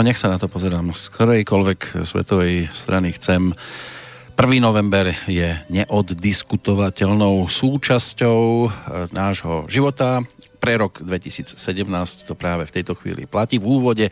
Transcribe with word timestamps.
No 0.00 0.08
nech 0.08 0.16
sa 0.16 0.32
na 0.32 0.40
to 0.40 0.48
pozerám 0.48 0.96
z 0.96 1.12
ktorejkoľvek 1.12 2.08
svetovej 2.08 2.72
strany 2.72 3.12
chcem. 3.20 3.52
1. 4.32 4.56
november 4.56 5.12
je 5.28 5.60
neoddiskutovateľnou 5.68 7.44
súčasťou 7.44 8.40
e, 8.40 8.68
nášho 9.12 9.68
života. 9.68 10.24
Pre 10.56 10.72
rok 10.80 11.04
2017 11.04 11.52
to 12.24 12.32
práve 12.32 12.64
v 12.64 12.80
tejto 12.80 12.96
chvíli 12.96 13.28
platí. 13.28 13.60
V 13.60 13.68
úvode 13.76 14.08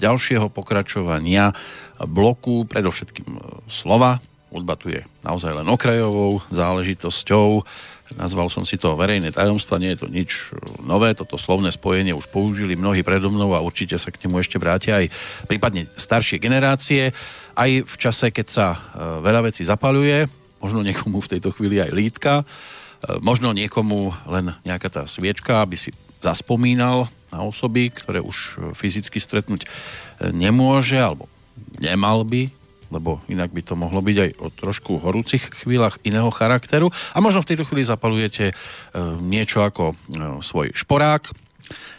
ďalšieho 0.00 0.48
pokračovania 0.48 1.52
bloku, 2.00 2.64
predovšetkým 2.64 3.36
e, 3.36 3.40
slova, 3.68 4.24
hudba 4.48 4.72
tu 4.80 4.88
je 4.88 5.04
naozaj 5.20 5.52
len 5.52 5.68
okrajovou 5.68 6.40
záležitosťou 6.48 7.60
Nazval 8.14 8.46
som 8.46 8.62
si 8.62 8.78
to 8.78 8.94
verejné 8.94 9.34
tajomstva, 9.34 9.82
nie 9.82 9.98
je 9.98 10.06
to 10.06 10.08
nič 10.08 10.54
nové, 10.86 11.10
toto 11.18 11.34
slovné 11.34 11.74
spojenie 11.74 12.14
už 12.14 12.30
použili 12.30 12.78
mnohí 12.78 13.02
predo 13.02 13.34
mnou 13.34 13.58
a 13.58 13.64
určite 13.64 13.98
sa 13.98 14.14
k 14.14 14.22
nemu 14.22 14.38
ešte 14.38 14.62
vrátia 14.62 15.02
aj 15.02 15.10
prípadne 15.50 15.90
staršie 15.98 16.38
generácie, 16.38 17.10
aj 17.58 17.70
v 17.82 17.96
čase, 17.98 18.30
keď 18.30 18.46
sa 18.46 18.66
e, 18.70 18.78
veľa 19.26 19.50
vecí 19.50 19.66
zapaluje, 19.66 20.30
možno 20.62 20.86
niekomu 20.86 21.18
v 21.18 21.30
tejto 21.34 21.50
chvíli 21.50 21.82
aj 21.82 21.90
lítka, 21.90 22.34
e, 22.42 22.44
možno 23.18 23.50
niekomu 23.50 24.14
len 24.30 24.54
nejaká 24.62 24.86
tá 24.86 25.02
sviečka, 25.10 25.66
aby 25.66 25.74
si 25.74 25.90
zaspomínal 26.22 27.10
na 27.34 27.42
osoby, 27.42 27.90
ktoré 27.90 28.22
už 28.22 28.70
fyzicky 28.78 29.18
stretnúť 29.18 29.66
nemôže, 30.30 30.94
alebo 30.94 31.26
nemal 31.82 32.22
by 32.22 32.46
lebo 32.90 33.22
inak 33.26 33.50
by 33.52 33.62
to 33.62 33.74
mohlo 33.74 34.00
byť 34.02 34.16
aj 34.16 34.30
o 34.40 34.46
trošku 34.50 35.02
horúcich 35.02 35.64
chvíľach 35.64 35.98
iného 36.06 36.28
charakteru. 36.30 36.90
A 37.14 37.18
možno 37.22 37.42
v 37.42 37.54
tejto 37.54 37.66
chvíli 37.66 37.86
zapalujete 37.86 38.50
e, 38.50 38.54
niečo 39.20 39.62
ako 39.62 39.92
e, 39.92 39.94
svoj 40.42 40.72
šporák, 40.74 41.46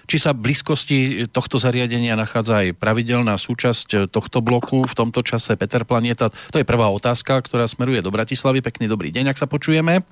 či 0.07 0.17
sa 0.23 0.31
v 0.31 0.47
blízkosti 0.47 1.27
tohto 1.35 1.59
zariadenia 1.59 2.16
nachádza 2.16 2.63
aj 2.63 2.79
pravidelná 2.79 3.35
súčasť 3.35 3.88
e, 3.91 3.97
tohto 4.07 4.39
bloku 4.39 4.88
v 4.88 4.94
tomto 4.95 5.19
čase 5.19 5.59
Peter 5.59 5.83
Planeta? 5.83 6.31
To 6.55 6.57
je 6.59 6.67
prvá 6.67 6.88
otázka, 6.88 7.44
ktorá 7.44 7.67
smeruje 7.67 7.99
do 7.99 8.07
Bratislavy. 8.07 8.63
Pekný 8.63 8.88
dobrý 8.88 9.11
deň, 9.11 9.35
ak 9.35 9.41
sa 9.44 9.51
počujeme. 9.51 10.07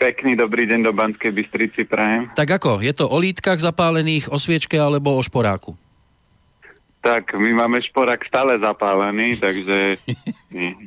Pekný 0.00 0.34
dobrý 0.34 0.66
deň 0.66 0.80
do 0.82 0.92
Banskej 0.96 1.30
Bystrici 1.30 1.86
prajem. 1.86 2.32
Tak 2.34 2.58
ako, 2.58 2.82
je 2.82 2.90
to 2.90 3.06
o 3.06 3.16
lítkach 3.20 3.60
zapálených, 3.60 4.32
o 4.32 4.40
sviečke 4.40 4.74
alebo 4.74 5.14
o 5.14 5.22
šporáku? 5.22 5.78
Tak, 7.00 7.32
my 7.32 7.56
máme 7.56 7.80
šporák 7.80 8.20
stále 8.28 8.60
zapálený, 8.60 9.32
takže 9.40 9.96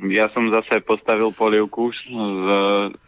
ja 0.06 0.30
som 0.30 0.46
zase 0.46 0.78
postavil 0.86 1.34
polievku 1.34 1.90
z 1.90 2.46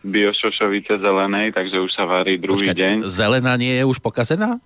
biošošovice 0.02 0.98
zelenej, 0.98 1.54
takže 1.54 1.78
už 1.86 1.94
sa 1.94 2.02
varí 2.02 2.34
druhý 2.34 2.66
Počkať, 2.66 2.74
deň. 2.74 2.96
Zelená 3.06 3.54
nie 3.54 3.78
je 3.78 3.86
už 3.86 4.02
pokazená? 4.02 4.58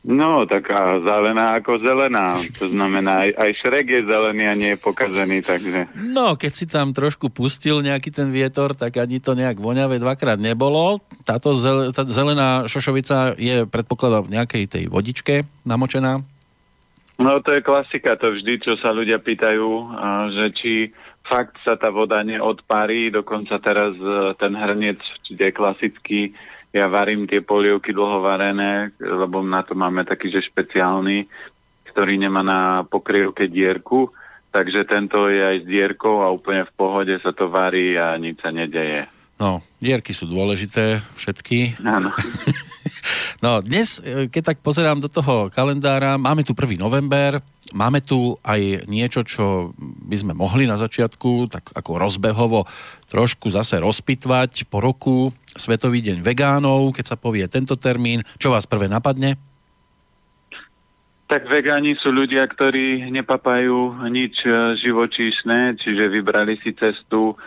No, 0.00 0.48
taká 0.48 0.98
zelená 1.06 1.60
ako 1.60 1.76
zelená. 1.84 2.40
To 2.56 2.66
znamená, 2.72 3.28
aj, 3.28 3.30
aj 3.36 3.50
šrek 3.62 3.86
je 3.86 4.02
zelený 4.08 4.44
a 4.48 4.54
nie 4.56 4.70
je 4.72 4.78
pokazený, 4.80 5.38
takže... 5.44 5.92
No, 5.92 6.40
keď 6.40 6.52
si 6.56 6.64
tam 6.64 6.96
trošku 6.96 7.28
pustil 7.28 7.84
nejaký 7.84 8.08
ten 8.08 8.32
vietor, 8.32 8.72
tak 8.72 8.96
ani 8.96 9.20
to 9.20 9.36
nejak 9.36 9.60
voňavé 9.60 10.00
dvakrát 10.00 10.40
nebolo. 10.40 11.04
Táto 11.22 11.52
zel, 11.54 11.92
tá 11.92 12.08
zelená 12.08 12.64
šošovica 12.64 13.36
je, 13.36 13.68
predpokladám, 13.68 14.24
v 14.26 14.34
nejakej 14.40 14.64
tej 14.66 14.84
vodičke 14.88 15.44
namočená? 15.68 16.24
No 17.20 17.44
to 17.44 17.52
je 17.52 17.60
klasika, 17.60 18.16
to 18.16 18.32
vždy, 18.32 18.64
čo 18.64 18.80
sa 18.80 18.96
ľudia 18.96 19.20
pýtajú, 19.20 19.68
že 20.32 20.46
či 20.56 20.72
fakt 21.28 21.60
sa 21.60 21.76
tá 21.76 21.92
voda 21.92 22.24
neodparí, 22.24 23.12
dokonca 23.12 23.60
teraz 23.60 23.92
e, 24.00 24.32
ten 24.40 24.56
hrniec, 24.56 24.98
či 25.28 25.36
je 25.36 25.52
klasický, 25.52 26.32
ja 26.72 26.88
varím 26.88 27.28
tie 27.28 27.44
polievky 27.44 27.92
dlhovarené, 27.92 28.96
lebo 28.96 29.44
na 29.44 29.60
to 29.60 29.76
máme 29.76 30.08
taký, 30.08 30.32
že 30.32 30.48
špeciálny, 30.48 31.28
ktorý 31.92 32.16
nemá 32.16 32.40
na 32.40 32.60
pokrievke 32.88 33.52
dierku, 33.52 34.08
takže 34.48 34.88
tento 34.88 35.28
je 35.28 35.44
aj 35.44 35.56
s 35.60 35.66
dierkou 35.68 36.24
a 36.24 36.32
úplne 36.32 36.64
v 36.64 36.72
pohode 36.72 37.14
sa 37.20 37.36
to 37.36 37.52
varí 37.52 38.00
a 38.00 38.16
nič 38.16 38.40
sa 38.40 38.48
nedeje. 38.48 39.10
No, 39.36 39.60
dierky 39.76 40.16
sú 40.16 40.24
dôležité, 40.24 41.04
všetky. 41.20 41.84
Áno. 41.84 42.16
no, 43.44 43.60
dnes, 43.64 44.00
e, 44.00 44.28
keď 44.28 44.54
tak 44.54 44.58
pozerám 44.64 45.00
do 45.00 45.08
toho 45.08 45.48
kalendára, 45.52 46.20
máme 46.20 46.44
tu 46.46 46.52
1. 46.52 46.80
november, 46.80 47.40
máme 47.72 48.00
tu 48.04 48.36
aj 48.44 48.86
niečo, 48.86 49.24
čo 49.24 49.76
by 49.80 50.16
sme 50.16 50.32
mohli 50.34 50.64
na 50.66 50.76
začiatku 50.76 51.50
tak 51.50 51.72
ako 51.72 52.00
rozbehovo 52.00 52.66
trošku 53.10 53.50
zase 53.50 53.80
rozpitvať 53.82 54.66
po 54.70 54.82
roku 54.82 55.34
Svetový 55.50 56.00
deň 56.04 56.22
vegánov, 56.22 56.94
keď 56.94 57.14
sa 57.14 57.16
povie 57.18 57.42
tento 57.50 57.74
termín. 57.74 58.22
Čo 58.38 58.54
vás 58.54 58.70
prvé 58.70 58.86
napadne? 58.86 59.34
Tak 61.30 61.46
vegáni 61.46 61.94
sú 61.98 62.10
ľudia, 62.10 62.42
ktorí 62.42 63.06
nepapajú 63.10 64.02
nič 64.10 64.42
e, 64.42 64.50
živočíšne, 64.82 65.78
čiže 65.78 66.10
vybrali 66.10 66.58
si 66.58 66.74
cestu 66.74 67.34
uh, 67.34 67.38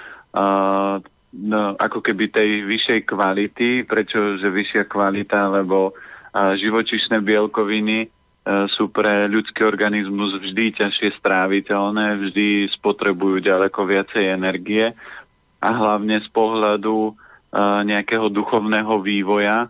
ako 1.93 2.01
keby 2.01 2.33
tej 2.33 2.65
vyššej 2.65 3.05
kvality. 3.05 3.85
Prečo, 3.85 4.41
že 4.41 4.49
vyššia 4.49 4.89
kvalita? 4.89 5.53
Lebo 5.53 5.93
živočišné 6.33 7.21
bielkoviny 7.21 7.99
e, 8.01 8.07
sú 8.73 8.89
pre 8.89 9.29
ľudský 9.29 9.61
organizmus 9.61 10.33
vždy 10.41 10.73
ťažšie 10.73 11.21
stráviteľné, 11.21 12.17
vždy 12.17 12.73
spotrebujú 12.73 13.45
ďaleko 13.45 13.85
viacej 13.85 14.33
energie 14.33 14.97
a 15.61 15.69
hlavne 15.69 16.17
z 16.17 16.29
pohľadu 16.33 17.13
a, 17.53 17.85
nejakého 17.85 18.33
duchovného 18.33 18.97
vývoja 19.05 19.69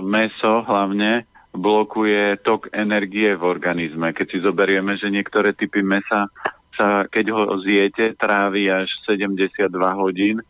meso 0.00 0.64
hlavne 0.64 1.28
blokuje 1.52 2.40
tok 2.40 2.72
energie 2.72 3.36
v 3.36 3.44
organizme. 3.44 4.16
Keď 4.16 4.26
si 4.26 4.38
zoberieme, 4.40 4.96
že 4.96 5.12
niektoré 5.12 5.52
typy 5.52 5.84
mesa 5.84 6.32
sa, 6.74 7.06
keď 7.06 7.30
ho 7.30 7.42
zjete, 7.62 8.18
trávi 8.18 8.66
až 8.72 8.90
72 9.06 9.70
hodín, 9.94 10.42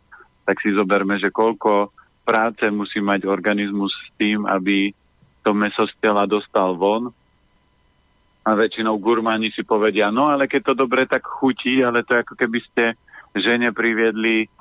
tak 0.44 0.60
si 0.60 0.70
zoberme, 0.72 1.16
že 1.18 1.32
koľko 1.32 1.90
práce 2.24 2.64
musí 2.72 3.00
mať 3.00 3.28
organizmus 3.28 3.92
s 3.92 4.08
tým, 4.16 4.48
aby 4.48 4.92
to 5.44 5.52
meso 5.52 5.84
z 5.84 5.94
tela 6.00 6.24
dostal 6.24 6.76
von. 6.76 7.12
A 8.44 8.52
väčšinou 8.52 9.00
gurmáni 9.00 9.48
si 9.56 9.64
povedia, 9.64 10.12
no 10.12 10.28
ale 10.28 10.44
keď 10.44 10.72
to 10.72 10.74
dobre 10.84 11.08
tak 11.08 11.24
chutí, 11.24 11.80
ale 11.80 12.04
to 12.04 12.12
ako 12.12 12.36
keby 12.36 12.60
ste 12.60 12.92
žene 13.32 13.72
priviedli, 13.72 14.52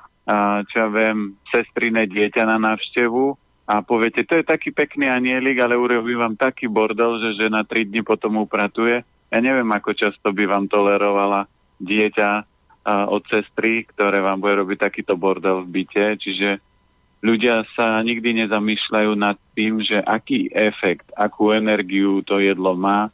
čo 0.72 0.76
ja 0.76 0.88
viem, 0.88 1.36
sestriné 1.52 2.08
dieťa 2.08 2.48
na 2.48 2.56
návštevu 2.56 3.36
a 3.68 3.84
poviete, 3.84 4.24
to 4.24 4.40
je 4.40 4.44
taký 4.44 4.72
pekný 4.72 5.12
anielik, 5.12 5.60
ale 5.60 5.76
urobí 5.76 6.16
vám 6.16 6.36
taký 6.36 6.64
bordel, 6.64 7.20
že 7.20 7.44
žena 7.44 7.60
tri 7.64 7.84
dni 7.84 8.00
potom 8.00 8.40
upratuje. 8.40 9.04
Ja 9.04 9.38
neviem, 9.40 9.68
ako 9.68 9.92
často 9.92 10.32
by 10.32 10.48
vám 10.48 10.64
tolerovala 10.68 11.44
dieťa 11.76 12.28
od 12.84 13.24
sestry, 13.32 13.88
ktoré 13.88 14.20
vám 14.20 14.44
bude 14.44 14.60
robiť 14.60 14.78
takýto 14.88 15.16
bordel 15.16 15.64
v 15.64 15.80
byte. 15.80 16.20
Čiže 16.20 16.60
ľudia 17.24 17.64
sa 17.72 18.04
nikdy 18.04 18.44
nezamýšľajú 18.44 19.12
nad 19.16 19.40
tým, 19.56 19.80
že 19.80 20.04
aký 20.04 20.52
efekt, 20.52 21.08
akú 21.16 21.56
energiu 21.56 22.20
to 22.20 22.36
jedlo 22.38 22.76
má, 22.76 23.08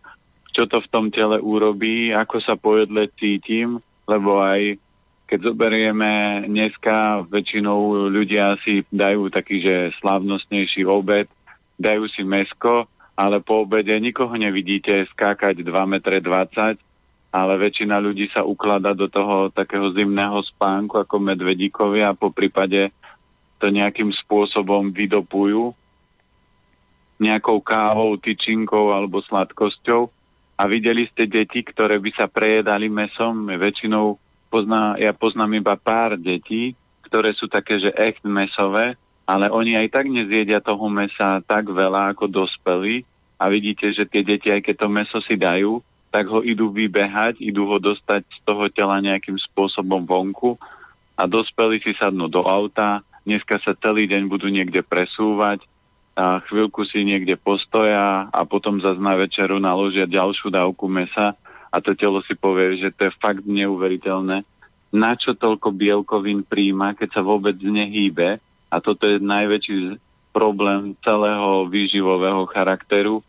čo 0.50 0.66
to 0.66 0.82
v 0.82 0.90
tom 0.90 1.06
tele 1.14 1.38
urobí, 1.38 2.10
ako 2.10 2.42
sa 2.42 2.58
po 2.58 2.74
jedle 2.82 3.06
cítim, 3.14 3.78
lebo 4.10 4.42
aj 4.42 4.82
keď 5.30 5.54
zoberieme 5.54 6.42
dneska, 6.50 7.22
väčšinou 7.30 8.10
ľudia 8.10 8.58
si 8.66 8.82
dajú 8.90 9.30
taký, 9.30 9.62
že 9.62 9.94
slávnostnejší 10.02 10.82
obed, 10.82 11.30
dajú 11.78 12.10
si 12.10 12.26
mesko, 12.26 12.90
ale 13.14 13.38
po 13.38 13.62
obede 13.62 13.94
nikoho 14.02 14.34
nevidíte 14.34 15.06
skákať 15.14 15.62
2,20 15.62 16.74
m 16.74 16.89
ale 17.30 17.52
väčšina 17.62 18.02
ľudí 18.02 18.26
sa 18.34 18.42
ukladá 18.42 18.90
do 18.90 19.06
toho 19.06 19.54
takého 19.54 19.94
zimného 19.94 20.42
spánku 20.50 20.98
ako 20.98 21.16
medvedíkovia 21.22 22.10
a 22.10 22.18
po 22.18 22.34
prípade 22.34 22.90
to 23.62 23.70
nejakým 23.70 24.10
spôsobom 24.10 24.90
vydopujú 24.90 25.70
nejakou 27.20 27.60
kávou, 27.60 28.16
tyčinkou 28.16 28.90
alebo 28.90 29.20
sladkosťou 29.20 30.08
a 30.56 30.62
videli 30.66 31.06
ste 31.12 31.28
deti, 31.28 31.60
ktoré 31.60 32.00
by 32.00 32.10
sa 32.16 32.26
prejedali 32.26 32.88
mesom. 32.88 33.46
Väčšinou 33.46 34.16
pozná, 34.48 34.96
ja 34.96 35.12
poznám 35.12 35.60
iba 35.60 35.76
pár 35.76 36.16
detí, 36.16 36.72
ktoré 37.04 37.36
sú 37.36 37.46
také, 37.46 37.78
že 37.78 37.92
echt 37.94 38.24
mesové, 38.24 38.96
ale 39.28 39.52
oni 39.52 39.76
aj 39.76 39.88
tak 39.92 40.08
nezjedia 40.08 40.64
toho 40.64 40.88
mesa 40.88 41.44
tak 41.44 41.68
veľa 41.68 42.16
ako 42.16 42.26
dospelí 42.26 43.04
a 43.36 43.48
vidíte, 43.52 43.92
že 43.92 44.08
tie 44.08 44.24
deti, 44.24 44.48
aj 44.48 44.64
keď 44.64 44.74
to 44.84 44.88
meso 44.88 45.18
si 45.22 45.36
dajú, 45.36 45.80
tak 46.10 46.26
ho 46.26 46.42
idú 46.42 46.74
vybehať, 46.74 47.38
idú 47.38 47.70
ho 47.70 47.78
dostať 47.78 48.26
z 48.26 48.38
toho 48.42 48.66
tela 48.70 48.98
nejakým 48.98 49.38
spôsobom 49.50 50.02
vonku 50.02 50.58
a 51.14 51.26
dospelí 51.26 51.78
si 51.82 51.94
sadnú 51.94 52.26
do 52.26 52.42
auta, 52.42 53.06
dneska 53.22 53.62
sa 53.62 53.78
celý 53.78 54.10
deň 54.10 54.26
budú 54.26 54.50
niekde 54.50 54.82
presúvať, 54.82 55.62
a 56.20 56.42
chvíľku 56.44 56.84
si 56.84 57.06
niekde 57.06 57.38
postoja 57.38 58.28
a 58.28 58.40
potom 58.44 58.82
zase 58.82 59.00
na 59.00 59.16
večeru 59.16 59.56
naložia 59.56 60.04
ďalšiu 60.04 60.50
dávku 60.52 60.90
mesa 60.90 61.32
a 61.70 61.76
to 61.78 61.94
telo 61.94 62.20
si 62.26 62.34
povie, 62.34 62.82
že 62.82 62.90
to 62.92 63.08
je 63.08 63.18
fakt 63.22 63.46
neuveriteľné. 63.46 64.42
Na 64.90 65.12
čo 65.14 65.38
toľko 65.38 65.70
bielkovín 65.70 66.42
príjma, 66.42 66.98
keď 66.98 67.08
sa 67.14 67.22
vôbec 67.22 67.54
nehýbe 67.62 68.42
a 68.68 68.76
toto 68.82 69.06
je 69.06 69.22
najväčší 69.22 69.96
problém 70.34 70.98
celého 71.00 71.70
výživového 71.70 72.44
charakteru, 72.50 73.22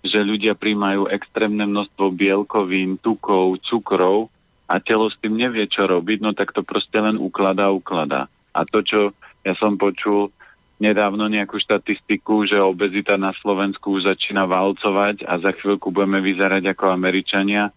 že 0.00 0.24
ľudia 0.24 0.56
príjmajú 0.56 1.12
extrémne 1.12 1.68
množstvo 1.68 2.12
bielkovín, 2.16 2.96
tukov, 3.00 3.60
cukrov 3.64 4.32
a 4.70 4.80
telo 4.80 5.10
s 5.10 5.18
tým 5.20 5.36
nevie, 5.36 5.68
čo 5.68 5.84
robiť, 5.84 6.18
no 6.24 6.32
tak 6.32 6.56
to 6.56 6.64
proste 6.64 6.96
len 6.96 7.20
ukladá, 7.20 7.68
ukladá. 7.68 8.30
A 8.56 8.64
to, 8.64 8.80
čo 8.80 9.00
ja 9.44 9.52
som 9.56 9.76
počul 9.76 10.32
nedávno 10.80 11.28
nejakú 11.28 11.60
štatistiku, 11.60 12.48
že 12.48 12.56
obezita 12.56 13.20
na 13.20 13.36
Slovensku 13.44 14.00
už 14.00 14.08
začína 14.08 14.48
valcovať 14.48 15.28
a 15.28 15.36
za 15.36 15.52
chvíľku 15.52 15.92
budeme 15.92 16.24
vyzerať 16.24 16.72
ako 16.72 16.88
Američania, 16.88 17.68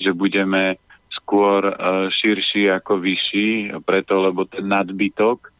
že 0.00 0.16
budeme 0.16 0.80
skôr 1.12 1.68
uh, 1.68 2.08
širší 2.08 2.72
ako 2.72 3.00
vyšší, 3.00 3.76
preto 3.84 4.20
lebo 4.20 4.48
ten 4.48 4.64
nadbytok 4.68 5.52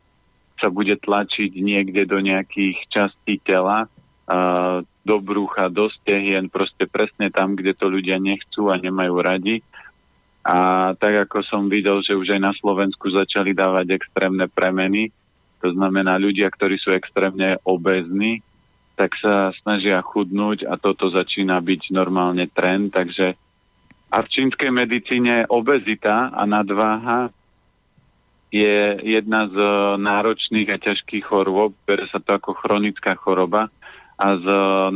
sa 0.56 0.72
bude 0.72 0.96
tlačiť 0.96 1.52
niekde 1.52 2.08
do 2.08 2.16
nejakých 2.20 2.80
častí 2.88 3.40
tela, 3.44 3.84
uh, 3.84 4.80
do 5.06 5.22
brucha, 5.22 5.70
do 5.70 5.86
stehien, 5.86 6.50
proste 6.50 6.90
presne 6.90 7.30
tam, 7.30 7.54
kde 7.54 7.78
to 7.78 7.86
ľudia 7.86 8.18
nechcú 8.18 8.74
a 8.74 8.82
nemajú 8.82 9.14
radi. 9.22 9.62
A 10.42 10.90
tak 10.98 11.30
ako 11.30 11.46
som 11.46 11.70
videl, 11.70 12.02
že 12.02 12.18
už 12.18 12.34
aj 12.34 12.40
na 12.42 12.52
Slovensku 12.58 13.14
začali 13.14 13.54
dávať 13.54 14.02
extrémne 14.02 14.50
premeny, 14.50 15.14
to 15.62 15.70
znamená 15.70 16.18
ľudia, 16.18 16.50
ktorí 16.50 16.78
sú 16.78 16.90
extrémne 16.94 17.58
obezní, 17.62 18.42
tak 18.98 19.14
sa 19.18 19.54
snažia 19.62 20.02
chudnúť 20.02 20.66
a 20.66 20.74
toto 20.78 21.10
začína 21.10 21.58
byť 21.62 21.94
normálne 21.94 22.50
trend, 22.50 22.90
takže 22.90 23.38
a 24.06 24.22
v 24.22 24.30
čínskej 24.30 24.70
medicíne 24.70 25.50
obezita 25.50 26.30
a 26.30 26.42
nadváha 26.46 27.34
je 28.54 29.02
jedna 29.02 29.50
z 29.50 29.56
náročných 29.98 30.70
a 30.70 30.78
ťažkých 30.78 31.26
chorôb, 31.26 31.74
bere 31.82 32.06
sa 32.08 32.22
to 32.22 32.38
ako 32.38 32.54
chronická 32.54 33.18
choroba 33.18 33.66
a 34.16 34.26
z 34.40 34.46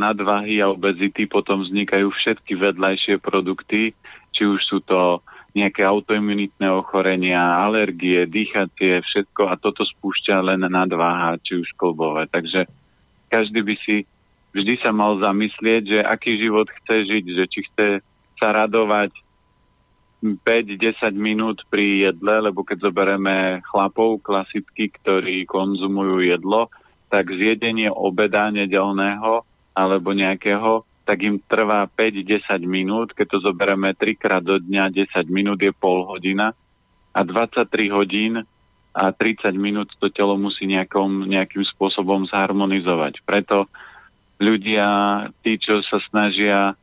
nadváhy 0.00 0.64
a 0.64 0.72
obezity 0.72 1.28
potom 1.28 1.61
vznikajú 1.61 2.08
všetky 2.08 2.56
vedľajšie 2.56 3.20
produkty, 3.20 3.93
či 4.32 4.43
už 4.49 4.61
sú 4.64 4.81
to 4.81 5.20
nejaké 5.52 5.82
autoimunitné 5.84 6.70
ochorenia, 6.70 7.61
alergie, 7.61 8.25
dýchacie, 8.25 9.02
všetko 9.02 9.50
a 9.50 9.58
toto 9.58 9.82
spúšťa 9.82 10.37
len 10.40 10.62
nadváha, 10.64 11.37
či 11.43 11.61
už 11.61 11.69
klbové. 11.75 12.31
Takže 12.31 12.70
každý 13.28 13.61
by 13.61 13.75
si 13.82 13.96
vždy 14.55 14.75
sa 14.81 14.94
mal 14.94 15.19
zamyslieť, 15.19 15.82
že 15.84 15.99
aký 16.00 16.38
život 16.38 16.70
chce 16.70 16.96
žiť, 17.11 17.25
že 17.34 17.44
či 17.50 17.61
chce 17.67 17.88
sa 18.40 18.49
radovať 18.56 19.12
5-10 20.22 21.17
minút 21.17 21.64
pri 21.72 22.08
jedle, 22.12 22.52
lebo 22.52 22.61
keď 22.61 22.93
zoberieme 22.93 23.64
chlapov 23.64 24.20
klasicky, 24.20 24.93
ktorí 25.00 25.49
konzumujú 25.49 26.25
jedlo, 26.25 26.69
tak 27.11 27.29
zjedenie 27.35 27.91
obeda 27.91 28.49
nedelného 28.55 29.43
alebo 29.75 30.15
nejakého, 30.15 30.87
tak 31.03 31.27
im 31.27 31.43
trvá 31.43 31.91
5-10 31.91 32.62
minút. 32.71 33.11
Keď 33.19 33.27
to 33.27 33.39
zoberieme 33.51 33.91
3 33.99 34.15
krát 34.15 34.43
do 34.47 34.62
dňa, 34.62 34.95
10 34.95 35.27
minút 35.27 35.59
je 35.59 35.75
pol 35.75 36.07
hodina 36.07 36.55
a 37.11 37.21
23 37.27 37.67
hodín 37.91 38.47
a 38.95 39.05
30 39.11 39.51
minút 39.59 39.91
to 39.99 40.11
telo 40.11 40.39
musí 40.39 40.71
nejakom, 40.71 41.27
nejakým 41.27 41.67
spôsobom 41.67 42.31
zharmonizovať. 42.31 43.27
Preto 43.27 43.67
ľudia, 44.39 44.87
tí, 45.43 45.59
čo 45.59 45.83
sa 45.83 45.99
snažia 46.11 46.79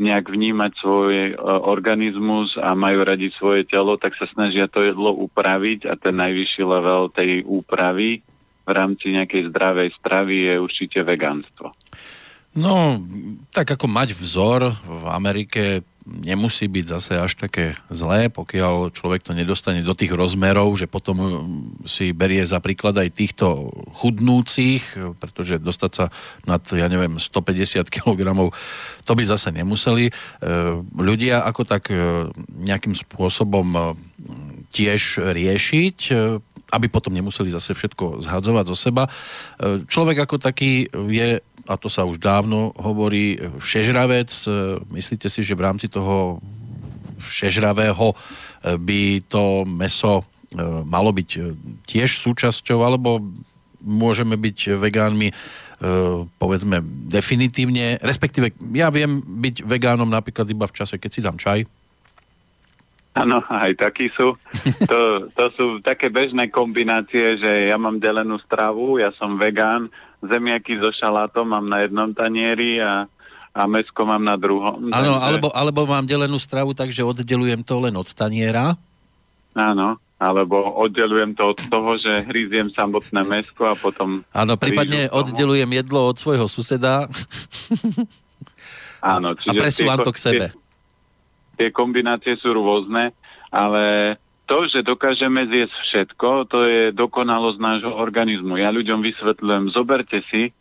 nejak 0.00 0.32
vnímať 0.32 0.72
svoj 0.80 1.12
e, 1.12 1.32
organizmus 1.44 2.56
a 2.56 2.72
majú 2.72 3.04
radi 3.04 3.28
svoje 3.36 3.68
telo, 3.68 4.00
tak 4.00 4.16
sa 4.16 4.24
snažia 4.32 4.64
to 4.64 4.80
jedlo 4.80 5.12
upraviť 5.12 5.84
a 5.84 5.96
ten 6.00 6.16
najvyšší 6.16 6.64
level 6.64 7.12
tej 7.12 7.44
úpravy 7.44 8.24
v 8.64 8.70
rámci 8.70 9.12
nejakej 9.14 9.50
zdravej 9.50 9.88
stravy 9.98 10.36
je 10.50 10.54
určite 10.60 10.98
vegánstvo. 11.02 11.72
No, 12.50 12.98
tak 13.54 13.78
ako 13.78 13.86
mať 13.86 14.18
vzor 14.18 14.74
v 14.82 15.06
Amerike 15.06 15.86
nemusí 16.02 16.66
byť 16.66 16.84
zase 16.90 17.12
až 17.20 17.38
také 17.38 17.78
zlé, 17.92 18.26
pokiaľ 18.32 18.90
človek 18.90 19.22
to 19.22 19.36
nedostane 19.36 19.86
do 19.86 19.94
tých 19.94 20.10
rozmerov, 20.10 20.74
že 20.74 20.90
potom 20.90 21.16
si 21.86 22.10
berie 22.10 22.42
za 22.42 22.58
príklad 22.58 22.98
aj 22.98 23.14
týchto 23.14 23.70
chudnúcich, 23.94 24.82
pretože 25.22 25.62
dostať 25.62 25.92
sa 25.94 26.04
nad, 26.48 26.62
ja 26.74 26.90
neviem, 26.90 27.22
150 27.22 27.86
kg, 27.86 28.18
to 29.06 29.12
by 29.14 29.22
zase 29.22 29.54
nemuseli. 29.54 30.10
E, 30.10 30.12
ľudia 30.98 31.46
ako 31.46 31.62
tak 31.62 31.92
e, 31.92 32.26
nejakým 32.50 32.96
spôsobom 32.96 33.66
e, 33.70 33.80
tiež 34.70 35.18
riešiť, 35.34 35.98
aby 36.70 36.86
potom 36.86 37.10
nemuseli 37.10 37.50
zase 37.50 37.74
všetko 37.74 38.22
zhadzovať 38.22 38.64
zo 38.70 38.76
seba. 38.78 39.10
Človek 39.60 40.22
ako 40.22 40.38
taký 40.38 40.86
je 41.10 41.42
a 41.70 41.74
to 41.78 41.86
sa 41.86 42.02
už 42.02 42.18
dávno 42.18 42.74
hovorí, 42.78 43.38
všežravec. 43.62 44.30
Myslíte 44.90 45.30
si, 45.30 45.42
že 45.42 45.54
v 45.54 45.66
rámci 45.66 45.86
toho 45.86 46.42
všežravého 47.18 48.14
by 48.80 49.02
to 49.30 49.66
meso 49.66 50.26
malo 50.86 51.14
byť 51.14 51.30
tiež 51.86 52.22
súčasťou, 52.26 52.82
alebo 52.82 53.22
môžeme 53.82 54.34
byť 54.34 54.78
vegánmi 54.82 55.30
povedzme 56.36 56.84
definitívne, 57.08 57.96
respektíve 58.04 58.52
ja 58.76 58.92
viem 58.92 59.22
byť 59.24 59.64
vegánom 59.64 60.10
napríklad 60.10 60.44
iba 60.52 60.68
v 60.68 60.76
čase, 60.76 61.00
keď 61.00 61.10
si 61.10 61.24
dám 61.24 61.38
čaj. 61.40 61.64
Áno, 63.10 63.42
aj 63.50 63.74
takí 63.74 64.10
sú. 64.14 64.38
To, 64.90 65.30
to 65.30 65.44
sú 65.54 65.66
také 65.82 66.10
bežné 66.10 66.50
kombinácie, 66.50 67.38
že 67.38 67.70
ja 67.70 67.76
mám 67.78 68.02
delenú 68.02 68.38
stravu, 68.42 68.98
ja 68.98 69.14
som 69.18 69.38
vegán, 69.38 69.90
zemiaky 70.22 70.78
so 70.78 70.90
šalátom 70.90 71.46
mám 71.46 71.66
na 71.66 71.86
jednom 71.86 72.10
tanieri 72.10 72.82
a, 72.82 73.06
a 73.54 73.60
mesko 73.70 74.02
mám 74.02 74.22
na 74.22 74.34
druhom. 74.34 74.90
Áno, 74.90 75.18
takže... 75.18 75.26
alebo, 75.26 75.48
alebo 75.54 75.80
mám 75.86 76.06
delenú 76.06 76.38
stravu, 76.38 76.74
takže 76.74 77.06
oddelujem 77.06 77.62
to 77.62 77.78
len 77.82 77.94
od 77.94 78.08
taniera. 78.10 78.74
Áno, 79.54 79.98
alebo 80.20 80.60
oddelujem 80.76 81.32
to 81.32 81.56
od 81.56 81.58
toho, 81.72 81.96
že 81.96 82.28
hryziem 82.28 82.68
samotné 82.76 83.24
mesko 83.24 83.72
a 83.72 83.74
potom... 83.74 84.20
Áno, 84.36 84.54
prípadne 84.60 85.08
oddelujem 85.08 85.70
jedlo 85.72 86.12
od 86.12 86.16
svojho 86.20 86.44
suseda. 86.44 87.08
Áno, 89.00 89.32
čiže 89.32 89.56
a 89.56 89.62
presúvam 89.64 89.98
to 90.04 90.12
k 90.12 90.20
sebe. 90.20 90.46
Tie, 90.52 90.59
tie 91.60 91.68
kombinácie 91.68 92.40
sú 92.40 92.56
rôzne, 92.56 93.12
ale 93.52 94.16
to, 94.48 94.64
že 94.64 94.80
dokážeme 94.80 95.44
zjesť 95.44 95.76
všetko, 95.84 96.28
to 96.48 96.58
je 96.64 96.82
dokonalosť 96.96 97.60
nášho 97.60 97.92
organizmu. 97.92 98.56
Ja 98.56 98.72
ľuďom 98.72 99.04
vysvetľujem, 99.04 99.68
zoberte 99.76 100.24
si, 100.32 100.56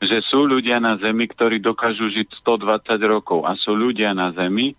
že 0.00 0.24
sú 0.24 0.48
ľudia 0.48 0.80
na 0.80 0.96
Zemi, 0.96 1.28
ktorí 1.28 1.60
dokážu 1.60 2.08
žiť 2.08 2.40
120 2.40 2.96
rokov 3.04 3.44
a 3.44 3.52
sú 3.60 3.76
ľudia 3.76 4.16
na 4.16 4.32
Zemi, 4.32 4.72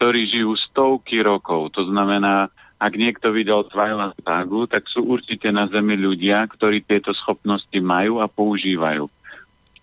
ktorí 0.00 0.24
žijú 0.24 0.56
stovky 0.56 1.20
rokov. 1.20 1.76
To 1.76 1.84
znamená, 1.92 2.48
ak 2.80 2.92
niekto 2.96 3.30
videl 3.30 3.68
Twilight 3.68 4.18
Sagu, 4.24 4.66
tak 4.66 4.88
sú 4.88 5.04
určite 5.06 5.52
na 5.52 5.68
Zemi 5.68 5.94
ľudia, 5.94 6.48
ktorí 6.48 6.82
tieto 6.82 7.12
schopnosti 7.12 7.76
majú 7.78 8.18
a 8.18 8.26
používajú. 8.26 9.06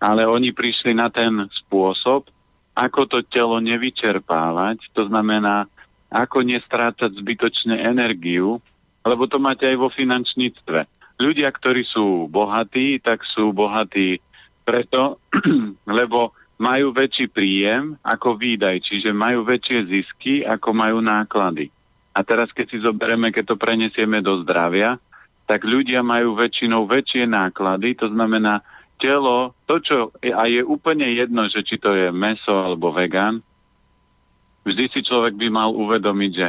Ale 0.02 0.26
oni 0.26 0.52
prišli 0.52 0.98
na 0.98 1.08
ten 1.08 1.48
spôsob, 1.64 2.28
ako 2.76 3.02
to 3.10 3.18
telo 3.28 3.58
nevyčerpávať, 3.60 4.92
to 4.96 5.08
znamená, 5.08 5.68
ako 6.10 6.42
nestrácať 6.42 7.14
zbytočne 7.22 7.78
energiu, 7.78 8.58
lebo 9.06 9.30
to 9.30 9.38
máte 9.38 9.70
aj 9.70 9.78
vo 9.78 9.90
finančníctve. 9.94 10.80
Ľudia, 11.20 11.52
ktorí 11.52 11.84
sú 11.86 12.32
bohatí, 12.32 12.98
tak 13.04 13.22
sú 13.28 13.52
bohatí 13.52 14.24
preto, 14.64 15.22
lebo 16.00 16.34
majú 16.60 16.92
väčší 16.92 17.32
príjem 17.32 17.96
ako 18.04 18.36
výdaj, 18.36 18.84
čiže 18.84 19.16
majú 19.16 19.48
väčšie 19.48 19.80
zisky, 19.88 20.34
ako 20.44 20.76
majú 20.76 21.00
náklady. 21.00 21.72
A 22.12 22.20
teraz, 22.26 22.52
keď 22.52 22.66
si 22.68 22.78
zoberieme, 22.84 23.32
keď 23.32 23.56
to 23.56 23.56
prenesieme 23.56 24.20
do 24.20 24.44
zdravia, 24.44 25.00
tak 25.48 25.64
ľudia 25.64 26.04
majú 26.04 26.36
väčšinou 26.36 26.86
väčšie 26.86 27.26
náklady, 27.26 27.96
to 27.96 28.12
znamená, 28.12 28.62
telo, 29.00 29.56
to 29.66 29.80
čo, 29.80 29.98
a 30.20 30.44
je 30.46 30.62
úplne 30.62 31.08
jedno, 31.16 31.48
že 31.48 31.64
či 31.64 31.80
to 31.80 31.96
je 31.96 32.12
meso 32.12 32.52
alebo 32.52 32.92
vegán, 32.92 33.40
Vždy 34.70 34.86
si 34.92 35.00
človek 35.02 35.34
by 35.34 35.48
mal 35.50 35.74
uvedomiť, 35.74 36.32
že 36.36 36.48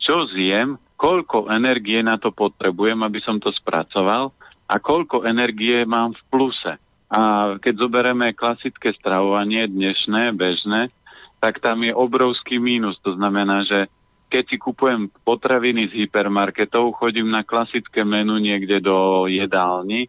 čo 0.00 0.24
zjem, 0.32 0.80
koľko 0.96 1.52
energie 1.52 2.00
na 2.00 2.16
to 2.16 2.32
potrebujem, 2.32 3.04
aby 3.04 3.20
som 3.20 3.36
to 3.36 3.52
spracoval 3.52 4.32
a 4.70 4.74
koľko 4.80 5.28
energie 5.28 5.84
mám 5.84 6.16
v 6.16 6.22
pluse. 6.32 6.72
A 7.10 7.20
keď 7.58 7.74
zoberieme 7.84 8.32
klasické 8.32 8.94
stravovanie, 8.96 9.66
dnešné, 9.66 10.32
bežné, 10.32 10.88
tak 11.42 11.58
tam 11.58 11.84
je 11.84 11.92
obrovský 11.92 12.56
mínus. 12.56 12.96
To 13.02 13.12
znamená, 13.12 13.66
že 13.68 13.90
keď 14.30 14.44
si 14.46 14.56
kupujem 14.56 15.10
potraviny 15.26 15.90
z 15.90 16.06
hypermarketov, 16.06 16.96
chodím 16.96 17.28
na 17.34 17.42
klasické 17.42 18.06
menu 18.06 18.38
niekde 18.38 18.78
do 18.78 19.26
jedálny, 19.26 20.06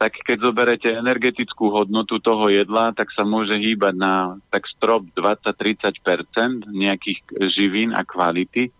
tak 0.00 0.16
keď 0.24 0.38
zoberete 0.40 0.88
energetickú 0.88 1.68
hodnotu 1.68 2.24
toho 2.24 2.48
jedla, 2.48 2.96
tak 2.96 3.12
sa 3.12 3.20
môže 3.20 3.52
hýbať 3.52 3.94
na 4.00 4.40
tak 4.48 4.64
strop 4.64 5.04
20-30% 5.12 6.72
nejakých 6.72 7.20
živín 7.52 7.92
a 7.92 8.00
kvality. 8.00 8.72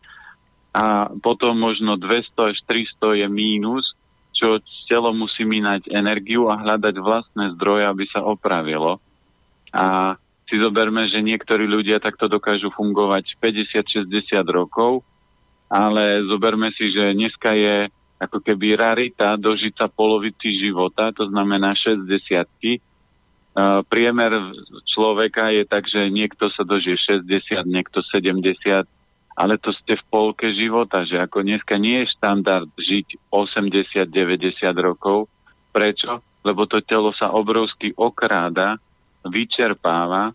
A 0.73 1.13
potom 1.21 1.61
možno 1.61 2.01
200 2.01 2.57
až 2.57 2.57
300 2.65 3.21
je 3.21 3.29
mínus, 3.29 3.93
čo 4.33 4.65
telo 4.89 5.13
musí 5.13 5.45
minať 5.45 5.93
energiu 5.93 6.49
a 6.49 6.57
hľadať 6.57 6.97
vlastné 6.97 7.53
zdroje, 7.61 7.85
aby 7.85 8.05
sa 8.09 8.25
opravilo. 8.25 8.97
A 9.77 10.17
si 10.49 10.57
zoberme, 10.57 11.05
že 11.13 11.21
niektorí 11.21 11.69
ľudia 11.69 12.01
takto 12.01 12.33
dokážu 12.33 12.73
fungovať 12.73 13.37
50-60 13.37 14.09
rokov, 14.49 15.05
ale 15.69 16.25
zoberme 16.25 16.73
si, 16.73 16.89
že 16.89 17.13
dneska 17.13 17.53
je 17.53 17.93
ako 18.21 18.45
keby 18.45 18.77
rarita 18.77 19.41
dožiť 19.41 19.81
sa 19.81 19.89
polovici 19.89 20.53
života, 20.61 21.09
to 21.17 21.27
znamená 21.27 21.73
60 21.73 22.07
Uh, 23.51 23.83
priemer 23.91 24.31
človeka 24.87 25.51
je 25.51 25.67
tak, 25.67 25.91
že 25.91 26.07
niekto 26.07 26.55
sa 26.55 26.63
dožije 26.63 27.19
60, 27.27 27.67
niekto 27.67 27.99
70, 27.99 28.87
ale 29.35 29.59
to 29.59 29.75
ste 29.75 29.99
v 29.99 30.05
polke 30.07 30.55
života, 30.55 31.03
že 31.03 31.19
ako 31.19 31.43
dneska 31.43 31.75
nie 31.75 32.07
je 32.07 32.15
štandard 32.15 32.71
žiť 32.79 33.19
80-90 33.27 34.07
rokov. 34.79 35.27
Prečo? 35.75 36.23
Lebo 36.47 36.63
to 36.71 36.79
telo 36.79 37.11
sa 37.11 37.35
obrovsky 37.35 37.91
okráda, 37.91 38.79
vyčerpáva 39.27 40.31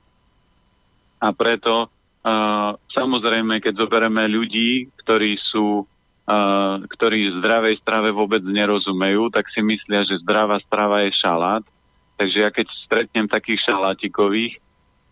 a 1.16 1.28
preto 1.32 1.88
uh, 1.88 2.76
samozrejme, 2.92 3.64
keď 3.64 3.74
zoberieme 3.80 4.28
ľudí, 4.28 4.92
ktorí 5.02 5.40
sú 5.40 5.88
ktorí 6.90 7.38
zdravej 7.38 7.86
strave 7.86 8.10
vôbec 8.10 8.42
nerozumejú, 8.42 9.30
tak 9.30 9.46
si 9.54 9.62
myslia, 9.62 10.02
že 10.02 10.22
zdravá 10.26 10.58
strava 10.66 11.06
je 11.06 11.14
šalát. 11.22 11.62
Takže 12.18 12.38
ja 12.42 12.50
keď 12.50 12.66
stretnem 12.88 13.28
takých 13.30 13.62
šalátikových 13.70 14.58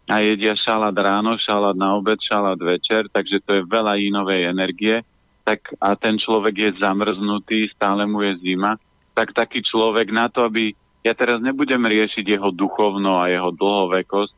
a 0.10 0.20
jedia 0.26 0.58
šalát 0.58 0.96
ráno, 0.96 1.38
šalát 1.38 1.78
na 1.78 1.94
obed, 1.96 2.18
šalát 2.18 2.58
večer, 2.58 3.06
takže 3.14 3.44
to 3.46 3.62
je 3.62 3.70
veľa 3.70 4.02
inovej 4.02 4.50
energie, 4.50 5.06
tak 5.44 5.70
a 5.78 5.94
ten 6.00 6.16
človek 6.18 6.56
je 6.56 6.70
zamrznutý, 6.80 7.68
stále 7.76 8.08
mu 8.08 8.24
je 8.24 8.40
zima, 8.42 8.80
tak 9.14 9.36
taký 9.36 9.62
človek 9.62 10.10
na 10.10 10.32
to, 10.32 10.48
aby 10.48 10.74
ja 11.04 11.12
teraz 11.14 11.44
nebudem 11.44 11.84
riešiť 11.84 12.26
jeho 12.26 12.50
duchovno 12.56 13.20
a 13.20 13.28
jeho 13.28 13.52
dlhovekosť, 13.52 14.34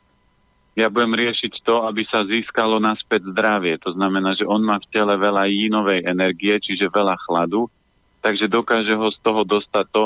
ja 0.75 0.91
budem 0.91 1.15
riešiť 1.15 1.63
to, 1.63 1.87
aby 1.87 2.03
sa 2.03 2.27
získalo 2.27 2.83
naspäť 2.83 3.31
zdravie. 3.31 3.79
To 3.87 3.95
znamená, 3.95 4.35
že 4.35 4.43
on 4.43 4.59
má 4.59 4.75
v 4.75 4.91
tele 4.91 5.15
veľa 5.15 5.47
inovej 5.47 6.03
energie, 6.03 6.59
čiže 6.59 6.91
veľa 6.91 7.15
chladu, 7.23 7.71
takže 8.19 8.51
dokáže 8.51 8.91
ho 8.91 9.07
z 9.07 9.17
toho 9.23 9.47
dostať 9.47 9.85
to, 9.95 10.03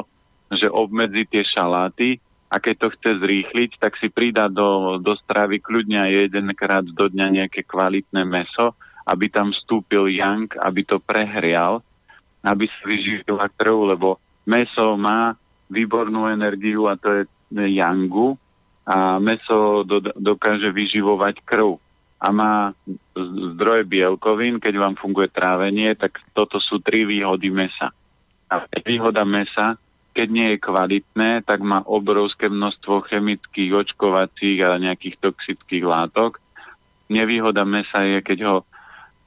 že 0.53 0.69
obmedzi 0.69 1.25
tie 1.25 1.41
šaláty 1.41 2.21
a 2.53 2.61
keď 2.61 2.75
to 2.85 2.87
chce 2.97 3.11
zrýchliť, 3.21 3.71
tak 3.81 3.97
si 3.97 4.13
pridá 4.13 4.45
do, 4.49 5.01
do 5.01 5.13
stravy 5.17 5.57
kľudne 5.61 6.05
jedenkrát 6.09 6.85
do 6.85 7.05
dňa 7.09 7.27
nejaké 7.41 7.65
kvalitné 7.65 8.25
meso, 8.25 8.77
aby 9.09 9.29
tam 9.29 9.49
vstúpil 9.49 10.09
yang, 10.09 10.49
aby 10.61 10.85
to 10.85 11.01
prehrial, 11.01 11.81
aby 12.45 12.69
sa 12.69 12.81
vyživila 12.85 13.49
krv, 13.53 13.97
lebo 13.97 14.21
meso 14.45 14.97
má 14.97 15.33
výbornú 15.69 16.29
energiu 16.29 16.89
a 16.89 16.97
to 16.97 17.21
je 17.21 17.23
yangu 17.73 18.37
a 18.89 19.21
meso 19.21 19.85
do, 19.85 20.01
dokáže 20.01 20.73
vyživovať 20.73 21.45
krv 21.45 21.77
a 22.19 22.27
má 22.33 22.73
zdroje 23.53 23.85
bielkovín, 23.85 24.57
keď 24.57 24.81
vám 24.81 24.95
funguje 24.97 25.29
trávenie, 25.29 25.93
tak 25.93 26.17
toto 26.33 26.57
sú 26.57 26.81
tri 26.81 27.05
výhody 27.05 27.53
mesa. 27.53 27.93
A 28.49 28.65
výhoda 28.81 29.21
mesa 29.23 29.77
keď 30.19 30.27
nie 30.27 30.47
je 30.51 30.63
kvalitné, 30.65 31.29
tak 31.47 31.63
má 31.63 31.79
obrovské 31.85 32.49
množstvo 32.51 33.07
chemických, 33.07 33.71
očkovacích 33.71 34.59
a 34.67 34.75
nejakých 34.75 35.15
toxických 35.21 35.85
látok. 35.87 36.43
Nevýhoda 37.07 37.63
mesa 37.63 38.03
je, 38.03 38.19
keď 38.19 38.39
ho 38.43 38.55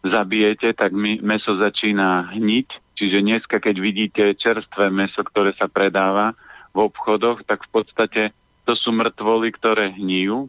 zabijete, 0.04 0.76
tak 0.76 0.92
my, 0.92 1.22
meso 1.24 1.56
začína 1.56 2.34
hniť. 2.36 2.98
Čiže 2.98 3.18
dneska, 3.24 3.56
keď 3.56 3.76
vidíte 3.80 4.22
čerstvé 4.36 4.90
meso, 4.92 5.24
ktoré 5.24 5.56
sa 5.56 5.70
predáva 5.70 6.36
v 6.76 6.92
obchodoch, 6.92 7.46
tak 7.46 7.64
v 7.64 7.70
podstate 7.72 8.22
to 8.62 8.72
sú 8.78 8.94
mŕtvoly, 8.94 9.50
ktoré 9.54 9.90
hníjú. 9.94 10.46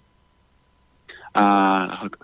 A 1.34 1.46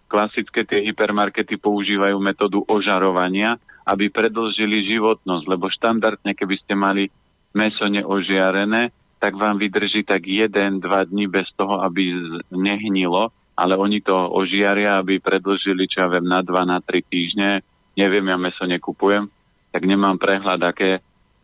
klasické 0.06 0.62
tie 0.70 0.86
hypermarkety 0.86 1.58
používajú 1.58 2.22
metódu 2.22 2.62
ožarovania, 2.70 3.58
aby 3.90 4.14
predlžili 4.14 4.86
životnosť, 4.86 5.46
lebo 5.50 5.66
štandardne, 5.74 6.38
keby 6.38 6.56
ste 6.62 6.78
mali 6.78 7.10
meso 7.58 7.90
neožiarené, 7.90 8.94
tak 9.18 9.34
vám 9.34 9.58
vydrží 9.58 10.06
tak 10.06 10.30
jeden, 10.30 10.78
dva 10.78 11.04
dní 11.04 11.26
bez 11.26 11.50
toho, 11.58 11.82
aby 11.82 12.14
nehnilo, 12.54 13.34
ale 13.58 13.74
oni 13.76 14.00
to 14.00 14.14
ožiaria, 14.16 15.02
aby 15.02 15.18
predlžili, 15.18 15.90
čo 15.90 16.06
ja 16.06 16.08
viem, 16.08 16.24
na 16.24 16.46
dva, 16.46 16.64
na 16.64 16.80
tri 16.80 17.02
týždne. 17.02 17.66
Neviem, 17.98 18.30
ja 18.30 18.38
meso 18.40 18.64
nekupujem, 18.64 19.28
tak 19.74 19.84
nemám 19.84 20.22
prehľad, 20.22 20.62
aké, 20.64 21.02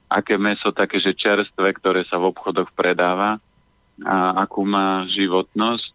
aké 0.07 0.37
meso 0.39 0.69
také, 0.71 1.01
že 1.01 1.17
čerstvé, 1.17 1.75
ktoré 1.75 2.05
sa 2.07 2.21
v 2.21 2.29
obchodoch 2.31 2.71
predáva 2.77 3.41
a 4.03 4.43
akú 4.43 4.67
má 4.67 5.07
životnosť. 5.07 5.93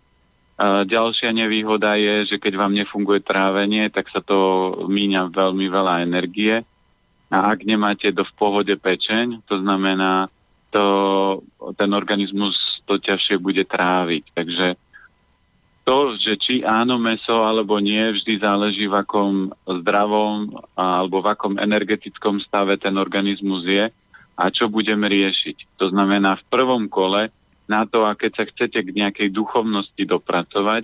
A 0.60 0.84
ďalšia 0.84 1.32
nevýhoda 1.32 1.96
je, 1.96 2.32
že 2.32 2.36
keď 2.36 2.52
vám 2.56 2.76
nefunguje 2.76 3.24
trávenie, 3.24 3.88
tak 3.88 4.08
sa 4.12 4.20
to 4.20 4.36
míňa 4.88 5.32
veľmi 5.32 5.66
veľa 5.68 6.04
energie 6.04 6.64
a 7.30 7.54
ak 7.54 7.62
nemáte 7.62 8.10
do 8.10 8.26
v 8.26 8.32
pohode 8.34 8.74
pečeň, 8.74 9.46
to 9.46 9.62
znamená, 9.62 10.26
to, 10.74 10.84
ten 11.78 11.94
organizmus 11.94 12.82
to 12.90 12.98
ťažšie 12.98 13.38
bude 13.38 13.62
tráviť. 13.70 14.24
Takže 14.34 14.66
to, 15.86 16.18
že 16.18 16.32
či 16.42 16.54
áno 16.66 16.98
meso 16.98 17.46
alebo 17.46 17.78
nie, 17.78 18.02
vždy 18.14 18.42
záleží 18.42 18.90
v 18.90 18.98
akom 18.98 19.54
zdravom 19.62 20.58
alebo 20.74 21.22
v 21.22 21.30
akom 21.30 21.54
energetickom 21.58 22.42
stave 22.42 22.74
ten 22.82 22.98
organizmus 22.98 23.62
je 23.62 23.90
a 24.34 24.44
čo 24.50 24.66
budeme 24.66 25.06
riešiť. 25.06 25.78
To 25.78 25.90
znamená 25.94 26.34
v 26.34 26.46
prvom 26.50 26.90
kole 26.90 27.30
na 27.70 27.86
to, 27.86 28.02
a 28.02 28.18
keď 28.18 28.30
sa 28.34 28.44
chcete 28.50 28.82
k 28.82 28.90
nejakej 28.90 29.30
duchovnosti 29.30 30.02
dopracovať, 30.02 30.82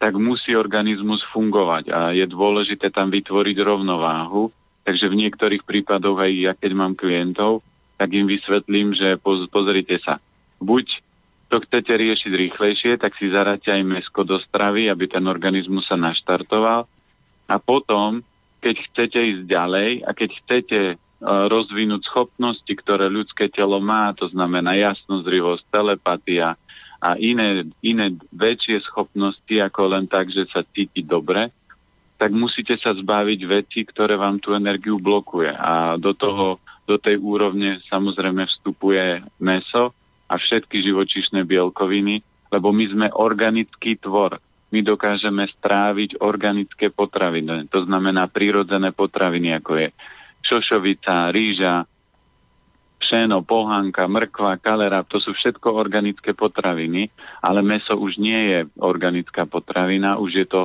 tak 0.00 0.12
musí 0.16 0.56
organizmus 0.56 1.20
fungovať 1.32 1.84
a 1.92 2.00
je 2.16 2.24
dôležité 2.24 2.88
tam 2.88 3.12
vytvoriť 3.12 3.56
rovnováhu 3.60 4.48
Takže 4.86 5.10
v 5.10 5.18
niektorých 5.26 5.66
prípadoch 5.66 6.22
aj 6.22 6.32
ja, 6.38 6.52
keď 6.54 6.72
mám 6.78 6.94
klientov, 6.94 7.66
tak 7.98 8.14
im 8.14 8.30
vysvetlím, 8.30 8.94
že 8.94 9.18
poz, 9.18 9.50
pozrite 9.50 9.98
sa, 9.98 10.22
buď 10.62 11.02
to 11.50 11.58
chcete 11.58 11.90
riešiť 11.90 12.30
rýchlejšie, 12.30 12.92
tak 13.02 13.18
si 13.18 13.26
zaráte 13.26 13.74
aj 13.74 13.82
mesko 13.82 14.22
do 14.22 14.38
stravy, 14.46 14.86
aby 14.86 15.10
ten 15.10 15.26
organizmus 15.26 15.90
sa 15.90 15.98
naštartoval. 15.98 16.86
A 17.50 17.56
potom, 17.58 18.22
keď 18.62 18.78
chcete 18.90 19.18
ísť 19.18 19.42
ďalej 19.50 20.06
a 20.06 20.10
keď 20.14 20.30
chcete 20.42 20.78
rozvinúť 21.24 22.04
schopnosti, 22.04 22.68
ktoré 22.68 23.08
ľudské 23.08 23.48
telo 23.48 23.80
má, 23.80 24.12
to 24.12 24.28
znamená 24.28 24.76
jasnozrivosť, 24.76 25.64
telepatia 25.72 26.60
a 27.00 27.16
iné, 27.16 27.68
iné 27.80 28.16
väčšie 28.32 28.84
schopnosti, 28.84 29.52
ako 29.52 29.96
len 29.96 30.04
tak, 30.08 30.28
že 30.32 30.48
sa 30.48 30.64
cíti 30.64 31.04
dobre, 31.04 31.52
tak 32.16 32.32
musíte 32.32 32.80
sa 32.80 32.96
zbaviť 32.96 33.40
veci, 33.44 33.84
ktoré 33.84 34.16
vám 34.16 34.40
tú 34.40 34.56
energiu 34.56 34.96
blokuje. 34.96 35.52
A 35.52 36.00
do 36.00 36.16
toho, 36.16 36.56
do 36.88 36.96
tej 36.96 37.20
úrovne 37.20 37.80
samozrejme 37.92 38.48
vstupuje 38.48 39.20
meso 39.40 39.92
a 40.28 40.34
všetky 40.40 40.80
živočíšne 40.80 41.44
bielkoviny, 41.44 42.24
lebo 42.48 42.72
my 42.72 42.84
sme 42.88 43.06
organický 43.12 44.00
tvor. 44.00 44.40
My 44.72 44.80
dokážeme 44.82 45.46
stráviť 45.46 46.18
organické 46.24 46.90
potraviny. 46.90 47.68
To 47.70 47.84
znamená 47.84 48.26
prírodzené 48.26 48.90
potraviny, 48.90 49.54
ako 49.60 49.72
je 49.78 49.88
šošovica, 50.46 51.34
rýža, 51.34 51.84
pšeno, 53.02 53.44
pohánka, 53.44 54.08
mrkva, 54.08 54.56
kalera, 54.58 55.04
to 55.04 55.20
sú 55.20 55.36
všetko 55.36 55.74
organické 55.76 56.32
potraviny, 56.32 57.12
ale 57.44 57.60
meso 57.60 57.94
už 57.94 58.16
nie 58.16 58.40
je 58.50 58.58
organická 58.80 59.44
potravina, 59.44 60.16
už 60.16 60.30
je 60.32 60.46
to 60.48 60.62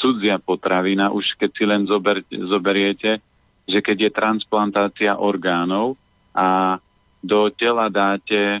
cudzia 0.00 0.40
potravina, 0.42 1.12
už 1.12 1.38
keď 1.38 1.50
si 1.54 1.64
len 1.68 1.82
zober, 1.86 2.24
zoberiete, 2.30 3.20
že 3.68 3.78
keď 3.78 4.08
je 4.08 4.10
transplantácia 4.10 5.12
orgánov 5.16 5.94
a 6.34 6.80
do 7.24 7.48
tela 7.54 7.88
dáte 7.88 8.60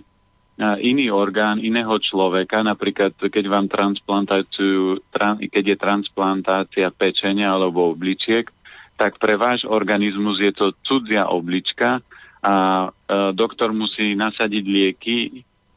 iný 0.80 1.10
orgán 1.10 1.58
iného 1.58 1.98
človeka, 1.98 2.62
napríklad 2.62 3.18
keď 3.18 3.44
vám 3.50 3.66
transplantáciu, 3.66 5.02
keď 5.50 5.64
je 5.74 5.76
transplantácia 5.76 6.88
pečenia 6.94 7.50
alebo 7.50 7.90
obličiek, 7.90 8.46
tak 8.94 9.18
pre 9.18 9.34
váš 9.34 9.66
organizmus 9.66 10.38
je 10.38 10.52
to 10.54 10.70
cudzia 10.86 11.26
oblička 11.26 11.98
a 12.44 12.54
e, 12.86 12.88
doktor 13.34 13.74
musí 13.74 14.14
nasadiť 14.14 14.64
lieky, 14.64 15.16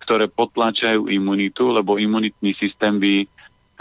ktoré 0.04 0.30
potlačajú 0.30 1.10
imunitu, 1.12 1.72
lebo 1.74 2.00
imunitný 2.00 2.56
systém 2.56 2.96
by 3.00 3.28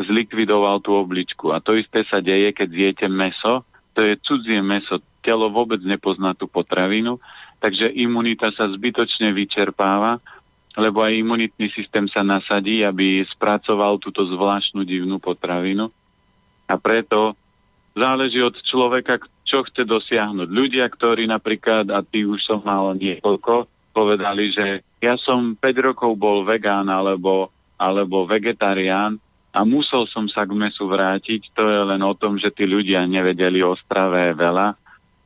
zlikvidoval 0.00 0.82
tú 0.82 0.96
obličku. 0.96 1.52
A 1.52 1.62
to 1.62 1.76
isté 1.76 2.04
sa 2.08 2.20
deje, 2.20 2.52
keď 2.52 2.68
zjete 2.68 3.06
meso. 3.08 3.64
To 3.96 4.04
je 4.04 4.18
cudzie 4.20 4.60
meso. 4.60 5.00
Telo 5.24 5.48
vôbec 5.48 5.80
nepozná 5.82 6.36
tú 6.36 6.46
potravinu, 6.46 7.18
takže 7.58 7.90
imunita 7.90 8.52
sa 8.54 8.68
zbytočne 8.70 9.34
vyčerpáva, 9.34 10.22
lebo 10.76 11.00
aj 11.00 11.16
imunitný 11.16 11.72
systém 11.72 12.04
sa 12.06 12.20
nasadí, 12.20 12.84
aby 12.84 13.24
spracoval 13.32 13.96
túto 13.96 14.22
zvláštnu 14.28 14.84
divnú 14.84 15.16
potravinu. 15.16 15.88
A 16.68 16.74
preto 16.76 17.34
záleží 17.96 18.44
od 18.44 18.54
človeka, 18.60 19.24
čo 19.48 19.64
chce 19.64 19.88
dosiahnuť. 19.88 20.48
Ľudia, 20.52 20.84
ktorí 20.92 21.24
napríklad, 21.24 21.88
a 21.88 22.04
ty 22.04 22.28
už 22.28 22.44
som 22.44 22.60
mal 22.60 22.92
niekoľko, 22.92 23.66
povedali, 23.96 24.52
že 24.52 24.84
ja 25.00 25.16
som 25.16 25.56
5 25.56 25.64
rokov 25.80 26.20
bol 26.20 26.44
vegán 26.44 26.92
alebo, 26.92 27.48
alebo 27.80 28.28
vegetarián 28.28 29.16
a 29.56 29.64
musel 29.64 30.04
som 30.04 30.28
sa 30.28 30.44
k 30.44 30.52
mesu 30.52 30.84
vrátiť. 30.84 31.56
To 31.56 31.64
je 31.64 31.80
len 31.96 32.04
o 32.04 32.12
tom, 32.12 32.36
že 32.36 32.52
tí 32.52 32.68
ľudia 32.68 33.08
nevedeli 33.08 33.64
o 33.64 33.72
strave 33.72 34.36
veľa, 34.36 34.76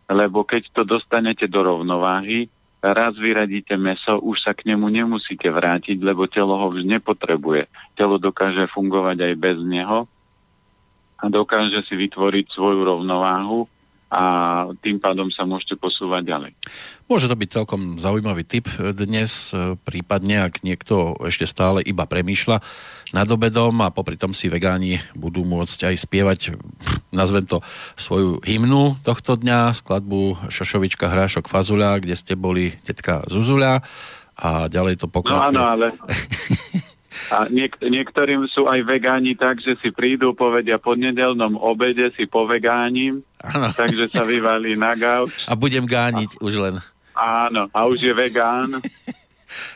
lebo 0.06 0.46
keď 0.46 0.70
to 0.70 0.82
dostanete 0.86 1.50
do 1.50 1.66
rovnováhy, 1.66 2.46
raz 2.78 3.18
vyradíte 3.18 3.74
meso, 3.74 4.22
už 4.22 4.46
sa 4.46 4.54
k 4.54 4.70
nemu 4.70 4.86
nemusíte 4.86 5.50
vrátiť, 5.50 5.98
lebo 5.98 6.30
telo 6.30 6.54
ho 6.54 6.70
už 6.70 6.86
nepotrebuje. 6.86 7.66
Telo 7.98 8.22
dokáže 8.22 8.70
fungovať 8.70 9.18
aj 9.26 9.34
bez 9.34 9.58
neho 9.66 10.06
a 11.20 11.24
dokáže 11.28 11.84
si 11.84 11.94
vytvoriť 11.94 12.56
svoju 12.56 12.80
rovnováhu 12.80 13.68
a 14.10 14.22
tým 14.82 14.98
pádom 14.98 15.30
sa 15.30 15.46
môžete 15.46 15.78
posúvať 15.78 16.26
ďalej. 16.26 16.52
Môže 17.06 17.30
to 17.30 17.38
byť 17.38 17.50
celkom 17.54 17.94
zaujímavý 17.94 18.42
tip 18.42 18.66
dnes, 18.98 19.54
e, 19.54 19.78
prípadne 19.78 20.50
ak 20.50 20.66
niekto 20.66 21.14
ešte 21.22 21.46
stále 21.46 21.78
iba 21.86 22.02
premýšľa 22.10 22.58
nad 23.14 23.28
obedom 23.30 23.70
a 23.86 23.94
popri 23.94 24.18
tom 24.18 24.34
si 24.34 24.50
vegáni 24.50 24.98
budú 25.14 25.46
môcť 25.46 25.94
aj 25.94 25.96
spievať, 26.10 26.40
nazvem 27.14 27.46
to, 27.46 27.62
svoju 27.94 28.42
hymnu 28.42 28.98
tohto 29.06 29.38
dňa, 29.38 29.78
skladbu 29.78 30.50
Šošovička 30.50 31.06
Hrášok 31.06 31.46
Fazuľa, 31.46 32.02
kde 32.02 32.18
ste 32.18 32.34
boli 32.34 32.74
tetka 32.82 33.22
Zuzuľa 33.30 33.78
a 34.40 34.66
ďalej 34.66 35.04
to 35.04 35.06
pokračuje. 35.06 35.54
No 35.54 35.62
áno, 35.62 35.62
ale 35.70 35.86
A 37.30 37.50
niek- 37.50 37.82
niektorým 37.82 38.46
sú 38.46 38.70
aj 38.70 38.86
vegáni 38.86 39.34
tak, 39.34 39.58
že 39.58 39.74
si 39.82 39.90
prídu, 39.90 40.30
povedia 40.34 40.78
po 40.78 40.94
nedelnom 40.94 41.58
obede 41.58 42.14
si 42.14 42.26
povegánim, 42.30 43.22
ano. 43.42 43.74
takže 43.74 44.06
sa 44.10 44.22
vyvalí 44.22 44.78
na 44.78 44.94
gauč. 44.94 45.46
A 45.50 45.58
budem 45.58 45.86
gániť 45.86 46.38
a, 46.38 46.40
už 46.42 46.54
len. 46.58 46.74
Áno, 47.18 47.66
a 47.74 47.80
už 47.90 47.98
je 47.98 48.14
vegán. 48.14 48.78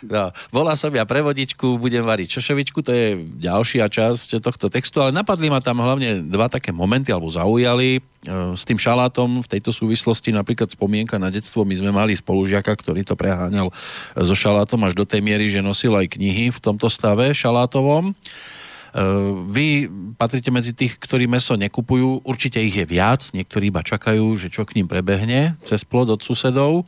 No, 0.04 0.30
volá 0.54 0.78
som 0.78 0.92
ja 0.94 1.02
prevodičku, 1.02 1.76
budem 1.80 2.04
variť 2.06 2.38
čošovičku, 2.38 2.78
to 2.84 2.92
je 2.94 3.06
ďalšia 3.42 3.90
časť 3.90 4.38
tohto 4.38 4.70
textu, 4.70 5.02
ale 5.02 5.10
napadli 5.10 5.50
ma 5.50 5.58
tam 5.58 5.82
hlavne 5.82 6.24
dva 6.30 6.46
také 6.46 6.70
momenty, 6.70 7.10
alebo 7.10 7.30
zaujali. 7.30 7.98
E, 7.98 8.00
s 8.54 8.62
tým 8.62 8.78
šalátom 8.78 9.42
v 9.42 9.50
tejto 9.50 9.74
súvislosti 9.74 10.30
napríklad 10.30 10.70
spomienka 10.70 11.18
na 11.18 11.28
detstvo, 11.28 11.66
my 11.66 11.74
sme 11.74 11.90
mali 11.90 12.14
spolužiaka, 12.14 12.70
ktorý 12.70 13.02
to 13.02 13.18
preháňal 13.18 13.74
so 14.14 14.34
šalátom 14.34 14.80
až 14.86 14.94
do 14.94 15.04
tej 15.04 15.20
miery, 15.20 15.50
že 15.50 15.64
nosil 15.64 15.94
aj 15.94 16.14
knihy 16.14 16.54
v 16.54 16.62
tomto 16.62 16.86
stave 16.86 17.34
šalátovom. 17.34 18.10
E, 18.10 18.14
vy 19.50 19.90
patrite 20.14 20.54
medzi 20.54 20.70
tých, 20.70 20.96
ktorí 21.02 21.26
meso 21.26 21.58
nekupujú, 21.58 22.22
určite 22.22 22.62
ich 22.62 22.78
je 22.78 22.86
viac, 22.86 23.26
niektorí 23.34 23.74
iba 23.74 23.82
čakajú, 23.82 24.38
že 24.38 24.48
čo 24.48 24.62
k 24.62 24.78
ním 24.78 24.86
prebehne 24.86 25.58
cez 25.66 25.82
plod 25.82 26.14
od 26.14 26.22
susedov 26.22 26.86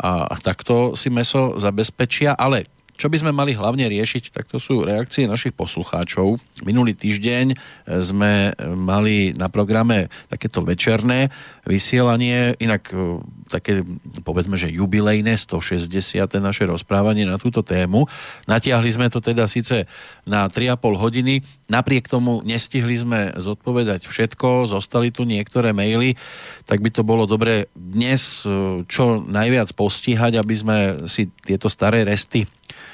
a 0.00 0.34
takto 0.40 0.96
si 0.96 1.12
meso 1.12 1.60
zabezpečia, 1.60 2.32
ale 2.32 2.64
čo 3.00 3.08
by 3.08 3.16
sme 3.16 3.32
mali 3.32 3.56
hlavne 3.56 3.88
riešiť, 3.88 4.28
tak 4.28 4.44
to 4.44 4.60
sú 4.60 4.84
reakcie 4.84 5.24
našich 5.24 5.56
poslucháčov. 5.56 6.36
Minulý 6.68 6.92
týždeň 6.92 7.56
sme 8.04 8.52
mali 8.76 9.32
na 9.32 9.48
programe 9.48 10.12
takéto 10.28 10.60
večerné 10.60 11.32
vysielanie, 11.64 12.60
inak 12.60 12.92
e, 12.92 13.24
také 13.48 13.80
povedzme, 14.20 14.60
že 14.60 14.68
jubilejné 14.68 15.40
160. 15.40 16.20
naše 16.44 16.68
rozprávanie 16.68 17.24
na 17.24 17.40
túto 17.40 17.64
tému. 17.64 18.04
Natiahli 18.44 18.92
sme 18.92 19.08
to 19.08 19.24
teda 19.24 19.48
síce 19.48 19.88
na 20.28 20.44
3,5 20.52 21.00
hodiny, 21.00 21.40
napriek 21.70 22.10
tomu 22.10 22.42
nestihli 22.42 22.98
sme 22.98 23.32
zodpovedať 23.38 24.10
všetko, 24.10 24.66
zostali 24.66 25.14
tu 25.14 25.22
niektoré 25.22 25.70
maily, 25.70 26.18
tak 26.66 26.82
by 26.82 26.90
to 26.90 27.06
bolo 27.06 27.30
dobre 27.30 27.70
dnes 27.78 28.42
e, 28.42 28.82
čo 28.90 29.22
najviac 29.22 29.70
postihať, 29.78 30.36
aby 30.36 30.54
sme 30.58 30.76
si 31.06 31.30
tieto 31.46 31.70
staré 31.70 32.02
resty 32.02 32.50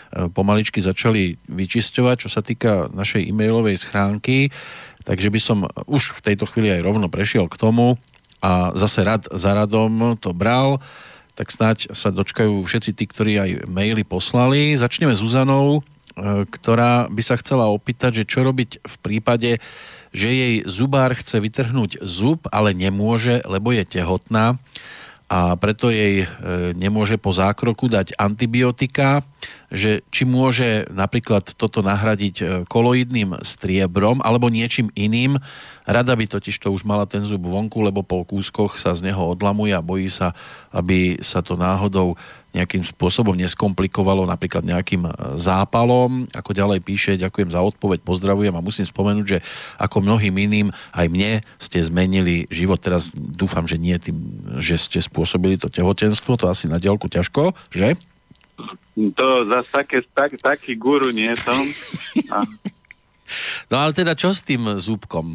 E, 0.06 0.30
pomaličky 0.30 0.78
začali 0.78 1.36
vyčisťovať, 1.50 2.16
čo 2.22 2.28
sa 2.30 2.40
týka 2.40 2.86
našej 2.94 3.26
e-mailovej 3.26 3.82
schránky, 3.82 4.54
takže 5.02 5.28
by 5.28 5.40
som 5.42 5.58
už 5.90 6.22
v 6.22 6.24
tejto 6.32 6.46
chvíli 6.46 6.70
aj 6.70 6.84
rovno 6.86 7.10
prešiel 7.10 7.50
k 7.50 7.58
tomu 7.58 7.98
a 8.38 8.70
zase 8.78 9.02
rad 9.02 9.26
za 9.28 9.50
radom 9.52 10.14
to 10.18 10.30
bral, 10.30 10.78
tak 11.34 11.52
snáď 11.52 11.92
sa 11.92 12.14
dočkajú 12.14 12.64
všetci 12.64 12.90
tí, 12.96 13.04
ktorí 13.04 13.32
aj 13.36 13.50
maily 13.68 14.06
poslali. 14.06 14.72
Začneme 14.78 15.12
s 15.12 15.20
Uzanou, 15.20 15.82
e, 15.82 15.95
ktorá 16.24 17.12
by 17.12 17.22
sa 17.22 17.36
chcela 17.36 17.68
opýtať, 17.68 18.24
že 18.24 18.28
čo 18.28 18.40
robiť 18.40 18.80
v 18.80 18.96
prípade, 19.04 19.60
že 20.16 20.28
jej 20.32 20.54
zubár 20.64 21.12
chce 21.12 21.44
vytrhnúť 21.44 22.00
zub, 22.00 22.48
ale 22.48 22.72
nemôže, 22.72 23.44
lebo 23.44 23.76
je 23.76 23.84
tehotná 23.84 24.56
a 25.26 25.58
preto 25.58 25.90
jej 25.90 26.22
e, 26.22 26.26
nemôže 26.78 27.18
po 27.18 27.34
zákroku 27.34 27.90
dať 27.90 28.14
antibiotika, 28.14 29.26
že 29.74 30.06
či 30.14 30.22
môže 30.22 30.86
napríklad 30.94 31.50
toto 31.58 31.82
nahradiť 31.82 32.36
e, 32.38 32.44
koloidným 32.70 33.42
striebrom 33.42 34.22
alebo 34.22 34.46
niečím 34.46 34.86
iným. 34.94 35.42
Rada 35.82 36.14
by 36.14 36.30
totiž 36.30 36.62
to 36.62 36.70
už 36.70 36.86
mala 36.86 37.10
ten 37.10 37.26
zub 37.26 37.42
vonku, 37.42 37.82
lebo 37.82 38.06
po 38.06 38.22
kúskoch 38.22 38.78
sa 38.78 38.94
z 38.94 39.10
neho 39.10 39.18
odlamuje 39.34 39.74
a 39.74 39.82
bojí 39.82 40.06
sa, 40.06 40.30
aby 40.70 41.18
sa 41.18 41.42
to 41.42 41.58
náhodou 41.58 42.14
nejakým 42.56 42.82
spôsobom 42.82 43.36
neskomplikovalo, 43.36 44.24
napríklad 44.24 44.64
nejakým 44.64 45.04
e, 45.04 45.10
zápalom. 45.36 46.24
Ako 46.32 46.56
ďalej 46.56 46.80
píše, 46.80 47.20
ďakujem 47.20 47.52
za 47.52 47.60
odpoveď, 47.60 48.00
pozdravujem 48.00 48.56
a 48.56 48.64
musím 48.64 48.88
spomenúť, 48.88 49.26
že 49.28 49.38
ako 49.76 50.00
mnohým 50.00 50.32
iným, 50.32 50.68
aj 50.96 51.06
mne 51.12 51.44
ste 51.60 51.84
zmenili 51.84 52.48
život. 52.48 52.80
Teraz 52.80 53.12
dúfam, 53.12 53.68
že 53.68 53.76
nie 53.76 53.94
tým, 54.00 54.16
že 54.56 54.80
ste 54.80 54.98
spôsobili 55.04 55.60
to 55.60 55.68
tehotenstvo, 55.68 56.40
to 56.40 56.48
asi 56.48 56.64
na 56.66 56.80
diaľku 56.80 57.12
ťažko, 57.12 57.52
že? 57.68 57.94
To 58.96 59.44
zase 59.44 59.68
také, 59.68 59.98
tak, 60.16 60.40
taký 60.40 60.72
guru 60.80 61.12
nie 61.12 61.30
som. 61.36 61.60
A... 62.32 62.42
No 63.66 63.82
ale 63.82 63.90
teda 63.90 64.14
čo 64.14 64.30
s 64.30 64.38
tým 64.38 64.78
zúbkom? 64.78 65.34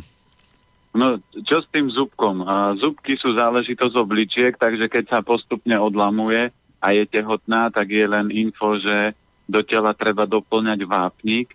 No, 0.92 1.24
čo 1.48 1.64
s 1.64 1.68
tým 1.72 1.88
zúbkom? 1.88 2.44
A 2.44 2.76
zúbky 2.76 3.16
sú 3.16 3.32
záležitosť 3.32 3.96
obličiek, 3.96 4.60
takže 4.60 4.92
keď 4.92 5.04
sa 5.08 5.20
postupne 5.24 5.80
odlamuje, 5.80 6.52
a 6.82 6.98
je 6.98 7.06
tehotná, 7.06 7.70
tak 7.70 7.94
je 7.94 8.06
len 8.10 8.34
info, 8.34 8.82
že 8.82 9.14
do 9.46 9.62
tela 9.62 9.94
treba 9.94 10.26
doplňať 10.26 10.80
vápnik, 10.90 11.54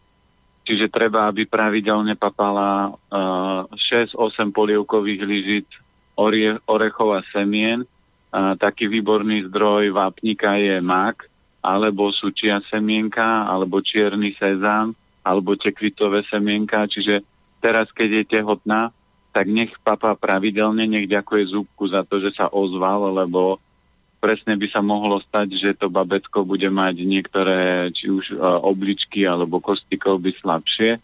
čiže 0.62 0.86
treba, 0.86 1.26
aby 1.26 1.44
pravidelne 1.44 2.14
papala 2.14 2.94
uh, 2.94 3.66
6-8 3.74 4.54
polievkových 4.54 5.22
lyžic 5.26 5.68
orie, 6.14 6.54
orechov 6.70 7.18
a 7.18 7.20
semien. 7.34 7.82
Uh, 8.30 8.54
taký 8.54 8.86
výborný 8.86 9.50
zdroj 9.50 9.90
vápnika 9.90 10.54
je 10.58 10.78
mak, 10.78 11.26
alebo 11.58 12.14
sú 12.14 12.30
čia 12.30 12.62
semienka, 12.70 13.50
alebo 13.50 13.82
čierny 13.82 14.38
sezám, 14.38 14.94
alebo 15.26 15.58
tekvitové 15.58 16.22
semienka, 16.30 16.86
čiže 16.86 17.26
teraz, 17.58 17.90
keď 17.90 18.22
je 18.22 18.38
tehotná, 18.38 18.94
tak 19.34 19.50
nech 19.50 19.74
papa 19.82 20.14
pravidelne, 20.14 20.86
nech 20.86 21.10
ďakuje 21.10 21.50
zúbku 21.50 21.90
za 21.90 22.06
to, 22.06 22.22
že 22.22 22.38
sa 22.38 22.46
ozval, 22.48 23.10
lebo 23.10 23.58
presne 24.18 24.56
by 24.56 24.66
sa 24.72 24.80
mohlo 24.80 25.20
stať, 25.22 25.48
že 25.56 25.70
to 25.76 25.92
babetko 25.92 26.42
bude 26.42 26.66
mať 26.66 27.04
niektoré 27.04 27.92
či 27.92 28.08
už 28.10 28.34
uh, 28.34 28.60
obličky 28.64 29.22
alebo 29.28 29.60
kostikov 29.60 30.24
by 30.24 30.32
slabšie. 30.40 30.98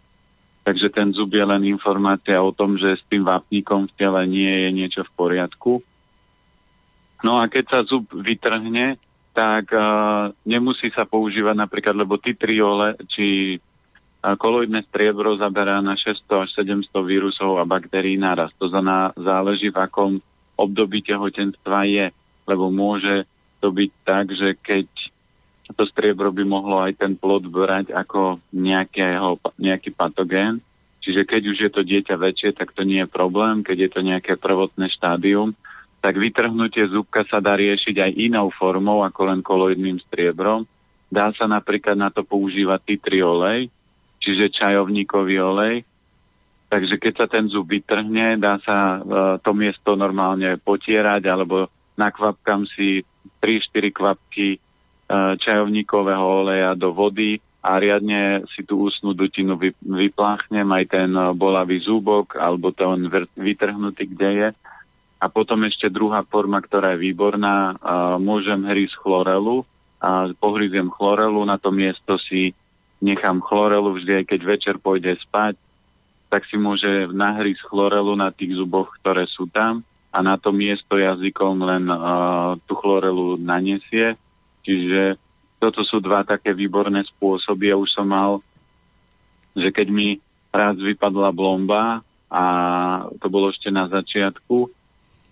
Takže 0.62 0.94
ten 0.94 1.10
zub 1.10 1.34
je 1.34 1.42
len 1.42 1.66
informácia 1.66 2.38
o 2.38 2.54
tom, 2.54 2.78
že 2.78 2.94
s 2.94 3.04
tým 3.10 3.26
vápnikom 3.26 3.90
v 3.90 3.96
tele 3.98 4.20
nie 4.30 4.66
je 4.66 4.70
niečo 4.70 5.02
v 5.02 5.14
poriadku. 5.18 5.82
No 7.26 7.42
a 7.42 7.50
keď 7.50 7.64
sa 7.66 7.80
zub 7.82 8.06
vytrhne, 8.14 8.98
tak 9.32 9.72
uh, 9.72 10.30
nemusí 10.44 10.92
sa 10.92 11.08
používať 11.08 11.56
napríklad, 11.56 11.96
lebo 11.96 12.20
titriole 12.20 13.00
či 13.08 13.56
uh, 13.58 14.36
koloidné 14.36 14.84
striebro 14.92 15.34
zaberá 15.40 15.80
na 15.80 15.96
600 15.96 16.46
až 16.46 16.50
700 16.62 16.90
vírusov 17.02 17.58
a 17.58 17.64
baktérií 17.64 18.20
naraz. 18.20 18.52
To 18.60 18.68
znamená, 18.68 19.16
záleží 19.16 19.72
v 19.72 19.80
akom 19.80 20.10
období 20.56 21.00
tehotenstva 21.02 21.88
je 21.88 22.06
lebo 22.52 22.68
môže 22.68 23.24
to 23.64 23.72
byť 23.72 23.90
tak, 24.04 24.26
že 24.36 24.58
keď 24.60 24.86
to 25.72 25.88
striebro 25.88 26.28
by 26.28 26.44
mohlo 26.44 26.84
aj 26.84 27.00
ten 27.00 27.16
plod 27.16 27.48
brať 27.48 27.96
ako 27.96 28.42
nejakého, 28.52 29.40
nejaký 29.56 29.90
patogén. 29.96 30.60
Čiže 31.02 31.26
keď 31.26 31.42
už 31.48 31.58
je 31.58 31.70
to 31.72 31.82
dieťa 31.82 32.14
väčšie, 32.14 32.50
tak 32.54 32.76
to 32.76 32.84
nie 32.84 33.02
je 33.02 33.08
problém. 33.08 33.64
Keď 33.64 33.78
je 33.78 33.90
to 33.90 34.00
nejaké 34.04 34.38
prvotné 34.38 34.92
štádium, 34.92 35.56
tak 36.02 36.18
vytrhnutie 36.18 36.86
zúbka 36.90 37.26
sa 37.26 37.38
dá 37.38 37.54
riešiť 37.54 37.96
aj 37.98 38.12
inou 38.18 38.50
formou 38.54 39.06
ako 39.06 39.20
len 39.32 39.40
koloidným 39.40 39.98
striebrom. 40.06 40.66
Dá 41.10 41.30
sa 41.34 41.46
napríklad 41.46 41.98
na 41.98 42.10
to 42.10 42.26
používať 42.26 42.80
titri 42.86 43.22
olej, 43.22 43.70
čiže 44.18 44.54
čajovníkový 44.54 45.36
olej. 45.42 45.76
Takže 46.72 46.96
keď 46.96 47.12
sa 47.14 47.26
ten 47.28 47.46
zub 47.52 47.68
vytrhne, 47.68 48.40
dá 48.40 48.56
sa 48.64 48.98
uh, 48.98 49.02
to 49.44 49.52
miesto 49.52 49.92
normálne 49.92 50.56
potierať 50.56 51.22
alebo 51.28 51.68
nakvapkam 52.02 52.66
si 52.66 53.06
3-4 53.38 53.94
kvapky 53.94 54.48
e, 54.54 54.58
čajovníkového 55.38 56.42
oleja 56.42 56.74
do 56.74 56.90
vody 56.90 57.38
a 57.62 57.78
riadne 57.78 58.42
si 58.50 58.66
tú 58.66 58.90
ústnu 58.90 59.14
dutinu 59.14 59.54
vypláchnem, 59.82 60.66
aj 60.66 60.84
ten 60.90 61.10
e, 61.14 61.22
bolavý 61.38 61.78
zúbok 61.78 62.34
alebo 62.34 62.74
ten 62.74 63.06
vytrhnutý, 63.38 64.10
kde 64.10 64.30
je. 64.34 64.48
A 65.22 65.30
potom 65.30 65.62
ešte 65.62 65.86
druhá 65.86 66.26
forma, 66.26 66.58
ktorá 66.58 66.98
je 66.98 67.06
výborná, 67.06 67.78
môžem 68.18 68.58
hrísť 68.66 69.06
chlorelu 69.06 69.62
a 70.02 70.34
pohryziem 70.34 70.90
chlorelu, 70.90 71.46
na 71.46 71.62
to 71.62 71.70
miesto 71.70 72.18
si 72.18 72.50
nechám 72.98 73.38
chlorelu 73.38 73.94
vždy, 73.94 74.18
aj 74.18 74.24
keď 74.26 74.40
večer 74.42 74.74
pôjde 74.82 75.14
spať, 75.22 75.54
tak 76.26 76.42
si 76.50 76.58
môže 76.58 77.06
nahrísť 77.14 77.70
chlorelu 77.70 78.18
na 78.18 78.34
tých 78.34 78.58
zuboch, 78.58 78.90
ktoré 78.98 79.30
sú 79.30 79.46
tam 79.46 79.86
a 80.12 80.18
na 80.20 80.36
to 80.36 80.52
miesto 80.52 81.00
jazykom 81.00 81.64
len 81.64 81.88
uh, 81.88 82.60
tú 82.68 82.76
chlorelu 82.76 83.40
naniesie. 83.40 84.14
Čiže 84.60 85.16
toto 85.56 85.80
sú 85.88 86.04
dva 86.04 86.20
také 86.22 86.52
výborné 86.52 87.02
spôsoby. 87.16 87.72
Ja 87.72 87.80
už 87.80 87.88
som 87.88 88.12
mal, 88.12 88.44
že 89.56 89.72
keď 89.72 89.88
mi 89.88 90.20
raz 90.52 90.76
vypadla 90.76 91.32
blomba 91.32 92.04
a 92.28 92.44
to 93.24 93.26
bolo 93.32 93.48
ešte 93.48 93.72
na 93.72 93.88
začiatku, 93.88 94.68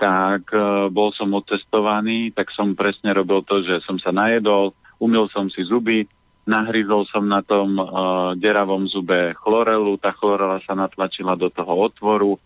tak 0.00 0.48
uh, 0.56 0.88
bol 0.88 1.12
som 1.12 1.28
otestovaný, 1.36 2.32
tak 2.32 2.48
som 2.56 2.72
presne 2.72 3.12
robil 3.12 3.44
to, 3.44 3.60
že 3.60 3.84
som 3.84 4.00
sa 4.00 4.16
najedol, 4.16 4.72
umil 4.96 5.28
som 5.28 5.52
si 5.52 5.60
zuby, 5.60 6.08
nahryzol 6.48 7.04
som 7.12 7.28
na 7.28 7.44
tom 7.44 7.76
uh, 7.76 8.32
deravom 8.32 8.88
zube 8.88 9.36
chlorelu, 9.44 10.00
tá 10.00 10.16
chlorela 10.16 10.56
sa 10.64 10.72
natlačila 10.72 11.36
do 11.36 11.52
toho 11.52 11.84
otvoru, 11.84 12.40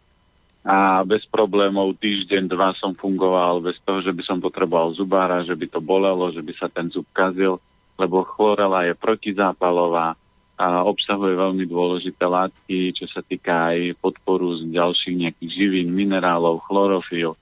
a 0.65 1.05
bez 1.05 1.29
problémov 1.29 2.01
týždeň, 2.01 2.49
dva 2.49 2.73
som 2.81 2.97
fungoval 2.97 3.61
bez 3.61 3.77
toho, 3.85 4.01
že 4.01 4.17
by 4.17 4.23
som 4.25 4.41
potreboval 4.41 4.97
zubára, 4.97 5.45
že 5.45 5.53
by 5.53 5.69
to 5.69 5.77
bolelo, 5.85 6.33
že 6.33 6.41
by 6.41 6.57
sa 6.57 6.73
ten 6.73 6.89
zub 6.89 7.05
kazil, 7.13 7.61
lebo 8.01 8.25
chlorela 8.25 8.89
je 8.89 8.97
protizápalová 8.97 10.17
a 10.57 10.87
obsahuje 10.89 11.37
veľmi 11.37 11.69
dôležité 11.69 12.25
látky, 12.25 12.97
čo 12.97 13.05
sa 13.13 13.21
týka 13.21 13.77
aj 13.77 14.01
podporu 14.01 14.57
z 14.57 14.73
ďalších 14.73 15.17
nejakých 15.21 15.51
živín, 15.53 15.93
minerálov, 15.93 16.65
chlorofil. 16.65 17.37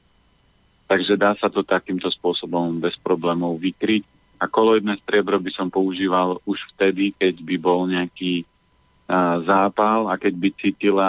Takže 0.90 1.14
dá 1.14 1.38
sa 1.38 1.46
to 1.46 1.62
takýmto 1.62 2.10
spôsobom 2.10 2.82
bez 2.82 2.98
problémov 2.98 3.54
vykryť. 3.62 4.02
A 4.42 4.50
koloidné 4.50 4.98
striebro 5.06 5.38
by 5.38 5.52
som 5.54 5.70
používal 5.70 6.42
už 6.42 6.58
vtedy, 6.74 7.14
keď 7.14 7.38
by 7.38 7.56
bol 7.62 7.86
nejaký 7.86 8.42
a, 9.06 9.38
zápal 9.46 10.10
a 10.10 10.18
keď 10.18 10.34
by 10.34 10.48
cítila, 10.58 11.08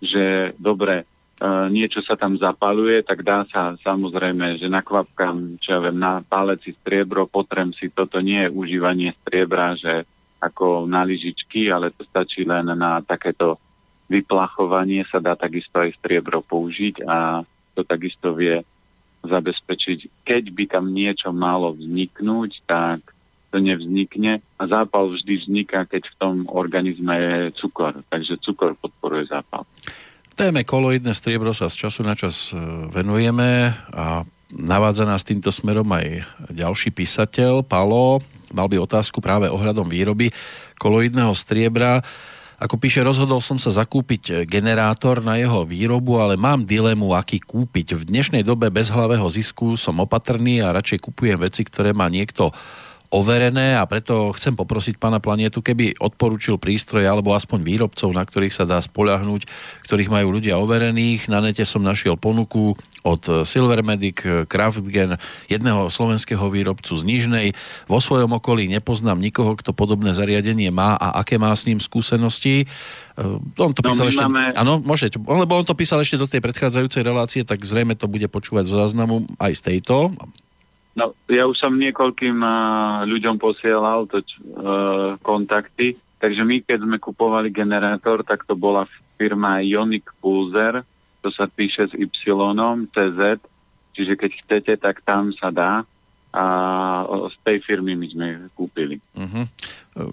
že 0.00 0.56
dobre, 0.56 1.04
niečo 1.72 2.04
sa 2.04 2.20
tam 2.20 2.36
zapaluje, 2.36 3.00
tak 3.00 3.24
dá 3.24 3.48
sa 3.48 3.72
samozrejme, 3.80 4.60
že 4.60 4.68
nakvapkám, 4.68 5.56
čo 5.60 5.68
ja 5.72 5.80
viem, 5.80 5.96
na 5.96 6.20
paleci 6.20 6.76
striebro, 6.76 7.24
potrem 7.24 7.72
si, 7.72 7.88
toto 7.88 8.20
nie 8.20 8.44
je 8.44 8.52
užívanie 8.52 9.16
striebra, 9.24 9.72
že 9.76 10.04
ako 10.40 10.88
na 10.88 11.04
lyžičky, 11.04 11.68
ale 11.68 11.92
to 11.92 12.04
stačí 12.08 12.44
len 12.48 12.68
na 12.72 13.00
takéto 13.04 13.60
vyplachovanie 14.08 15.04
sa 15.08 15.20
dá 15.20 15.36
takisto 15.36 15.80
aj 15.80 15.96
striebro 16.00 16.42
použiť 16.42 17.04
a 17.06 17.44
to 17.76 17.84
takisto 17.84 18.34
vie 18.34 18.60
zabezpečiť. 19.22 20.24
Keď 20.24 20.44
by 20.50 20.64
tam 20.66 20.90
niečo 20.90 21.30
malo 21.30 21.76
vzniknúť, 21.76 22.64
tak 22.64 23.04
to 23.50 23.58
nevznikne 23.58 24.40
a 24.58 24.62
zápal 24.64 25.10
vždy 25.10 25.44
vzniká, 25.44 25.84
keď 25.84 26.08
v 26.08 26.18
tom 26.18 26.34
organizme 26.48 27.14
je 27.14 27.34
cukor. 27.58 28.00
Takže 28.08 28.40
cukor 28.40 28.78
podporuje 28.78 29.28
zápal. 29.28 29.66
Téme 30.40 30.64
koloidné 30.64 31.12
striebro 31.12 31.52
sa 31.52 31.68
z 31.68 31.84
času 31.84 32.00
na 32.00 32.16
čas 32.16 32.48
e, 32.48 32.56
venujeme 32.88 33.76
a 33.92 34.24
navádza 34.48 35.04
nás 35.04 35.20
týmto 35.20 35.52
smerom 35.52 35.84
aj 35.92 36.24
ďalší 36.48 36.96
písateľ, 36.96 37.60
Palo. 37.60 38.24
Mal 38.48 38.64
by 38.64 38.80
otázku 38.80 39.20
práve 39.20 39.52
ohľadom 39.52 39.84
výroby 39.84 40.32
koloidného 40.80 41.36
striebra. 41.36 42.00
Ako 42.56 42.80
píše, 42.80 43.04
rozhodol 43.04 43.44
som 43.44 43.60
sa 43.60 43.68
zakúpiť 43.68 44.48
generátor 44.48 45.20
na 45.20 45.36
jeho 45.36 45.68
výrobu, 45.68 46.16
ale 46.24 46.40
mám 46.40 46.64
dilemu, 46.64 47.12
aký 47.12 47.44
kúpiť. 47.44 48.00
V 48.00 48.08
dnešnej 48.08 48.40
dobe 48.40 48.72
bezhlavého 48.72 49.28
zisku 49.28 49.76
som 49.76 50.00
opatrný 50.00 50.64
a 50.64 50.72
radšej 50.72 51.04
kupujem 51.04 51.36
veci, 51.36 51.68
ktoré 51.68 51.92
má 51.92 52.08
niekto 52.08 52.48
overené 53.10 53.74
a 53.74 53.82
preto 53.90 54.30
chcem 54.38 54.54
poprosiť 54.54 54.94
pána 54.94 55.18
Planietu, 55.18 55.58
keby 55.58 55.98
odporučil 55.98 56.62
prístroj 56.62 57.02
alebo 57.10 57.34
aspoň 57.34 57.58
výrobcov, 57.66 58.14
na 58.14 58.22
ktorých 58.22 58.54
sa 58.54 58.62
dá 58.62 58.78
spoľahnúť, 58.78 59.50
ktorých 59.90 60.10
majú 60.14 60.38
ľudia 60.38 60.54
overených. 60.62 61.26
Na 61.26 61.42
nete 61.42 61.66
som 61.66 61.82
našiel 61.82 62.14
ponuku 62.14 62.78
od 63.02 63.22
Silvermedic, 63.42 64.46
Craftgen, 64.46 65.18
jedného 65.50 65.90
slovenského 65.90 66.46
výrobcu 66.54 66.94
z 66.94 67.02
Nižnej. 67.02 67.46
Vo 67.90 67.98
svojom 67.98 68.30
okolí 68.38 68.70
nepoznám 68.70 69.18
nikoho, 69.18 69.58
kto 69.58 69.74
podobné 69.74 70.14
zariadenie 70.14 70.70
má 70.70 70.94
a 70.94 71.18
aké 71.18 71.34
má 71.34 71.50
s 71.50 71.66
ním 71.66 71.82
skúsenosti. 71.82 72.70
Eh, 73.18 73.60
on 73.60 73.74
to 73.74 73.82
no, 73.82 73.90
písal 73.90 74.06
ešte... 74.06 74.22
Máme... 74.22 74.54
Áno, 74.54 74.78
môžete. 74.78 75.18
Lebo 75.18 75.58
on 75.58 75.66
to 75.66 75.74
písal 75.74 75.98
ešte 75.98 76.14
do 76.14 76.30
tej 76.30 76.38
predchádzajúcej 76.46 77.02
relácie, 77.02 77.42
tak 77.42 77.58
zrejme 77.66 77.98
to 77.98 78.06
bude 78.06 78.30
počúvať 78.30 78.70
zo 78.70 78.78
záznamu 78.86 79.26
aj 79.42 79.52
z 79.58 79.62
tejto. 79.66 80.14
No, 80.98 81.14
ja 81.30 81.46
už 81.46 81.54
som 81.54 81.78
niekoľkým 81.78 82.42
uh, 82.42 83.06
ľuďom 83.06 83.38
posielal 83.38 84.10
to, 84.10 84.20
uh, 84.20 85.14
kontakty, 85.22 85.94
takže 86.18 86.42
my, 86.42 86.66
keď 86.66 86.82
sme 86.82 86.96
kupovali 86.98 87.54
generátor, 87.54 88.26
tak 88.26 88.42
to 88.42 88.58
bola 88.58 88.90
firma 89.14 89.62
Ionic 89.62 90.10
Pulser, 90.18 90.82
to 91.22 91.28
sa 91.30 91.46
píše 91.46 91.86
s 91.86 91.94
Y, 91.94 92.26
CZ, 92.90 93.20
čiže 93.94 94.14
keď 94.18 94.30
chcete, 94.42 94.72
tak 94.82 95.04
tam 95.06 95.30
sa 95.36 95.54
dá 95.54 95.86
a 96.30 96.44
z 97.26 97.36
tej 97.42 97.58
firmy 97.66 97.98
my 97.98 98.06
sme 98.06 98.26
kúpili. 98.54 99.02
Uh-huh. 99.18 99.50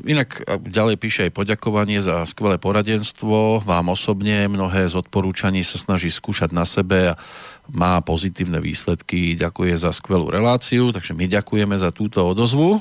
Inak 0.02 0.42
ďalej 0.66 0.98
píše 0.98 1.30
aj 1.30 1.38
poďakovanie 1.38 2.02
za 2.02 2.26
skvelé 2.26 2.58
poradenstvo. 2.58 3.62
Vám 3.62 3.94
osobne 3.94 4.50
mnohé 4.50 4.90
z 4.90 4.98
odporúčaní 4.98 5.62
sa 5.62 5.78
snaží 5.78 6.10
skúšať 6.10 6.50
na 6.58 6.66
sebe 6.66 7.13
a 7.13 7.22
má 7.71 7.99
pozitívne 7.99 8.63
výsledky, 8.63 9.36
ďakuje 9.36 9.73
za 9.75 9.91
skvelú 9.91 10.32
reláciu, 10.32 10.91
takže 10.95 11.12
my 11.12 11.27
ďakujeme 11.27 11.75
za 11.75 11.91
túto 11.91 12.23
odozvu. 12.23 12.80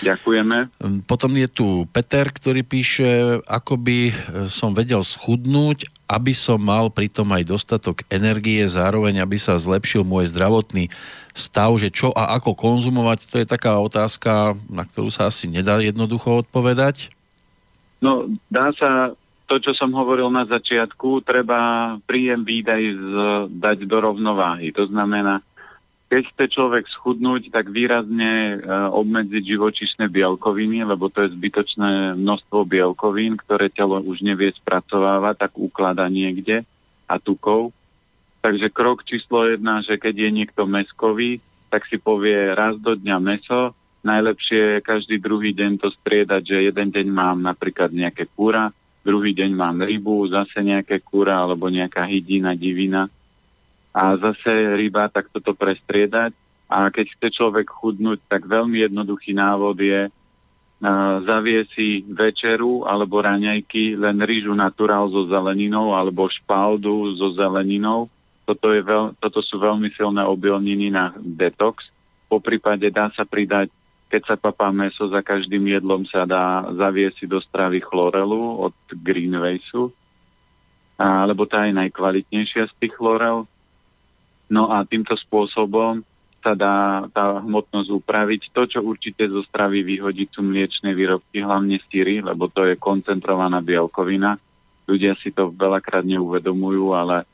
Ďakujeme. 0.00 0.70
Potom 1.04 1.34
je 1.34 1.50
tu 1.50 1.66
Peter, 1.90 2.30
ktorý 2.30 2.62
píše, 2.62 3.42
ako 3.50 3.74
by 3.74 3.98
som 4.46 4.70
vedel 4.70 5.02
schudnúť, 5.02 5.90
aby 6.06 6.30
som 6.30 6.62
mal 6.62 6.94
pritom 6.94 7.26
aj 7.34 7.42
dostatok 7.50 8.06
energie, 8.06 8.62
zároveň 8.70 9.18
aby 9.18 9.34
sa 9.34 9.58
zlepšil 9.58 10.06
môj 10.06 10.30
zdravotný 10.30 10.94
stav, 11.34 11.74
že 11.78 11.90
čo 11.90 12.14
a 12.14 12.38
ako 12.38 12.54
konzumovať, 12.54 13.26
to 13.30 13.36
je 13.42 13.46
taká 13.46 13.78
otázka, 13.82 14.54
na 14.70 14.86
ktorú 14.86 15.10
sa 15.10 15.26
asi 15.26 15.50
nedá 15.50 15.78
jednoducho 15.82 16.46
odpovedať. 16.46 17.10
No, 17.98 18.30
dá 18.48 18.72
sa 18.78 19.12
to, 19.50 19.58
čo 19.58 19.74
som 19.74 19.90
hovoril 19.90 20.30
na 20.30 20.46
začiatku, 20.46 21.26
treba 21.26 21.98
príjem 22.06 22.46
výdaj 22.46 22.82
z, 22.94 23.12
dať 23.50 23.82
do 23.82 23.98
rovnováhy. 23.98 24.70
To 24.78 24.86
znamená, 24.86 25.42
keď 26.06 26.22
chce 26.30 26.44
človek 26.54 26.86
schudnúť, 26.86 27.50
tak 27.50 27.66
výrazne 27.66 28.30
e, 28.30 28.54
obmedziť 28.94 29.42
živočišné 29.42 30.06
bielkoviny, 30.06 30.86
lebo 30.86 31.10
to 31.10 31.26
je 31.26 31.34
zbytočné 31.34 32.14
množstvo 32.14 32.62
bielkovín, 32.62 33.34
ktoré 33.42 33.74
telo 33.74 33.98
už 33.98 34.22
nevie 34.22 34.54
spracovávať, 34.54 35.50
tak 35.50 35.52
uklada 35.58 36.06
niekde 36.06 36.62
a 37.10 37.18
tukov. 37.18 37.74
Takže 38.46 38.70
krok 38.70 39.02
číslo 39.02 39.50
jedna, 39.50 39.82
že 39.82 39.98
keď 39.98 40.14
je 40.14 40.30
niekto 40.30 40.62
meskový, 40.62 41.42
tak 41.74 41.90
si 41.90 41.98
povie 41.98 42.54
raz 42.54 42.78
do 42.78 42.94
dňa 42.94 43.18
meso, 43.18 43.74
najlepšie 44.06 44.78
je 44.78 44.86
každý 44.86 45.18
druhý 45.18 45.54
deň 45.54 45.82
to 45.82 45.90
striedať, 45.90 46.42
že 46.46 46.66
jeden 46.70 46.88
deň 46.94 47.06
mám 47.10 47.42
napríklad 47.42 47.90
nejaké 47.90 48.30
kúra, 48.30 48.70
druhý 49.04 49.32
deň 49.32 49.50
mám 49.56 49.80
rybu, 49.80 50.28
zase 50.28 50.60
nejaké 50.60 51.00
kúra 51.00 51.44
alebo 51.44 51.68
nejaká 51.72 52.04
hydina, 52.04 52.52
divina 52.54 53.08
a 53.90 54.14
zase 54.16 54.50
ryba, 54.78 55.10
tak 55.10 55.30
toto 55.34 55.54
prestriedať. 55.54 56.34
A 56.70 56.86
keď 56.94 57.06
chce 57.18 57.28
človek 57.34 57.66
chudnúť, 57.66 58.22
tak 58.30 58.46
veľmi 58.46 58.86
jednoduchý 58.86 59.34
návod 59.34 59.74
je 59.82 60.06
uh, 60.06 61.14
zavie 61.26 61.66
si 61.74 62.06
večeru 62.06 62.86
alebo 62.86 63.18
raňajky 63.18 63.98
len 63.98 64.22
rýžu 64.22 64.54
naturál 64.54 65.10
so 65.10 65.26
zeleninou 65.26 65.90
alebo 65.90 66.30
špaldu 66.30 67.18
so 67.18 67.34
zeleninou. 67.34 68.06
Toto, 68.46 68.70
je 68.70 68.82
veľ, 68.86 69.18
toto 69.18 69.42
sú 69.42 69.58
veľmi 69.58 69.90
silné 69.98 70.22
obilniny 70.22 70.94
na 70.94 71.10
detox. 71.18 71.90
Po 72.30 72.38
prípade 72.38 72.86
dá 72.94 73.10
sa 73.18 73.26
pridať 73.26 73.74
keď 74.10 74.22
sa 74.26 74.36
papá 74.36 74.74
meso, 74.74 75.06
za 75.06 75.22
každým 75.22 75.70
jedlom 75.70 76.02
sa 76.10 76.26
dá 76.26 76.66
zaviesť 76.74 77.30
do 77.30 77.38
stravy 77.38 77.78
chlorelu 77.78 78.66
od 78.66 78.74
Greenwaysu, 78.90 79.94
lebo 81.00 81.46
tá 81.46 81.70
je 81.70 81.78
najkvalitnejšia 81.78 82.68
z 82.68 82.74
tých 82.82 82.98
chlorel. 82.98 83.46
No 84.50 84.68
a 84.74 84.82
týmto 84.82 85.14
spôsobom 85.14 86.02
sa 86.42 86.58
dá 86.58 87.06
tá 87.14 87.38
hmotnosť 87.38 87.88
upraviť. 88.02 88.50
To, 88.50 88.66
čo 88.66 88.82
určite 88.82 89.28
zo 89.30 89.46
stravy 89.46 89.86
vyhodiť, 89.86 90.28
sú 90.34 90.42
mliečne 90.42 90.90
výrobky, 90.96 91.44
hlavne 91.44 91.78
syry, 91.88 92.24
lebo 92.24 92.50
to 92.50 92.66
je 92.66 92.80
koncentrovaná 92.80 93.62
bielkovina. 93.62 94.40
Ľudia 94.90 95.14
si 95.22 95.30
to 95.30 95.54
veľakrát 95.54 96.02
neuvedomujú, 96.02 96.96
ale 96.96 97.22
e, 97.22 97.24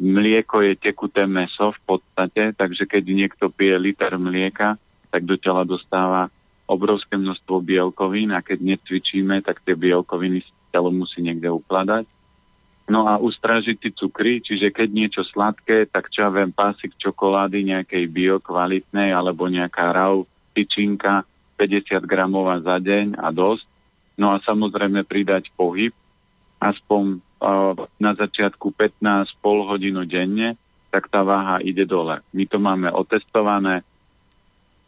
mlieko 0.00 0.64
je 0.64 0.74
tekuté 0.74 1.28
meso 1.28 1.70
v 1.70 1.80
podstate, 1.86 2.56
takže 2.56 2.88
keď 2.88 3.04
niekto 3.14 3.44
pije 3.52 3.76
liter 3.78 4.18
mlieka, 4.18 4.74
tak 5.14 5.30
do 5.30 5.38
tela 5.38 5.62
dostáva 5.62 6.26
obrovské 6.66 7.14
množstvo 7.14 7.62
bielkovín 7.62 8.34
a 8.34 8.42
keď 8.42 8.74
necvičíme, 8.74 9.46
tak 9.46 9.62
tie 9.62 9.78
bielkoviny 9.78 10.42
telo 10.74 10.90
musí 10.90 11.22
niekde 11.22 11.54
ukladať. 11.54 12.10
No 12.90 13.06
a 13.06 13.16
ustražitý 13.22 13.94
cukry, 13.94 14.42
čiže 14.42 14.74
keď 14.74 14.88
niečo 14.90 15.22
sladké, 15.22 15.86
tak 15.86 16.10
čo 16.10 16.26
ja 16.26 16.30
viem, 16.34 16.50
pásik 16.50 16.98
čokolády 16.98 17.62
nejakej 17.70 18.10
biokvalitnej 18.10 19.14
alebo 19.14 19.46
nejaká 19.46 19.94
rau, 19.94 20.26
tyčinka, 20.50 21.22
50 21.56 22.02
gramová 22.02 22.58
za 22.58 22.82
deň 22.82 23.22
a 23.22 23.30
dosť. 23.30 23.64
No 24.18 24.34
a 24.34 24.42
samozrejme 24.42 25.06
pridať 25.06 25.54
pohyb. 25.54 25.94
aspoň 26.58 27.20
uh, 27.44 27.76
na 28.00 28.12
začiatku 28.16 28.72
15 28.72 29.30
pol 29.38 29.62
hodinu 29.68 30.08
denne, 30.08 30.56
tak 30.88 31.12
tá 31.12 31.20
váha 31.22 31.60
ide 31.60 31.84
dole. 31.84 32.24
My 32.32 32.44
to 32.48 32.56
máme 32.56 32.88
otestované. 32.88 33.84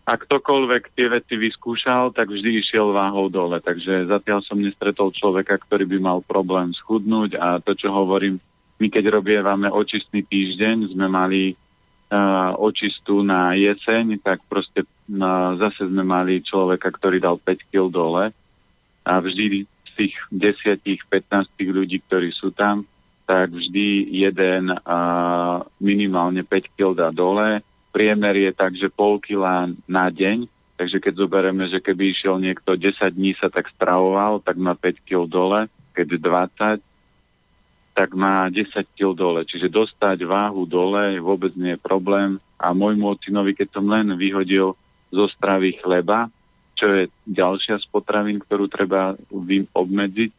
A 0.06 0.14
ktokoľvek 0.14 0.94
tie 0.94 1.10
veci 1.10 1.34
vyskúšal, 1.34 2.14
tak 2.14 2.30
vždy 2.30 2.62
išiel 2.62 2.94
váhou 2.94 3.26
dole. 3.26 3.58
Takže 3.58 4.06
zatiaľ 4.06 4.38
som 4.46 4.62
nestretol 4.62 5.10
človeka, 5.10 5.58
ktorý 5.66 5.82
by 5.82 5.98
mal 5.98 6.18
problém 6.22 6.70
schudnúť 6.78 7.34
a 7.34 7.58
to, 7.58 7.74
čo 7.74 7.90
hovorím, 7.90 8.38
my 8.78 8.86
keď 8.86 9.10
robievame 9.10 9.66
očistný 9.66 10.22
týždeň, 10.22 10.94
sme 10.94 11.10
mali 11.10 11.58
uh, 12.12 12.54
očistu 12.54 13.26
na 13.26 13.58
jeseň, 13.58 14.22
tak 14.22 14.46
proste 14.46 14.86
uh, 14.86 15.58
zase 15.58 15.90
sme 15.90 16.06
mali 16.06 16.38
človeka, 16.38 16.86
ktorý 16.92 17.18
dal 17.18 17.42
5 17.42 17.72
kg 17.72 17.90
dole 17.90 18.24
a 19.02 19.12
vždy 19.18 19.66
z 19.66 19.92
tých 19.96 20.14
10-15 20.30 21.50
ľudí, 21.66 21.98
ktorí 22.06 22.30
sú 22.30 22.54
tam, 22.54 22.86
tak 23.26 23.50
vždy 23.50 24.12
jeden 24.12 24.70
uh, 24.70 25.66
minimálne 25.82 26.46
5 26.46 26.78
kg 26.78 26.94
dá 26.94 27.08
dole. 27.10 27.64
Priemer 27.96 28.36
je 28.36 28.52
tak, 28.52 28.76
že 28.76 28.92
pol 28.92 29.16
kila 29.16 29.72
na 29.88 30.12
deň, 30.12 30.44
takže 30.76 31.00
keď 31.00 31.16
zoberieme, 31.16 31.64
že 31.72 31.80
keby 31.80 32.12
išiel 32.12 32.36
niekto 32.36 32.76
10 32.76 32.92
dní 33.16 33.32
sa 33.40 33.48
tak 33.48 33.72
stravoval, 33.72 34.44
tak 34.44 34.60
má 34.60 34.76
5 34.76 35.00
kg 35.00 35.24
dole, 35.24 35.72
keď 35.96 36.20
20, 36.20 36.84
tak 37.96 38.12
má 38.12 38.52
10 38.52 38.68
kg 38.92 39.16
dole. 39.16 39.40
Čiže 39.48 39.72
dostať 39.72 40.28
váhu 40.28 40.68
dole 40.68 41.16
vôbec 41.24 41.56
nie 41.56 41.72
je 41.72 41.80
problém. 41.80 42.36
A 42.60 42.76
môjmu 42.76 43.16
otcinovi, 43.16 43.56
keď 43.56 43.80
som 43.80 43.88
len 43.88 44.12
vyhodil 44.12 44.76
zo 45.08 45.24
stravy 45.32 45.80
chleba, 45.80 46.28
čo 46.76 46.92
je 46.92 47.08
ďalšia 47.24 47.80
z 47.80 47.88
potravín, 47.88 48.44
ktorú 48.44 48.68
treba 48.68 49.16
obmedziť, 49.72 50.30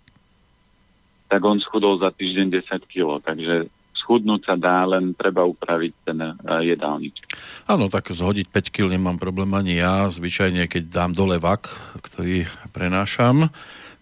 tak 1.25 1.41
on 1.41 1.57
schudol 1.57 1.97
za 1.97 2.13
týždeň 2.13 2.53
10 2.53 2.85
kg. 2.85 3.17
Takže 3.25 3.73
schudnúť 4.07 4.47
sa 4.47 4.55
dá, 4.55 4.87
len 4.87 5.11
treba 5.11 5.43
upraviť 5.43 5.93
ten 6.07 6.15
uh, 6.23 6.63
jedálniček. 6.63 7.35
Áno, 7.67 7.91
tak 7.91 8.07
zhodiť 8.07 8.47
5 8.47 8.71
kg 8.71 8.95
nemám 8.95 9.19
problém 9.19 9.51
ani 9.51 9.83
ja. 9.83 10.07
Zvyčajne, 10.07 10.71
keď 10.71 10.87
dám 10.87 11.11
dole 11.11 11.35
vak, 11.43 11.67
ktorý 11.99 12.47
prenášam, 12.71 13.51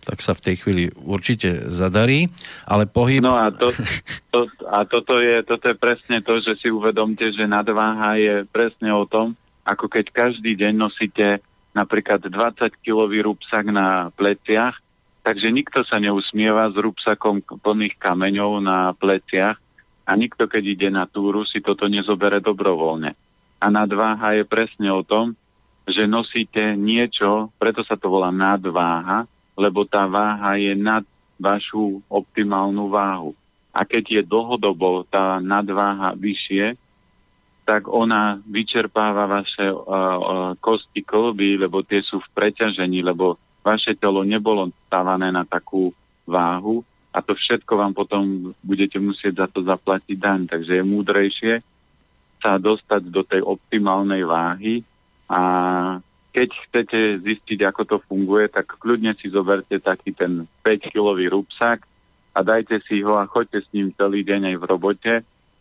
tak 0.06 0.22
sa 0.22 0.38
v 0.38 0.44
tej 0.46 0.56
chvíli 0.62 0.84
určite 0.94 1.74
zadarí, 1.74 2.30
ale 2.70 2.86
pohyb... 2.86 3.26
No 3.26 3.34
a, 3.34 3.50
to, 3.50 3.74
to, 4.30 4.46
a 4.70 4.86
toto, 4.86 5.18
je, 5.18 5.42
toto 5.42 5.74
je 5.74 5.76
presne 5.82 6.22
to, 6.22 6.38
že 6.38 6.62
si 6.62 6.70
uvedomte, 6.70 7.26
že 7.34 7.50
nadváha 7.50 8.22
je 8.22 8.46
presne 8.46 8.94
o 8.94 9.10
tom, 9.10 9.34
ako 9.66 9.90
keď 9.90 10.14
každý 10.14 10.54
deň 10.54 10.74
nosíte 10.78 11.42
napríklad 11.74 12.22
20-kilový 12.22 13.26
rúbsak 13.26 13.74
na 13.74 14.14
pleciach, 14.14 14.78
takže 15.26 15.50
nikto 15.50 15.82
sa 15.90 15.98
neusmieva 15.98 16.70
s 16.70 16.78
rúbsakom 16.78 17.42
plných 17.42 17.98
kameňov 17.98 18.62
na 18.62 18.94
pleciach 18.94 19.58
a 20.06 20.12
nikto, 20.14 20.46
keď 20.46 20.64
ide 20.64 20.90
na 20.94 21.10
túru, 21.10 21.42
si 21.50 21.60
toto 21.66 21.90
nezobere 21.90 22.38
dobrovoľne. 22.38 23.18
A 23.58 23.66
nadváha 23.74 24.38
je 24.38 24.46
presne 24.46 24.94
o 24.94 25.02
tom, 25.02 25.34
že 25.90 26.06
nosíte 26.06 26.78
niečo, 26.78 27.50
preto 27.58 27.82
sa 27.82 27.98
to 27.98 28.10
volá 28.10 28.30
nadváha, 28.30 29.26
lebo 29.58 29.86
tá 29.86 30.06
váha 30.06 30.62
je 30.62 30.78
nad 30.78 31.02
vašu 31.42 32.06
optimálnu 32.06 32.90
váhu. 32.90 33.34
A 33.76 33.84
keď 33.84 34.22
je 34.22 34.22
dlhodobo 34.24 35.04
tá 35.10 35.42
nadváha 35.42 36.16
vyššie, 36.16 36.78
tak 37.66 37.90
ona 37.90 38.38
vyčerpáva 38.46 39.26
vaše 39.26 39.74
uh, 39.74 39.82
uh, 39.82 40.18
kosti 40.62 41.02
kolby, 41.02 41.58
lebo 41.58 41.82
tie 41.82 42.06
sú 42.06 42.22
v 42.22 42.32
preťažení, 42.38 43.02
lebo 43.02 43.42
vaše 43.66 43.98
telo 43.98 44.22
nebolo 44.22 44.70
stávané 44.86 45.34
na 45.34 45.42
takú 45.50 45.90
váhu 46.30 46.86
a 47.16 47.24
to 47.24 47.32
všetko 47.32 47.80
vám 47.80 47.96
potom 47.96 48.52
budete 48.60 49.00
musieť 49.00 49.40
za 49.40 49.48
to 49.48 49.64
zaplatiť 49.64 50.18
daň. 50.20 50.40
Takže 50.52 50.72
je 50.76 50.84
múdrejšie 50.84 51.54
sa 52.44 52.60
dostať 52.60 53.08
do 53.08 53.24
tej 53.24 53.40
optimálnej 53.40 54.28
váhy 54.28 54.84
a 55.32 55.42
keď 56.36 56.50
chcete 56.68 57.00
zistiť, 57.24 57.64
ako 57.64 57.82
to 57.88 57.98
funguje, 58.12 58.52
tak 58.52 58.76
kľudne 58.76 59.16
si 59.16 59.32
zoberte 59.32 59.80
taký 59.80 60.12
ten 60.12 60.44
5-kilový 60.68 61.32
rúbsak 61.32 61.88
a 62.36 62.40
dajte 62.44 62.84
si 62.84 63.00
ho 63.00 63.16
a 63.16 63.32
choďte 63.32 63.64
s 63.64 63.72
ním 63.72 63.96
celý 63.96 64.28
deň 64.28 64.52
aj 64.52 64.56
v 64.60 64.68
robote. 64.68 65.14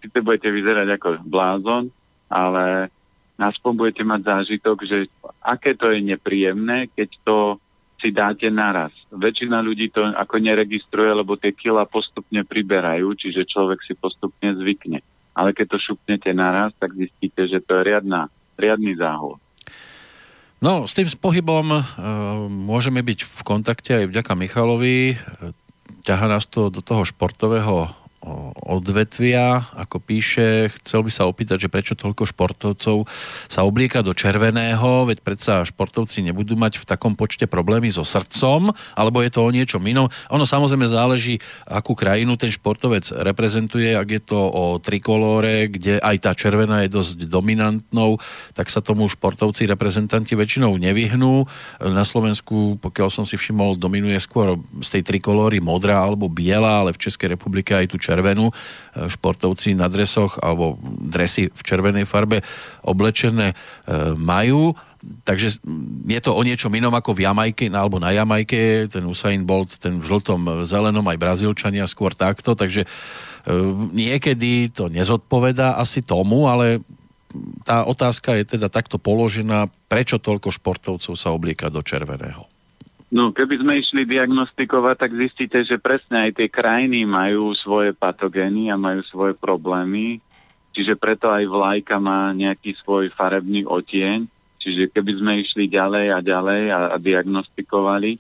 Sice 0.03 0.19
budete 0.19 0.51
vyzerať 0.51 0.99
ako 0.99 1.09
blázon, 1.31 1.95
ale 2.27 2.91
aspoň 3.39 3.73
budete 3.79 4.03
mať 4.03 4.21
zážitok, 4.27 4.77
že 4.83 5.07
aké 5.47 5.79
to 5.79 5.95
je 5.95 6.03
nepríjemné, 6.03 6.91
keď 6.91 7.09
to 7.23 7.63
si 8.01 8.11
dáte 8.11 8.51
naraz. 8.51 8.93
Väčšina 9.15 9.63
ľudí 9.65 9.89
to 9.89 10.05
ako 10.05 10.37
neregistruje, 10.43 11.11
lebo 11.15 11.39
tie 11.39 11.55
kila 11.55 11.87
postupne 11.89 12.43
priberajú, 12.45 13.15
čiže 13.17 13.49
človek 13.49 13.81
si 13.87 13.95
postupne 13.97 14.55
zvykne. 14.55 15.01
Ale 15.35 15.51
keď 15.51 15.75
to 15.75 15.79
šupnete 15.83 16.31
naraz, 16.31 16.71
tak 16.79 16.95
zistíte, 16.95 17.49
že 17.51 17.59
to 17.65 17.81
je 17.81 17.83
riadna, 17.91 18.31
riadny 18.55 18.95
záhod. 18.95 19.43
No, 20.63 20.89
s 20.89 20.97
tým 20.97 21.11
pohybom 21.21 21.77
e, 21.77 21.81
môžeme 22.49 23.05
byť 23.05 23.19
v 23.27 23.41
kontakte 23.45 23.93
aj 24.01 24.09
vďaka 24.09 24.33
Michalovi. 24.33 25.19
Ťaha 26.07 26.27
nás 26.31 26.49
to 26.49 26.73
do 26.73 26.81
toho 26.81 27.05
športového 27.05 28.04
odvetvia, 28.65 29.69
ako 29.77 30.01
píše, 30.01 30.73
chcel 30.81 31.05
by 31.05 31.11
sa 31.13 31.29
opýtať, 31.29 31.69
že 31.69 31.73
prečo 31.73 31.93
toľko 31.93 32.25
športovcov 32.33 33.05
sa 33.53 33.61
oblieka 33.69 34.01
do 34.01 34.17
červeného, 34.17 35.05
veď 35.05 35.21
predsa 35.21 35.61
športovci 35.69 36.25
nebudú 36.25 36.57
mať 36.57 36.81
v 36.81 36.89
takom 36.89 37.13
počte 37.21 37.45
problémy 37.45 37.93
so 37.93 38.01
srdcom, 38.01 38.73
alebo 38.97 39.21
je 39.21 39.29
to 39.29 39.45
o 39.45 39.53
niečo 39.53 39.77
inom. 39.85 40.09
Ono 40.33 40.49
samozrejme 40.49 40.89
záleží, 40.89 41.37
akú 41.69 41.93
krajinu 41.93 42.41
ten 42.41 42.49
športovec 42.49 43.05
reprezentuje, 43.13 43.93
ak 43.93 44.09
je 44.09 44.23
to 44.25 44.41
o 44.41 44.65
trikolóre, 44.81 45.69
kde 45.69 46.01
aj 46.01 46.17
tá 46.25 46.33
červená 46.33 46.81
je 46.89 46.97
dosť 46.97 47.29
dominantnou, 47.29 48.17
tak 48.57 48.73
sa 48.73 48.81
tomu 48.81 49.05
športovci, 49.13 49.69
reprezentanti 49.69 50.33
väčšinou 50.33 50.73
nevyhnú. 50.81 51.45
Na 51.85 52.09
Slovensku, 52.09 52.81
pokiaľ 52.81 53.09
som 53.13 53.25
si 53.29 53.37
všimol, 53.37 53.77
dominuje 53.77 54.17
skôr 54.17 54.57
z 54.81 54.89
tej 54.97 55.03
trikolóry 55.05 55.61
modrá 55.61 56.01
alebo 56.01 56.33
biela, 56.33 56.81
ale 56.81 56.97
v 56.97 57.03
Českej 57.05 57.37
republike 57.37 57.77
aj 57.77 57.93
tu 57.93 58.01
červená 58.01 58.14
červenú. 58.15 58.55
E, 58.95 59.11
športovci 59.11 59.75
na 59.75 59.91
dresoch 59.91 60.39
alebo 60.39 60.79
dresy 60.87 61.51
v 61.51 61.61
červenej 61.67 62.07
farbe 62.07 62.47
oblečené 62.87 63.51
e, 63.51 63.55
majú. 64.15 64.79
Takže 65.27 65.61
je 66.09 66.21
to 66.23 66.33
o 66.33 66.41
niečo 66.47 66.71
inom 66.71 66.95
ako 66.95 67.13
v 67.13 67.27
Jamajke 67.27 67.67
alebo 67.69 67.99
na 67.99 68.15
Jamajke, 68.15 68.89
ten 68.89 69.05
Usain 69.05 69.43
Bolt, 69.43 69.77
ten 69.77 69.99
v 70.01 70.05
žltom, 70.07 70.65
zelenom, 70.65 71.05
aj 71.05 71.19
Brazílčania 71.21 71.85
skôr 71.91 72.15
takto, 72.15 72.55
takže 72.55 72.87
e, 72.87 72.89
niekedy 73.93 74.71
to 74.71 74.87
nezodpoveda 74.89 75.77
asi 75.77 76.01
tomu, 76.01 76.47
ale 76.47 76.81
tá 77.67 77.83
otázka 77.83 78.39
je 78.39 78.57
teda 78.57 78.71
takto 78.71 78.97
položená, 78.97 79.67
prečo 79.91 80.23
toľko 80.23 80.55
športovcov 80.55 81.19
sa 81.19 81.35
oblieka 81.35 81.67
do 81.67 81.83
červeného? 81.83 82.54
No, 83.15 83.31
keby 83.31 83.63
sme 83.63 83.79
išli 83.79 84.11
diagnostikovať, 84.11 84.97
tak 84.99 85.15
zistíte, 85.15 85.63
že 85.63 85.79
presne 85.79 86.27
aj 86.27 86.35
tie 86.35 86.51
krajiny 86.51 87.07
majú 87.07 87.55
svoje 87.55 87.95
patogény 87.95 88.75
a 88.75 88.77
majú 88.77 89.07
svoje 89.07 89.39
problémy, 89.39 90.19
čiže 90.75 90.99
preto 90.99 91.31
aj 91.31 91.47
vlajka 91.47 92.03
má 92.03 92.35
nejaký 92.35 92.75
svoj 92.83 93.15
farebný 93.15 93.71
otieň, 93.71 94.27
čiže 94.59 94.91
keby 94.91 95.13
sme 95.23 95.33
išli 95.47 95.71
ďalej 95.71 96.07
a 96.11 96.19
ďalej 96.27 96.63
a, 96.75 96.81
a 96.91 96.97
diagnostikovali, 96.99 98.19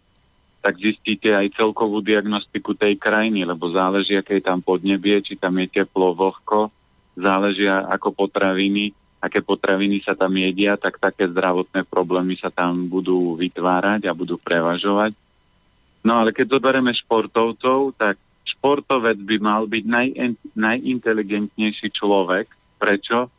tak 0.62 0.78
zistíte 0.78 1.34
aj 1.34 1.58
celkovú 1.58 1.98
diagnostiku 1.98 2.78
tej 2.78 2.94
krajiny, 2.94 3.42
lebo 3.42 3.74
záleží, 3.74 4.14
aké 4.14 4.38
je 4.38 4.46
tam 4.46 4.62
podnebie, 4.62 5.26
či 5.26 5.34
tam 5.34 5.58
je 5.58 5.74
teplo, 5.74 6.14
vlhko, 6.14 6.70
záleží 7.18 7.66
ako 7.66 8.14
potraviny, 8.14 8.94
aké 9.24 9.40
potraviny 9.40 10.04
sa 10.04 10.12
tam 10.12 10.36
jedia, 10.36 10.76
tak 10.76 11.00
také 11.00 11.24
zdravotné 11.32 11.88
problémy 11.88 12.36
sa 12.36 12.52
tam 12.52 12.92
budú 12.92 13.40
vytvárať 13.40 14.04
a 14.04 14.12
budú 14.12 14.36
prevažovať. 14.36 15.16
No 16.04 16.20
ale 16.20 16.36
keď 16.36 16.60
zoberieme 16.60 16.92
športovcov, 16.92 17.96
tak 17.96 18.20
športovec 18.44 19.16
by 19.24 19.36
mal 19.40 19.64
byť 19.64 19.84
naj, 19.88 20.08
najinteligentnejší 20.52 21.88
človek. 21.96 22.52
Prečo? 22.76 23.32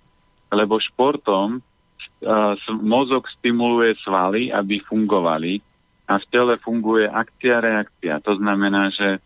Lebo 0.50 0.82
športom 0.82 1.62
uh, 1.62 2.58
mozog 2.82 3.30
stimuluje 3.38 3.94
svaly, 4.02 4.50
aby 4.50 4.82
fungovali 4.82 5.62
a 6.10 6.18
v 6.18 6.26
tele 6.34 6.58
funguje 6.58 7.06
akcia-reakcia. 7.06 8.18
To 8.26 8.34
znamená, 8.42 8.90
že 8.90 9.22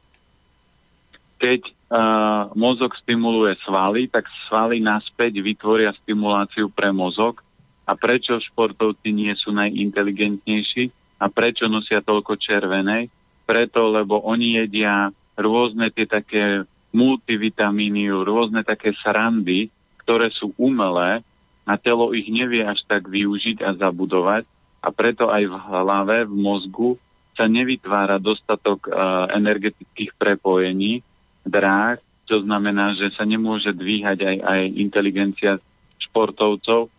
keď 1.39 1.78
uh, 1.89 2.49
mozog 2.53 2.93
stimuluje 3.01 3.57
svaly, 3.65 4.05
tak 4.07 4.29
svaly 4.47 4.79
naspäť 4.79 5.41
vytvoria 5.41 5.91
stimuláciu 6.05 6.69
pre 6.69 6.93
mozog. 6.93 7.41
A 7.89 7.97
prečo 7.97 8.37
športovci 8.37 9.09
nie 9.09 9.33
sú 9.33 9.49
najinteligentnejší 9.49 10.93
a 11.17 11.25
prečo 11.27 11.65
nosia 11.65 12.05
toľko 12.05 12.37
červenej? 12.37 13.09
Preto, 13.49 13.89
lebo 13.89 14.21
oni 14.21 14.61
jedia 14.61 15.09
rôzne 15.33 15.89
tie 15.89 16.05
také 16.05 16.69
multivitamíny, 16.93 18.13
rôzne 18.13 18.61
také 18.61 18.93
srandy, 19.01 19.73
ktoré 20.05 20.29
sú 20.29 20.53
umelé 20.61 21.25
a 21.65 21.73
telo 21.81 22.13
ich 22.13 22.29
nevie 22.29 22.61
až 22.61 22.81
tak 22.85 23.09
využiť 23.09 23.65
a 23.65 23.73
zabudovať 23.73 24.45
a 24.79 24.87
preto 24.93 25.27
aj 25.33 25.43
v 25.49 25.55
hlave, 25.57 26.17
v 26.29 26.35
mozgu 26.37 26.89
sa 27.35 27.47
nevytvára 27.47 28.19
dostatok 28.19 28.89
uh, 28.89 29.31
energetických 29.31 30.13
prepojení 30.19 31.01
dráh, 31.45 31.99
čo 32.29 32.45
znamená, 32.45 32.93
že 32.93 33.09
sa 33.17 33.25
nemôže 33.25 33.73
dvíhať 33.73 34.19
aj, 34.21 34.37
aj 34.45 34.61
inteligencia 34.77 35.51
športovcov. 35.97 36.93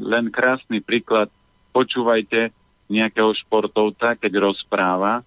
Len, 0.00 0.30
krásny 0.30 0.80
príklad, 0.80 1.28
počúvajte 1.74 2.54
nejakého 2.88 3.34
športovca, 3.36 4.16
keď 4.16 4.32
rozpráva, 4.38 5.20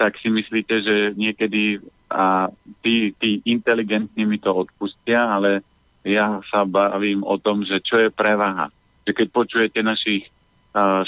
tak 0.00 0.18
si 0.18 0.32
myslíte, 0.32 0.74
že 0.82 0.96
niekedy 1.14 1.78
a 2.12 2.52
tí, 2.84 3.16
tí 3.16 3.40
inteligentní 3.48 4.28
mi 4.28 4.36
to 4.36 4.52
odpustia, 4.52 5.32
ale 5.32 5.64
ja 6.04 6.42
sa 6.50 6.66
bavím 6.66 7.24
o 7.24 7.38
tom, 7.38 7.64
že 7.64 7.80
čo 7.80 7.96
je 8.02 8.10
prevaha. 8.12 8.68
Že 9.08 9.12
keď 9.16 9.26
počujete 9.32 9.80
našich 9.80 10.28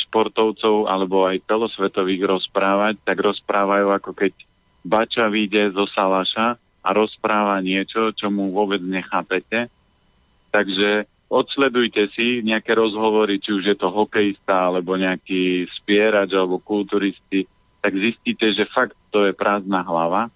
športovcov 0.08 0.88
alebo 0.88 1.24
aj 1.24 1.44
celosvetových 1.48 2.22
rozprávať, 2.24 3.00
tak 3.04 3.16
rozprávajú 3.20 3.88
ako 3.96 4.10
keď 4.12 4.32
bača 4.84 5.26
vyjde 5.32 5.72
zo 5.72 5.88
salaša 5.88 6.60
a 6.84 6.88
rozpráva 6.92 7.56
niečo, 7.64 8.12
čo 8.12 8.28
mu 8.28 8.52
vôbec 8.52 8.84
nechápete. 8.84 9.72
Takže 10.52 11.08
odsledujte 11.32 12.12
si 12.12 12.44
nejaké 12.44 12.76
rozhovory, 12.76 13.40
či 13.40 13.56
už 13.56 13.64
je 13.72 13.76
to 13.80 13.88
hokejista, 13.88 14.68
alebo 14.68 14.94
nejaký 14.94 15.64
spierač, 15.80 16.36
alebo 16.36 16.60
kulturisti, 16.60 17.48
tak 17.80 17.96
zistíte, 17.96 18.52
že 18.52 18.68
fakt 18.68 18.96
to 19.08 19.24
je 19.24 19.32
prázdna 19.32 19.80
hlava 19.80 20.28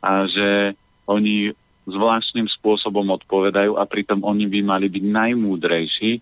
a 0.00 0.10
že 0.30 0.78
oni 1.10 1.50
zvláštnym 1.86 2.50
spôsobom 2.50 3.06
odpovedajú 3.14 3.78
a 3.78 3.86
pritom 3.86 4.22
oni 4.26 4.50
by 4.50 4.60
mali 4.62 4.86
byť 4.90 5.04
najmúdrejší, 5.06 6.12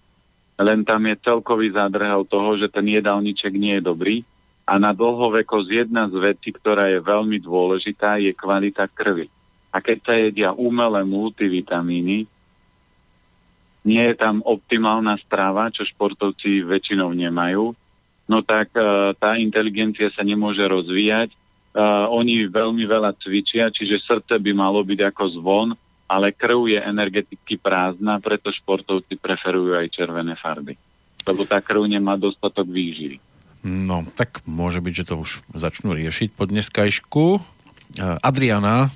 len 0.60 0.84
tam 0.84 1.08
je 1.08 1.16
celkový 1.24 1.72
zádrhel 1.72 2.28
toho, 2.28 2.60
že 2.60 2.68
ten 2.68 2.84
jedálniček 2.84 3.52
nie 3.56 3.80
je 3.80 3.86
dobrý 3.86 4.16
a 4.64 4.76
na 4.80 4.92
dlhovekosť 4.92 5.68
jedna 5.68 6.08
z 6.08 6.20
vecí, 6.20 6.52
ktorá 6.52 6.88
je 6.92 7.00
veľmi 7.00 7.40
dôležitá, 7.40 8.20
je 8.20 8.32
kvalita 8.36 8.88
krvi. 8.92 9.28
A 9.74 9.82
keď 9.82 9.98
sa 10.06 10.14
jedia 10.14 10.50
umelé 10.54 11.02
multivitamíny, 11.02 12.30
nie 13.84 14.02
je 14.06 14.14
tam 14.14 14.40
optimálna 14.46 15.18
strava, 15.26 15.68
čo 15.74 15.82
športovci 15.82 16.62
väčšinou 16.62 17.10
nemajú, 17.10 17.74
no 18.30 18.38
tak 18.46 18.72
uh, 18.78 19.12
tá 19.18 19.36
inteligencia 19.36 20.08
sa 20.14 20.22
nemôže 20.22 20.62
rozvíjať. 20.64 21.34
Uh, 21.74 22.06
oni 22.06 22.46
veľmi 22.46 22.86
veľa 22.86 23.18
cvičia, 23.18 23.68
čiže 23.68 24.00
srdce 24.06 24.38
by 24.38 24.52
malo 24.54 24.80
byť 24.86 25.00
ako 25.10 25.24
zvon 25.36 25.68
ale 26.08 26.36
krv 26.36 26.68
je 26.68 26.80
energeticky 26.80 27.56
prázdna, 27.56 28.20
preto 28.20 28.52
športovci 28.52 29.16
preferujú 29.16 29.74
aj 29.74 29.88
červené 29.92 30.36
farby. 30.36 30.76
Lebo 31.24 31.48
tá 31.48 31.64
krv 31.64 31.88
nemá 31.88 32.20
dostatok 32.20 32.68
výživy. 32.68 33.18
No, 33.64 34.04
tak 34.12 34.44
môže 34.44 34.84
byť, 34.84 34.92
že 34.92 35.08
to 35.08 35.14
už 35.24 35.30
začnú 35.56 35.96
riešiť 35.96 36.36
po 36.36 36.44
dneskajšku. 36.44 37.24
Adriana 38.20 38.92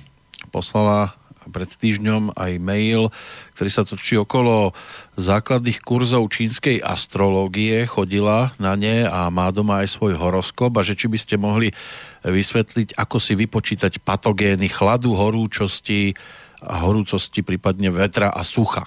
poslala 0.47 1.19
pred 1.49 1.65
týždňom 1.65 2.37
aj 2.37 2.51
mail, 2.61 3.09
ktorý 3.57 3.69
sa 3.73 3.83
točí 3.83 4.15
okolo 4.15 4.71
základných 5.17 5.81
kurzov 5.81 6.29
čínskej 6.29 6.77
astrológie, 6.79 7.89
chodila 7.89 8.53
na 8.61 8.77
ne 8.77 9.03
a 9.09 9.27
má 9.33 9.49
doma 9.49 9.81
aj 9.81 9.97
svoj 9.97 10.13
horoskop 10.15 10.77
a 10.77 10.85
že 10.85 10.93
či 10.93 11.09
by 11.09 11.17
ste 11.17 11.35
mohli 11.41 11.73
vysvetliť, 12.21 12.93
ako 12.95 13.17
si 13.17 13.33
vypočítať 13.33 13.99
patogény 14.05 14.69
chladu, 14.69 15.17
horúčosti, 15.17 16.13
a 16.59 16.83
horúcosti, 16.83 17.39
prípadne 17.39 17.87
vetra 17.87 18.35
a 18.35 18.43
sucha? 18.43 18.83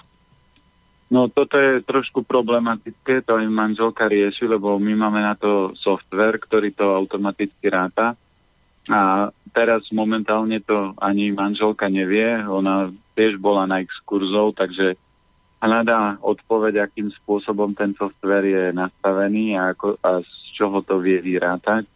No 1.13 1.29
toto 1.29 1.61
je 1.61 1.85
trošku 1.85 2.25
problematické, 2.25 3.21
to 3.21 3.37
aj 3.37 3.45
manželka 3.45 4.09
rieši, 4.09 4.49
lebo 4.49 4.81
my 4.81 4.97
máme 4.97 5.21
na 5.21 5.37
to 5.37 5.73
software, 5.77 6.41
ktorý 6.41 6.73
to 6.73 6.89
automaticky 6.89 7.69
ráta. 7.69 8.17
A 8.91 9.31
teraz 9.55 9.87
momentálne 9.95 10.59
to 10.59 10.91
ani 10.99 11.31
manželka 11.31 11.87
nevie, 11.87 12.43
ona 12.43 12.91
tiež 13.15 13.39
bola 13.39 13.63
na 13.63 13.79
exkurzov, 13.79 14.59
takže 14.59 14.99
hľadá 15.63 16.19
odpoveď, 16.19 16.83
akým 16.83 17.07
spôsobom 17.23 17.71
ten 17.71 17.95
software 17.95 18.43
je 18.43 18.63
nastavený 18.75 19.55
a, 19.55 19.71
ako, 19.71 19.95
a 20.03 20.19
z 20.19 20.31
čoho 20.59 20.83
to 20.83 20.99
vie 20.99 21.23
vyrátať. 21.23 21.87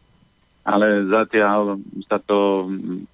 Ale 0.67 1.07
zatiaľ 1.07 1.79
sa 2.07 2.19
to, 2.19 2.67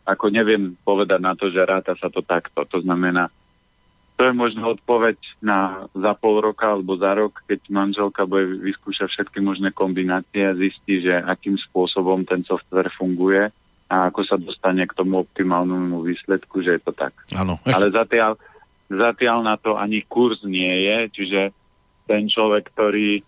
ako 0.06 0.26
neviem 0.30 0.74
povedať 0.86 1.22
na 1.22 1.34
to, 1.38 1.50
že 1.54 1.66
ráta 1.66 1.94
sa 1.98 2.10
to 2.10 2.26
takto. 2.26 2.66
To 2.66 2.82
znamená, 2.82 3.30
to 4.18 4.30
je 4.30 4.34
možno 4.34 4.74
odpoveď 4.74 5.18
na 5.42 5.90
za 5.94 6.14
pol 6.18 6.42
roka 6.42 6.70
alebo 6.70 6.98
za 6.98 7.14
rok, 7.14 7.42
keď 7.50 7.66
manželka 7.70 8.26
bude 8.26 8.62
vyskúšať 8.62 9.10
všetky 9.10 9.42
možné 9.42 9.70
kombinácie 9.74 10.46
a 10.46 10.58
zistí, 10.58 11.02
že 11.02 11.14
akým 11.14 11.58
spôsobom 11.58 12.26
ten 12.26 12.46
software 12.46 12.94
funguje 12.94 13.54
a 13.94 14.10
ako 14.10 14.22
sa 14.26 14.42
dostane 14.42 14.90
k 14.90 14.98
tomu 14.98 15.22
optimálnemu 15.22 16.02
výsledku, 16.02 16.66
že 16.66 16.82
je 16.82 16.82
to 16.82 16.92
tak. 16.98 17.14
Áno. 17.38 17.62
Ale 17.70 17.94
zatiaľ, 17.94 18.42
zatiaľ 18.90 19.46
na 19.46 19.56
to 19.62 19.78
ani 19.78 20.02
kurz 20.10 20.42
nie 20.42 20.90
je, 20.90 20.98
čiže 21.14 21.42
ten 22.10 22.26
človek, 22.26 22.74
ktorý 22.74 23.22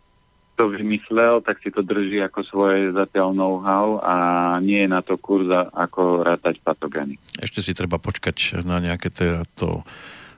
to 0.56 0.72
vymyslel, 0.72 1.44
tak 1.44 1.60
si 1.62 1.70
to 1.70 1.84
drží 1.84 2.24
ako 2.24 2.40
svoje 2.48 2.96
zatiaľ 2.96 3.36
know-how 3.36 4.00
a 4.00 4.16
nie 4.64 4.88
je 4.88 4.90
na 4.90 5.04
to 5.04 5.20
kurza, 5.20 5.68
ako 5.76 6.24
rátať 6.24 6.64
patogény. 6.64 7.20
Ešte 7.44 7.60
si 7.60 7.76
treba 7.76 8.00
počkať 8.00 8.64
na 8.64 8.80
nejaké 8.80 9.12
to 9.54 9.84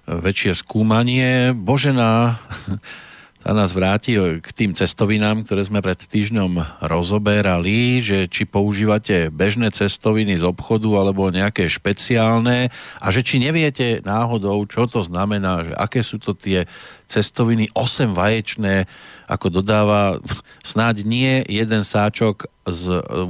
väčšie 0.10 0.58
skúmanie. 0.58 1.54
Božena 1.54 2.42
nás 3.54 3.72
vráti 3.72 4.18
k 4.18 4.50
tým 4.52 4.72
cestovinám, 4.76 5.48
ktoré 5.48 5.64
sme 5.64 5.80
pred 5.80 5.96
týždňom 5.96 6.84
rozoberali, 6.84 8.04
že 8.04 8.28
či 8.28 8.44
používate 8.44 9.32
bežné 9.32 9.72
cestoviny 9.72 10.36
z 10.36 10.44
obchodu 10.44 10.90
alebo 11.00 11.32
nejaké 11.32 11.68
špeciálne 11.72 12.74
a 13.00 13.08
že 13.14 13.24
či 13.24 13.40
neviete 13.40 14.04
náhodou, 14.04 14.68
čo 14.68 14.88
to 14.88 15.06
znamená, 15.06 15.64
že 15.64 15.74
aké 15.78 16.04
sú 16.04 16.20
to 16.20 16.36
tie 16.36 16.68
cestoviny 17.08 17.72
8 17.72 18.12
vaječné, 18.12 18.90
ako 19.32 19.64
dodáva, 19.64 20.20
snáď 20.66 21.08
nie 21.08 21.44
jeden 21.48 21.88
sáčok 21.88 22.52
s 22.68 22.84
8 22.88 23.30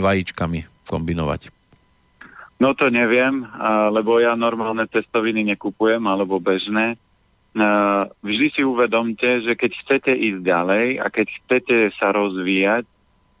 vajíčkami 0.00 0.88
kombinovať. 0.88 1.52
No 2.58 2.74
to 2.74 2.90
neviem, 2.90 3.46
lebo 3.94 4.18
ja 4.18 4.34
normálne 4.34 4.82
cestoviny 4.90 5.46
nekupujem, 5.54 6.02
alebo 6.10 6.42
bežné 6.42 6.98
vždy 8.22 8.46
si 8.54 8.62
uvedomte, 8.62 9.42
že 9.42 9.54
keď 9.58 9.70
chcete 9.84 10.12
ísť 10.14 10.40
ďalej 10.44 10.86
a 11.02 11.06
keď 11.10 11.26
chcete 11.42 11.76
sa 11.98 12.14
rozvíjať, 12.14 12.84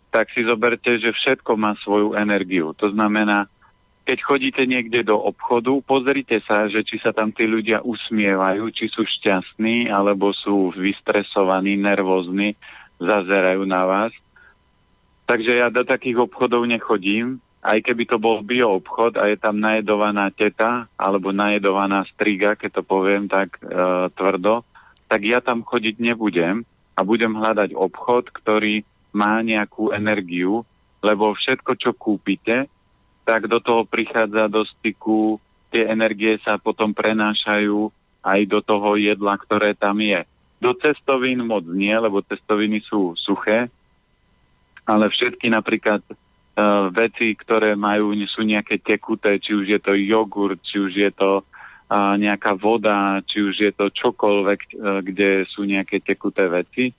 tak 0.08 0.32
si 0.32 0.44
zoberte, 0.44 0.96
že 0.98 1.12
všetko 1.12 1.52
má 1.60 1.76
svoju 1.84 2.16
energiu. 2.16 2.72
To 2.80 2.88
znamená, 2.88 3.46
keď 4.08 4.18
chodíte 4.24 4.62
niekde 4.64 5.04
do 5.04 5.20
obchodu, 5.20 5.68
pozrite 5.84 6.40
sa, 6.48 6.64
že 6.64 6.80
či 6.80 6.96
sa 6.96 7.12
tam 7.12 7.28
tí 7.28 7.44
ľudia 7.44 7.84
usmievajú, 7.84 8.72
či 8.72 8.88
sú 8.88 9.04
šťastní, 9.04 9.92
alebo 9.92 10.32
sú 10.32 10.72
vystresovaní, 10.72 11.76
nervózni, 11.76 12.56
zazerajú 12.96 13.68
na 13.68 13.84
vás. 13.84 14.12
Takže 15.28 15.60
ja 15.60 15.68
do 15.68 15.84
takých 15.84 16.24
obchodov 16.24 16.64
nechodím, 16.64 17.36
aj 17.58 17.78
keby 17.82 18.06
to 18.06 18.16
bol 18.22 18.40
bio 18.46 18.78
obchod 18.78 19.18
a 19.18 19.26
je 19.26 19.36
tam 19.38 19.58
najedovaná 19.58 20.30
teta 20.30 20.86
alebo 20.94 21.34
najedovaná 21.34 22.06
striga, 22.14 22.54
keď 22.54 22.80
to 22.80 22.82
poviem 22.86 23.26
tak 23.26 23.58
e, 23.58 23.66
tvrdo, 24.14 24.62
tak 25.10 25.20
ja 25.26 25.42
tam 25.42 25.66
chodiť 25.66 25.98
nebudem 25.98 26.62
a 26.94 27.00
budem 27.02 27.34
hľadať 27.34 27.74
obchod, 27.74 28.30
ktorý 28.30 28.86
má 29.10 29.42
nejakú 29.42 29.90
energiu, 29.90 30.62
lebo 31.02 31.34
všetko, 31.34 31.72
čo 31.78 31.90
kúpite, 31.94 32.70
tak 33.26 33.50
do 33.50 33.58
toho 33.58 33.82
prichádza 33.82 34.46
do 34.46 34.62
styku, 34.64 35.42
tie 35.74 35.90
energie 35.90 36.38
sa 36.46 36.56
potom 36.56 36.94
prenášajú 36.94 37.90
aj 38.22 38.40
do 38.46 38.60
toho 38.62 38.96
jedla, 38.96 39.34
ktoré 39.36 39.74
tam 39.74 39.98
je. 39.98 40.24
Do 40.58 40.74
cestovín 40.74 41.42
moc 41.46 41.62
nie, 41.70 41.94
lebo 41.94 42.24
cestoviny 42.24 42.82
sú 42.86 43.14
suché, 43.14 43.70
ale 44.88 45.12
všetky 45.12 45.52
napríklad 45.52 46.02
uh, 46.58 46.90
veci, 46.90 47.38
ktoré 47.38 47.78
majú, 47.78 48.10
sú 48.26 48.42
nejaké 48.42 48.82
tekuté, 48.82 49.38
či 49.38 49.54
už 49.54 49.66
je 49.70 49.80
to 49.80 49.94
jogurt, 49.94 50.58
či 50.66 50.82
už 50.82 50.92
je 50.92 51.10
to 51.14 51.40
uh, 51.40 52.14
nejaká 52.18 52.58
voda, 52.58 53.22
či 53.22 53.46
už 53.46 53.54
je 53.54 53.72
to 53.72 53.94
čokoľvek, 53.94 54.60
uh, 54.74 54.98
kde 55.06 55.46
sú 55.46 55.62
nejaké 55.62 56.02
tekuté 56.02 56.50
veci. 56.50 56.90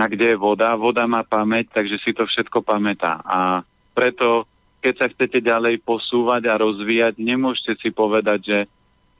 A 0.00 0.08
kde 0.08 0.32
je 0.32 0.38
voda? 0.40 0.72
Voda 0.78 1.04
má 1.04 1.26
pamäť, 1.26 1.76
takže 1.76 2.00
si 2.00 2.16
to 2.16 2.24
všetko 2.24 2.64
pamätá. 2.64 3.20
A 3.20 3.60
preto, 3.92 4.48
keď 4.80 4.94
sa 4.96 5.06
chcete 5.12 5.44
ďalej 5.44 5.84
posúvať 5.84 6.48
a 6.48 6.56
rozvíjať, 6.56 7.20
nemôžete 7.20 7.76
si 7.84 7.92
povedať, 7.92 8.40
že 8.40 8.58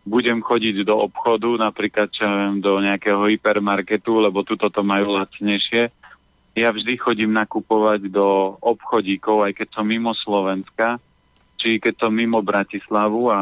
budem 0.09 0.40
chodiť 0.40 0.88
do 0.88 0.96
obchodu, 0.96 1.53
napríklad 1.61 2.09
čo 2.09 2.24
viem, 2.24 2.64
do 2.64 2.80
nejakého 2.80 3.28
hypermarketu, 3.28 4.24
lebo 4.24 4.40
tuto 4.40 4.72
to 4.72 4.80
majú 4.80 5.20
lacnejšie 5.20 5.92
ja 6.55 6.68
vždy 6.74 6.98
chodím 6.98 7.30
nakupovať 7.34 8.11
do 8.11 8.59
obchodíkov, 8.59 9.46
aj 9.46 9.53
keď 9.62 9.68
som 9.70 9.86
mimo 9.86 10.11
Slovenska, 10.18 10.98
či 11.61 11.76
keď 11.78 12.07
som 12.07 12.12
mimo 12.12 12.40
Bratislavu 12.40 13.28
a 13.28 13.38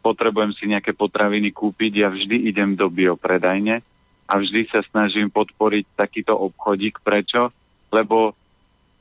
potrebujem 0.00 0.54
si 0.54 0.70
nejaké 0.70 0.94
potraviny 0.94 1.50
kúpiť, 1.50 1.92
ja 1.92 2.08
vždy 2.08 2.48
idem 2.48 2.78
do 2.78 2.86
biopredajne 2.88 3.82
a 4.28 4.32
vždy 4.38 4.70
sa 4.70 4.80
snažím 4.88 5.28
podporiť 5.28 5.98
takýto 5.98 6.38
obchodík. 6.38 7.02
Prečo? 7.02 7.50
Lebo 7.90 8.38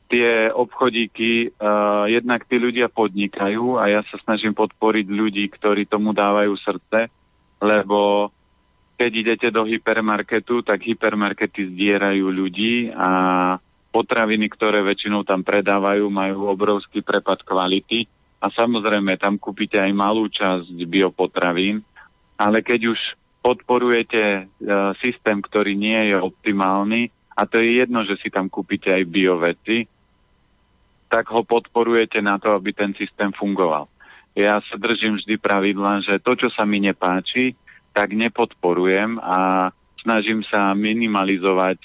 tie 0.08 0.50
obchodíky, 0.50 1.52
uh, 1.60 2.08
jednak 2.08 2.48
tí 2.48 2.56
ľudia 2.58 2.88
podnikajú 2.88 3.76
a 3.76 3.92
ja 3.92 4.02
sa 4.08 4.18
snažím 4.24 4.56
podporiť 4.56 5.06
ľudí, 5.12 5.46
ktorí 5.52 5.84
tomu 5.86 6.16
dávajú 6.16 6.56
srdce, 6.58 7.12
lebo 7.60 8.32
keď 8.98 9.12
idete 9.14 9.48
do 9.54 9.62
hypermarketu, 9.64 10.66
tak 10.66 10.82
hypermarkety 10.82 11.70
zdierajú 11.70 12.34
ľudí 12.34 12.90
a 12.98 13.10
potraviny, 13.94 14.50
ktoré 14.50 14.82
väčšinou 14.82 15.22
tam 15.22 15.46
predávajú, 15.46 16.10
majú 16.10 16.50
obrovský 16.50 17.06
prepad 17.06 17.46
kvality 17.46 18.10
a 18.42 18.50
samozrejme 18.50 19.18
tam 19.22 19.38
kúpite 19.38 19.78
aj 19.78 19.94
malú 19.94 20.26
časť 20.30 20.74
biopotravín, 20.90 21.86
ale 22.38 22.66
keď 22.66 22.98
už 22.98 23.00
podporujete 23.42 24.22
e, 24.22 24.42
systém, 25.02 25.40
ktorý 25.40 25.78
nie 25.78 26.14
je 26.14 26.18
optimálny, 26.18 27.14
a 27.38 27.46
to 27.46 27.62
je 27.62 27.86
jedno, 27.86 28.02
že 28.02 28.18
si 28.18 28.34
tam 28.34 28.50
kúpite 28.50 28.90
aj 28.90 29.06
bioveci, 29.06 29.86
tak 31.08 31.30
ho 31.30 31.46
podporujete 31.46 32.18
na 32.18 32.42
to, 32.42 32.52
aby 32.58 32.74
ten 32.74 32.98
systém 32.98 33.30
fungoval. 33.30 33.86
Ja 34.34 34.58
sa 34.66 34.76
držím 34.76 35.22
vždy 35.22 35.38
pravidla, 35.38 36.02
že 36.02 36.22
to, 36.22 36.34
čo 36.34 36.50
sa 36.50 36.66
mi 36.66 36.82
nepáči, 36.82 37.54
tak 37.98 38.14
nepodporujem 38.14 39.18
a 39.18 39.74
snažím 40.06 40.46
sa 40.46 40.78
minimalizovať 40.78 41.82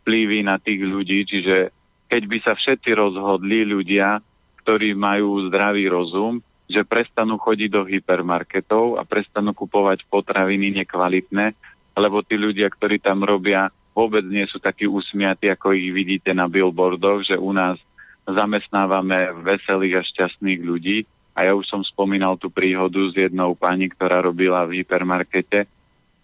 vplyvy 0.00 0.44
na 0.44 0.60
tých 0.60 0.84
ľudí, 0.84 1.24
čiže 1.24 1.72
keď 2.12 2.22
by 2.28 2.38
sa 2.44 2.52
všetci 2.52 2.92
rozhodli 2.92 3.64
ľudia, 3.64 4.20
ktorí 4.60 4.92
majú 4.92 5.48
zdravý 5.48 5.88
rozum, 5.88 6.44
že 6.68 6.84
prestanú 6.84 7.40
chodiť 7.40 7.68
do 7.72 7.82
hypermarketov 7.88 9.00
a 9.00 9.08
prestanú 9.08 9.56
kupovať 9.56 10.04
potraviny 10.12 10.84
nekvalitné, 10.84 11.56
lebo 11.96 12.20
tí 12.20 12.36
ľudia, 12.36 12.68
ktorí 12.68 13.00
tam 13.00 13.24
robia, 13.24 13.72
vôbec 13.96 14.24
nie 14.28 14.44
sú 14.44 14.60
takí 14.60 14.84
usmiatí, 14.84 15.48
ako 15.48 15.72
ich 15.72 15.88
vidíte 15.96 16.36
na 16.36 16.44
billboardoch, 16.44 17.24
že 17.24 17.40
u 17.40 17.56
nás 17.56 17.80
zamestnávame 18.28 19.32
veselých 19.40 20.00
a 20.00 20.02
šťastných 20.04 20.60
ľudí 20.60 21.08
a 21.34 21.38
ja 21.42 21.52
už 21.52 21.66
som 21.66 21.82
spomínal 21.82 22.38
tú 22.38 22.46
príhodu 22.46 23.02
s 23.10 23.14
jednou 23.18 23.58
pani, 23.58 23.90
ktorá 23.90 24.22
robila 24.22 24.62
v 24.70 24.82
hypermarkete, 24.82 25.66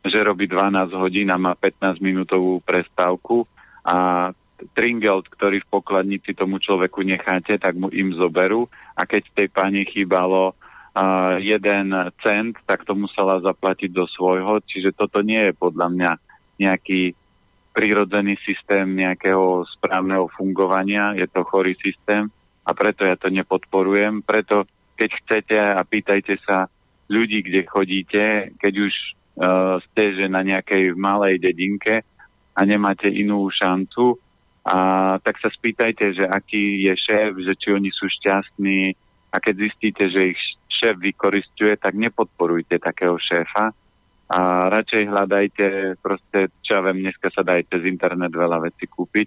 že 0.07 0.19
robí 0.23 0.47
12 0.47 0.95
hodín 0.95 1.29
a 1.35 1.37
má 1.37 1.59
15 1.59 1.99
minútovú 1.99 2.63
prestávku 2.63 3.45
a 3.83 4.31
tringelt, 4.73 5.27
ktorý 5.29 5.61
v 5.65 5.71
pokladnici 5.73 6.33
tomu 6.33 6.63
človeku 6.63 7.03
necháte, 7.03 7.59
tak 7.59 7.75
mu 7.75 7.91
im 7.91 8.15
zoberú. 8.15 8.69
A 8.95 9.09
keď 9.09 9.29
tej 9.33 9.49
pani 9.51 9.89
chýbalo 9.89 10.53
uh, 10.53 11.37
jeden 11.41 11.91
cent, 12.23 12.55
tak 12.69 12.85
to 12.87 12.95
musela 12.95 13.41
zaplatiť 13.41 13.91
do 13.91 14.05
svojho, 14.07 14.63
čiže 14.63 14.95
toto 14.95 15.25
nie 15.25 15.51
je 15.51 15.53
podľa 15.57 15.89
mňa 15.91 16.11
nejaký 16.61 17.17
prírodzený 17.73 18.37
systém 18.45 18.99
nejakého 18.99 19.65
správneho 19.79 20.29
fungovania, 20.35 21.17
je 21.17 21.25
to 21.31 21.47
chorý 21.47 21.79
systém 21.79 22.29
a 22.67 22.71
preto 22.77 23.07
ja 23.07 23.17
to 23.17 23.31
nepodporujem, 23.33 24.21
preto 24.27 24.67
keď 25.01 25.11
chcete 25.25 25.57
a 25.57 25.81
pýtajte 25.81 26.37
sa 26.45 26.69
ľudí, 27.09 27.41
kde 27.41 27.65
chodíte, 27.65 28.25
keď 28.61 28.75
už 28.85 28.93
uh, 28.93 29.81
ste 29.81 30.21
že 30.21 30.29
na 30.29 30.45
nejakej 30.45 30.93
malej 30.93 31.41
dedinke 31.41 32.05
a 32.53 32.61
nemáte 32.69 33.09
inú 33.09 33.49
šancu, 33.49 34.21
a 34.61 35.17
tak 35.25 35.41
sa 35.41 35.49
spýtajte, 35.49 36.21
že 36.21 36.25
aký 36.29 36.85
je 36.85 36.93
šéf, 36.93 37.33
že 37.41 37.57
či 37.57 37.73
oni 37.73 37.89
sú 37.89 38.07
šťastní. 38.07 38.93
A 39.33 39.37
keď 39.41 39.71
zistíte, 39.71 40.05
že 40.11 40.37
ich 40.37 40.41
šéf 40.69 41.01
vykoristuje, 41.01 41.81
tak 41.81 41.97
nepodporujte 41.97 42.77
takého 42.77 43.17
šéfa. 43.17 43.73
A 44.31 44.41
radšej 44.69 45.11
hľadajte 45.11 45.67
proste, 45.99 46.53
čo 46.63 46.79
ja 46.79 46.81
viem, 46.87 47.03
dneska 47.03 47.33
sa 47.33 47.43
dajte 47.43 47.83
z 47.83 47.89
internet 47.89 48.31
veľa 48.31 48.63
vecí 48.63 48.87
kúpiť, 48.87 49.27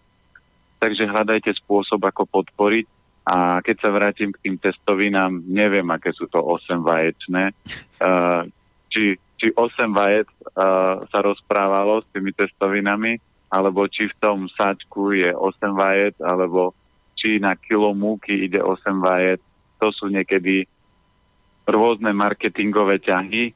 takže 0.80 1.12
hľadajte 1.12 1.52
spôsob, 1.60 2.00
ako 2.08 2.24
podporiť 2.30 2.88
a 3.24 3.64
keď 3.64 3.76
sa 3.80 3.90
vrátim 3.92 4.36
k 4.36 4.42
tým 4.44 4.56
testovinám, 4.60 5.32
neviem, 5.48 5.88
aké 5.96 6.12
sú 6.12 6.28
to 6.28 6.44
8 6.44 6.84
vaječné. 6.84 7.56
Uh, 8.04 8.44
či, 8.92 9.16
či 9.40 9.48
8 9.56 9.96
vajec 9.96 10.28
uh, 10.28 11.08
sa 11.08 11.20
rozprávalo 11.24 12.04
s 12.04 12.08
tými 12.12 12.36
testovinami, 12.36 13.16
alebo 13.48 13.88
či 13.88 14.12
v 14.12 14.16
tom 14.20 14.52
sáčku 14.52 15.16
je 15.16 15.32
8 15.32 15.40
vajec, 15.72 16.20
alebo 16.20 16.76
či 17.16 17.40
na 17.40 17.56
kilo 17.56 17.96
múky 17.96 18.52
ide 18.52 18.60
8 18.60 18.76
vajec. 19.00 19.40
To 19.80 19.88
sú 19.96 20.12
niekedy 20.12 20.68
rôzne 21.64 22.12
marketingové 22.12 23.00
ťahy. 23.00 23.56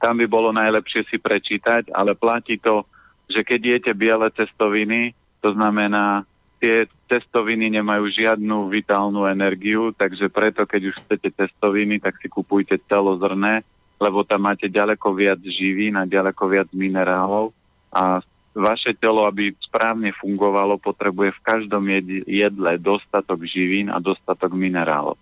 Tam 0.00 0.16
by 0.16 0.26
bolo 0.26 0.48
najlepšie 0.50 1.04
si 1.12 1.20
prečítať, 1.20 1.92
ale 1.92 2.16
platí 2.16 2.56
to, 2.56 2.88
že 3.28 3.44
keď 3.44 3.60
jete 3.78 3.92
biele 3.92 4.32
cestoviny, 4.32 5.12
to 5.44 5.52
znamená 5.52 6.24
tie 6.62 6.88
testoviny 7.12 7.68
nemajú 7.68 8.08
žiadnu 8.08 8.72
vitálnu 8.72 9.28
energiu, 9.28 9.92
takže 9.92 10.32
preto, 10.32 10.64
keď 10.64 10.88
už 10.88 10.96
chcete 11.04 11.28
testoviny, 11.36 12.00
tak 12.00 12.16
si 12.16 12.32
kupujte 12.32 12.80
celozrné, 12.88 13.60
lebo 14.00 14.24
tam 14.24 14.48
máte 14.48 14.72
ďaleko 14.72 15.12
viac 15.12 15.36
živín 15.44 16.00
a 16.00 16.08
ďaleko 16.08 16.42
viac 16.48 16.68
minerálov 16.72 17.52
a 17.92 18.24
vaše 18.56 18.96
telo, 18.96 19.28
aby 19.28 19.52
správne 19.60 20.16
fungovalo, 20.16 20.80
potrebuje 20.80 21.36
v 21.36 21.44
každom 21.44 21.84
jedle 22.24 22.72
dostatok 22.80 23.44
živín 23.44 23.92
a 23.92 24.00
dostatok 24.00 24.56
minerálov. 24.56 25.20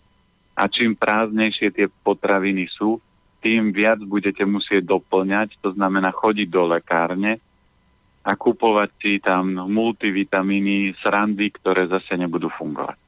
A 0.54 0.70
čím 0.70 0.94
prázdnejšie 0.94 1.74
tie 1.74 1.86
potraviny 2.06 2.70
sú, 2.70 3.02
tým 3.42 3.74
viac 3.74 3.98
budete 4.04 4.46
musieť 4.46 4.86
doplňať, 4.86 5.58
to 5.58 5.74
znamená 5.74 6.14
chodiť 6.14 6.46
do 6.46 6.62
lekárne, 6.70 7.42
a 8.20 8.36
kupovať 8.36 8.90
si 9.00 9.12
tam 9.20 9.56
multivitamíny, 9.56 10.92
srandy, 11.00 11.48
ktoré 11.56 11.88
zase 11.88 12.20
nebudú 12.20 12.52
fungovať. 12.52 12.98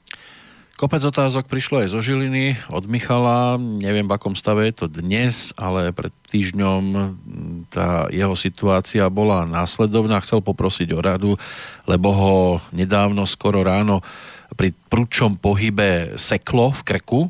Kopec 0.73 1.05
otázok 1.05 1.47
prišlo 1.47 1.85
aj 1.85 1.95
zo 1.95 2.03
Žiliny, 2.03 2.59
od 2.67 2.91
Michala, 2.91 3.55
neviem 3.55 4.03
v 4.03 4.19
akom 4.19 4.35
stave 4.35 4.67
je 4.67 4.83
to 4.83 4.87
dnes, 4.91 5.55
ale 5.55 5.95
pred 5.95 6.11
týždňom 6.27 6.83
tá 7.71 8.11
jeho 8.11 8.35
situácia 8.35 9.07
bola 9.07 9.47
následovná. 9.47 10.19
Chcel 10.25 10.43
poprosiť 10.43 10.91
o 10.97 10.99
radu, 10.99 11.33
lebo 11.87 12.09
ho 12.11 12.37
nedávno, 12.75 13.29
skoro 13.31 13.63
ráno, 13.63 14.03
pri 14.59 14.75
prúčom 14.91 15.39
pohybe 15.39 16.19
seklo 16.19 16.75
v 16.75 16.81
krku, 16.83 17.21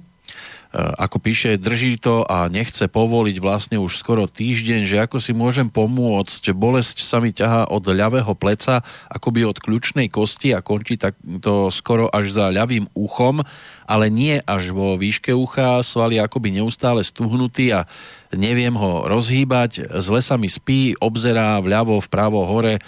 ako 0.72 1.20
píše, 1.20 1.60
drží 1.60 2.00
to 2.00 2.24
a 2.24 2.48
nechce 2.48 2.88
povoliť 2.88 3.36
vlastne 3.44 3.76
už 3.76 4.00
skoro 4.00 4.24
týždeň, 4.24 4.88
že 4.88 5.04
ako 5.04 5.20
si 5.20 5.36
môžem 5.36 5.68
pomôcť, 5.68 6.48
bolesť 6.56 7.04
sa 7.04 7.20
mi 7.20 7.28
ťaha 7.28 7.68
od 7.68 7.84
ľavého 7.92 8.32
pleca, 8.32 8.80
akoby 9.12 9.44
od 9.44 9.60
kľúčnej 9.60 10.08
kosti 10.08 10.56
a 10.56 10.64
končí 10.64 10.96
tak 10.96 11.20
to 11.44 11.68
skoro 11.68 12.08
až 12.08 12.32
za 12.32 12.48
ľavým 12.48 12.88
uchom, 12.96 13.44
ale 13.84 14.08
nie 14.08 14.40
až 14.48 14.72
vo 14.72 14.96
výške 14.96 15.36
ucha, 15.36 15.84
svaly 15.84 16.16
akoby 16.16 16.56
neustále 16.56 17.04
stuhnutý 17.04 17.76
a 17.76 17.84
neviem 18.32 18.72
ho 18.72 19.04
rozhýbať, 19.04 19.92
zle 20.00 20.24
sa 20.24 20.40
mi 20.40 20.48
spí, 20.48 20.96
obzerá 21.04 21.60
vľavo, 21.60 22.00
vpravo, 22.00 22.48
hore, 22.48 22.80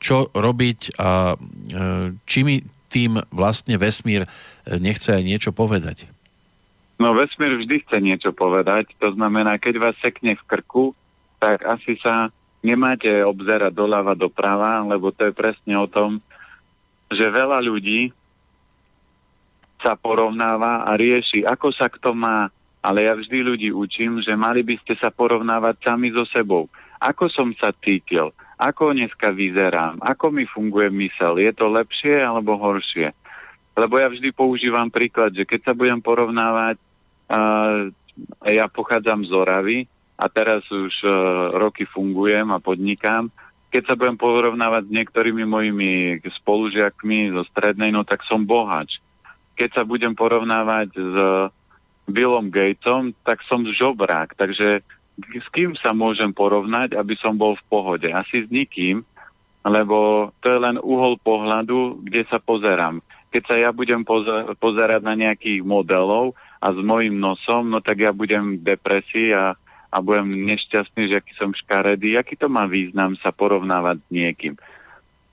čo 0.00 0.32
robiť 0.32 0.96
a 0.96 1.36
eh, 1.36 2.16
či 2.24 2.40
mi 2.40 2.64
tým 2.88 3.20
vlastne 3.28 3.76
vesmír 3.76 4.24
eh, 4.24 4.28
nechce 4.80 5.12
aj 5.12 5.22
niečo 5.24 5.50
povedať. 5.52 6.08
No 6.98 7.14
vesmír 7.14 7.54
vždy 7.54 7.86
chce 7.86 8.02
niečo 8.02 8.30
povedať, 8.34 8.90
to 8.98 9.14
znamená, 9.14 9.54
keď 9.62 9.74
vás 9.78 9.96
sekne 10.02 10.34
v 10.34 10.46
krku, 10.50 10.84
tak 11.38 11.62
asi 11.62 11.94
sa 12.02 12.34
nemáte 12.66 13.06
obzerať 13.22 13.70
doľava 13.70 14.18
doprava, 14.18 14.82
lebo 14.82 15.14
to 15.14 15.30
je 15.30 15.32
presne 15.34 15.78
o 15.78 15.86
tom, 15.86 16.18
že 17.14 17.22
veľa 17.22 17.62
ľudí 17.62 18.10
sa 19.78 19.94
porovnáva 19.94 20.90
a 20.90 20.98
rieši, 20.98 21.46
ako 21.46 21.70
sa 21.70 21.86
kto 21.86 22.10
má, 22.18 22.50
ale 22.82 23.06
ja 23.06 23.14
vždy 23.14 23.38
ľudí 23.46 23.70
učím, 23.70 24.18
že 24.18 24.34
mali 24.34 24.66
by 24.66 24.74
ste 24.82 24.98
sa 24.98 25.14
porovnávať 25.14 25.78
sami 25.86 26.10
so 26.10 26.26
sebou. 26.26 26.66
Ako 26.98 27.30
som 27.30 27.54
sa 27.54 27.70
cítil, 27.78 28.34
ako 28.58 28.90
dneska 28.90 29.30
vyzerám, 29.30 30.02
ako 30.02 30.34
mi 30.34 30.50
funguje 30.50 30.90
mysel, 31.06 31.38
je 31.38 31.54
to 31.54 31.70
lepšie 31.70 32.18
alebo 32.18 32.58
horšie. 32.58 33.14
Lebo 33.78 34.02
ja 34.02 34.10
vždy 34.10 34.34
používam 34.34 34.90
príklad, 34.90 35.30
že 35.30 35.46
keď 35.46 35.70
sa 35.70 35.72
budem 35.78 36.02
porovnávať 36.02 36.82
ja 38.48 38.66
pochádzam 38.72 39.24
z 39.28 39.30
Oravy 39.30 39.78
a 40.18 40.26
teraz 40.26 40.66
už 40.66 40.90
uh, 41.06 41.12
roky 41.54 41.86
fungujem 41.86 42.50
a 42.50 42.58
podnikám. 42.58 43.30
Keď 43.68 43.82
sa 43.84 43.94
budem 43.94 44.16
porovnávať 44.16 44.88
s 44.88 44.94
niektorými 44.96 45.44
mojimi 45.44 46.18
spolužiakmi 46.24 47.36
zo 47.36 47.44
strednej, 47.52 47.92
no 47.92 48.02
tak 48.02 48.24
som 48.24 48.48
bohač. 48.48 48.96
Keď 49.60 49.70
sa 49.76 49.82
budem 49.84 50.16
porovnávať 50.16 50.88
s 50.96 51.14
Billom 52.08 52.48
Gatesom, 52.48 53.12
tak 53.22 53.44
som 53.44 53.68
žobrák. 53.68 54.32
Takže 54.40 54.80
s 55.20 55.46
kým 55.52 55.76
sa 55.76 55.92
môžem 55.92 56.32
porovnať, 56.32 56.96
aby 56.96 57.14
som 57.20 57.36
bol 57.36 57.60
v 57.60 57.66
pohode? 57.68 58.08
Asi 58.08 58.46
s 58.46 58.48
nikým, 58.48 59.04
lebo 59.68 60.30
to 60.40 60.48
je 60.48 60.58
len 60.58 60.80
uhol 60.80 61.20
pohľadu, 61.20 62.00
kde 62.08 62.24
sa 62.32 62.40
pozerám. 62.40 63.04
Keď 63.28 63.42
sa 63.44 63.54
ja 63.60 63.70
budem 63.76 64.08
pozerať 64.56 65.04
na 65.04 65.12
nejakých 65.12 65.60
modelov, 65.60 66.32
a 66.58 66.66
s 66.74 66.78
mojim 66.82 67.18
nosom, 67.18 67.70
no 67.70 67.78
tak 67.78 68.02
ja 68.02 68.10
budem 68.10 68.58
v 68.58 68.74
depresii 68.74 69.30
a, 69.30 69.54
a 69.88 69.96
budem 70.02 70.46
nešťastný, 70.46 71.06
že 71.06 71.18
aký 71.22 71.32
som 71.38 71.54
škaredý. 71.54 72.18
Aký 72.18 72.34
to 72.34 72.50
má 72.50 72.66
význam 72.66 73.14
sa 73.22 73.30
porovnávať 73.30 74.02
s 74.02 74.08
niekým? 74.10 74.54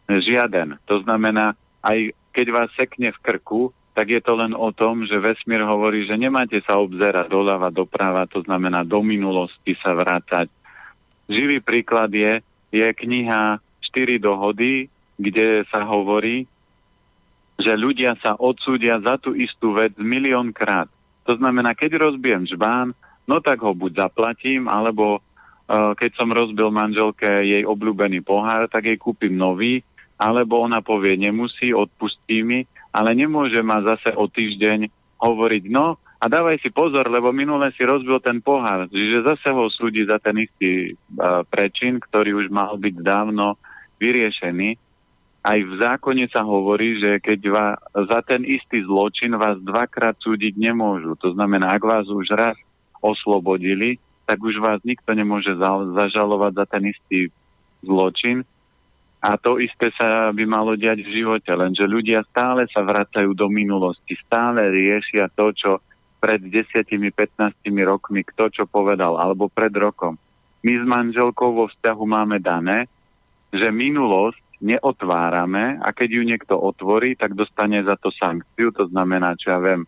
Žiaden. 0.05 0.77
To 0.85 1.01
znamená, 1.01 1.57
aj 1.81 2.13
keď 2.29 2.45
vás 2.53 2.69
sekne 2.77 3.09
v 3.09 3.21
krku, 3.25 3.61
tak 3.95 4.11
je 4.11 4.19
to 4.19 4.35
len 4.35 4.51
o 4.51 4.69
tom, 4.75 5.07
že 5.07 5.15
vesmír 5.17 5.63
hovorí, 5.63 6.03
že 6.03 6.19
nemáte 6.19 6.59
sa 6.67 6.77
obzerať 6.77 7.31
doľava, 7.31 7.71
doprava, 7.71 8.27
to 8.27 8.43
znamená 8.43 8.83
do 8.83 8.99
minulosti 8.99 9.71
sa 9.79 9.95
vrácať. 9.95 10.51
Živý 11.31 11.63
príklad 11.63 12.11
je, 12.11 12.43
je 12.75 12.85
kniha 12.85 13.57
4 13.81 14.19
dohody, 14.19 14.91
kde 15.15 15.63
sa 15.71 15.87
hovorí, 15.87 16.43
že 17.55 17.71
ľudia 17.71 18.19
sa 18.19 18.35
odsúdia 18.35 18.99
za 18.99 19.15
tú 19.15 19.31
istú 19.31 19.71
vec 19.71 19.95
miliónkrát. 19.95 20.91
To 21.25 21.33
znamená, 21.35 21.73
keď 21.73 21.97
rozbijem 21.97 22.45
žbán, 22.45 22.93
no 23.25 23.41
tak 23.41 23.61
ho 23.65 23.73
buď 23.73 24.07
zaplatím, 24.07 24.69
alebo 24.69 25.19
uh, 25.19 25.93
keď 25.97 26.11
som 26.17 26.29
rozbil 26.29 26.69
manželke 26.69 27.25
jej 27.25 27.65
obľúbený 27.65 28.21
pohár, 28.21 28.69
tak 28.69 28.85
jej 28.85 28.97
kúpim 28.97 29.33
nový, 29.33 29.81
alebo 30.15 30.61
ona 30.61 30.79
povie, 30.79 31.17
nemusí, 31.17 31.73
odpustí 31.73 32.45
mi, 32.45 32.63
ale 32.95 33.17
nemôže 33.17 33.59
ma 33.59 33.83
zase 33.83 34.13
o 34.15 34.29
týždeň 34.29 34.87
hovoriť, 35.19 35.63
no 35.73 35.99
a 36.15 36.25
dávaj 36.31 36.63
si 36.63 36.71
pozor, 36.71 37.11
lebo 37.11 37.35
minule 37.35 37.69
si 37.75 37.83
rozbil 37.83 38.23
ten 38.23 38.39
pohár, 38.39 38.87
čiže 38.87 39.25
zase 39.25 39.51
ho 39.51 39.67
súdi 39.67 40.07
za 40.07 40.21
ten 40.21 40.39
istý 40.45 40.95
uh, 40.95 41.43
prečin, 41.43 41.99
ktorý 41.99 42.45
už 42.45 42.47
mal 42.53 42.79
byť 42.79 42.95
dávno 43.03 43.59
vyriešený. 43.99 44.84
Aj 45.45 45.59
v 45.61 45.73
zákone 45.77 46.25
sa 46.33 46.41
hovorí, 46.41 46.97
že 46.97 47.21
keď 47.21 47.39
va, 47.53 47.67
za 47.93 48.25
ten 48.25 48.41
istý 48.41 48.81
zločin 48.81 49.37
vás 49.37 49.61
dvakrát 49.61 50.17
súdiť 50.17 50.57
nemôžu. 50.57 51.13
To 51.21 51.37
znamená, 51.37 51.77
ak 51.77 51.85
vás 51.85 52.09
už 52.09 52.33
raz 52.33 52.57
oslobodili, 52.97 54.01
tak 54.25 54.41
už 54.41 54.57
vás 54.57 54.81
nikto 54.81 55.13
nemôže 55.13 55.53
za, 55.53 55.69
zažalovať 55.93 56.51
za 56.57 56.65
ten 56.65 56.83
istý 56.89 57.29
zločin, 57.85 58.41
a 59.25 59.41
to 59.41 59.57
isté 59.57 59.89
sa 59.97 60.29
by 60.29 60.45
malo 60.45 60.77
diať 60.77 61.01
v 61.01 61.09
živote, 61.09 61.49
lenže 61.49 61.81
ľudia 61.89 62.21
stále 62.29 62.69
sa 62.69 62.85
vracajú 62.85 63.33
do 63.33 63.49
minulosti, 63.49 64.13
stále 64.21 64.69
riešia 64.69 65.33
to, 65.33 65.49
čo 65.49 65.71
pred 66.21 66.45
10-15 66.45 67.09
rokmi 67.81 68.21
kto 68.21 68.53
čo 68.53 68.63
povedal, 68.69 69.17
alebo 69.17 69.49
pred 69.49 69.73
rokom. 69.73 70.13
My 70.61 70.77
s 70.77 70.85
manželkou 70.85 71.57
vo 71.57 71.65
vzťahu 71.65 72.03
máme 72.05 72.37
dané, 72.37 72.85
že 73.49 73.73
minulosť 73.73 74.44
neotvárame 74.65 75.77
a 75.77 75.93
keď 75.93 76.09
ju 76.09 76.23
niekto 76.25 76.57
otvorí, 76.57 77.13
tak 77.13 77.37
dostane 77.37 77.85
za 77.85 77.93
to 78.01 78.09
sankciu, 78.09 78.73
to 78.73 78.89
znamená, 78.89 79.37
čo 79.37 79.53
ja 79.53 79.59
viem, 79.61 79.85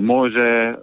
môže 0.00 0.80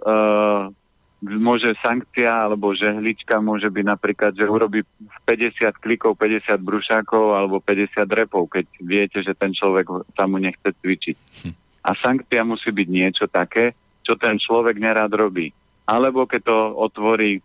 môže 1.20 1.76
sankcia 1.84 2.48
alebo 2.48 2.72
žehlička 2.72 3.44
môže 3.44 3.68
byť 3.68 3.84
napríklad, 3.84 4.32
že 4.32 4.48
urobí 4.48 4.80
50 5.28 5.68
klikov, 5.76 6.16
50 6.16 6.56
brušákov 6.64 7.36
alebo 7.36 7.60
50 7.60 8.08
repov, 8.08 8.48
keď 8.48 8.64
viete, 8.80 9.20
že 9.20 9.36
ten 9.36 9.52
človek 9.52 9.84
sa 10.16 10.24
mu 10.24 10.40
nechce 10.40 10.64
cvičiť. 10.64 11.16
Hm. 11.44 11.54
A 11.84 11.90
sankcia 11.96 12.40
musí 12.40 12.72
byť 12.72 12.88
niečo 12.88 13.24
také, 13.28 13.76
čo 14.00 14.16
ten 14.16 14.40
človek 14.40 14.80
nerád 14.80 15.12
robí. 15.12 15.52
Alebo 15.84 16.24
keď 16.24 16.40
to 16.48 16.56
otvorí 16.80 17.44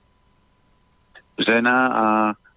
žena 1.36 1.78
a 1.92 2.06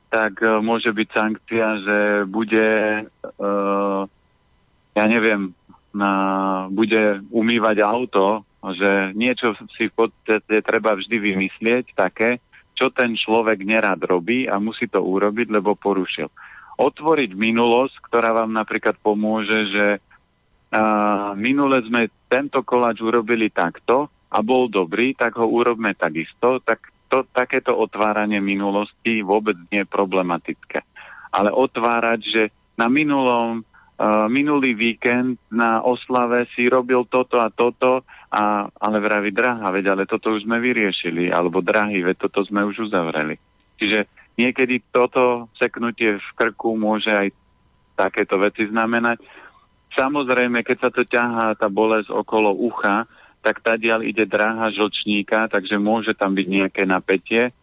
tak 0.09 0.41
uh, 0.41 0.61
môže 0.65 0.93
byť 0.93 1.09
sankcia, 1.13 1.67
že 1.85 1.99
bude, 2.27 2.69
uh, 3.09 4.03
ja 4.97 5.05
neviem, 5.09 5.53
na, 5.93 6.13
bude 6.69 7.25
umývať 7.33 7.81
auto 7.85 8.49
že 8.59 9.15
niečo 9.15 9.55
si 9.79 9.87
v 9.87 9.95
podstate 9.95 10.61
treba 10.67 10.99
vždy 10.99 11.17
vymyslieť 11.17 11.95
také, 11.95 12.43
čo 12.75 12.91
ten 12.91 13.15
človek 13.15 13.63
nerad 13.63 14.03
robí 14.03 14.51
a 14.51 14.59
musí 14.59 14.91
to 14.91 14.99
urobiť, 14.99 15.51
lebo 15.51 15.79
porušil. 15.79 16.31
Otvoriť 16.79 17.35
minulosť, 17.35 17.95
ktorá 18.07 18.35
vám 18.35 18.55
napríklad 18.55 18.99
pomôže, 19.03 19.71
že 19.71 19.87
a, 20.75 21.35
minule 21.39 21.83
sme 21.87 22.11
tento 22.31 22.63
koláč 22.63 23.03
urobili 23.03 23.51
takto 23.51 24.11
a 24.31 24.39
bol 24.43 24.71
dobrý, 24.71 25.15
tak 25.15 25.39
ho 25.39 25.47
urobme 25.47 25.95
takisto, 25.95 26.63
tak 26.63 26.91
to, 27.09 27.25
takéto 27.33 27.75
otváranie 27.75 28.39
minulosti 28.39 29.25
vôbec 29.25 29.57
nie 29.73 29.83
je 29.83 29.89
problematické. 29.89 30.85
Ale 31.33 31.51
otvárať, 31.51 32.21
že 32.23 32.43
na 32.77 32.87
minulom 32.87 33.65
Uh, 33.99 34.31
minulý 34.31 34.79
víkend 34.79 35.43
na 35.51 35.83
oslave 35.83 36.47
si 36.55 36.71
robil 36.71 37.03
toto 37.11 37.43
a 37.43 37.51
toto, 37.51 38.07
a, 38.31 38.71
ale 38.71 39.03
vraví 39.03 39.35
drahá, 39.35 39.75
veď 39.75 39.91
ale 39.91 40.07
toto 40.07 40.39
už 40.39 40.47
sme 40.47 40.63
vyriešili, 40.63 41.35
alebo 41.35 41.59
drahý, 41.59 42.07
veď 42.07 42.31
toto 42.31 42.47
sme 42.47 42.63
už 42.63 42.87
uzavreli. 42.87 43.35
Čiže 43.75 44.07
niekedy 44.39 44.87
toto 44.95 45.51
seknutie 45.59 46.15
v 46.15 46.29
krku 46.39 46.79
môže 46.79 47.11
aj 47.11 47.35
takéto 47.99 48.39
veci 48.39 48.71
znamenať. 48.71 49.19
Samozrejme, 49.99 50.63
keď 50.63 50.77
sa 50.79 50.91
to 50.95 51.03
ťahá 51.03 51.59
tá 51.59 51.67
bolesť 51.67 52.15
okolo 52.15 52.55
ucha, 52.55 53.03
tak 53.43 53.63
tadiaľ 53.63 54.05
ide 54.05 54.27
dráha 54.27 54.69
žlčníka, 54.75 55.49
takže 55.49 55.79
môže 55.79 56.13
tam 56.15 56.35
byť 56.35 56.47
nejaké 56.47 56.83
napätie. 56.85 57.55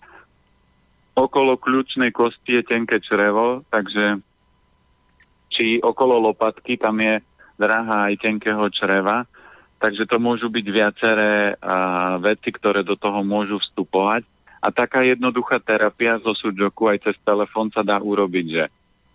Okolo 1.16 1.56
kľúčnej 1.56 2.12
kosti 2.12 2.60
je 2.60 2.64
tenké 2.64 3.00
črevo, 3.00 3.64
takže 3.72 4.20
či 5.52 5.80
okolo 5.80 6.20
lopatky, 6.20 6.76
tam 6.76 7.00
je 7.00 7.24
drahá 7.56 8.12
aj 8.12 8.20
tenkého 8.20 8.68
čreva, 8.72 9.24
takže 9.80 10.04
to 10.08 10.20
môžu 10.20 10.52
byť 10.52 10.66
viaceré 10.68 11.56
a, 11.60 12.20
veci, 12.20 12.52
ktoré 12.52 12.84
do 12.84 13.00
toho 13.00 13.24
môžu 13.24 13.64
vstupovať. 13.64 14.28
A 14.60 14.74
taká 14.74 15.06
jednoduchá 15.06 15.62
terapia 15.62 16.18
zo 16.20 16.34
sujoku 16.34 16.90
aj 16.90 17.06
cez 17.06 17.16
telefón 17.22 17.70
sa 17.70 17.86
dá 17.86 18.02
urobiť, 18.02 18.46
že 18.50 18.64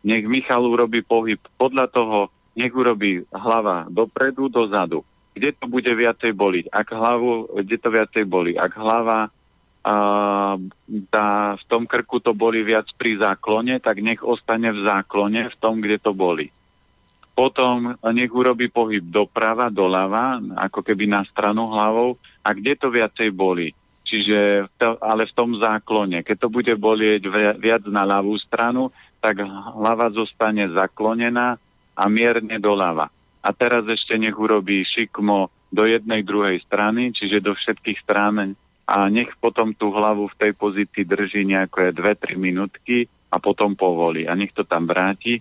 nech 0.07 0.25
Michal 0.25 0.65
urobí 0.65 1.03
pohyb 1.05 1.43
podľa 1.59 1.91
toho, 1.91 2.19
nech 2.55 2.73
urobí 2.73 3.27
hlava 3.35 3.91
dopredu, 3.91 4.49
dozadu. 4.49 5.05
Kde 5.31 5.51
to 5.55 5.71
bude 5.71 5.89
viacej 5.89 6.35
boliť? 6.35 6.65
Ak 6.75 6.91
hlavu, 6.91 7.63
kde 7.63 7.77
to 7.79 7.89
viacej 7.89 8.25
boli? 8.27 8.59
Ak 8.59 8.75
hlava 8.75 9.31
a, 9.81 9.95
tá, 11.09 11.29
v 11.57 11.65
tom 11.71 11.89
krku 11.89 12.21
to 12.21 12.37
boli 12.37 12.61
viac 12.61 12.91
pri 12.99 13.17
záklone, 13.17 13.81
tak 13.81 14.03
nech 14.05 14.21
ostane 14.21 14.69
v 14.75 14.85
záklone, 14.85 15.49
v 15.49 15.57
tom, 15.57 15.81
kde 15.81 15.97
to 16.03 16.13
boli. 16.13 16.53
Potom 17.33 17.97
nech 18.13 18.29
urobí 18.29 18.69
pohyb 18.69 19.01
doprava, 19.01 19.73
doľava, 19.73 20.43
ako 20.69 20.85
keby 20.85 21.09
na 21.09 21.25
stranu 21.25 21.73
hlavou. 21.73 22.21
A 22.45 22.53
kde 22.53 22.77
to 22.77 22.93
viacej 22.93 23.33
boli? 23.33 23.73
Čiže, 24.05 24.67
ale 25.01 25.25
v 25.25 25.37
tom 25.39 25.57
záklone. 25.57 26.27
Keď 26.27 26.37
to 26.37 26.49
bude 26.51 26.75
bolieť 26.77 27.31
viac 27.57 27.87
na 27.87 28.03
ľavú 28.05 28.35
stranu, 28.43 28.91
tak 29.23 29.41
hlava 29.47 30.11
zostane 30.11 30.67
zaklonená 30.75 31.57
a 31.95 32.05
mierne 32.11 32.59
doľava. 32.59 33.09
A 33.41 33.57
teraz 33.57 33.89
ešte 33.89 34.21
nech 34.21 34.37
urobí 34.37 34.85
šikmo 34.85 35.49
do 35.73 35.87
jednej 35.87 36.27
druhej 36.27 36.61
strany, 36.67 37.15
čiže 37.15 37.41
do 37.41 37.57
všetkých 37.57 38.03
strán 38.05 38.59
a 38.91 39.07
nech 39.07 39.31
potom 39.39 39.71
tú 39.71 39.95
hlavu 39.95 40.27
v 40.35 40.39
tej 40.39 40.53
pozícii 40.59 41.07
drží 41.07 41.47
nejaké 41.47 41.95
2-3 41.95 42.35
minútky 42.35 43.07
a 43.31 43.39
potom 43.39 43.79
povolí 43.79 44.27
a 44.27 44.35
nech 44.35 44.51
to 44.51 44.67
tam 44.67 44.91
vráti. 44.91 45.39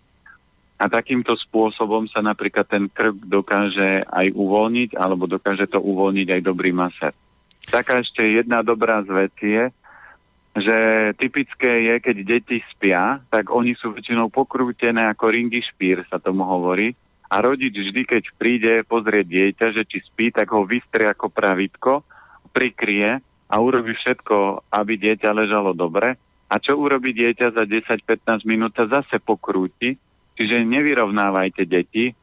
A 0.80 0.88
takýmto 0.88 1.36
spôsobom 1.36 2.08
sa 2.08 2.24
napríklad 2.24 2.64
ten 2.70 2.88
krk 2.88 3.28
dokáže 3.28 4.08
aj 4.08 4.32
uvoľniť, 4.32 4.96
alebo 4.96 5.28
dokáže 5.28 5.68
to 5.68 5.82
uvoľniť 5.82 6.40
aj 6.40 6.42
dobrý 6.46 6.72
masér. 6.72 7.12
Taká 7.68 8.00
ešte 8.00 8.24
jedna 8.24 8.64
dobrá 8.64 9.04
z 9.04 9.10
vec 9.12 9.36
je, 9.44 9.64
že 10.56 10.78
typické 11.20 11.90
je, 11.90 11.94
keď 12.00 12.16
deti 12.24 12.58
spia, 12.72 13.20
tak 13.28 13.52
oni 13.52 13.76
sú 13.76 13.92
väčšinou 13.92 14.32
pokrútené 14.32 15.04
ako 15.12 15.36
ringy 15.36 15.60
špír, 15.60 16.08
sa 16.08 16.22
tomu 16.22 16.48
hovorí. 16.48 16.96
A 17.30 17.36
rodič 17.46 17.78
vždy, 17.78 18.02
keď 18.10 18.24
príde 18.42 18.74
pozrieť 18.90 19.26
dieťa, 19.30 19.68
že 19.78 19.84
či 19.86 20.02
spí, 20.02 20.34
tak 20.34 20.50
ho 20.50 20.66
vystrie 20.66 21.06
ako 21.06 21.30
pravitko, 21.30 22.02
prikrie 22.50 23.22
a 23.50 23.56
urobí 23.62 23.94
všetko, 23.94 24.66
aby 24.74 24.98
dieťa 24.98 25.30
ležalo 25.38 25.78
dobre. 25.78 26.18
A 26.50 26.58
čo 26.58 26.74
urobí 26.82 27.14
dieťa 27.14 27.54
za 27.54 27.64
10-15 27.70 28.50
minút 28.50 28.74
sa 28.74 28.90
zase 28.90 29.22
pokrúti. 29.22 29.94
Čiže 30.40 30.66
nevyrovnávajte 30.66 31.68
deti, 31.68 32.16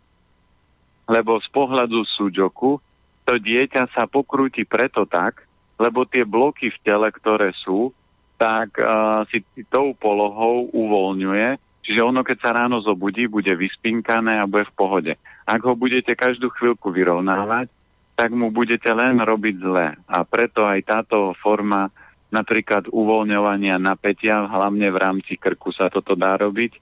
lebo 1.07 1.39
z 1.39 1.49
pohľadu 1.53 2.03
súďoku 2.17 2.81
to 3.27 3.35
dieťa 3.37 3.93
sa 3.93 4.09
pokrúti 4.09 4.65
preto 4.65 5.05
tak, 5.05 5.45
lebo 5.77 6.09
tie 6.09 6.25
bloky 6.25 6.73
v 6.73 6.83
tele, 6.83 7.13
ktoré 7.13 7.53
sú, 7.53 7.93
tak 8.41 8.79
uh, 8.81 9.27
si 9.29 9.45
tou 9.69 9.93
polohou 9.97 10.71
uvoľňuje. 10.73 11.66
Čiže 11.87 12.03
ono, 12.03 12.27
keď 12.27 12.37
sa 12.43 12.51
ráno 12.51 12.83
zobudí, 12.83 13.31
bude 13.31 13.55
vyspinkané 13.55 14.43
a 14.43 14.51
bude 14.51 14.67
v 14.67 14.75
pohode. 14.75 15.13
Ak 15.47 15.63
ho 15.63 15.79
budete 15.79 16.19
každú 16.19 16.51
chvíľku 16.51 16.91
vyrovnávať, 16.91 17.71
tak 18.19 18.35
mu 18.35 18.51
budete 18.51 18.91
len 18.91 19.23
robiť 19.23 19.55
zle. 19.63 19.95
A 19.95 20.19
preto 20.27 20.67
aj 20.67 20.83
táto 20.83 21.31
forma 21.39 21.87
napríklad 22.35 22.91
uvoľňovania 22.91 23.79
napätia, 23.79 24.51
hlavne 24.51 24.91
v 24.91 24.99
rámci 24.99 25.39
krku 25.39 25.71
sa 25.71 25.87
toto 25.87 26.19
dá 26.19 26.35
robiť, 26.35 26.73
e, 26.75 26.81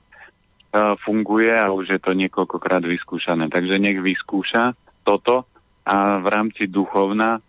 funguje 1.05 1.53
a 1.53 1.69
už 1.69 1.93
je 1.93 2.01
to 2.01 2.17
niekoľkokrát 2.17 2.81
vyskúšané. 2.81 3.53
Takže 3.53 3.77
nech 3.77 4.01
vyskúša 4.01 4.73
toto 5.05 5.45
a 5.85 6.17
v 6.17 6.27
rámci 6.33 6.65
duchovna 6.65 7.45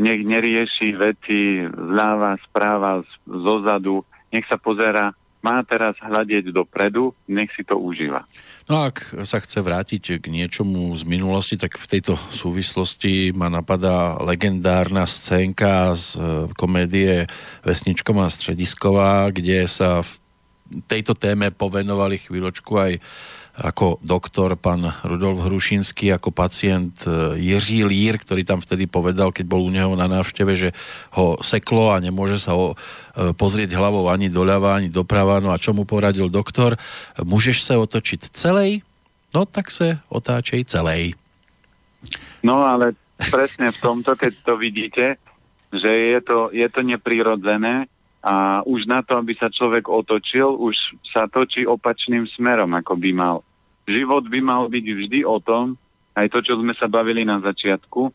nech 0.00 0.24
nerieši 0.24 0.96
veci 0.96 1.68
zľava, 1.68 2.40
správa, 2.48 3.04
zozadu, 3.28 4.02
nech 4.32 4.48
sa 4.48 4.56
pozera 4.56 5.12
má 5.44 5.60
teraz 5.68 5.92
hľadieť 6.00 6.56
dopredu, 6.56 7.12
nech 7.28 7.52
si 7.52 7.60
to 7.68 7.76
užíva. 7.76 8.24
No 8.64 8.88
ak 8.88 9.12
sa 9.28 9.44
chce 9.44 9.60
vrátiť 9.60 10.24
k 10.24 10.32
niečomu 10.32 10.96
z 10.96 11.04
minulosti, 11.04 11.60
tak 11.60 11.76
v 11.76 11.84
tejto 11.84 12.16
súvislosti 12.32 13.36
ma 13.36 13.52
napadá 13.52 14.16
legendárna 14.24 15.04
scénka 15.04 15.92
z 15.92 16.16
e, 16.16 16.20
komédie 16.56 17.28
Vesničková 17.60 18.32
stredisková, 18.32 19.28
kde 19.28 19.68
sa 19.68 20.00
v 20.00 20.12
tejto 20.88 21.12
téme 21.12 21.52
povenovali 21.52 22.24
chvíľočku 22.24 22.72
aj 22.80 22.92
ako 23.54 24.02
doktor 24.02 24.58
pán 24.58 24.90
Rudolf 25.06 25.46
Hrušinský, 25.46 26.10
ako 26.10 26.34
pacient 26.34 27.06
e, 27.06 27.38
Jiří 27.38 27.86
Lír, 27.86 28.18
ktorý 28.18 28.42
tam 28.42 28.58
vtedy 28.58 28.90
povedal, 28.90 29.30
keď 29.30 29.46
bol 29.46 29.62
u 29.62 29.70
neho 29.70 29.94
na 29.94 30.10
návšteve, 30.10 30.58
že 30.58 30.74
ho 31.14 31.38
seklo 31.38 31.94
a 31.94 32.02
nemôže 32.02 32.42
sa 32.42 32.58
ho 32.58 32.74
e, 32.74 33.30
pozrieť 33.30 33.78
hlavou 33.78 34.10
ani 34.10 34.26
doľava, 34.26 34.74
ani 34.74 34.90
doprava. 34.90 35.38
No 35.38 35.54
a 35.54 35.60
čo 35.62 35.70
mu 35.70 35.86
poradil 35.86 36.26
doktor? 36.26 36.74
Môžeš 37.22 37.62
sa 37.62 37.78
otočiť 37.78 38.34
celej? 38.34 38.82
No 39.30 39.46
tak 39.46 39.70
sa 39.70 40.02
otáčej 40.10 40.66
celej. 40.66 41.14
No 42.42 42.66
ale 42.66 42.98
presne 43.30 43.70
v 43.70 43.78
tomto, 43.78 44.18
keď 44.18 44.32
to 44.42 44.58
vidíte, 44.58 45.14
že 45.70 45.90
je 45.90 46.20
to, 46.26 46.50
je 46.50 46.66
to 46.70 46.80
neprirodzené, 46.82 47.86
a 48.24 48.64
už 48.64 48.88
na 48.88 49.04
to, 49.04 49.20
aby 49.20 49.36
sa 49.36 49.52
človek 49.52 49.84
otočil, 49.84 50.56
už 50.56 50.72
sa 51.12 51.28
točí 51.28 51.68
opačným 51.68 52.24
smerom, 52.32 52.72
ako 52.72 52.96
by 52.96 53.10
mal. 53.12 53.36
Život 53.84 54.32
by 54.32 54.40
mal 54.40 54.64
byť 54.72 54.86
vždy 54.96 55.20
o 55.28 55.36
tom, 55.44 55.76
aj 56.16 56.32
to, 56.32 56.40
čo 56.40 56.56
sme 56.56 56.72
sa 56.72 56.88
bavili 56.88 57.20
na 57.28 57.36
začiatku, 57.44 58.08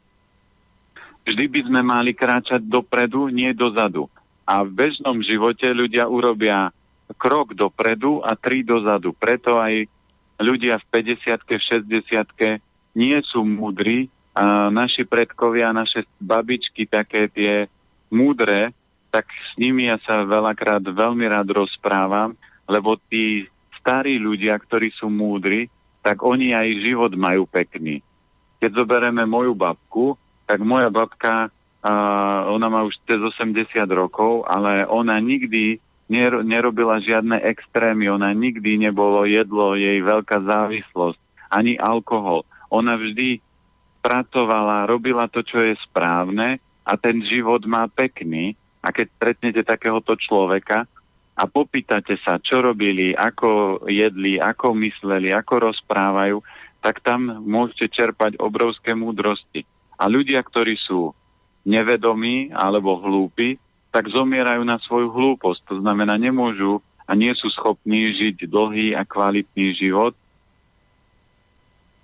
vždy 1.30 1.46
by 1.46 1.62
sme 1.62 1.82
mali 1.86 2.18
kráčať 2.18 2.66
dopredu, 2.66 3.30
nie 3.30 3.54
dozadu. 3.54 4.10
A 4.50 4.66
v 4.66 4.74
bežnom 4.74 5.22
živote 5.22 5.70
ľudia 5.70 6.10
urobia 6.10 6.74
krok 7.22 7.54
dopredu 7.54 8.26
a 8.26 8.34
tri 8.34 8.66
dozadu. 8.66 9.14
Preto 9.14 9.62
aj 9.62 9.86
ľudia 10.42 10.82
v 10.82 10.86
50 11.22 11.38
v 11.46 11.62
60 12.02 12.98
nie 12.98 13.18
sú 13.30 13.46
múdri. 13.46 14.10
A 14.34 14.74
naši 14.74 15.06
predkovia, 15.06 15.70
naše 15.70 16.08
babičky, 16.18 16.90
také 16.90 17.30
tie 17.30 17.70
múdre, 18.10 18.74
tak 19.10 19.26
s 19.30 19.52
nimi 19.58 19.90
ja 19.90 19.98
sa 20.06 20.26
veľakrát 20.26 20.86
veľmi 20.86 21.26
rád 21.26 21.50
rozprávam, 21.54 22.38
lebo 22.70 22.98
tí 23.10 23.50
starí 23.82 24.22
ľudia, 24.22 24.54
ktorí 24.62 24.94
sú 24.94 25.10
múdri, 25.10 25.68
tak 26.06 26.22
oni 26.22 26.54
aj 26.54 26.68
život 26.86 27.12
majú 27.18 27.50
pekný. 27.50 28.06
Keď 28.62 28.72
zoberieme 28.76 29.26
moju 29.26 29.58
babku, 29.58 30.14
tak 30.46 30.62
moja 30.62 30.94
babka, 30.94 31.50
uh, 31.50 32.50
ona 32.50 32.68
má 32.70 32.86
už 32.86 32.98
cez 33.08 33.18
80 33.18 33.66
rokov, 33.90 34.46
ale 34.46 34.86
ona 34.86 35.18
nikdy 35.18 35.82
ner- 36.10 36.44
nerobila 36.44 37.00
žiadne 37.00 37.40
extrémy, 37.42 38.10
ona 38.10 38.34
nikdy 38.34 38.78
nebolo 38.78 39.24
jedlo 39.26 39.78
jej 39.78 40.02
veľká 40.02 40.44
závislosť, 40.44 41.20
ani 41.50 41.78
alkohol. 41.78 42.44
Ona 42.70 42.98
vždy 42.98 43.42
pracovala, 44.02 44.90
robila 44.90 45.26
to, 45.30 45.42
čo 45.42 45.62
je 45.62 45.76
správne 45.86 46.62
a 46.86 46.92
ten 46.98 47.22
život 47.26 47.62
má 47.70 47.86
pekný 47.90 48.58
a 48.80 48.88
keď 48.96 49.08
stretnete 49.16 49.62
takéhoto 49.68 50.16
človeka 50.16 50.88
a 51.40 51.44
popýtate 51.48 52.20
sa, 52.24 52.40
čo 52.40 52.64
robili, 52.64 53.16
ako 53.16 53.84
jedli, 53.88 54.40
ako 54.40 54.76
mysleli, 54.76 55.32
ako 55.32 55.72
rozprávajú, 55.72 56.38
tak 56.80 57.04
tam 57.04 57.44
môžete 57.44 57.92
čerpať 57.92 58.40
obrovské 58.40 58.96
múdrosti. 58.96 59.68
A 60.00 60.08
ľudia, 60.08 60.40
ktorí 60.40 60.80
sú 60.80 61.12
nevedomí 61.68 62.56
alebo 62.56 63.00
hlúpi, 63.04 63.60
tak 63.92 64.08
zomierajú 64.08 64.64
na 64.64 64.80
svoju 64.80 65.12
hlúposť. 65.12 65.76
To 65.76 65.76
znamená, 65.84 66.16
nemôžu 66.16 66.80
a 67.10 67.12
nie 67.18 67.34
sú 67.36 67.52
schopní 67.52 68.16
žiť 68.16 68.48
dlhý 68.48 68.96
a 68.96 69.04
kvalitný 69.04 69.76
život. 69.76 70.16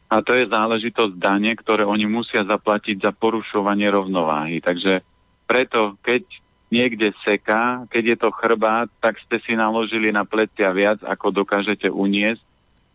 A 0.10 0.22
to 0.22 0.38
je 0.38 0.50
záležitosť 0.50 1.16
dane, 1.18 1.54
ktoré 1.56 1.86
oni 1.86 2.10
musia 2.10 2.44
zaplatiť 2.46 3.06
za 3.06 3.12
porušovanie 3.14 3.90
rovnováhy. 3.90 4.60
Takže 4.60 5.02
preto, 5.46 5.98
keď 6.02 6.26
niekde 6.74 7.14
seká, 7.22 7.86
keď 7.90 8.04
je 8.16 8.18
to 8.20 8.30
chrbát, 8.34 8.90
tak 9.00 9.22
ste 9.22 9.38
si 9.46 9.54
naložili 9.54 10.10
na 10.10 10.26
plecia 10.26 10.70
viac, 10.74 11.02
ako 11.06 11.32
dokážete 11.32 11.88
uniesť 11.90 12.42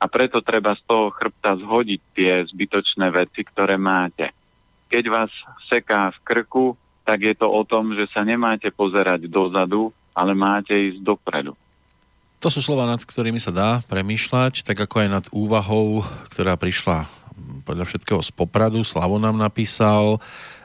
a 0.00 0.08
preto 0.08 0.40
treba 0.40 0.72
z 0.72 0.82
toho 0.88 1.12
chrbta 1.12 1.60
zhodiť 1.60 2.00
tie 2.16 2.32
zbytočné 2.48 3.12
veci, 3.12 3.44
ktoré 3.44 3.76
máte. 3.76 4.32
Keď 4.88 5.04
vás 5.06 5.30
seká 5.68 6.10
v 6.16 6.18
krku, 6.24 6.66
tak 7.04 7.20
je 7.22 7.34
to 7.36 7.46
o 7.46 7.62
tom, 7.68 7.92
že 7.92 8.08
sa 8.10 8.24
nemáte 8.24 8.72
pozerať 8.72 9.28
dozadu, 9.28 9.92
ale 10.16 10.32
máte 10.32 10.72
ísť 10.72 11.04
dopredu. 11.04 11.52
To 12.40 12.48
sú 12.48 12.64
slova, 12.64 12.88
nad 12.88 13.04
ktorými 13.04 13.36
sa 13.36 13.52
dá 13.52 13.70
premýšľať, 13.84 14.64
tak 14.64 14.88
ako 14.88 15.04
aj 15.04 15.08
nad 15.12 15.24
úvahou, 15.28 16.00
ktorá 16.32 16.56
prišla 16.56 17.04
podľa 17.68 17.84
všetkého 17.84 18.24
z 18.24 18.32
Popradu. 18.32 18.80
Slavo 18.80 19.20
nám 19.20 19.36
napísal, 19.36 20.16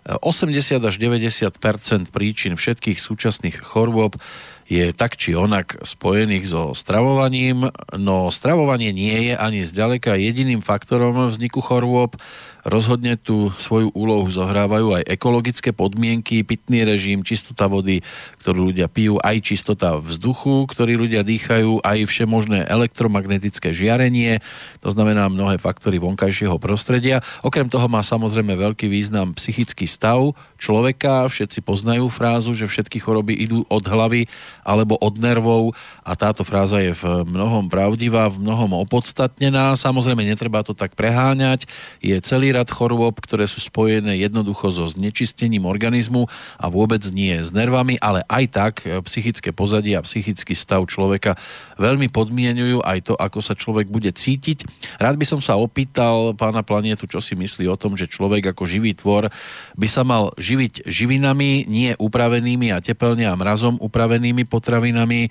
80 0.05 0.85
až 0.85 0.95
90% 1.01 2.13
príčin 2.13 2.53
všetkých 2.53 3.01
súčasných 3.01 3.57
chorôb 3.65 4.21
je 4.69 4.93
tak 4.93 5.17
či 5.17 5.33
onak 5.33 5.81
spojených 5.81 6.45
so 6.45 6.63
stravovaním, 6.77 7.73
no 7.97 8.29
stravovanie 8.29 8.93
nie 8.93 9.29
je 9.29 9.33
ani 9.33 9.65
zďaleka 9.65 10.13
jediným 10.17 10.61
faktorom 10.61 11.33
vzniku 11.33 11.57
chorôb. 11.61 12.17
Rozhodne 12.65 13.13
tu 13.13 13.53
svoju 13.61 13.93
úlohu 13.93 14.25
zohrávajú 14.25 14.97
aj 14.97 15.05
ekologické 15.05 15.69
podmienky, 15.69 16.41
pitný 16.41 16.81
režim, 16.81 17.21
čistota 17.21 17.69
vody, 17.69 18.01
ktorú 18.41 18.73
ľudia 18.73 18.89
pijú, 18.89 19.21
aj 19.21 19.37
čistota 19.45 20.01
vzduchu, 20.01 20.65
ktorý 20.65 20.97
ľudia 20.97 21.21
dýchajú, 21.21 21.85
aj 21.85 22.09
všemožné 22.09 22.65
elektromagnetické 22.65 23.69
žiarenie, 23.69 24.41
to 24.81 24.89
znamená 24.89 25.29
mnohé 25.29 25.61
faktory 25.61 26.01
vonkajšieho 26.01 26.57
prostredia. 26.57 27.21
Okrem 27.45 27.69
toho 27.69 27.85
má 27.85 28.01
samozrejme 28.01 28.57
veľký 28.57 28.89
význam 28.89 29.37
psychický 29.37 29.85
stav 29.85 30.33
človeka. 30.57 31.29
Všetci 31.29 31.61
poznajú 31.61 32.09
frázu, 32.09 32.57
že 32.57 32.65
všetky 32.65 32.97
choroby 32.97 33.37
idú 33.45 33.61
od 33.69 33.85
hlavy 33.85 34.25
alebo 34.65 34.97
od 34.97 35.21
nervov 35.21 35.77
a 36.01 36.17
táto 36.17 36.41
fráza 36.41 36.81
je 36.81 36.97
v 36.97 37.29
mnohom 37.29 37.69
pravdivá, 37.69 38.25
v 38.33 38.41
mnohom 38.41 38.73
opodstatnená. 38.81 39.77
Samozrejme, 39.77 40.25
netreba 40.25 40.65
to 40.65 40.73
tak 40.73 40.97
preháňať. 40.97 41.69
Je 42.01 42.17
celý 42.25 42.54
rad 42.55 42.71
chorôb, 42.71 43.19
ktoré 43.19 43.43
sú 43.45 43.59
spojené 43.59 44.15
jednoducho 44.23 44.71
so 44.71 44.87
znečistením 44.87 45.67
organizmu 45.67 46.31
a 46.55 46.65
vôbec 46.71 47.03
nie 47.11 47.35
s 47.35 47.51
nervami, 47.51 47.99
ale 47.99 48.23
aj 48.31 48.45
tak 48.49 48.73
e, 48.87 49.03
psychické 49.03 49.51
pozadie 49.51 49.99
a 49.99 50.05
psychický 50.07 50.55
stav 50.55 50.87
človeka 50.87 51.35
veľmi 51.75 52.07
podmienujú 52.07 52.79
aj 52.81 53.11
to, 53.11 53.13
ako 53.19 53.39
sa 53.43 53.53
človek 53.53 53.91
bude 53.91 54.09
cítiť. 54.15 54.63
Rád 54.97 55.19
by 55.19 55.25
som 55.27 55.39
sa 55.43 55.59
opýtal 55.59 56.31
pána 56.39 56.63
Planietu, 56.63 57.05
čo 57.05 57.19
si 57.19 57.35
myslí 57.35 57.67
o 57.67 57.75
tom, 57.75 57.99
že 57.99 58.07
človek 58.07 58.55
ako 58.55 58.63
živý 58.63 58.95
tvor 58.95 59.27
by 59.75 59.87
sa 59.91 60.07
mal 60.07 60.31
živiť 60.39 60.87
živinami, 60.87 61.67
nie 61.67 61.91
upravenými 61.99 62.71
a 62.71 62.79
tepelne 62.79 63.27
a 63.27 63.35
mrazom 63.35 63.75
upravenými 63.83 64.47
potravinami, 64.47 65.27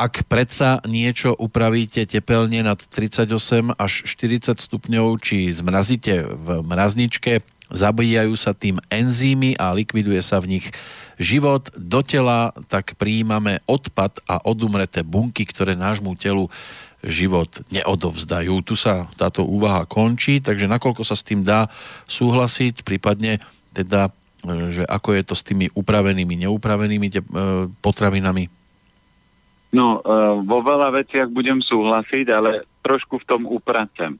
ak 0.00 0.24
predsa 0.24 0.80
niečo 0.88 1.36
upravíte 1.36 2.08
tepelne 2.08 2.64
nad 2.64 2.80
38 2.80 3.76
až 3.76 3.92
40 4.08 4.56
stupňov, 4.56 5.20
či 5.20 5.52
zmrazíte 5.52 6.24
v 6.24 6.64
mrazničke, 6.64 7.44
zabíjajú 7.70 8.34
sa 8.34 8.56
tým 8.56 8.80
enzymy 8.90 9.54
a 9.60 9.76
likviduje 9.76 10.18
sa 10.24 10.40
v 10.40 10.58
nich 10.58 10.66
život 11.20 11.68
do 11.76 12.00
tela, 12.00 12.56
tak 12.72 12.96
prijímame 12.96 13.60
odpad 13.68 14.24
a 14.24 14.40
odumreté 14.42 15.04
bunky, 15.04 15.44
ktoré 15.44 15.76
nášmu 15.76 16.16
telu 16.16 16.48
život 17.04 17.48
neodovzdajú. 17.72 18.60
Tu 18.64 18.74
sa 18.76 19.08
táto 19.16 19.44
úvaha 19.44 19.84
končí, 19.84 20.40
takže 20.40 20.68
nakoľko 20.68 21.04
sa 21.04 21.16
s 21.16 21.24
tým 21.24 21.44
dá 21.44 21.68
súhlasiť, 22.08 22.84
prípadne 22.84 23.40
teda, 23.72 24.12
e, 24.44 24.72
že 24.72 24.82
ako 24.84 25.16
je 25.16 25.22
to 25.24 25.34
s 25.36 25.46
tými 25.46 25.72
upravenými, 25.72 26.48
neupravenými 26.48 27.08
e, 27.08 27.16
potravinami? 27.80 28.59
No, 29.70 30.02
uh, 30.02 30.42
vo 30.42 30.58
veľa 30.66 30.90
veciach 30.90 31.30
budem 31.30 31.62
súhlasiť, 31.62 32.26
ale 32.34 32.66
trošku 32.82 33.22
v 33.22 33.28
tom 33.28 33.42
upracem. 33.46 34.18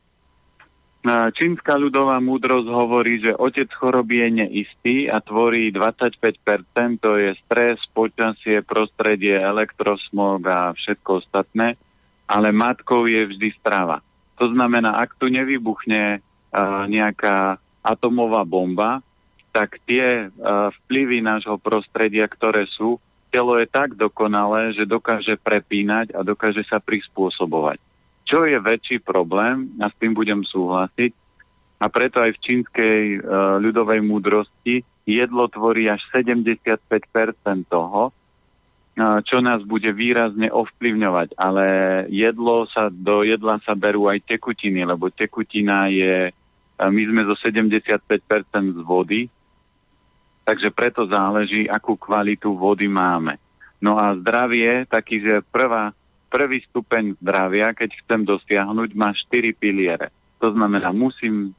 Uh, 1.01 1.33
čínska 1.35 1.75
ľudová 1.75 2.23
múdrosť 2.23 2.69
hovorí, 2.71 3.19
že 3.19 3.35
otec 3.35 3.67
choroby 3.75 4.23
je 4.23 4.29
neistý 4.31 4.97
a 5.11 5.19
tvorí 5.19 5.75
25%, 5.75 7.03
to 7.03 7.19
je 7.19 7.35
stres, 7.43 7.83
počasie, 7.91 8.63
prostredie, 8.63 9.35
elektrosmog 9.35 10.39
a 10.47 10.71
všetko 10.79 11.27
ostatné, 11.27 11.75
ale 12.31 12.55
matkou 12.55 13.11
je 13.11 13.27
vždy 13.35 13.51
strava. 13.59 14.07
To 14.39 14.47
znamená, 14.55 15.03
ak 15.03 15.19
tu 15.19 15.27
nevybuchne 15.27 16.23
uh, 16.23 16.85
nejaká 16.87 17.59
atomová 17.83 18.47
bomba, 18.47 19.03
tak 19.51 19.83
tie 19.83 20.31
vplyvy 20.87 21.27
nášho 21.27 21.59
prostredia, 21.59 22.23
ktoré 22.31 22.71
sú, 22.71 23.03
telo 23.31 23.57
je 23.57 23.67
tak 23.71 23.95
dokonalé, 23.95 24.75
že 24.75 24.85
dokáže 24.85 25.39
prepínať 25.41 26.13
a 26.13 26.21
dokáže 26.27 26.67
sa 26.67 26.83
prispôsobovať. 26.83 27.79
Čo 28.27 28.47
je 28.47 28.59
väčší 28.59 29.03
problém, 29.03 29.71
a 29.81 29.89
s 29.91 29.95
tým 29.99 30.13
budem 30.15 30.43
súhlasiť, 30.43 31.15
a 31.81 31.87
preto 31.89 32.21
aj 32.21 32.37
v 32.37 32.43
čínskej 32.45 33.01
e, 33.17 33.19
ľudovej 33.65 34.05
múdrosti 34.05 34.85
jedlo 35.09 35.49
tvorí 35.49 35.89
až 35.89 36.05
75% 36.13 36.69
toho, 37.73 38.13
čo 39.01 39.41
nás 39.41 39.65
bude 39.65 39.89
výrazne 39.97 40.53
ovplyvňovať, 40.53 41.39
ale 41.41 41.65
jedlo 42.13 42.69
sa, 42.69 42.93
do 42.93 43.25
jedla 43.25 43.57
sa 43.65 43.73
berú 43.73 44.13
aj 44.13 44.29
tekutiny, 44.29 44.85
lebo 44.85 45.09
tekutina 45.09 45.89
je, 45.89 46.29
my 46.77 47.03
sme 47.09 47.23
zo 47.25 47.37
75% 47.39 47.81
z 48.77 48.81
vody, 48.85 49.31
takže 50.51 50.75
preto 50.75 51.07
záleží, 51.07 51.71
akú 51.71 51.95
kvalitu 51.95 52.59
vody 52.59 52.91
máme. 52.91 53.39
No 53.79 53.95
a 53.95 54.19
zdravie, 54.19 54.83
taký, 54.91 55.23
že 55.23 55.47
prvá, 55.47 55.95
prvý 56.27 56.59
stupeň 56.67 57.15
zdravia, 57.23 57.71
keď 57.71 57.95
chcem 58.03 58.27
dosiahnuť, 58.27 58.91
má 58.99 59.15
4 59.15 59.55
piliere. 59.55 60.11
To 60.43 60.51
znamená, 60.51 60.91
musím 60.91 61.55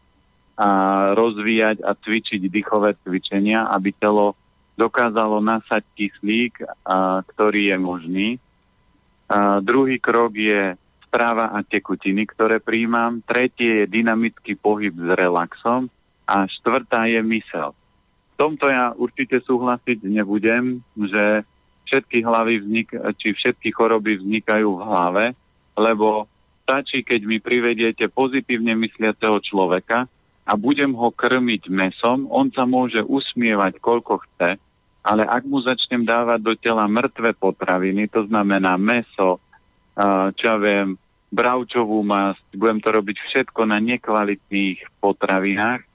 a, 0.60 1.16
rozvíjať 1.16 1.88
a 1.88 1.96
cvičiť 1.96 2.52
dýchové 2.52 3.00
cvičenia, 3.00 3.72
aby 3.72 3.96
telo 3.96 4.36
dokázalo 4.76 5.40
nasať 5.40 5.88
kyslík, 5.96 6.60
a, 6.84 7.24
ktorý 7.24 7.72
je 7.72 7.78
možný. 7.80 8.30
A, 9.32 9.64
druhý 9.64 10.04
krok 10.04 10.36
je 10.36 10.76
správa 11.08 11.56
a 11.56 11.64
tekutiny, 11.64 12.28
ktoré 12.28 12.60
príjmam. 12.60 13.24
Tretie 13.24 13.88
je 13.88 13.88
dynamický 13.88 14.60
pohyb 14.60 14.92
s 14.92 15.10
relaxom. 15.16 15.88
A 16.28 16.44
štvrtá 16.44 17.08
je 17.08 17.24
mysel. 17.24 17.72
Tomto 18.42 18.74
ja 18.74 18.90
určite 18.98 19.38
súhlasiť 19.46 20.02
nebudem, 20.02 20.82
že 20.98 21.46
všetky 21.86 22.26
hlavy 22.26 22.66
vznik, 22.66 22.90
či 23.22 23.38
všetky 23.38 23.70
choroby 23.70 24.18
vznikajú 24.18 24.66
v 24.66 24.82
hlave, 24.82 25.26
lebo 25.78 26.26
stačí, 26.66 27.06
keď 27.06 27.22
mi 27.30 27.38
privediete 27.38 28.10
pozitívne 28.10 28.74
mysliaceho 28.82 29.38
človeka 29.46 30.10
a 30.42 30.58
budem 30.58 30.98
ho 30.98 31.14
krmiť 31.14 31.70
mesom, 31.70 32.26
on 32.34 32.50
sa 32.50 32.66
môže 32.66 33.06
usmievať 33.06 33.78
koľko 33.78 34.26
chce, 34.26 34.58
ale 35.06 35.22
ak 35.22 35.46
mu 35.46 35.62
začnem 35.62 36.02
dávať 36.02 36.40
do 36.42 36.58
tela 36.58 36.90
mŕtve 36.90 37.38
potraviny, 37.38 38.10
to 38.10 38.26
znamená 38.26 38.74
meso, 38.74 39.38
čo 40.34 40.46
ja 40.50 40.58
viem, 40.58 40.98
bravčovú 41.30 42.02
masť, 42.02 42.42
budem 42.58 42.82
to 42.82 42.90
robiť 42.90 43.18
všetko 43.22 43.70
na 43.70 43.78
nekvalitných 43.78 44.82
potravinách, 44.98 45.91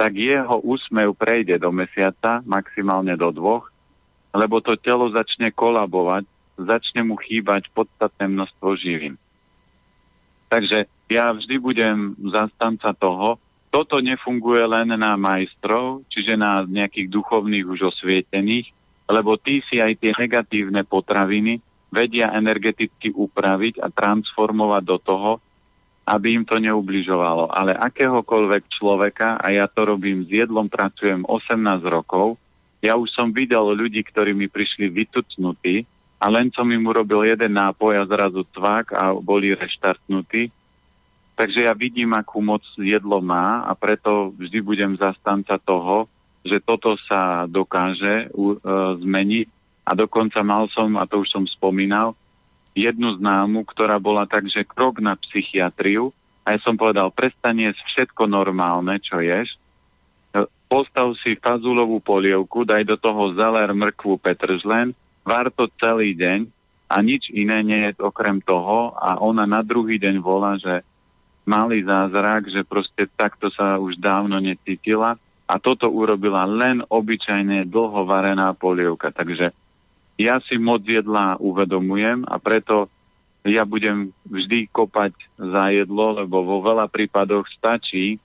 tak 0.00 0.16
jeho 0.16 0.64
úsmev 0.64 1.12
prejde 1.12 1.60
do 1.60 1.68
mesiaca, 1.68 2.40
maximálne 2.48 3.12
do 3.20 3.28
dvoch, 3.36 3.68
lebo 4.32 4.64
to 4.64 4.72
telo 4.80 5.12
začne 5.12 5.52
kolabovať, 5.52 6.24
začne 6.56 7.04
mu 7.04 7.20
chýbať 7.20 7.68
podstatné 7.76 8.32
množstvo 8.32 8.80
živín. 8.80 9.20
Takže 10.48 10.88
ja 11.12 11.36
vždy 11.36 11.60
budem 11.60 12.16
zastanca 12.32 12.96
toho, 12.96 13.36
toto 13.68 14.00
nefunguje 14.00 14.64
len 14.64 14.96
na 14.96 15.20
majstrov, 15.20 16.00
čiže 16.08 16.32
na 16.32 16.64
nejakých 16.64 17.12
duchovných 17.12 17.68
už 17.68 17.92
osvietených, 17.92 18.72
lebo 19.04 19.36
tí 19.36 19.60
si 19.68 19.84
aj 19.84 20.00
tie 20.00 20.16
negatívne 20.16 20.80
potraviny 20.80 21.60
vedia 21.92 22.32
energeticky 22.32 23.12
upraviť 23.12 23.84
a 23.84 23.92
transformovať 23.92 24.82
do 24.82 24.96
toho, 24.96 25.30
aby 26.06 26.40
im 26.40 26.44
to 26.44 26.56
neubližovalo. 26.56 27.50
Ale 27.52 27.76
akéhokoľvek 27.76 28.62
človeka, 28.72 29.40
a 29.40 29.52
ja 29.52 29.66
to 29.68 29.84
robím 29.88 30.24
s 30.24 30.30
jedlom, 30.30 30.70
pracujem 30.70 31.26
18 31.26 31.82
rokov, 31.86 32.40
ja 32.80 32.96
už 32.96 33.12
som 33.12 33.28
videl 33.28 33.76
ľudí, 33.76 34.00
ktorí 34.00 34.32
mi 34.32 34.48
prišli 34.48 34.88
vytucnutí 34.88 35.84
a 36.16 36.32
len 36.32 36.48
som 36.52 36.64
im 36.72 36.80
urobil 36.88 37.28
jeden 37.28 37.52
nápoj 37.52 38.00
a 38.00 38.08
zrazu 38.08 38.44
tvák 38.48 38.96
a 38.96 39.12
boli 39.20 39.52
reštartnutí 39.52 40.48
Takže 41.40 41.64
ja 41.64 41.72
vidím, 41.72 42.12
akú 42.12 42.44
moc 42.44 42.60
jedlo 42.76 43.24
má 43.24 43.64
a 43.64 43.72
preto 43.72 44.28
vždy 44.36 44.60
budem 44.60 44.92
zastanca 45.00 45.56
toho, 45.56 46.04
že 46.44 46.60
toto 46.60 47.00
sa 47.08 47.48
dokáže 47.48 48.28
uh, 48.28 48.60
zmeniť. 49.00 49.48
A 49.88 49.96
dokonca 49.96 50.44
mal 50.44 50.68
som, 50.68 51.00
a 51.00 51.08
to 51.08 51.24
už 51.24 51.32
som 51.32 51.48
spomínal, 51.48 52.12
jednu 52.74 53.18
známu, 53.18 53.66
ktorá 53.66 53.98
bola 53.98 54.24
tak, 54.26 54.46
že 54.46 54.66
krok 54.66 55.02
na 55.02 55.18
psychiatriu 55.18 56.14
a 56.46 56.56
ja 56.56 56.58
som 56.62 56.78
povedal, 56.78 57.12
prestane 57.12 57.70
všetko 57.74 58.26
normálne, 58.26 58.96
čo 59.02 59.20
ješ, 59.20 59.54
postav 60.70 61.10
si 61.18 61.34
fazulovú 61.34 61.98
polievku, 61.98 62.62
daj 62.62 62.86
do 62.86 62.94
toho 62.94 63.34
zeler, 63.34 63.74
mrkvu, 63.74 64.22
petržlen, 64.22 64.94
vár 65.26 65.50
to 65.50 65.66
celý 65.82 66.14
deň 66.14 66.46
a 66.90 66.96
nič 67.02 67.30
iné 67.34 67.62
nie 67.62 67.80
je 67.90 68.02
okrem 68.02 68.38
toho 68.42 68.94
a 68.94 69.18
ona 69.18 69.46
na 69.46 69.62
druhý 69.66 69.98
deň 69.98 70.16
volá, 70.22 70.58
že 70.58 70.86
malý 71.42 71.82
zázrak, 71.82 72.46
že 72.46 72.62
proste 72.62 73.10
takto 73.18 73.50
sa 73.50 73.78
už 73.82 73.98
dávno 73.98 74.38
necítila 74.38 75.18
a 75.50 75.54
toto 75.58 75.90
urobila 75.90 76.46
len 76.46 76.86
obyčajne 76.86 77.66
dlho 77.66 78.06
varená 78.06 78.54
polievka. 78.54 79.10
Takže 79.10 79.50
ja 80.20 80.36
si 80.44 80.60
moc 80.60 80.84
jedla 80.84 81.40
uvedomujem 81.40 82.28
a 82.28 82.36
preto 82.36 82.92
ja 83.40 83.64
budem 83.64 84.12
vždy 84.28 84.68
kopať 84.68 85.16
za 85.40 85.72
jedlo, 85.72 86.20
lebo 86.20 86.44
vo 86.44 86.60
veľa 86.60 86.92
prípadoch 86.92 87.48
stačí, 87.56 88.20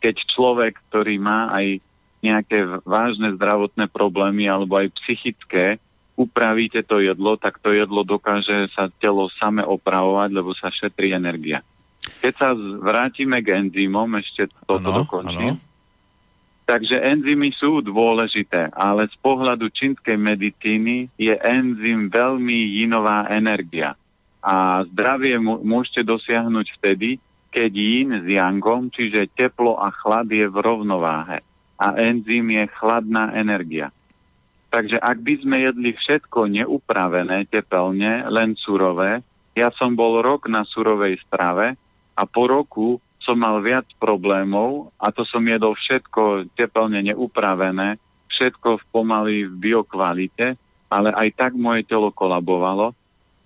keď 0.00 0.16
človek, 0.32 0.80
ktorý 0.88 1.20
má 1.20 1.52
aj 1.52 1.84
nejaké 2.24 2.64
vážne 2.88 3.36
zdravotné 3.36 3.92
problémy 3.92 4.48
alebo 4.48 4.80
aj 4.80 4.96
psychické, 5.04 5.76
upravíte 6.18 6.82
to 6.82 7.04
jedlo, 7.04 7.36
tak 7.36 7.60
to 7.60 7.70
jedlo 7.70 8.02
dokáže 8.02 8.72
sa 8.72 8.88
telo 8.98 9.28
same 9.36 9.62
opravovať, 9.62 10.28
lebo 10.34 10.56
sa 10.56 10.72
šetrí 10.72 11.12
energia. 11.12 11.60
Keď 12.24 12.32
sa 12.34 12.56
vrátime 12.56 13.44
k 13.44 13.60
enzymom, 13.60 14.18
ešte 14.18 14.48
toto 14.64 14.88
ano, 14.88 15.04
dokončím. 15.04 15.54
Ano. 15.54 15.67
Takže 16.68 17.00
enzymy 17.00 17.48
sú 17.56 17.80
dôležité, 17.80 18.68
ale 18.76 19.08
z 19.08 19.16
pohľadu 19.24 19.72
čínskej 19.72 20.20
medicíny 20.20 21.08
je 21.16 21.32
enzym 21.32 22.12
veľmi 22.12 22.76
jinová 22.76 23.24
energia. 23.32 23.96
A 24.44 24.84
zdravie 24.92 25.40
môžete 25.40 26.04
dosiahnuť 26.04 26.66
vtedy, 26.76 27.16
keď 27.48 27.72
yin 27.72 28.10
s 28.20 28.26
yangom, 28.28 28.92
čiže 28.92 29.32
teplo 29.32 29.80
a 29.80 29.88
chlad 29.88 30.28
je 30.28 30.44
v 30.44 30.56
rovnováhe. 30.60 31.40
A 31.80 31.86
enzym 31.96 32.52
je 32.52 32.68
chladná 32.76 33.32
energia. 33.32 33.88
Takže 34.68 35.00
ak 35.00 35.24
by 35.24 35.34
sme 35.40 35.56
jedli 35.64 35.96
všetko 35.96 36.52
neupravené, 36.52 37.48
tepelne, 37.48 38.28
len 38.28 38.52
surové, 38.60 39.24
ja 39.56 39.72
som 39.72 39.96
bol 39.96 40.20
rok 40.20 40.44
na 40.52 40.68
surovej 40.68 41.16
strave, 41.24 41.80
a 42.18 42.26
po 42.26 42.50
roku 42.50 42.98
som 43.28 43.36
mal 43.36 43.60
viac 43.60 43.84
problémov 44.00 44.88
a 44.96 45.12
to 45.12 45.20
som 45.28 45.44
jedol 45.44 45.76
všetko 45.76 46.48
teplne 46.56 47.04
neupravené, 47.12 48.00
všetko 48.32 48.80
v 48.80 48.84
pomaly 48.88 49.36
v 49.44 49.52
biokvalite, 49.68 50.56
ale 50.88 51.12
aj 51.12 51.28
tak 51.36 51.52
moje 51.52 51.84
telo 51.84 52.08
kolabovalo. 52.08 52.96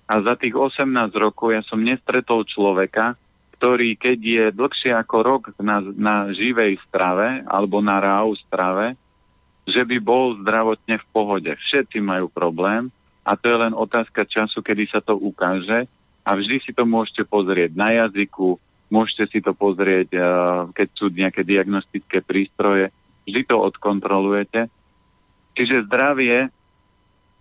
A 0.07 0.14
za 0.22 0.39
tých 0.39 0.55
18 0.55 0.87
rokov 1.18 1.51
ja 1.51 1.66
som 1.66 1.83
nestretol 1.83 2.47
človeka, 2.47 3.18
ktorý 3.59 3.99
keď 3.99 4.18
je 4.22 4.45
dlhšie 4.55 4.95
ako 4.95 5.16
rok 5.26 5.43
na, 5.59 5.83
na 5.99 6.30
živej 6.30 6.78
strave 6.87 7.43
alebo 7.51 7.83
na 7.83 7.99
ráu 7.99 8.39
strave, 8.39 8.95
že 9.66 9.83
by 9.83 9.99
bol 9.99 10.39
zdravotne 10.43 11.03
v 11.03 11.07
pohode. 11.11 11.51
Všetci 11.51 11.99
majú 11.99 12.30
problém 12.30 12.95
a 13.26 13.35
to 13.35 13.51
je 13.51 13.59
len 13.59 13.74
otázka 13.74 14.26
času, 14.26 14.62
kedy 14.62 14.87
sa 14.91 15.03
to 15.03 15.18
ukáže 15.18 15.91
a 16.22 16.30
vždy 16.39 16.62
si 16.62 16.70
to 16.70 16.87
môžete 16.87 17.26
pozrieť 17.26 17.74
na 17.74 17.95
jazyku, 18.07 18.59
môžete 18.93 19.24
si 19.32 19.38
to 19.40 19.57
pozrieť, 19.57 20.09
eh, 20.12 20.22
keď 20.76 20.88
sú 20.93 21.09
nejaké 21.09 21.40
diagnostické 21.49 22.20
prístroje, 22.20 22.93
vždy 23.24 23.49
to 23.49 23.57
odkontrolujete. 23.57 24.68
Čiže 25.57 25.88
zdravie 25.88 26.53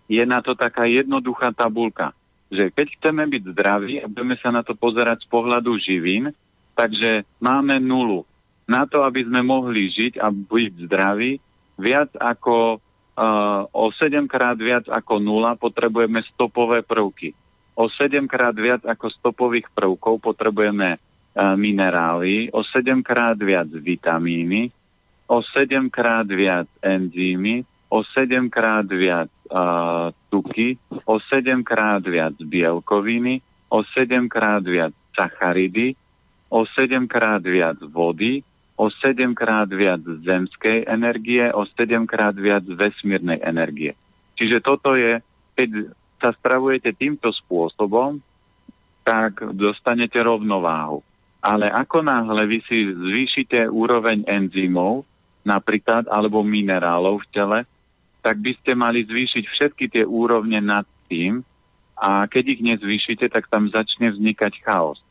je 0.08 0.24
na 0.24 0.40
to 0.40 0.56
taká 0.56 0.88
jednoduchá 0.88 1.52
tabulka, 1.52 2.16
že 2.48 2.72
keď 2.72 2.86
chceme 2.96 3.24
byť 3.28 3.42
zdraví 3.52 3.94
a 4.00 4.08
budeme 4.08 4.36
sa 4.40 4.52
na 4.52 4.64
to 4.64 4.76
pozerať 4.76 5.24
z 5.24 5.28
pohľadu 5.32 5.76
živín, 5.80 6.32
takže 6.76 7.24
máme 7.40 7.80
nulu. 7.80 8.24
Na 8.68 8.84
to, 8.84 9.04
aby 9.04 9.24
sme 9.24 9.40
mohli 9.40 9.88
žiť 9.88 10.20
a 10.20 10.28
byť 10.28 10.72
zdraví, 10.88 11.40
viac 11.80 12.12
ako 12.20 12.76
uh, 12.76 13.64
o 13.72 13.88
7 13.88 14.28
krát 14.28 14.60
viac 14.60 14.84
ako 14.92 15.16
nula 15.16 15.56
potrebujeme 15.56 16.20
stopové 16.36 16.84
prvky 16.84 17.32
o 17.74 17.88
7 17.88 18.28
krát 18.28 18.52
viac 18.52 18.84
ako 18.84 19.08
stopových 19.08 19.72
prvkov 19.72 20.20
potrebujeme 20.20 21.00
minerály, 21.56 22.52
o 22.52 22.60
7 22.64 23.02
krát 23.02 23.40
viac 23.40 23.68
vitamíny, 23.72 24.70
o 25.26 25.40
7 25.42 25.90
krát 25.90 26.28
viac 26.28 26.68
enzymy, 26.82 27.64
o 27.88 28.04
7 28.04 28.50
krát 28.50 28.88
viac 28.88 29.28
uh, 29.52 30.12
tuky, 30.28 30.76
o 31.04 31.20
7 31.20 31.64
krát 31.64 32.04
viac 32.04 32.36
bielkoviny, 32.36 33.40
o 33.68 33.84
7 33.84 34.28
krát 34.28 34.64
viac 34.64 34.92
sacharidy, 35.16 35.96
o 36.48 36.64
7 36.68 37.08
krát 37.08 37.42
viac 37.42 37.80
vody, 37.80 38.44
o 38.76 38.90
7 38.90 39.34
krát 39.34 39.68
viac 39.72 40.00
zemskej 40.04 40.84
energie, 40.88 41.52
o 41.52 41.64
7 41.64 42.04
krát 42.08 42.36
viac 42.36 42.64
vesmírnej 42.64 43.40
energie. 43.44 43.96
Čiže 44.36 44.60
toto 44.64 44.96
je, 44.96 45.20
keď 45.56 45.92
sa 46.20 46.32
spravujete 46.32 46.96
týmto 46.96 47.28
spôsobom, 47.32 48.20
tak 49.04 49.42
dostanete 49.52 50.16
rovnováhu. 50.22 51.02
Ale 51.42 51.66
ako 51.66 52.06
náhle 52.06 52.46
vy 52.46 52.58
si 52.70 52.86
zvýšite 52.86 53.66
úroveň 53.66 54.22
enzymov, 54.30 55.02
napríklad, 55.42 56.06
alebo 56.06 56.46
minerálov 56.46 57.26
v 57.26 57.30
tele, 57.34 57.58
tak 58.22 58.38
by 58.38 58.54
ste 58.62 58.78
mali 58.78 59.02
zvýšiť 59.02 59.44
všetky 59.50 59.84
tie 59.90 60.04
úrovne 60.06 60.62
nad 60.62 60.86
tým 61.10 61.42
a 61.98 62.30
keď 62.30 62.44
ich 62.58 62.60
nezvýšite, 62.62 63.26
tak 63.26 63.50
tam 63.50 63.66
začne 63.66 64.14
vznikať 64.14 64.62
chaos. 64.62 65.02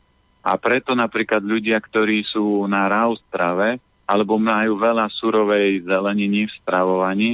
A 0.42 0.56
preto 0.56 0.96
napríklad 0.96 1.44
ľudia, 1.44 1.78
ktorí 1.78 2.24
sú 2.24 2.64
na 2.66 2.88
raw 2.88 3.12
strave 3.28 3.78
alebo 4.08 4.40
majú 4.40 4.80
veľa 4.80 5.06
surovej 5.14 5.86
zeleniny 5.86 6.50
v 6.50 6.56
stravovaní, 6.64 7.30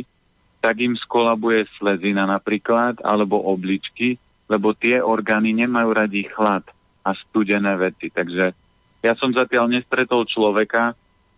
tak 0.58 0.82
im 0.82 0.98
skolabuje 0.98 1.64
slezina 1.78 2.26
napríklad 2.26 3.00
alebo 3.06 3.40
obličky, 3.46 4.18
lebo 4.50 4.74
tie 4.74 4.98
orgány 4.98 5.54
nemajú 5.54 5.90
radi 5.94 6.26
chlad 6.28 6.66
a 7.06 7.14
studené 7.14 7.78
veci. 7.78 8.10
Takže 8.12 8.67
ja 8.98 9.14
som 9.14 9.30
zatiaľ 9.30 9.70
nestretol 9.70 10.26
človeka, 10.26 10.94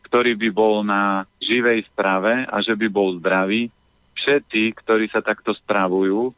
ktorý 0.08 0.34
by 0.34 0.48
bol 0.50 0.74
na 0.82 1.28
živej 1.38 1.86
strave 1.92 2.48
a 2.48 2.56
že 2.64 2.72
by 2.74 2.86
bol 2.88 3.14
zdravý. 3.20 3.68
Všetci, 4.16 4.74
ktorí 4.80 5.06
sa 5.12 5.22
takto 5.22 5.54
stravujú, 5.54 6.34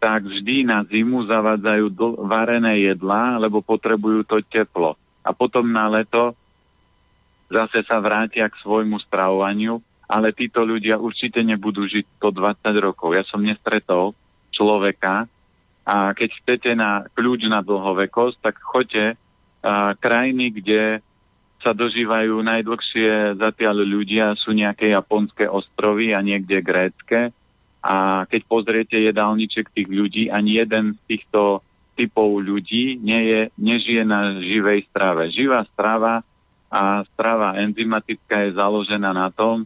tak 0.00 0.24
vždy 0.24 0.68
na 0.68 0.84
zimu 0.84 1.24
zavádzajú 1.28 1.86
dl- 1.92 2.18
varené 2.28 2.84
jedlá, 2.84 3.40
lebo 3.40 3.64
potrebujú 3.64 4.24
to 4.24 4.40
teplo. 4.46 4.96
A 5.24 5.32
potom 5.32 5.64
na 5.64 5.88
leto 5.88 6.36
zase 7.48 7.84
sa 7.84 8.00
vrátia 8.00 8.48
k 8.48 8.60
svojmu 8.60 9.00
stravovaniu, 9.04 9.80
ale 10.08 10.36
títo 10.36 10.60
ľudia 10.64 11.00
určite 11.00 11.40
nebudú 11.40 11.88
žiť 11.88 12.20
120 12.20 12.84
rokov. 12.84 13.16
Ja 13.16 13.24
som 13.24 13.40
nestretol 13.40 14.12
človeka 14.52 15.24
a 15.84 16.12
keď 16.16 16.30
chcete 16.40 16.70
na 16.76 17.04
kľúč 17.12 17.48
na 17.48 17.60
dlhovekosť, 17.60 18.36
tak 18.40 18.56
choďte 18.60 19.16
krajiny, 19.98 20.52
kde 20.52 20.82
sa 21.64 21.72
dožívajú 21.72 22.44
najdlhšie 22.44 23.40
zatiaľ 23.40 23.88
ľudia, 23.88 24.36
sú 24.36 24.52
nejaké 24.52 24.92
japonské 24.92 25.48
ostrovy 25.48 26.12
a 26.12 26.20
niekde 26.20 26.60
grécké. 26.60 27.32
A 27.80 28.28
keď 28.28 28.40
pozriete 28.44 28.96
jedálniček 29.00 29.72
tých 29.72 29.88
ľudí, 29.88 30.28
ani 30.28 30.60
jeden 30.60 30.96
z 30.96 31.00
týchto 31.08 31.64
typov 31.96 32.44
ľudí 32.44 33.00
nie 33.00 33.22
je, 33.24 33.40
nežije 33.56 34.02
na 34.04 34.40
živej 34.44 34.84
strave. 34.92 35.32
Živá 35.32 35.64
strava 35.72 36.20
a 36.68 37.06
strava 37.14 37.56
enzymatická 37.60 38.44
je 38.44 38.58
založená 38.58 39.14
na 39.14 39.30
tom, 39.32 39.64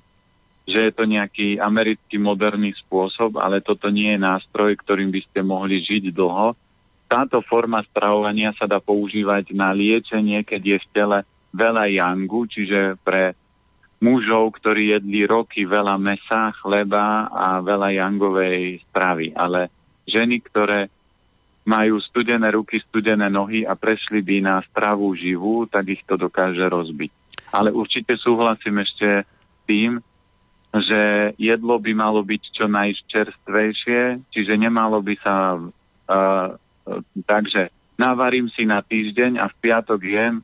že 0.68 0.90
je 0.90 0.92
to 0.92 1.08
nejaký 1.08 1.56
americký 1.56 2.20
moderný 2.20 2.76
spôsob, 2.76 3.40
ale 3.40 3.64
toto 3.64 3.88
nie 3.88 4.12
je 4.14 4.20
nástroj, 4.20 4.76
ktorým 4.76 5.08
by 5.08 5.20
ste 5.24 5.40
mohli 5.40 5.80
žiť 5.80 6.12
dlho. 6.12 6.52
Táto 7.08 7.40
forma 7.40 7.80
stravovania 7.88 8.52
sa 8.52 8.68
dá 8.68 8.84
používať 8.84 9.56
na 9.56 9.72
liečenie, 9.72 10.44
keď 10.44 10.62
je 10.62 10.76
v 10.76 10.86
tele 10.92 11.18
veľa 11.56 11.88
jangu, 11.88 12.44
čiže 12.44 13.00
pre 13.00 13.32
mužov, 14.04 14.60
ktorí 14.60 14.94
jedli 14.94 15.24
roky 15.24 15.64
veľa 15.64 15.96
mesa, 15.96 16.54
chleba 16.60 17.26
a 17.32 17.64
veľa 17.64 17.96
jangovej 17.96 18.84
stravy. 18.92 19.32
Ale 19.34 19.72
ženy, 20.04 20.44
ktoré 20.44 20.92
majú 21.68 22.00
studené 22.00 22.48
ruky, 22.52 22.80
studené 22.80 23.28
nohy 23.28 23.64
a 23.64 23.76
prešli 23.76 24.24
by 24.24 24.36
na 24.40 24.56
stravu 24.72 25.12
živú, 25.12 25.68
tak 25.68 25.88
ich 25.92 26.02
to 26.08 26.16
dokáže 26.16 26.64
rozbiť. 26.64 27.10
Ale 27.52 27.72
určite 27.72 28.16
súhlasím 28.16 28.84
ešte 28.84 29.24
s 29.24 29.60
tým, 29.68 30.00
že 30.72 31.32
jedlo 31.40 31.80
by 31.80 31.92
malo 31.96 32.20
byť 32.20 32.42
čo 32.52 32.68
najčerstvejšie, 32.68 34.32
čiže 34.32 34.54
nemalo 34.56 35.00
by 35.00 35.14
sa 35.20 35.56
uh, 35.56 36.48
takže 37.26 37.70
navarím 37.98 38.46
si 38.52 38.64
na 38.64 38.84
týždeň 38.84 39.42
a 39.42 39.50
v 39.50 39.58
piatok 39.58 40.00
jem 40.02 40.34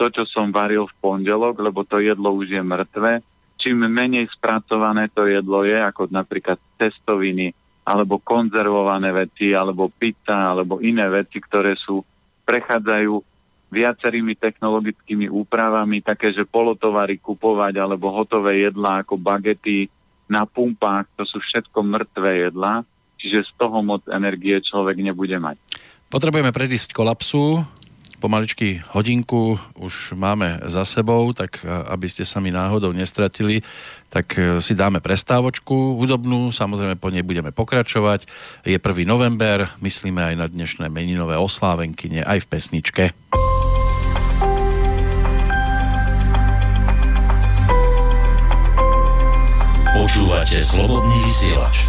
to, 0.00 0.08
čo 0.08 0.24
som 0.24 0.48
varil 0.48 0.88
v 0.88 0.98
pondelok, 1.04 1.60
lebo 1.60 1.84
to 1.84 2.00
jedlo 2.00 2.32
už 2.32 2.56
je 2.56 2.62
mŕtve. 2.64 3.20
Čím 3.60 3.84
menej 3.84 4.32
spracované 4.32 5.12
to 5.12 5.28
jedlo 5.28 5.68
je, 5.68 5.76
ako 5.76 6.08
napríklad 6.08 6.56
testoviny, 6.80 7.52
alebo 7.84 8.16
konzervované 8.16 9.12
veci, 9.12 9.52
alebo 9.52 9.92
pizza, 9.92 10.56
alebo 10.56 10.80
iné 10.80 11.04
veci, 11.12 11.36
ktoré 11.36 11.76
sú, 11.76 12.00
prechádzajú 12.48 13.12
viacerými 13.70 14.34
technologickými 14.34 15.28
úpravami, 15.28 16.00
také, 16.00 16.32
že 16.32 16.48
polotovary 16.48 17.20
kupovať, 17.20 17.76
alebo 17.76 18.10
hotové 18.10 18.66
jedlá 18.66 19.04
ako 19.04 19.20
bagety 19.20 19.86
na 20.26 20.48
pumpách, 20.48 21.06
to 21.14 21.28
sú 21.28 21.38
všetko 21.38 21.78
mŕtve 21.84 22.50
jedlá, 22.50 22.82
čiže 23.20 23.46
z 23.46 23.52
toho 23.60 23.78
moc 23.84 24.02
energie 24.10 24.58
človek 24.64 24.98
nebude 24.98 25.38
mať. 25.38 25.60
Potrebujeme 26.10 26.50
predísť 26.50 26.90
kolapsu, 26.90 27.62
pomaličky 28.18 28.82
hodinku 28.90 29.62
už 29.78 30.18
máme 30.18 30.58
za 30.66 30.82
sebou, 30.82 31.30
tak 31.30 31.62
e, 31.62 31.70
aby 31.70 32.10
ste 32.10 32.26
sa 32.26 32.42
mi 32.42 32.50
náhodou 32.50 32.90
nestratili, 32.90 33.62
tak 34.10 34.34
e, 34.34 34.58
si 34.58 34.74
dáme 34.74 34.98
prestávočku 34.98 35.94
hudobnú, 36.02 36.50
samozrejme 36.50 36.98
po 36.98 37.14
nej 37.14 37.22
budeme 37.22 37.54
pokračovať. 37.54 38.26
Je 38.66 38.74
1. 38.74 38.82
november, 39.06 39.70
myslíme 39.78 40.18
aj 40.18 40.34
na 40.34 40.46
dnešné 40.50 40.90
meninové 40.90 41.38
oslávenkyne, 41.38 42.26
aj 42.26 42.42
v 42.42 42.46
pesničke. 42.58 43.04
Počúvate 49.94 50.58
slobodný 50.58 51.22
vysielač. 51.22 51.86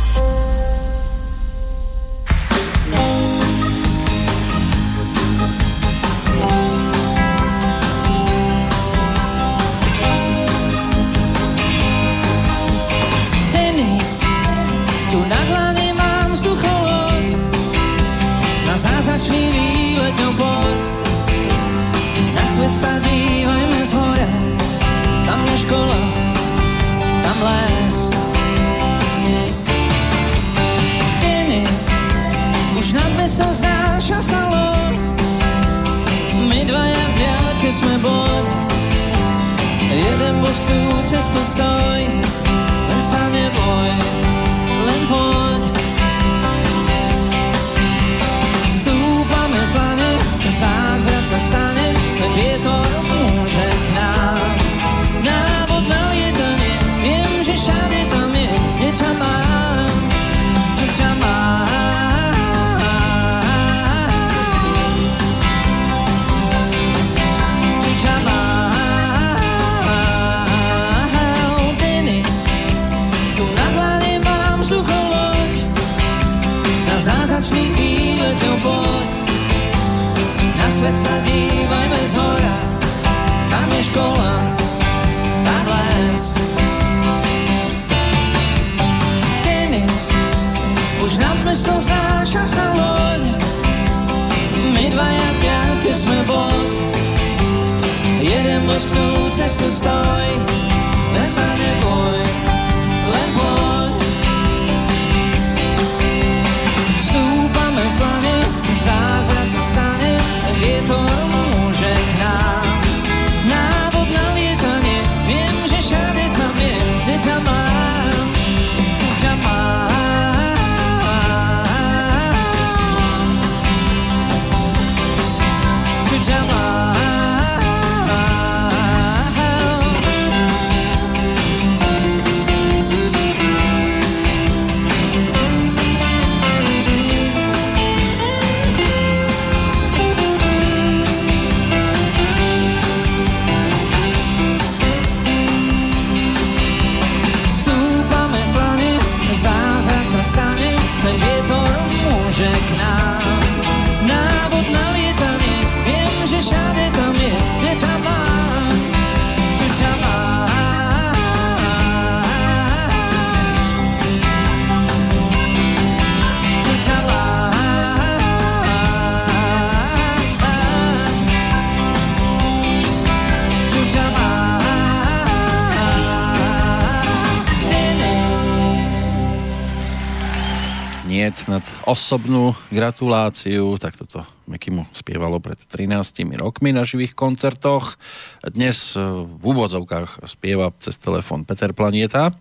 Osobnú 181.92 182.56
gratuláciu, 182.72 183.76
tak 183.76 184.00
toto 184.00 184.24
Meky 184.48 184.72
mu 184.72 184.88
spievalo 184.96 185.44
pred 185.44 185.60
13 185.60 186.24
rokmi 186.40 186.72
na 186.72 186.88
živých 186.88 187.12
koncertoch. 187.12 188.00
Dnes 188.48 188.96
v 188.96 189.44
úvodzovkách 189.44 190.24
spieva 190.24 190.72
cez 190.80 190.96
telefon 190.96 191.44
Peter 191.44 191.76
Planieta. 191.76 192.32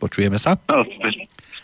Počujeme 0.00 0.40
sa? 0.40 0.56
No, 0.72 0.88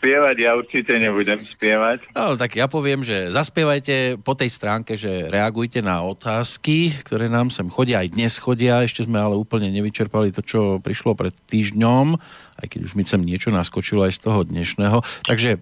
spievať 0.04 0.36
ja 0.36 0.52
určite 0.52 0.92
nebudem 1.00 1.40
spievať. 1.40 2.12
No, 2.12 2.36
tak 2.36 2.60
ja 2.60 2.68
poviem, 2.68 3.00
že 3.08 3.32
zaspievajte 3.32 4.20
po 4.20 4.36
tej 4.36 4.52
stránke, 4.52 5.00
že 5.00 5.32
reagujte 5.32 5.80
na 5.80 6.04
otázky, 6.04 6.92
ktoré 7.00 7.32
nám 7.32 7.48
sem 7.48 7.64
chodia, 7.72 8.04
aj 8.04 8.12
dnes 8.12 8.36
chodia, 8.36 8.84
ešte 8.84 9.08
sme 9.08 9.16
ale 9.16 9.32
úplne 9.32 9.72
nevyčerpali 9.72 10.28
to, 10.28 10.44
čo 10.44 10.76
prišlo 10.84 11.16
pred 11.16 11.32
týždňom, 11.48 12.20
aj 12.60 12.66
keď 12.68 12.80
už 12.84 12.92
mi 13.00 13.08
sem 13.08 13.24
niečo 13.24 13.48
naskočilo 13.48 14.04
aj 14.04 14.12
z 14.12 14.20
toho 14.20 14.44
dnešného. 14.44 15.00
Takže 15.24 15.56
e, 15.56 15.58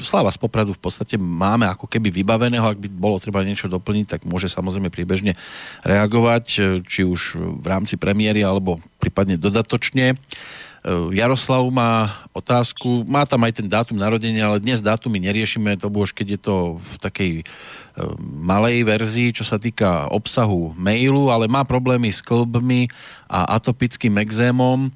Sláva 0.00 0.30
z 0.32 0.38
Popradu 0.40 0.72
v 0.72 0.82
podstate 0.82 1.20
máme 1.20 1.68
ako 1.68 1.84
keby 1.90 2.08
vybaveného, 2.10 2.64
ak 2.64 2.80
by 2.80 2.88
bolo 2.90 3.20
treba 3.20 3.44
niečo 3.44 3.68
doplniť, 3.68 4.06
tak 4.06 4.20
môže 4.24 4.48
samozrejme 4.48 4.88
priebežne 4.88 5.36
reagovať, 5.84 6.44
e, 6.56 6.60
či 6.84 7.04
už 7.04 7.36
v 7.60 7.66
rámci 7.66 8.00
premiéry 8.00 8.40
alebo 8.42 8.80
prípadne 8.98 9.36
dodatočne. 9.36 10.16
Eh, 10.84 11.16
Jaroslav 11.16 11.64
má 11.72 12.12
otázku, 12.36 13.08
má 13.08 13.24
tam 13.24 13.40
aj 13.48 13.56
ten 13.56 13.64
dátum 13.64 13.96
narodenia, 13.96 14.44
ale 14.44 14.60
dnes 14.60 14.84
dátumy 14.84 15.16
neriešime, 15.16 15.80
to 15.80 15.88
už 15.88 16.12
keď 16.12 16.36
je 16.36 16.40
to 16.44 16.56
v 16.76 16.94
takej 17.00 17.32
eh, 17.40 17.44
malej 18.20 18.84
verzii, 18.84 19.32
čo 19.32 19.48
sa 19.48 19.56
týka 19.56 20.12
obsahu 20.12 20.76
mailu, 20.76 21.32
ale 21.32 21.48
má 21.48 21.64
problémy 21.64 22.12
s 22.12 22.20
klbmi 22.20 22.92
a 23.24 23.56
atopickým 23.56 24.12
exémom. 24.20 24.92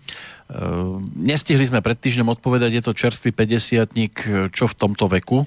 Eh, 0.48 0.96
nestihli 1.12 1.60
sme 1.68 1.84
pred 1.84 2.00
týždňom 2.00 2.32
odpovedať, 2.32 2.80
je 2.80 2.82
to 2.88 2.96
čerstvý 2.96 3.36
50 3.36 4.48
čo 4.48 4.64
v 4.64 4.74
tomto 4.80 5.04
veku? 5.12 5.44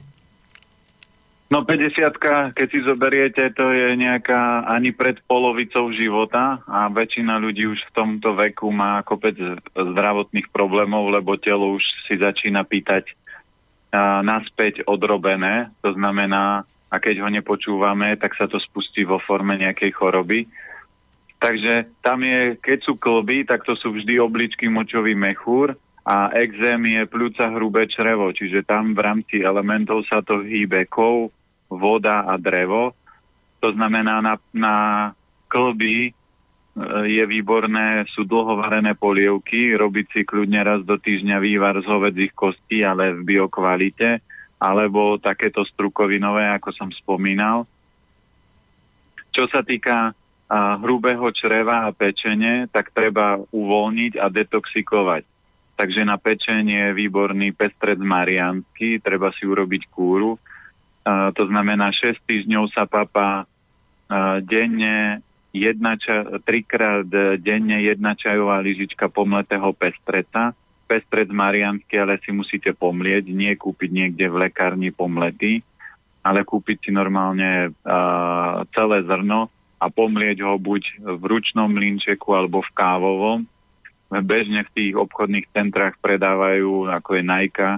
No 1.51 1.59
50 1.67 2.55
keď 2.55 2.67
si 2.71 2.79
zoberiete, 2.85 3.51
to 3.51 3.75
je 3.75 3.97
nejaká 3.97 4.63
ani 4.71 4.95
pred 4.95 5.19
polovicou 5.27 5.91
života 5.91 6.63
a 6.63 6.87
väčšina 6.87 7.41
ľudí 7.41 7.67
už 7.67 7.81
v 7.91 7.95
tomto 7.97 8.37
veku 8.39 8.71
má 8.71 9.03
kopec 9.03 9.35
zdravotných 9.75 10.47
problémov, 10.53 11.11
lebo 11.11 11.35
telo 11.35 11.75
už 11.75 11.83
si 12.07 12.15
začína 12.15 12.63
pýtať 12.63 13.11
a, 13.91 14.23
naspäť 14.23 14.87
odrobené. 14.87 15.75
To 15.83 15.91
znamená, 15.91 16.63
a 16.87 16.95
keď 17.03 17.25
ho 17.25 17.29
nepočúvame, 17.33 18.15
tak 18.15 18.37
sa 18.39 18.47
to 18.47 18.55
spustí 18.55 19.03
vo 19.03 19.19
forme 19.19 19.59
nejakej 19.59 19.91
choroby. 19.91 20.47
Takže 21.41 21.89
tam 22.05 22.21
je, 22.21 22.61
keď 22.61 22.77
sú 22.85 23.01
klby, 23.01 23.49
tak 23.49 23.65
to 23.65 23.73
sú 23.73 23.89
vždy 23.97 24.21
obličky 24.21 24.69
močový 24.69 25.17
mechúr 25.17 25.73
a 26.05 26.29
exém 26.37 27.01
je 27.01 27.09
pľúca 27.09 27.49
hrubé 27.49 27.89
črevo, 27.89 28.29
čiže 28.29 28.61
tam 28.61 28.93
v 28.93 29.01
rámci 29.01 29.41
elementov 29.41 30.05
sa 30.05 30.21
to 30.21 30.45
hýbe 30.45 30.85
kov, 30.85 31.33
voda 31.65 32.29
a 32.29 32.37
drevo. 32.37 32.93
To 33.57 33.73
znamená 33.73 34.21
na, 34.21 34.37
na 34.53 34.75
klby 35.49 36.09
e, 36.09 36.11
je 37.09 37.23
výborné, 37.25 38.05
sú 38.13 38.21
dlhovarené 38.21 38.93
polievky, 38.93 39.73
robiť 39.73 40.05
si 40.13 40.21
kľudne 40.21 40.61
raz 40.61 40.85
do 40.85 41.01
týždňa 41.01 41.41
vývar 41.41 41.73
z 41.81 41.89
hovedzích 41.89 42.37
kostí, 42.37 42.85
ale 42.85 43.17
v 43.17 43.25
biokvalite, 43.25 44.21
alebo 44.61 45.17
takéto 45.17 45.65
strukovinové, 45.65 46.53
ako 46.53 46.69
som 46.69 46.89
spomínal. 46.93 47.65
Čo 49.33 49.49
sa 49.49 49.65
týka 49.65 50.13
a, 50.51 50.75
hrubého 50.83 51.31
čreva 51.31 51.87
a 51.87 51.95
pečenie, 51.95 52.67
tak 52.67 52.91
treba 52.91 53.39
uvoľniť 53.39 54.19
a 54.19 54.27
detoxikovať. 54.27 55.23
Takže 55.79 56.03
na 56.03 56.19
pečenie 56.19 56.91
je 56.91 56.97
výborný 56.99 57.55
pestrec 57.55 57.97
mariansky, 57.97 58.99
treba 58.99 59.31
si 59.31 59.47
urobiť 59.47 59.87
kúru 59.87 60.35
to 61.07 61.43
znamená 61.49 61.89
6 61.89 62.21
týždňov 62.29 62.69
sa 62.69 62.85
papa 62.85 63.49
denne 64.45 65.25
jedna 65.51 65.97
ča- 65.97 66.39
trikrát 66.45 67.07
denne 67.41 67.81
jedna 67.81 68.13
čajová 68.13 68.61
lyžička 68.61 69.09
pomletého 69.09 69.73
pestreca. 69.73 70.53
Pestrec 70.85 71.31
mariansky, 71.31 71.95
ale 71.95 72.19
si 72.19 72.35
musíte 72.35 72.75
pomlieť, 72.75 73.31
nie 73.31 73.55
kúpiť 73.55 73.89
niekde 73.89 74.27
v 74.27 74.39
lekárni 74.47 74.91
pomlety, 74.91 75.63
ale 76.19 76.43
kúpiť 76.43 76.77
si 76.83 76.91
normálne 76.91 77.71
uh, 77.71 78.67
celé 78.75 78.99
zrno 79.07 79.47
a 79.81 79.89
pomlieť 79.89 80.45
ho 80.45 80.61
buď 80.61 81.01
v 81.17 81.23
ručnom 81.25 81.65
mlinčeku 81.73 82.37
alebo 82.37 82.61
v 82.61 82.71
kávovom. 82.77 83.39
Bežne 84.11 84.61
v 84.69 84.73
tých 84.77 84.93
obchodných 84.93 85.49
centrách 85.49 85.97
predávajú, 85.97 86.85
ako 86.93 87.09
je 87.17 87.23
Najka, 87.25 87.69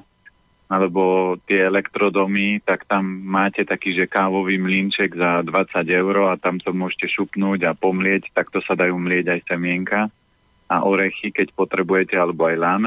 alebo 0.68 1.36
tie 1.46 1.70
elektrodomy, 1.70 2.58
tak 2.66 2.90
tam 2.90 3.06
máte 3.06 3.62
taký, 3.62 3.94
že 3.94 4.10
kávový 4.10 4.58
mlinček 4.58 5.14
za 5.14 5.46
20 5.46 5.86
eur 5.88 6.34
a 6.34 6.42
tam 6.42 6.58
to 6.58 6.74
môžete 6.74 7.08
šupnúť 7.14 7.70
a 7.70 7.78
pomlieť, 7.78 8.34
takto 8.34 8.60
sa 8.66 8.74
dajú 8.74 8.98
mlieť 8.98 9.38
aj 9.38 9.40
semienka 9.46 10.10
a 10.66 10.76
orechy, 10.82 11.30
keď 11.30 11.54
potrebujete, 11.54 12.18
alebo 12.18 12.50
aj 12.50 12.58
lan. 12.58 12.84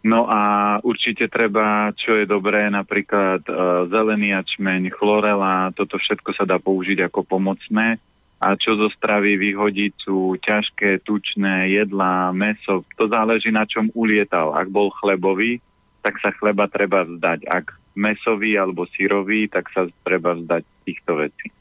No 0.00 0.24
a 0.24 0.40
určite 0.80 1.28
treba, 1.28 1.92
čo 1.92 2.16
je 2.16 2.24
dobré, 2.24 2.72
napríklad 2.72 3.44
e, 3.44 3.52
zelený 3.92 4.32
ačmeň, 4.32 4.88
chlorela, 4.96 5.76
toto 5.76 6.00
všetko 6.00 6.32
sa 6.32 6.48
dá 6.48 6.56
použiť 6.56 7.04
ako 7.04 7.20
pomocné. 7.28 8.00
A 8.40 8.56
čo 8.56 8.72
zo 8.80 8.88
stravy 8.96 9.36
vyhodiť 9.36 9.92
sú 10.00 10.40
ťažké, 10.40 11.04
tučné 11.04 11.76
jedlá, 11.76 12.32
meso, 12.32 12.88
to 12.96 13.12
záleží 13.12 13.52
na 13.52 13.68
čom 13.68 13.92
ulietal. 13.92 14.56
Ak 14.56 14.72
bol 14.72 14.88
chlebový, 14.96 15.60
tak 16.00 16.16
sa 16.24 16.32
chleba 16.32 16.64
treba 16.64 17.04
vzdať. 17.04 17.44
Ak 17.52 17.76
mesový 17.92 18.56
alebo 18.56 18.88
syrový, 18.96 19.52
tak 19.52 19.68
sa 19.76 19.84
treba 20.00 20.32
vzdať 20.32 20.64
týchto 20.88 21.20
vecí. 21.20 21.52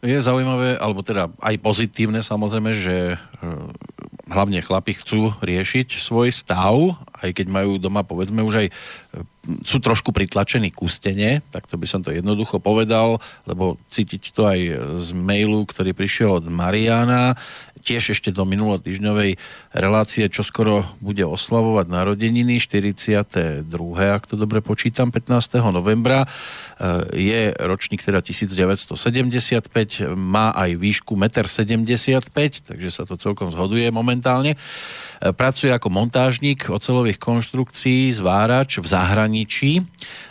Je 0.00 0.16
zaujímavé, 0.16 0.80
alebo 0.80 1.04
teda 1.04 1.28
aj 1.42 1.58
pozitívne 1.60 2.24
samozrejme, 2.24 2.70
že 2.72 2.96
e, 3.12 3.16
hlavne 4.28 4.60
chlapi 4.60 4.92
chcú 5.00 5.32
riešiť 5.40 5.98
svoj 5.98 6.28
stav, 6.30 6.94
aj 7.18 7.32
keď 7.32 7.46
majú 7.48 7.80
doma 7.80 8.04
povedzme 8.04 8.44
už 8.44 8.54
aj 8.62 8.66
e, 8.68 8.72
sú 9.64 9.80
trošku 9.80 10.12
pritlačení 10.12 10.68
k 10.68 10.84
ústene, 10.84 11.30
tak 11.48 11.64
to 11.64 11.80
by 11.80 11.88
som 11.88 12.04
to 12.04 12.12
jednoducho 12.12 12.60
povedal, 12.60 13.18
lebo 13.48 13.80
cítiť 13.88 14.22
to 14.36 14.44
aj 14.44 14.60
z 15.00 15.08
mailu, 15.16 15.64
ktorý 15.64 15.96
prišiel 15.96 16.44
od 16.44 16.46
Mariana 16.52 17.34
tiež 17.88 18.12
ešte 18.12 18.28
do 18.28 18.44
minulotýždňovej 18.44 19.40
relácie, 19.72 20.28
čo 20.28 20.44
skoro 20.44 20.84
bude 21.00 21.24
oslavovať 21.24 21.88
narodeniny, 21.88 22.60
42. 22.60 23.64
ak 23.96 24.28
to 24.28 24.36
dobre 24.36 24.60
počítam, 24.60 25.08
15. 25.08 25.56
novembra. 25.72 26.28
E, 26.28 26.28
je 27.16 27.40
ročník 27.56 28.04
teda 28.04 28.20
1975, 28.20 30.04
má 30.12 30.52
aj 30.52 30.76
výšku 30.76 31.16
1,75 31.16 32.28
m, 32.28 32.40
takže 32.60 32.88
sa 32.92 33.08
to 33.08 33.16
celkom 33.16 33.48
zhoduje 33.48 33.88
momentálne. 33.88 34.52
E, 34.52 34.58
pracuje 35.32 35.72
ako 35.72 35.88
montážnik 35.88 36.68
ocelových 36.68 37.16
konštrukcií, 37.16 38.12
zvárač 38.12 38.76
v 38.76 38.84
zahraničí. 38.84 39.80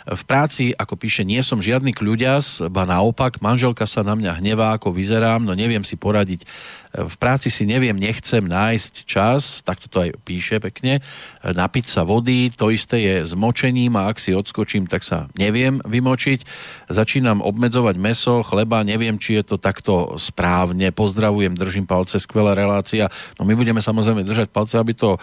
V 0.06 0.22
práci, 0.30 0.70
ako 0.78 0.94
píše, 0.94 1.26
nie 1.26 1.42
som 1.42 1.58
žiadny 1.58 1.90
kľuďas, 1.90 2.70
ba 2.70 2.86
naopak, 2.86 3.42
manželka 3.42 3.82
sa 3.90 4.06
na 4.06 4.14
mňa 4.14 4.38
hnevá, 4.38 4.78
ako 4.78 4.94
vyzerám, 4.94 5.42
no 5.42 5.58
neviem 5.58 5.82
si 5.82 5.98
poradiť 5.98 6.46
v 6.94 7.16
práci 7.20 7.52
si 7.52 7.68
neviem, 7.68 7.92
nechcem 7.92 8.40
nájsť 8.40 8.94
čas, 9.04 9.60
tak 9.60 9.84
to 9.84 10.08
aj 10.08 10.16
píše 10.24 10.56
pekne, 10.56 11.04
napiť 11.44 11.84
sa 11.84 12.02
vody, 12.04 12.48
to 12.48 12.72
isté 12.72 13.04
je 13.04 13.16
s 13.28 13.32
močením 13.36 13.92
a 14.00 14.08
ak 14.08 14.16
si 14.16 14.32
odskočím, 14.32 14.88
tak 14.88 15.04
sa 15.04 15.28
neviem 15.36 15.84
vymočiť. 15.84 16.48
Začínam 16.88 17.44
obmedzovať 17.44 17.96
meso, 18.00 18.40
chleba, 18.40 18.80
neviem, 18.88 19.20
či 19.20 19.36
je 19.36 19.44
to 19.44 19.56
takto 19.60 20.16
správne. 20.16 20.88
Pozdravujem, 20.88 21.52
držím 21.52 21.84
palce, 21.84 22.16
skvelá 22.16 22.56
relácia. 22.56 23.12
No 23.36 23.44
my 23.44 23.52
budeme 23.52 23.84
samozrejme 23.84 24.24
držať 24.24 24.48
palce, 24.48 24.80
aby 24.80 24.96
to 24.96 25.16
e, 25.16 25.20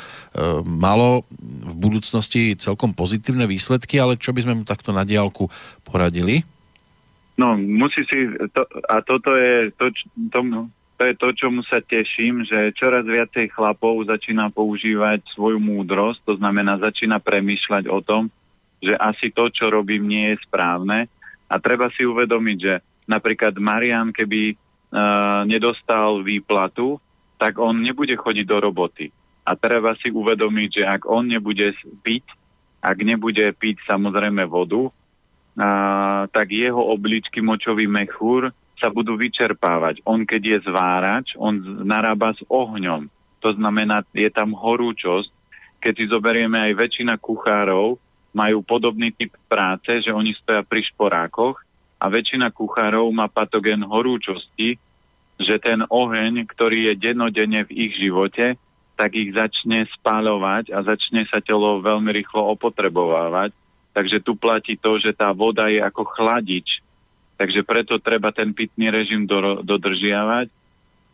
malo 0.61 1.25
v 1.41 1.75
budúcnosti 1.75 2.53
celkom 2.61 2.93
pozitívne 2.93 3.49
výsledky, 3.49 3.97
ale 3.97 4.21
čo 4.21 4.31
by 4.31 4.45
sme 4.45 4.53
mu 4.61 4.63
takto 4.63 4.93
na 4.93 5.01
diálku 5.01 5.49
poradili? 5.81 6.45
No, 7.35 7.59
musí 7.59 8.07
si, 8.07 8.31
to, 8.55 8.63
a 8.87 9.03
toto 9.03 9.35
je 9.35 9.67
to, 9.75 9.91
tomu, 10.31 10.71
to 10.95 11.03
je 11.11 11.15
to, 11.19 11.27
čomu 11.35 11.59
sa 11.67 11.83
teším, 11.83 12.47
že 12.47 12.71
čoraz 12.71 13.03
viacej 13.03 13.51
chlapov 13.51 14.07
začína 14.07 14.47
používať 14.55 15.27
svoju 15.35 15.59
múdrosť, 15.59 16.23
to 16.23 16.33
znamená 16.39 16.79
začína 16.79 17.19
premýšľať 17.19 17.91
o 17.91 17.99
tom, 17.99 18.31
že 18.79 18.95
asi 18.95 19.31
to, 19.35 19.51
čo 19.51 19.67
robím, 19.67 20.07
nie 20.07 20.31
je 20.35 20.43
správne. 20.47 21.11
A 21.51 21.55
treba 21.59 21.91
si 21.91 22.07
uvedomiť, 22.07 22.57
že 22.57 22.73
napríklad 23.11 23.59
Marian, 23.59 24.15
keby 24.15 24.55
uh, 24.55 25.43
nedostal 25.43 26.23
výplatu, 26.23 26.97
tak 27.35 27.59
on 27.59 27.83
nebude 27.83 28.15
chodiť 28.15 28.45
do 28.47 28.57
roboty. 28.63 29.11
A 29.45 29.53
treba 29.59 29.93
si 29.99 30.09
uvedomiť, 30.09 30.69
že 30.81 30.83
ak 30.87 31.05
on 31.05 31.27
nebude 31.27 31.75
piť, 32.01 32.25
ak 32.81 32.97
nebude 33.03 33.51
piť 33.51 33.83
samozrejme 33.83 34.47
vodu, 34.47 34.87
uh, 34.87 36.23
tak 36.31 36.55
jeho 36.55 36.79
obličky 36.79 37.43
močový 37.43 37.85
mechúr 37.85 38.55
sa 38.79 38.91
budú 38.91 39.15
vyčerpávať. 39.15 40.03
On 40.03 40.23
keď 40.23 40.41
je 40.41 40.57
zvárač, 40.67 41.33
on 41.39 41.59
narába 41.83 42.35
s 42.35 42.41
ohňom. 42.47 43.07
To 43.43 43.49
znamená, 43.53 44.03
je 44.11 44.27
tam 44.33 44.57
horúčosť. 44.57 45.29
Keď 45.79 45.93
si 45.93 46.05
zoberieme 46.09 46.57
aj 46.71 46.73
väčšina 46.81 47.13
kuchárov, 47.21 48.01
majú 48.35 48.57
podobný 48.65 49.15
typ 49.15 49.31
práce, 49.47 49.87
že 50.03 50.11
oni 50.11 50.35
stoja 50.35 50.65
pri 50.65 50.83
šporákoch 50.83 51.61
a 52.01 52.05
väčšina 52.11 52.51
kuchárov 52.51 53.07
má 53.15 53.31
patogén 53.31 53.79
horúčosti, 53.79 54.75
že 55.39 55.55
ten 55.59 55.83
oheň, 55.87 56.43
ktorý 56.47 56.91
je 56.91 56.93
dennodenne 56.99 57.63
v 57.67 57.71
ich 57.71 57.93
živote, 57.95 58.59
tak 58.95 59.11
ich 59.15 59.35
začne 59.35 59.87
spáľovať 59.99 60.71
a 60.71 60.83
začne 60.83 61.27
sa 61.27 61.43
telo 61.43 61.83
veľmi 61.83 62.11
rýchlo 62.15 62.51
opotrebovávať. 62.55 63.51
Takže 63.95 64.23
tu 64.23 64.35
platí 64.35 64.75
to, 64.79 64.99
že 64.99 65.15
tá 65.15 65.31
voda 65.31 65.71
je 65.71 65.79
ako 65.79 66.03
chladič. 66.15 66.83
Takže 67.35 67.67
preto 67.67 67.99
treba 67.99 68.31
ten 68.31 68.55
pitný 68.55 68.87
režim 68.91 69.27
do, 69.27 69.59
dodržiavať. 69.59 70.47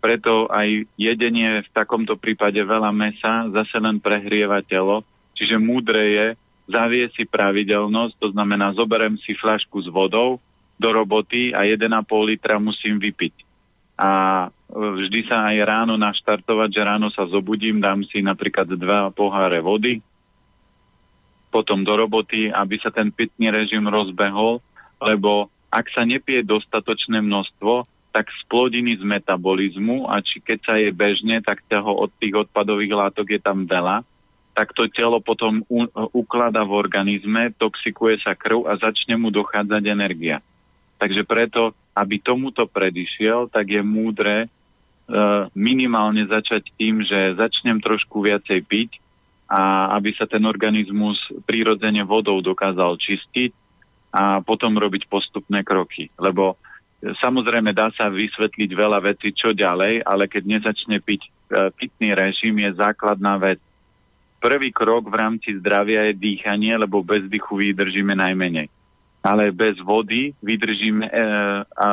Preto 0.01 0.49
aj 0.49 0.85
jedenie 0.97 1.61
v 1.61 1.69
takomto 1.73 2.17
prípade 2.17 2.61
veľa 2.61 2.89
mesa 2.93 3.49
zase 3.53 3.77
len 3.77 4.01
prehrieva 4.01 4.61
telo. 4.65 5.05
Čiže 5.37 5.57
múdre 5.61 6.01
je 6.13 6.27
zavie 6.69 7.09
si 7.13 7.25
pravidelnosť, 7.25 8.13
to 8.17 8.27
znamená 8.31 8.71
zoberem 8.77 9.17
si 9.21 9.33
fľašku 9.35 9.81
s 9.81 9.87
vodou 9.89 10.39
do 10.81 10.89
roboty 10.89 11.53
a 11.53 11.67
1,5 11.67 11.85
litra 12.25 12.57
musím 12.57 12.97
vypiť. 12.97 13.35
A 14.01 14.09
vždy 14.71 15.29
sa 15.29 15.53
aj 15.53 15.57
ráno 15.67 15.93
naštartovať, 15.99 16.69
že 16.73 16.81
ráno 16.81 17.13
sa 17.13 17.29
zobudím, 17.29 17.77
dám 17.77 18.01
si 18.09 18.23
napríklad 18.23 18.73
dva 18.73 19.13
poháre 19.13 19.61
vody, 19.61 20.01
potom 21.53 21.83
do 21.83 21.93
roboty, 21.93 22.49
aby 22.49 22.79
sa 22.79 22.89
ten 22.89 23.11
pitný 23.11 23.51
režim 23.51 23.83
rozbehol, 23.85 24.63
lebo 25.03 25.51
ak 25.71 25.85
sa 25.95 26.03
nepije 26.03 26.43
dostatočné 26.43 27.23
množstvo, 27.23 27.87
tak 28.11 28.27
splodiny 28.43 28.99
z 28.99 29.03
metabolizmu 29.07 30.11
a 30.11 30.19
či 30.19 30.43
keď 30.43 30.59
sa 30.67 30.75
je 30.75 30.91
bežne, 30.91 31.39
tak 31.39 31.63
toho 31.71 31.95
od 31.95 32.11
tých 32.19 32.35
odpadových 32.43 32.91
látok 32.91 33.27
je 33.31 33.39
tam 33.39 33.63
veľa, 33.63 34.03
tak 34.51 34.75
to 34.75 34.91
telo 34.91 35.23
potom 35.23 35.63
u, 35.71 35.87
uklada 36.11 36.67
v 36.67 36.75
organizme, 36.75 37.55
toxikuje 37.55 38.19
sa 38.19 38.35
krv 38.35 38.67
a 38.67 38.75
začne 38.75 39.15
mu 39.15 39.31
dochádzať 39.31 39.83
energia. 39.87 40.43
Takže 40.99 41.23
preto, 41.23 41.71
aby 41.95 42.19
tomuto 42.19 42.67
predišiel, 42.67 43.47
tak 43.47 43.71
je 43.71 43.79
múdre 43.79 44.51
E, 45.11 45.17
minimálne 45.51 46.23
začať 46.23 46.71
tým, 46.79 47.03
že 47.03 47.35
začnem 47.35 47.83
trošku 47.83 48.23
viacej 48.23 48.63
piť 48.63 48.91
a 49.51 49.91
aby 49.99 50.15
sa 50.15 50.23
ten 50.23 50.39
organizmus 50.47 51.19
prírodzene 51.43 52.07
vodou 52.07 52.39
dokázal 52.39 52.95
čistiť 52.95 53.51
a 54.11 54.43
potom 54.43 54.75
robiť 54.75 55.07
postupné 55.07 55.63
kroky. 55.63 56.11
Lebo 56.19 56.55
e, 56.55 57.15
samozrejme 57.23 57.71
dá 57.71 57.89
sa 57.95 58.11
vysvetliť 58.11 58.69
veľa 58.75 58.99
vecí, 58.99 59.31
čo 59.31 59.55
ďalej, 59.55 60.03
ale 60.03 60.27
keď 60.27 60.43
nezačne 60.59 60.99
piť 60.99 61.21
e, 61.23 61.29
pitný 61.71 62.11
režim, 62.11 62.59
je 62.59 62.75
základná 62.75 63.39
vec. 63.39 63.59
Prvý 64.41 64.73
krok 64.73 65.07
v 65.07 65.15
rámci 65.15 65.53
zdravia 65.61 66.11
je 66.11 66.19
dýchanie, 66.19 66.73
lebo 66.75 67.05
bez 67.05 67.23
dýchu 67.29 67.61
vydržíme 67.61 68.17
najmenej. 68.17 68.67
Ale 69.21 69.53
bez 69.53 69.77
vody 69.79 70.33
vydržíme, 70.41 71.05
e, 71.07 71.13
e, 71.13 71.89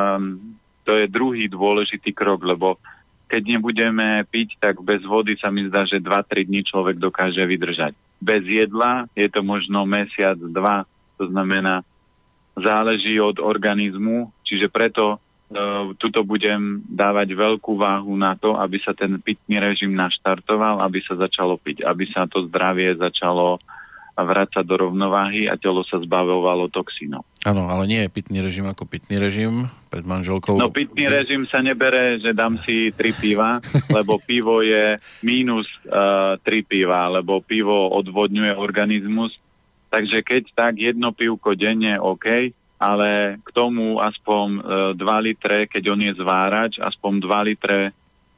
to 0.82 0.92
je 0.96 1.06
druhý 1.12 1.46
dôležitý 1.46 2.16
krok, 2.16 2.42
lebo 2.42 2.80
keď 3.28 3.42
nebudeme 3.44 4.24
piť, 4.24 4.56
tak 4.56 4.80
bez 4.80 5.04
vody 5.04 5.36
sa 5.36 5.52
mi 5.52 5.68
zdá, 5.68 5.84
že 5.84 6.00
2-3 6.00 6.48
dní 6.48 6.64
človek 6.64 6.96
dokáže 6.96 7.44
vydržať. 7.44 7.92
Bez 8.18 8.42
jedla 8.48 9.04
je 9.12 9.28
to 9.28 9.44
možno 9.44 9.84
mesiac, 9.84 10.40
dva, 10.40 10.88
to 11.20 11.28
znamená, 11.28 11.84
záleží 12.62 13.18
od 13.20 13.38
organizmu, 13.40 14.30
čiže 14.44 14.68
preto 14.68 15.16
e, 15.16 15.16
tuto 15.96 16.22
budem 16.22 16.82
dávať 16.86 17.34
veľkú 17.34 17.76
váhu 17.78 18.14
na 18.14 18.34
to, 18.34 18.56
aby 18.56 18.78
sa 18.82 18.92
ten 18.92 19.18
pitný 19.22 19.60
režim 19.62 19.94
naštartoval, 19.94 20.82
aby 20.82 21.02
sa 21.04 21.16
začalo 21.16 21.56
piť, 21.56 21.84
aby 21.84 22.04
sa 22.10 22.26
to 22.26 22.46
zdravie 22.48 22.96
začalo 22.98 23.58
vrácať 24.24 24.64
do 24.66 24.74
rovnováhy 24.74 25.46
a 25.46 25.54
telo 25.54 25.86
sa 25.86 26.02
zbavovalo 26.02 26.66
toxínov. 26.74 27.22
Áno, 27.46 27.70
ale 27.70 27.86
nie 27.86 28.00
je 28.02 28.10
pitný 28.10 28.42
režim 28.42 28.66
ako 28.66 28.82
pitný 28.88 29.22
režim 29.22 29.70
pred 29.88 30.02
manželkou. 30.02 30.58
No 30.58 30.74
pitný 30.74 31.06
režim 31.06 31.46
sa 31.46 31.62
nebere, 31.62 32.18
že 32.18 32.34
dám 32.34 32.58
si 32.66 32.90
tri 32.94 33.14
piva, 33.14 33.62
lebo 33.96 34.18
pivo 34.18 34.60
je 34.64 34.98
mínus 35.22 35.70
uh, 35.86 36.34
tri 36.42 36.66
piva, 36.66 37.06
lebo 37.06 37.38
pivo 37.38 37.94
odvodňuje 37.94 38.58
organizmus. 38.58 39.38
Takže 39.88 40.20
keď 40.20 40.42
tak 40.52 40.76
jedno 40.76 41.16
pivko 41.16 41.56
denne, 41.56 41.96
OK, 41.96 42.52
ale 42.78 43.40
k 43.42 43.48
tomu 43.50 43.98
aspoň 43.98 44.46
uh, 44.94 44.98
2 44.98 45.26
litre, 45.26 45.66
keď 45.66 45.82
on 45.90 46.00
je 46.04 46.12
zvárač, 46.14 46.78
aspoň 46.78 47.12
2 47.24 47.48
litre 47.48 47.80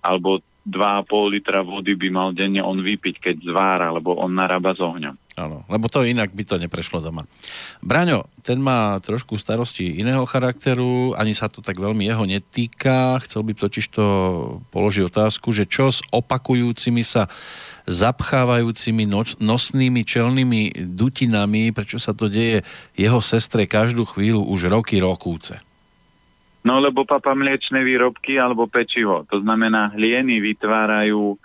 alebo 0.01 0.41
2,5 0.69 1.35
litra 1.35 1.61
vody 1.65 1.97
by 1.97 2.09
mal 2.13 2.29
denne 2.37 2.61
on 2.61 2.79
vypiť, 2.85 3.17
keď 3.17 3.37
zvára, 3.49 3.89
lebo 3.97 4.17
on 4.21 4.37
narába 4.37 4.77
s 4.77 4.81
ohňom. 4.81 5.17
Áno, 5.41 5.65
lebo 5.73 5.89
to 5.89 6.05
inak 6.05 6.37
by 6.37 6.45
to 6.45 6.61
neprešlo 6.61 7.01
doma. 7.01 7.25
Braňo, 7.81 8.29
ten 8.45 8.61
má 8.61 9.01
trošku 9.01 9.41
starosti 9.41 9.89
iného 9.89 10.29
charakteru, 10.29 11.17
ani 11.17 11.33
sa 11.33 11.49
to 11.49 11.65
tak 11.65 11.81
veľmi 11.81 12.05
jeho 12.05 12.29
netýka. 12.29 13.17
Chcel 13.25 13.49
by 13.49 13.53
totiž 13.57 13.89
to 13.89 14.07
položiť 14.69 15.09
otázku, 15.09 15.49
že 15.49 15.65
čo 15.65 15.89
s 15.89 16.05
opakujúcimi 16.13 17.01
sa 17.01 17.33
zapchávajúcimi 17.89 19.07
nosnými 19.39 20.03
čelnými 20.05 20.89
dutinami, 20.93 21.71
prečo 21.71 21.97
sa 21.97 22.17
to 22.17 22.29
deje 22.29 22.65
jeho 22.99 23.21
sestre 23.21 23.65
každú 23.69 24.05
chvíľu 24.09 24.45
už 24.49 24.69
roky 24.69 24.99
rokúce? 25.01 25.61
No 26.61 26.77
lebo 26.77 27.09
papa 27.09 27.33
mliečne 27.33 27.81
výrobky 27.81 28.37
alebo 28.37 28.69
pečivo. 28.69 29.25
To 29.33 29.41
znamená, 29.41 29.97
hlieny 29.97 30.45
vytvárajú 30.45 31.33
uh, 31.33 31.39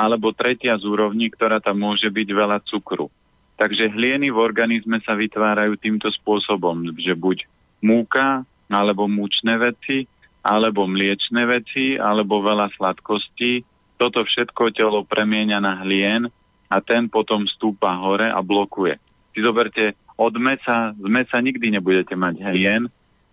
alebo 0.00 0.32
tretia 0.32 0.80
z 0.80 0.88
úrovní, 0.88 1.28
ktorá 1.28 1.60
tam 1.60 1.84
môže 1.84 2.08
byť 2.08 2.28
veľa 2.32 2.64
cukru. 2.64 3.12
Takže 3.60 3.92
hlieny 3.92 4.32
v 4.32 4.40
organizme 4.40 5.04
sa 5.04 5.12
vytvárajú 5.12 5.76
týmto 5.76 6.08
spôsobom, 6.08 6.96
že 6.96 7.12
buď 7.12 7.44
múka, 7.84 8.42
alebo 8.72 9.04
múčne 9.04 9.60
veci, 9.60 10.08
alebo 10.42 10.88
mliečne 10.88 11.44
veci, 11.46 12.00
alebo 12.00 12.40
veľa 12.40 12.72
sladkostí. 12.74 13.62
Toto 14.02 14.26
všetko 14.26 14.74
telo 14.74 15.06
premieňa 15.06 15.62
na 15.62 15.78
hlien 15.86 16.26
a 16.66 16.82
ten 16.82 17.06
potom 17.06 17.46
stúpa 17.46 17.94
hore 18.02 18.26
a 18.26 18.42
blokuje. 18.42 18.98
Si 19.30 19.38
zoberte, 19.38 19.94
od 20.18 20.34
mesa, 20.42 20.90
z 20.98 21.06
mesa 21.06 21.38
nikdy 21.38 21.78
nebudete 21.78 22.18
mať 22.18 22.42
hlien, 22.42 22.90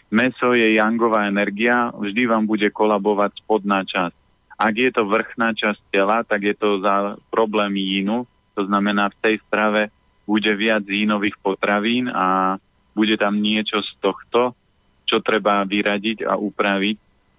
Meso 0.10 0.58
je 0.58 0.74
jangová 0.74 1.30
energia, 1.30 1.94
vždy 1.94 2.26
vám 2.26 2.50
bude 2.50 2.66
kolabovať 2.74 3.46
spodná 3.46 3.86
časť. 3.86 4.18
Ak 4.58 4.74
je 4.74 4.90
to 4.90 5.06
vrchná 5.06 5.54
časť 5.54 5.82
tela, 5.94 6.26
tak 6.26 6.50
je 6.50 6.58
to 6.58 6.82
za 6.82 7.16
problém 7.30 7.78
jínu, 7.78 8.26
to 8.58 8.66
znamená 8.66 9.14
v 9.14 9.20
tej 9.22 9.36
strave 9.46 9.94
bude 10.26 10.50
viac 10.58 10.84
jínových 10.84 11.38
potravín 11.46 12.10
a 12.10 12.58
bude 12.98 13.16
tam 13.22 13.38
niečo 13.38 13.86
z 13.86 13.92
tohto, 14.02 14.58
čo 15.06 15.22
treba 15.22 15.62
vyradiť 15.64 16.26
a 16.26 16.36
upraviť. 16.42 16.98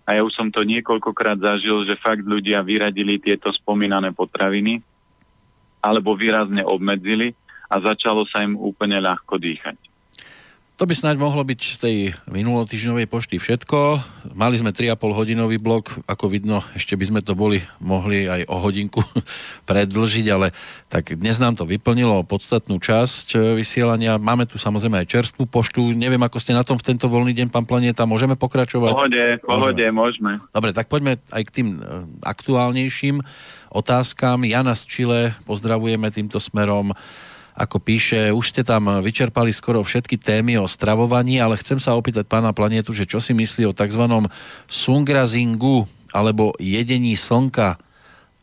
A 0.08 0.16
ja 0.16 0.24
už 0.24 0.32
som 0.32 0.48
to 0.48 0.64
niekoľkokrát 0.64 1.38
zažil, 1.38 1.84
že 1.84 2.00
fakt 2.00 2.24
ľudia 2.24 2.64
vyradili 2.64 3.20
tieto 3.20 3.52
spomínané 3.52 4.14
potraviny 4.14 4.80
alebo 5.80 6.16
výrazne 6.16 6.64
obmedzili 6.64 7.32
a 7.70 7.78
začalo 7.80 8.26
sa 8.28 8.42
im 8.44 8.58
úplne 8.58 9.00
ľahko 9.00 9.38
dýchať. 9.40 9.89
To 10.80 10.88
by 10.88 10.96
snáď 10.96 11.20
mohlo 11.20 11.44
byť 11.44 11.60
z 11.60 11.76
tej 11.76 11.96
minulotýždňovej 12.24 13.04
pošty 13.04 13.36
všetko. 13.36 14.00
Mali 14.32 14.56
sme 14.56 14.72
3,5 14.72 14.96
hodinový 15.12 15.60
blok, 15.60 15.92
ako 16.08 16.32
vidno, 16.32 16.64
ešte 16.72 16.96
by 16.96 17.04
sme 17.04 17.20
to 17.20 17.36
boli 17.36 17.60
mohli 17.84 18.24
aj 18.24 18.48
o 18.48 18.56
hodinku 18.56 19.04
predlžiť, 19.68 20.26
ale 20.32 20.56
tak 20.88 21.12
dnes 21.20 21.36
nám 21.36 21.60
to 21.60 21.68
vyplnilo 21.68 22.24
podstatnú 22.24 22.80
časť 22.80 23.36
e, 23.36 23.60
vysielania. 23.60 24.16
Máme 24.16 24.48
tu 24.48 24.56
samozrejme 24.56 25.04
aj 25.04 25.12
čerstvú 25.12 25.44
poštu. 25.44 25.92
Neviem, 25.92 26.24
ako 26.24 26.40
ste 26.40 26.56
na 26.56 26.64
tom 26.64 26.80
v 26.80 26.88
tento 26.88 27.12
voľný 27.12 27.36
deň, 27.36 27.52
pán 27.52 27.68
Planeta. 27.68 28.08
Môžeme 28.08 28.40
pokračovať? 28.40 28.96
Pohode, 28.96 29.24
pohode, 29.44 29.84
môžeme. 29.92 30.40
môžeme. 30.40 30.48
Dobre, 30.48 30.72
tak 30.72 30.88
poďme 30.88 31.20
aj 31.28 31.42
k 31.44 31.60
tým 31.60 31.68
e, 31.76 32.08
aktuálnejším 32.24 33.20
otázkam. 33.68 34.48
Jana 34.48 34.72
z 34.72 34.88
Čile, 34.88 35.20
pozdravujeme 35.44 36.08
týmto 36.08 36.40
smerom 36.40 36.96
ako 37.54 37.76
píše, 37.82 38.30
už 38.30 38.46
ste 38.54 38.62
tam 38.62 39.02
vyčerpali 39.02 39.50
skoro 39.50 39.82
všetky 39.82 40.16
témy 40.16 40.56
o 40.60 40.66
stravovaní, 40.70 41.42
ale 41.42 41.58
chcem 41.58 41.82
sa 41.82 41.98
opýtať 41.98 42.24
pána 42.24 42.54
Planetu, 42.54 42.94
že 42.94 43.08
čo 43.08 43.18
si 43.18 43.34
myslí 43.34 43.66
o 43.68 43.76
tzv. 43.76 44.04
sungrazingu 44.70 45.84
alebo 46.10 46.54
jedení 46.58 47.14
slnka 47.14 47.89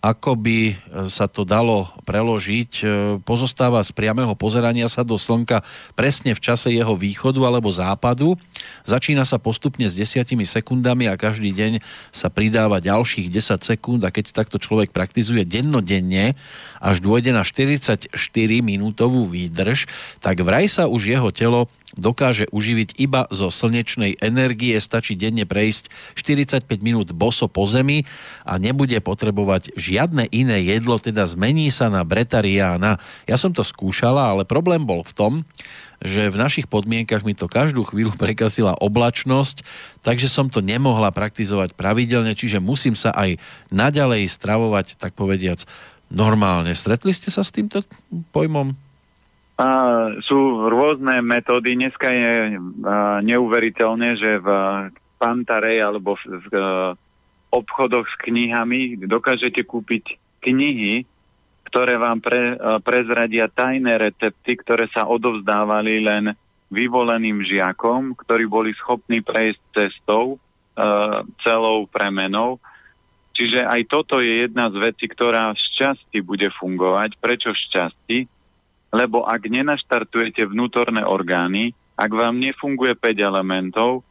ako 0.08 0.40
by 0.40 0.60
e, 0.72 0.74
sa 1.12 1.28
to 1.28 1.44
dalo 1.44 1.92
preložiť, 2.08 2.72
e, 2.80 2.86
pozostáva 3.28 3.84
z 3.84 3.92
priamého 3.92 4.32
pozerania 4.40 4.88
sa 4.88 5.04
do 5.04 5.20
Slnka 5.20 5.60
presne 6.00 6.32
v 6.32 6.40
čase 6.40 6.72
jeho 6.72 6.96
východu 6.96 7.44
alebo 7.44 7.68
západu. 7.68 8.40
Začína 8.88 9.28
sa 9.28 9.36
postupne 9.36 9.84
s 9.84 10.00
desiatimi 10.00 10.48
sekundami 10.48 11.12
a 11.12 11.20
každý 11.20 11.52
deň 11.52 11.84
sa 12.16 12.32
pridáva 12.32 12.80
ďalších 12.80 13.28
10 13.28 13.68
sekúnd 13.68 14.02
a 14.08 14.14
keď 14.14 14.32
takto 14.32 14.56
človek 14.56 14.96
praktizuje 14.96 15.44
dennodenne, 15.44 16.40
až 16.80 17.04
dôjde 17.04 17.36
na 17.36 17.44
44 17.44 18.08
minútovú 18.64 19.28
výdrž, 19.28 19.90
tak 20.24 20.40
vraj 20.40 20.72
sa 20.72 20.88
už 20.88 21.12
jeho 21.12 21.30
telo 21.36 21.68
dokáže 21.96 22.52
uživiť 22.52 23.00
iba 23.00 23.32
zo 23.32 23.48
slnečnej 23.48 24.20
energie, 24.20 24.76
stačí 24.76 25.16
denne 25.16 25.48
prejsť 25.48 25.88
45 26.20 26.68
minút 26.84 27.16
boso 27.16 27.48
po 27.48 27.64
zemi 27.64 28.04
a 28.44 28.60
nebude 28.60 29.00
potrebovať 29.00 29.72
žiadne 29.80 30.28
iné 30.36 30.68
jedlo, 30.68 31.00
teda 31.00 31.24
zmení 31.24 31.72
sa 31.72 31.88
na 31.88 32.04
bretariána. 32.04 33.00
Ja 33.24 33.40
som 33.40 33.56
to 33.56 33.64
skúšala, 33.64 34.36
ale 34.36 34.44
problém 34.44 34.84
bol 34.84 35.08
v 35.08 35.16
tom, 35.16 35.34
že 36.04 36.30
v 36.30 36.38
našich 36.38 36.68
podmienkach 36.68 37.24
mi 37.24 37.34
to 37.34 37.48
každú 37.48 37.88
chvíľu 37.88 38.20
prekazila 38.24 38.76
oblačnosť, 38.76 39.64
takže 40.04 40.28
som 40.28 40.52
to 40.52 40.60
nemohla 40.60 41.16
praktizovať 41.16 41.72
pravidelne, 41.72 42.36
čiže 42.36 42.60
musím 42.60 43.00
sa 43.00 43.16
aj 43.16 43.40
naďalej 43.72 44.28
stravovať, 44.28 45.00
tak 45.00 45.16
povediac, 45.16 45.64
normálne. 46.12 46.72
Stretli 46.76 47.16
ste 47.16 47.32
sa 47.32 47.48
s 47.48 47.52
týmto 47.52 47.84
pojmom? 48.36 48.87
A, 49.58 49.68
sú 50.22 50.70
rôzne 50.70 51.22
metódy. 51.26 51.74
Dneska 51.74 52.10
je 52.14 52.34
a, 52.54 53.20
neuveriteľné, 53.26 54.10
že 54.22 54.32
v 54.38 54.48
Pantarej 55.18 55.82
alebo 55.82 56.14
v, 56.14 56.24
v, 56.30 56.46
v 56.46 56.58
obchodoch 57.50 58.06
s 58.06 58.16
knihami 58.22 59.02
dokážete 59.10 59.66
kúpiť 59.66 60.22
knihy, 60.46 61.10
ktoré 61.68 62.00
vám 62.00 62.22
pre, 62.24 62.56
prezradia 62.86 63.52
tajné 63.52 63.98
recepty, 63.98 64.56
ktoré 64.56 64.88
sa 64.94 65.10
odovzdávali 65.10 66.00
len 66.00 66.38
vyvoleným 66.72 67.44
žiakom, 67.44 68.16
ktorí 68.16 68.48
boli 68.48 68.72
schopní 68.76 69.24
prejsť 69.24 69.62
cestou 69.72 70.36
e, 70.36 70.38
celou 71.44 71.88
premenou. 71.88 72.60
Čiže 73.36 73.64
aj 73.64 73.82
toto 73.88 74.20
je 74.20 74.48
jedna 74.48 74.68
z 74.74 74.82
vecí, 74.82 75.06
ktorá 75.08 75.54
v 75.54 75.60
šťastí 75.60 76.20
bude 76.26 76.50
fungovať. 76.60 77.16
Prečo 77.22 77.54
v 77.54 77.62
šťastí? 77.70 78.18
Lebo 78.92 79.28
ak 79.28 79.44
nenaštartujete 79.48 80.48
vnútorné 80.48 81.04
orgány, 81.04 81.76
ak 81.98 82.12
vám 82.14 82.40
nefunguje 82.40 82.94
5 82.96 83.18
elementov, 83.20 84.06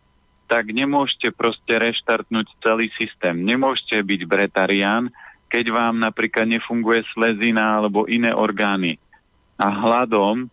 tak 0.47 0.70
nemôžete 0.70 1.35
proste 1.35 1.74
reštartnúť 1.74 2.47
celý 2.62 2.90
systém. 2.94 3.35
Nemôžete 3.43 3.98
byť 3.98 4.20
bretarián, 4.27 5.11
keď 5.51 5.74
vám 5.74 6.03
napríklad 6.03 6.47
nefunguje 6.47 7.03
slezina 7.15 7.78
alebo 7.78 8.07
iné 8.07 8.31
orgány. 8.31 8.98
A 9.59 9.66
hladom 9.70 10.47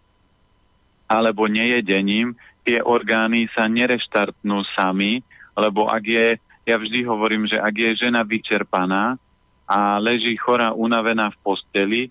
alebo 1.05 1.45
nejedením 1.45 2.33
tie 2.63 2.79
orgány 2.81 3.51
sa 3.53 3.67
nereštartnú 3.67 4.63
sami, 4.73 5.21
lebo 5.53 5.91
ak 5.91 6.03
je, 6.07 6.27
ja 6.65 6.75
vždy 6.79 7.05
hovorím, 7.05 7.45
že 7.45 7.59
ak 7.59 7.75
je 7.75 8.07
žena 8.07 8.23
vyčerpaná 8.23 9.19
a 9.67 9.99
leží 9.99 10.33
chorá 10.39 10.71
unavená 10.71 11.29
v 11.29 11.37
posteli, 11.43 12.01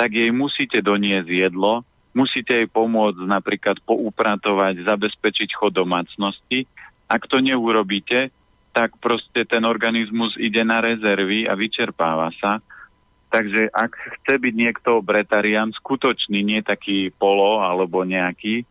tak 0.00 0.16
jej 0.16 0.32
musíte 0.32 0.80
doniesť 0.80 1.28
jedlo, 1.28 1.84
musíte 2.16 2.56
jej 2.56 2.64
pomôcť 2.64 3.20
napríklad 3.20 3.84
poupratovať, 3.84 4.88
zabezpečiť 4.88 5.52
chod 5.52 5.76
domácnosti. 5.76 6.64
Ak 7.04 7.28
to 7.28 7.44
neurobíte, 7.44 8.32
tak 8.72 8.96
proste 8.96 9.44
ten 9.44 9.60
organizmus 9.68 10.32
ide 10.40 10.64
na 10.64 10.80
rezervy 10.80 11.44
a 11.44 11.52
vyčerpáva 11.52 12.32
sa. 12.40 12.64
Takže 13.28 13.68
ak 13.68 13.92
chce 13.92 14.40
byť 14.40 14.54
niekto 14.56 15.04
bretarian, 15.04 15.68
skutočný, 15.68 16.40
nie 16.48 16.64
taký 16.64 17.12
polo 17.12 17.60
alebo 17.60 18.00
nejaký, 18.00 18.64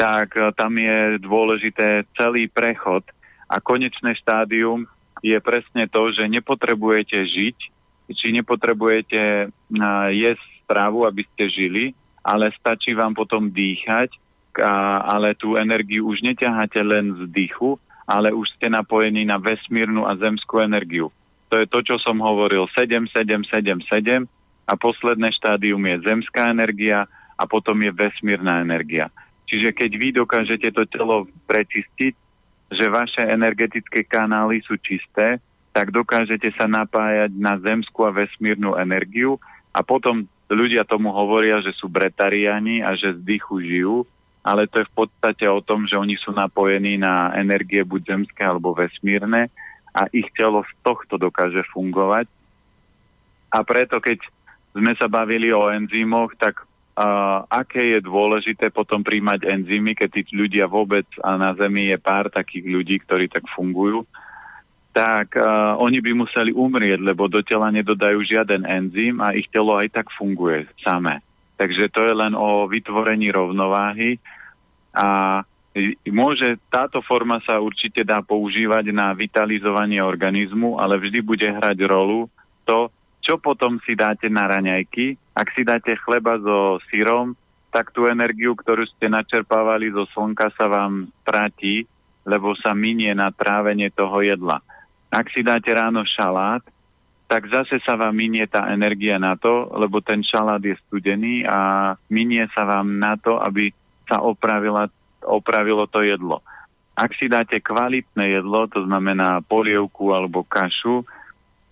tak 0.00 0.32
e, 0.40 0.48
tam 0.56 0.80
je 0.80 1.20
dôležité 1.20 2.08
celý 2.16 2.48
prechod 2.48 3.04
a 3.52 3.60
konečné 3.60 4.16
štádium 4.16 4.88
je 5.20 5.36
presne 5.44 5.84
to, 5.92 6.08
že 6.16 6.24
nepotrebujete 6.24 7.20
žiť, 7.20 7.56
či 8.10 8.26
nepotrebujete 8.34 9.46
uh, 9.46 10.08
jesť 10.10 10.59
stravu, 10.70 11.02
aby 11.02 11.26
ste 11.34 11.50
žili, 11.50 11.90
ale 12.22 12.54
stačí 12.54 12.94
vám 12.94 13.18
potom 13.18 13.50
dýchať, 13.50 14.14
a, 14.62 15.02
ale 15.18 15.34
tú 15.34 15.58
energiu 15.58 16.06
už 16.06 16.22
neťaháte 16.22 16.78
len 16.86 17.18
z 17.18 17.26
dýchu, 17.26 17.74
ale 18.06 18.30
už 18.30 18.46
ste 18.54 18.70
napojení 18.70 19.26
na 19.26 19.42
vesmírnu 19.42 20.06
a 20.06 20.14
zemskú 20.14 20.62
energiu. 20.62 21.10
To 21.50 21.58
je 21.58 21.66
to, 21.66 21.82
čo 21.82 21.98
som 21.98 22.22
hovoril, 22.22 22.70
7, 22.78 23.10
7, 23.10 23.42
7, 23.50 23.82
7 23.82 24.26
a 24.70 24.72
posledné 24.78 25.34
štádium 25.34 25.82
je 25.82 26.06
zemská 26.06 26.54
energia 26.54 27.10
a 27.34 27.42
potom 27.50 27.74
je 27.82 27.90
vesmírna 27.90 28.62
energia. 28.62 29.10
Čiže 29.50 29.74
keď 29.74 29.90
vy 29.98 30.08
dokážete 30.14 30.70
to 30.70 30.86
telo 30.86 31.26
prečistiť, 31.50 32.14
že 32.70 32.86
vaše 32.86 33.26
energetické 33.26 34.06
kanály 34.06 34.62
sú 34.62 34.78
čisté, 34.78 35.42
tak 35.74 35.90
dokážete 35.90 36.54
sa 36.54 36.70
napájať 36.70 37.34
na 37.34 37.58
zemskú 37.58 38.06
a 38.06 38.14
vesmírnu 38.14 38.78
energiu 38.78 39.42
a 39.74 39.82
potom 39.82 40.26
ľudia 40.54 40.82
tomu 40.82 41.14
hovoria, 41.14 41.62
že 41.62 41.70
sú 41.78 41.86
bretariani 41.86 42.82
a 42.82 42.98
že 42.98 43.14
z 43.14 43.20
dýchu 43.22 43.62
žijú, 43.62 43.96
ale 44.42 44.66
to 44.66 44.80
je 44.80 44.88
v 44.88 44.94
podstate 45.04 45.44
o 45.46 45.60
tom, 45.60 45.84
že 45.84 46.00
oni 46.00 46.16
sú 46.16 46.32
napojení 46.32 46.96
na 46.96 47.30
energie 47.36 47.84
buď 47.84 48.16
zemské 48.16 48.42
alebo 48.42 48.72
vesmírne 48.72 49.52
a 49.92 50.02
ich 50.14 50.26
telo 50.32 50.64
z 50.64 50.72
tohto 50.80 51.20
dokáže 51.20 51.60
fungovať. 51.70 52.26
A 53.50 53.58
preto, 53.66 53.98
keď 53.98 54.22
sme 54.70 54.94
sa 54.94 55.10
bavili 55.10 55.50
o 55.50 55.66
enzymoch, 55.66 56.32
tak 56.38 56.62
uh, 56.62 57.42
aké 57.50 57.98
je 57.98 58.00
dôležité 58.06 58.70
potom 58.70 59.02
príjmať 59.02 59.46
enzymy, 59.46 59.98
keď 59.98 60.08
tí 60.14 60.22
ľudia 60.30 60.70
vôbec 60.70 61.06
a 61.20 61.34
na 61.34 61.50
Zemi 61.58 61.90
je 61.90 61.98
pár 61.98 62.30
takých 62.30 62.64
ľudí, 62.70 62.96
ktorí 63.02 63.26
tak 63.26 63.44
fungujú, 63.50 64.06
tak 64.90 65.38
uh, 65.38 65.78
oni 65.78 66.02
by 66.02 66.12
museli 66.26 66.50
umrieť, 66.50 66.98
lebo 66.98 67.30
do 67.30 67.40
tela 67.46 67.70
nedodajú 67.70 68.26
žiaden 68.26 68.66
enzym 68.66 69.22
a 69.22 69.32
ich 69.38 69.46
telo 69.48 69.78
aj 69.78 69.94
tak 69.94 70.06
funguje 70.18 70.66
samé. 70.82 71.22
Takže 71.54 71.92
to 71.94 72.00
je 72.02 72.14
len 72.16 72.34
o 72.34 72.66
vytvorení 72.66 73.30
rovnováhy 73.30 74.18
a 74.96 75.40
môže, 76.10 76.58
táto 76.66 76.98
forma 77.06 77.38
sa 77.46 77.62
určite 77.62 78.02
dá 78.02 78.18
používať 78.24 78.90
na 78.90 79.14
vitalizovanie 79.14 80.02
organizmu, 80.02 80.82
ale 80.82 80.98
vždy 80.98 81.22
bude 81.22 81.46
hrať 81.46 81.78
rolu 81.86 82.26
to, 82.66 82.90
čo 83.22 83.38
potom 83.38 83.78
si 83.86 83.94
dáte 83.94 84.26
na 84.26 84.50
raňajky. 84.50 85.14
Ak 85.36 85.54
si 85.54 85.62
dáte 85.62 85.94
chleba 86.02 86.40
so 86.42 86.82
syrom, 86.90 87.38
tak 87.70 87.94
tú 87.94 88.10
energiu, 88.10 88.58
ktorú 88.58 88.82
ste 88.90 89.06
načerpávali 89.06 89.94
zo 89.94 90.10
slnka, 90.10 90.50
sa 90.58 90.66
vám 90.66 91.06
stratí, 91.22 91.86
lebo 92.26 92.58
sa 92.58 92.74
minie 92.74 93.14
na 93.14 93.30
trávenie 93.30 93.94
toho 93.94 94.26
jedla. 94.26 94.58
Ak 95.10 95.26
si 95.34 95.42
dáte 95.42 95.74
ráno 95.74 96.06
šalát, 96.06 96.62
tak 97.30 97.46
zase 97.46 97.78
sa 97.86 97.94
vám 97.94 98.14
minie 98.14 98.46
tá 98.50 98.70
energia 98.74 99.14
na 99.18 99.38
to, 99.38 99.70
lebo 99.78 100.02
ten 100.02 100.22
šalát 100.22 100.58
je 100.58 100.74
studený 100.86 101.46
a 101.46 101.94
minie 102.10 102.46
sa 102.50 102.66
vám 102.66 102.98
na 102.98 103.14
to, 103.14 103.38
aby 103.38 103.70
sa 104.10 104.18
opravila, 104.18 104.90
opravilo 105.22 105.86
to 105.86 106.02
jedlo. 106.02 106.42
Ak 106.98 107.14
si 107.14 107.30
dáte 107.30 107.62
kvalitné 107.62 108.34
jedlo, 108.34 108.66
to 108.66 108.82
znamená 108.82 109.46
polievku 109.46 110.10
alebo 110.10 110.42
kašu, 110.42 111.06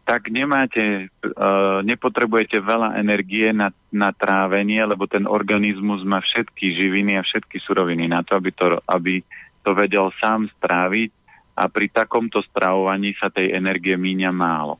tak 0.06 0.30
nemáte, 0.30 1.10
uh, 1.10 1.84
nepotrebujete 1.84 2.62
veľa 2.64 2.96
energie 2.96 3.50
na, 3.52 3.74
na 3.92 4.14
trávenie, 4.14 4.80
lebo 4.86 5.04
ten 5.04 5.28
organizmus 5.28 6.00
má 6.06 6.22
všetky 6.22 6.70
živiny 6.70 7.18
a 7.18 7.26
všetky 7.26 7.60
suroviny 7.60 8.08
na 8.08 8.24
to, 8.24 8.38
aby 8.38 8.50
to, 8.54 8.80
aby 8.88 9.20
to 9.66 9.74
vedel 9.76 10.08
sám 10.22 10.48
stráviť 10.56 11.17
a 11.58 11.66
pri 11.66 11.90
takomto 11.90 12.38
stravovaní 12.46 13.18
sa 13.18 13.34
tej 13.34 13.50
energie 13.58 13.98
míňa 13.98 14.30
málo. 14.30 14.78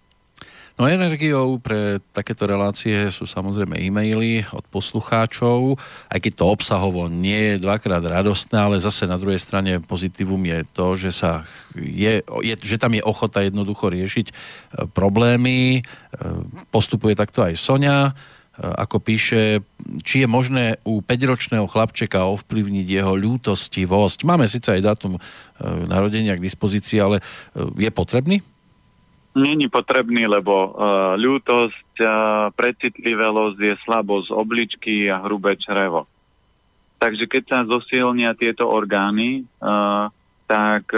No 0.79 0.87
energiou 0.87 1.59
pre 1.59 1.99
takéto 2.15 2.47
relácie 2.47 3.11
sú 3.11 3.27
samozrejme 3.27 3.83
e-maily 3.83 4.47
od 4.55 4.63
poslucháčov, 4.71 5.75
aj 6.07 6.19
keď 6.23 6.33
to 6.39 6.45
obsahovo 6.47 7.11
nie 7.11 7.35
je 7.35 7.67
dvakrát 7.67 7.99
radostné, 7.99 8.55
ale 8.55 8.79
zase 8.79 9.11
na 9.11 9.19
druhej 9.19 9.43
strane 9.43 9.83
pozitívum 9.83 10.39
je 10.39 10.59
to, 10.71 10.95
že, 10.95 11.11
sa 11.11 11.43
je, 11.75 12.23
je, 12.23 12.55
že 12.63 12.79
tam 12.79 12.95
je 12.95 13.03
ochota 13.03 13.43
jednoducho 13.43 13.91
riešiť 13.91 14.27
e, 14.31 14.35
problémy. 14.95 15.83
E, 15.83 15.91
postupuje 16.71 17.19
takto 17.19 17.43
aj 17.43 17.59
Sonia, 17.59 18.15
ako 18.59 18.99
píše, 18.99 19.63
či 20.03 20.27
je 20.27 20.29
možné 20.29 20.83
u 20.83 20.99
5-ročného 20.99 21.71
chlapčeka 21.71 22.27
ovplyvniť 22.27 22.87
jeho 22.91 23.15
ľútostivosť. 23.15 24.27
Máme 24.27 24.51
síce 24.51 24.75
aj 24.75 24.83
dátum 24.83 25.23
narodenia 25.63 26.35
k 26.35 26.43
dispozícii, 26.43 26.99
ale 26.99 27.23
je 27.79 27.91
potrebný? 27.95 28.43
není 29.39 29.71
potrebný, 29.71 30.27
lebo 30.27 30.53
uh, 30.53 30.71
ľútosť, 31.15 31.95
uh, 32.03 32.11
precitlivelosť 32.59 33.59
je 33.63 33.75
slabosť 33.87 34.35
obličky 34.35 35.07
a 35.07 35.23
hrubé 35.23 35.55
črevo. 35.55 36.11
Takže 36.99 37.31
keď 37.31 37.43
sa 37.47 37.59
zosilnia 37.63 38.35
tieto 38.35 38.67
orgány, 38.67 39.47
tak 40.51 40.91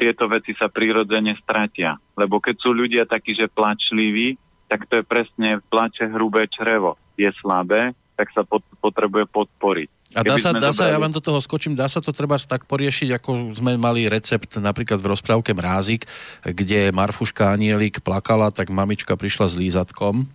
tieto 0.00 0.24
veci 0.32 0.56
sa 0.56 0.72
prirodzene 0.72 1.36
stratia. 1.44 1.92
Lebo 2.16 2.40
keď 2.40 2.56
sú 2.56 2.72
ľudia 2.72 3.04
takí, 3.04 3.36
že 3.36 3.52
plačliví, 3.52 4.40
tak 4.70 4.86
to 4.86 5.02
je 5.02 5.04
presne 5.04 5.58
plače 5.66 6.06
hrubé 6.06 6.46
črevo. 6.46 6.94
Je 7.18 7.26
slabé, 7.42 7.90
tak 8.14 8.30
sa 8.30 8.46
pot- 8.46 8.62
potrebuje 8.78 9.26
podporiť. 9.26 9.90
A 10.14 10.26
dá 10.26 10.38
sa, 10.42 10.50
dá 10.50 10.70
sa, 10.74 10.90
ja 10.90 10.98
vám 10.98 11.14
do 11.14 11.22
toho 11.22 11.38
skočím, 11.38 11.78
dá 11.78 11.86
sa 11.86 12.02
to 12.02 12.10
treba 12.10 12.34
tak 12.38 12.66
poriešiť, 12.66 13.14
ako 13.14 13.54
sme 13.54 13.78
mali 13.78 14.10
recept 14.10 14.58
napríklad 14.58 14.98
v 14.98 15.10
rozprávke 15.14 15.54
Mrázik, 15.54 16.06
kde 16.42 16.90
Marfuška 16.90 17.54
Anielik 17.54 18.02
plakala, 18.02 18.50
tak 18.50 18.74
mamička 18.74 19.14
prišla 19.14 19.46
s 19.46 19.54
lízatkom. 19.54 20.26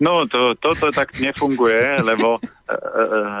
No, 0.00 0.24
to, 0.24 0.56
toto 0.56 0.88
tak 0.88 1.20
nefunguje, 1.20 2.00
lebo 2.00 2.40
e, 2.40 2.72
e, 2.72 2.76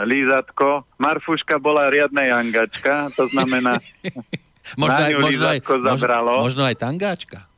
lízatko, 0.04 0.84
Marfuška 1.00 1.56
bola 1.56 1.88
riadna 1.88 2.28
jangačka, 2.28 3.08
to 3.16 3.24
znamená, 3.32 3.80
možno, 4.80 5.00
aj, 5.00 5.14
možno, 5.16 5.44
aj, 5.48 5.60
možno, 5.64 6.08
možno 6.44 6.62
aj 6.68 6.76
tangáčka. 6.76 7.49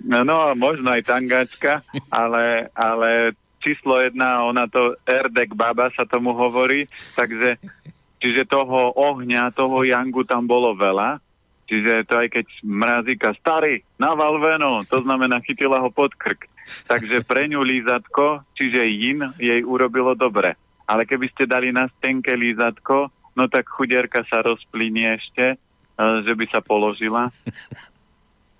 No, 0.00 0.24
no, 0.24 0.56
možno 0.56 0.96
aj 0.96 1.04
tangačka, 1.04 1.84
ale, 2.08 2.72
ale 2.72 3.36
číslo 3.60 4.00
jedna, 4.00 4.48
ona 4.48 4.64
to 4.64 4.96
Erdek 5.04 5.52
baba 5.52 5.92
sa 5.92 6.08
tomu 6.08 6.32
hovorí, 6.32 6.88
takže 7.12 7.60
čiže 8.20 8.48
toho 8.48 8.96
ohňa, 8.96 9.52
toho 9.52 9.84
jangu 9.84 10.24
tam 10.24 10.48
bolo 10.48 10.72
veľa, 10.72 11.20
čiže 11.68 12.08
to 12.08 12.16
aj 12.16 12.28
keď 12.32 12.46
mrazíka 12.64 13.30
starý, 13.38 13.84
naval 14.00 14.40
veno, 14.40 14.80
to 14.88 15.04
znamená 15.04 15.38
chytila 15.44 15.80
ho 15.84 15.92
pod 15.92 16.16
krk. 16.16 16.48
Takže 16.86 17.26
pre 17.26 17.50
ňu 17.50 17.60
lízatko, 17.60 18.46
čiže 18.54 18.82
jin, 18.88 19.20
jej 19.40 19.60
urobilo 19.64 20.14
dobre. 20.14 20.54
Ale 20.86 21.06
keby 21.06 21.30
ste 21.34 21.50
dali 21.50 21.70
na 21.70 21.86
stenke 21.98 22.34
lízatko, 22.34 23.10
no 23.34 23.44
tak 23.46 23.66
chudierka 23.70 24.22
sa 24.26 24.42
rozplynie 24.42 25.18
ešte, 25.18 25.54
e, 25.54 25.56
že 26.26 26.32
by 26.34 26.44
sa 26.50 26.60
položila. 26.62 27.30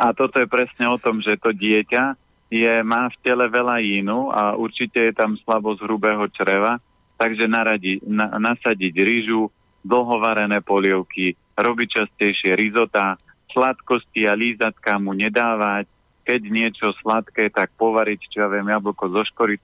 A 0.00 0.16
toto 0.16 0.40
je 0.40 0.48
presne 0.48 0.88
o 0.88 0.96
tom, 0.96 1.20
že 1.20 1.36
to 1.36 1.52
dieťa 1.52 2.16
je, 2.50 2.72
má 2.82 3.06
v 3.12 3.16
tele 3.22 3.46
veľa 3.46 3.78
jínu 3.78 4.32
a 4.34 4.58
určite 4.58 4.98
je 4.98 5.12
tam 5.14 5.38
slabosť 5.38 5.86
hrubého 5.86 6.26
čreva, 6.34 6.82
takže 7.20 7.46
naradi, 7.46 8.02
na, 8.02 8.40
nasadiť 8.40 8.94
rýžu, 8.96 9.52
dlhovarené 9.86 10.60
polievky, 10.60 11.38
robiť 11.56 11.88
častejšie 12.00 12.52
rizota, 12.58 13.16
sladkosti 13.54 14.26
a 14.26 14.34
lízatka 14.34 14.98
mu 14.98 15.14
nedávať, 15.14 15.86
keď 16.26 16.40
niečo 16.48 16.92
sladké, 17.00 17.48
tak 17.48 17.72
povariť, 17.78 18.20
čo 18.28 18.44
ja 18.44 18.48
viem, 18.50 18.66
jablko 18.66 19.08
zo 19.08 19.22
škory, 19.30 19.56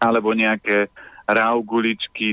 alebo 0.00 0.32
nejaké 0.32 0.88
ráv 1.24 1.64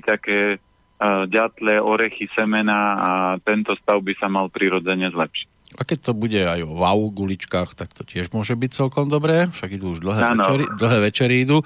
také 0.03 0.57
uh, 0.57 1.23
ďatle, 1.27 1.79
orechy, 1.79 2.27
semena 2.35 2.79
a 2.97 3.11
tento 3.39 3.75
stav 3.79 4.03
by 4.03 4.13
sa 4.19 4.27
mal 4.27 4.51
prirodzene 4.51 5.11
zlepšiť. 5.11 5.60
A 5.79 5.87
keď 5.87 6.11
to 6.11 6.11
bude 6.11 6.35
aj 6.35 6.59
o 6.67 6.75
wow 6.75 6.99
guličkách, 7.11 7.79
tak 7.79 7.95
to 7.95 8.03
tiež 8.03 8.31
môže 8.35 8.51
byť 8.51 8.71
celkom 8.75 9.07
dobré. 9.07 9.47
Však 9.55 9.79
idú 9.79 9.95
už 9.95 10.03
dlhé, 10.03 10.21
Áno. 10.27 10.43
večery, 10.43 10.63
dlhé 10.75 10.97
večery 11.07 11.35
idú. 11.47 11.57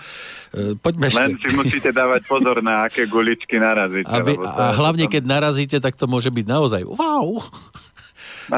E, 0.54 0.78
poďme 0.78 1.10
Len 1.10 1.34
ešte. 1.34 1.42
si 1.42 1.50
musíte 1.58 1.90
dávať 1.90 2.22
pozor 2.30 2.62
na 2.62 2.86
aké 2.86 3.10
guličky 3.10 3.58
narazíte. 3.58 4.10
Aby, 4.12 4.38
to 4.38 4.46
a 4.46 4.78
hlavne, 4.78 5.06
keď 5.10 5.24
narazíte, 5.26 5.78
tak 5.82 5.98
to 5.98 6.06
môže 6.06 6.30
byť 6.30 6.46
naozaj 6.46 6.82
wow. 6.86 7.42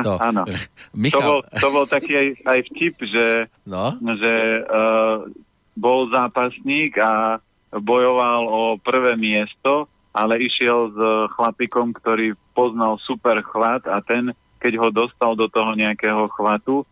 No. 0.04 0.20
Áno. 0.20 0.44
To 0.88 1.00
Michal, 1.00 1.22
bol, 1.22 1.40
to 1.46 1.68
bol 1.70 1.86
taký 1.86 2.14
aj, 2.18 2.28
aj 2.42 2.60
vtip, 2.74 2.96
že, 3.06 3.28
no, 3.70 3.94
že 4.02 4.34
uh, 4.66 5.30
bol 5.78 6.10
zápasník 6.10 6.98
a 6.98 7.38
bojoval 7.70 8.50
o 8.50 8.62
prvé 8.82 9.14
miesto, 9.14 9.86
ale 10.10 10.42
išiel 10.42 10.90
s 10.90 11.00
chlapikom, 11.38 11.94
ktorý 11.94 12.34
poznal 12.58 12.98
super 13.06 13.46
chvat 13.46 13.86
a 13.86 14.02
ten, 14.02 14.34
keď 14.58 14.74
ho 14.82 14.90
dostal 14.90 15.34
do 15.38 15.48
toho 15.48 15.74
nejakého 15.78 16.28
chvatu, 16.34 16.84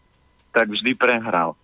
tak 0.55 0.71
vždy 0.71 0.95
prehral. 0.95 1.57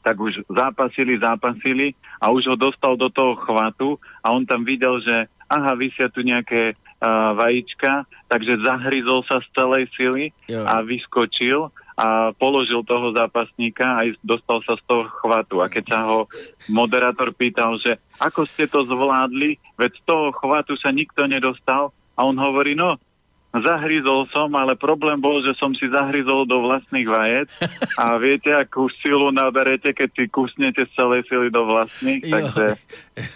Tak 0.00 0.16
už 0.16 0.48
zápasili, 0.48 1.20
zápasili 1.20 1.92
a 2.22 2.32
už 2.32 2.54
ho 2.54 2.56
dostal 2.56 2.96
do 2.96 3.12
toho 3.12 3.36
chvatu 3.44 4.00
a 4.24 4.32
on 4.32 4.46
tam 4.48 4.64
videl, 4.64 5.02
že 5.04 5.28
aha, 5.48 5.76
vysia 5.76 6.08
tu 6.08 6.24
nejaké 6.24 6.76
uh, 6.76 7.32
vajíčka, 7.36 8.04
takže 8.28 8.64
zahryzol 8.64 9.24
sa 9.24 9.40
z 9.44 9.48
celej 9.52 9.84
sily 9.96 10.24
Jo. 10.48 10.64
a 10.64 10.80
vyskočil 10.84 11.72
a 11.98 12.30
položil 12.30 12.86
toho 12.86 13.10
zápasníka 13.10 13.98
a 13.98 14.06
dostal 14.22 14.62
sa 14.62 14.78
z 14.78 14.82
toho 14.86 15.10
chvatu. 15.18 15.58
A 15.58 15.66
keď 15.66 15.84
sa 15.90 16.00
ho 16.06 16.30
moderátor 16.70 17.34
pýtal, 17.34 17.74
že 17.82 17.98
ako 18.22 18.46
ste 18.46 18.70
to 18.70 18.86
zvládli, 18.86 19.58
veď 19.74 19.90
z 19.98 20.02
toho 20.06 20.30
chvatu 20.30 20.78
sa 20.78 20.94
nikto 20.94 21.26
nedostal 21.26 21.90
a 22.14 22.22
on 22.22 22.38
hovorí, 22.38 22.78
no, 22.78 23.02
zahryzol 23.48 24.28
som, 24.28 24.52
ale 24.52 24.76
problém 24.76 25.16
bol, 25.16 25.40
že 25.40 25.56
som 25.56 25.72
si 25.72 25.88
zahryzol 25.88 26.44
do 26.44 26.60
vlastných 26.68 27.08
vajec 27.08 27.48
a 27.96 28.14
viete, 28.22 28.52
akú 28.52 28.92
silu 29.00 29.32
naberete, 29.32 29.96
keď 29.96 30.08
si 30.12 30.24
kusnete 30.28 30.84
z 30.84 30.92
celej 30.92 31.24
sily 31.32 31.48
do 31.48 31.64
vlastných, 31.64 32.28
takže, 32.28 32.76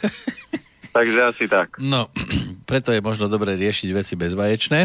takže 0.92 1.18
asi 1.24 1.44
tak. 1.48 1.80
no, 1.80 2.12
preto 2.68 2.92
je 2.92 3.00
možno 3.00 3.26
dobre 3.26 3.56
riešiť 3.56 3.88
veci 3.92 4.14
bezvaječné. 4.16 4.80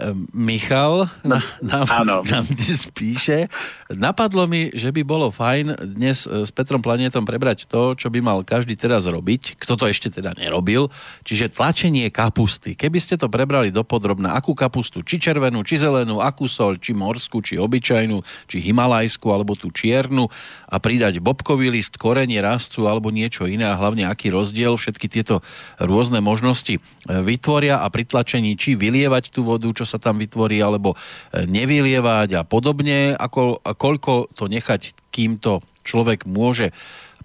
Ehm, 0.00 0.26
Michal 0.32 1.08
na, 1.22 1.44
nám, 1.60 1.86
Áno. 1.88 2.16
nám 2.32 2.48
dnes 2.48 2.88
píše, 2.92 3.52
napadlo 3.92 4.48
mi, 4.48 4.72
že 4.72 4.88
by 4.88 5.02
bolo 5.04 5.28
fajn 5.28 5.92
dnes 5.96 6.24
e, 6.24 6.48
s 6.48 6.50
Petrom 6.50 6.80
Planetom 6.80 7.28
prebrať 7.28 7.68
to, 7.68 7.92
čo 7.92 8.08
by 8.08 8.24
mal 8.24 8.40
každý 8.42 8.74
teraz 8.74 9.04
robiť, 9.04 9.60
kto 9.60 9.76
to 9.76 9.84
ešte 9.88 10.08
teda 10.08 10.32
nerobil, 10.40 10.88
čiže 11.28 11.52
tlačenie 11.52 12.08
kapusty. 12.08 12.72
Keby 12.72 12.98
ste 12.98 13.20
to 13.20 13.28
prebrali 13.28 13.68
dopodrobná, 13.68 14.32
akú 14.32 14.56
kapustu, 14.56 15.04
či 15.04 15.20
červenú, 15.20 15.60
či 15.62 15.76
zelenú, 15.76 16.24
akú 16.24 16.48
sol, 16.48 16.80
či 16.80 16.96
morskú, 16.96 17.44
či 17.44 17.60
obyčajnú, 17.60 18.48
či 18.48 18.56
himalajskú, 18.64 19.28
alebo 19.28 19.52
tú 19.52 19.68
čiernu 19.68 20.32
a 20.68 20.76
pridať 20.80 21.20
bobkový 21.20 21.68
list, 21.68 22.00
korenie 22.00 22.40
rastcu 22.40 22.88
alebo 22.88 23.12
niečo 23.12 23.44
iné 23.44 23.68
a 23.68 23.76
hlavne 23.76 24.08
aký 24.08 24.32
rozdiel 24.32 24.74
všetky 24.78 25.06
tieto 25.10 25.41
rôzne 25.82 26.22
možnosti 26.22 26.78
e, 26.78 26.80
vytvoria 27.06 27.82
a 27.82 27.86
pri 27.88 28.08
tlačení 28.08 28.54
či 28.56 28.74
vylievať 28.74 29.34
tú 29.34 29.46
vodu, 29.46 29.68
čo 29.72 29.84
sa 29.86 29.98
tam 29.98 30.18
vytvorí, 30.18 30.58
alebo 30.62 30.94
e, 30.94 31.46
nevylievať 31.46 32.38
a 32.38 32.42
podobne, 32.42 33.14
ako, 33.14 33.60
a 33.62 33.72
koľko 33.76 34.32
to 34.34 34.48
nechať, 34.48 34.96
kým 35.14 35.38
to 35.38 35.60
človek 35.82 36.24
môže 36.24 36.70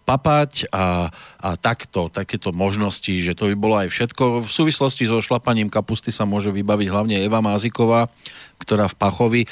papať 0.08 0.72
a, 0.72 1.12
a 1.44 1.50
takto, 1.60 2.08
takéto 2.08 2.56
možnosti, 2.56 3.12
že 3.12 3.36
to 3.36 3.52
by 3.52 3.56
bolo 3.60 3.76
aj 3.76 3.92
všetko. 3.92 4.48
V 4.48 4.50
súvislosti 4.50 5.04
so 5.04 5.20
šlapaním 5.20 5.68
kapusty 5.68 6.16
sa 6.16 6.24
môže 6.24 6.48
vybaviť 6.48 6.88
hlavne 6.88 7.20
Eva 7.20 7.44
Máziková, 7.44 8.08
ktorá 8.56 8.88
v 8.88 8.96
Pachovi 8.96 9.42
e, 9.44 9.48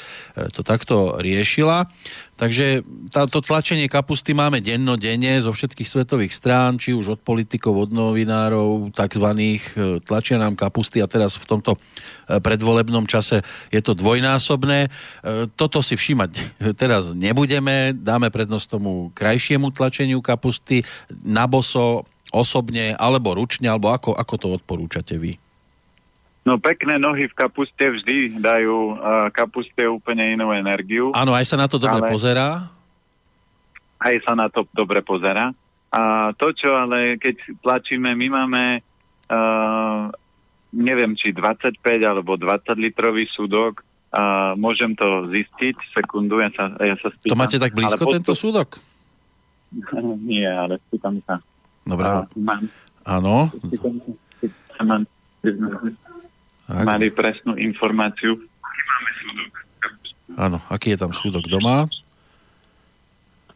to 0.56 0.64
takto 0.64 1.20
riešila. 1.20 1.92
Takže 2.36 2.84
táto 3.08 3.40
tlačenie 3.40 3.88
kapusty 3.88 4.36
máme 4.36 4.60
denno-denne 4.60 5.40
zo 5.40 5.56
všetkých 5.56 5.88
svetových 5.88 6.36
strán, 6.36 6.76
či 6.76 6.92
už 6.92 7.16
od 7.16 7.20
politikov, 7.24 7.88
od 7.88 7.90
novinárov, 7.96 8.92
takzvaných 8.92 9.62
e, 9.72 10.04
tlačia 10.04 10.36
nám 10.36 10.52
kapusty 10.52 11.00
a 11.00 11.08
teraz 11.08 11.40
v 11.40 11.48
tomto 11.48 11.72
e, 11.74 11.78
predvolebnom 12.36 13.08
čase 13.08 13.40
je 13.72 13.80
to 13.80 13.96
dvojnásobné. 13.96 14.78
E, 14.84 14.88
Toto 15.56 15.80
si 15.80 15.96
všímať 15.96 16.60
teraz 16.76 17.16
nebudeme, 17.16 17.96
dáme 17.96 18.28
prednosť 18.28 18.66
tomu 18.68 19.08
krajšiemu 19.16 19.72
tlačeniu 19.72 20.20
kapusty 20.20 20.84
na 21.24 21.48
boso, 21.48 22.04
osobne, 22.36 22.92
alebo 23.00 23.32
ručne, 23.32 23.72
alebo 23.72 23.88
ako, 23.88 24.12
ako 24.12 24.34
to 24.36 24.46
odporúčate 24.60 25.16
vy? 25.16 25.40
No 26.46 26.62
pekné 26.62 26.94
nohy 26.94 27.26
v 27.26 27.34
kapuste 27.34 27.82
vždy 27.82 28.38
dajú 28.38 28.94
uh, 28.94 29.26
kapuste 29.34 29.82
úplne 29.82 30.38
inú 30.38 30.54
energiu. 30.54 31.10
Áno, 31.10 31.34
aj 31.34 31.42
sa 31.42 31.58
na 31.58 31.66
to 31.66 31.74
dobre 31.74 32.06
pozerá. 32.06 32.70
aj 33.98 34.16
sa 34.22 34.38
na 34.38 34.46
to 34.46 34.62
dobre 34.70 35.02
pozera. 35.02 35.50
A 35.90 36.30
to, 36.38 36.54
čo 36.54 36.70
ale 36.70 37.18
keď 37.18 37.58
tlačíme, 37.66 38.14
my 38.14 38.26
máme, 38.30 38.62
uh, 39.26 40.06
neviem, 40.70 41.18
či 41.18 41.34
25 41.34 41.82
alebo 42.06 42.38
20 42.38 42.78
litrový 42.78 43.26
súdok, 43.26 43.82
uh, 44.14 44.54
môžem 44.54 44.94
to 44.94 45.26
zistiť, 45.26 45.98
sekundu, 45.98 46.46
ja 46.46 46.54
sa, 46.54 46.70
ja 46.78 46.94
sa 47.02 47.10
spýtam. 47.10 47.34
To 47.34 47.42
máte 47.42 47.58
tak 47.58 47.74
blízko, 47.74 48.06
Ale 48.06 48.22
tento 48.22 48.38
súdok? 48.38 48.78
Nie, 50.30 50.46
ale 50.46 50.78
spýtam 50.86 51.18
sa. 51.26 51.42
Dobre, 51.82 52.06
A, 52.06 52.22
mám, 52.38 52.70
áno. 53.02 53.50
spýtam 53.66 53.98
sa, 53.98 54.10
spýtam 55.42 56.05
Tak, 56.66 56.82
mali 56.82 57.08
presnú 57.08 57.54
informáciu. 57.54 58.34
Máme 58.36 59.10
súdok? 59.16 59.50
áno, 60.36 60.58
aký 60.66 60.92
je 60.92 60.98
tam 60.98 61.12
súdok 61.12 61.46
doma? 61.46 61.86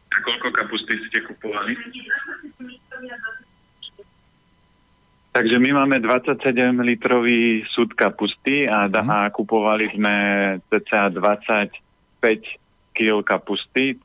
A 0.07 0.17
koľko 0.17 0.47
kapusty 0.49 0.95
ste 1.05 1.19
kupovali? 1.21 1.75
Takže 5.31 5.55
my 5.57 5.71
máme 5.73 5.99
27 5.99 6.43
litrový 6.81 7.63
súd 7.69 7.95
kapusty 7.95 8.67
a, 8.67 8.87
da, 8.87 8.99
Mhm. 8.99 9.09
a 9.09 9.19
kupovali 9.27 9.87
sme 9.91 10.13
cca 10.67 11.07
25 11.07 12.43
kg 12.91 13.23
kapusty. 13.23 13.95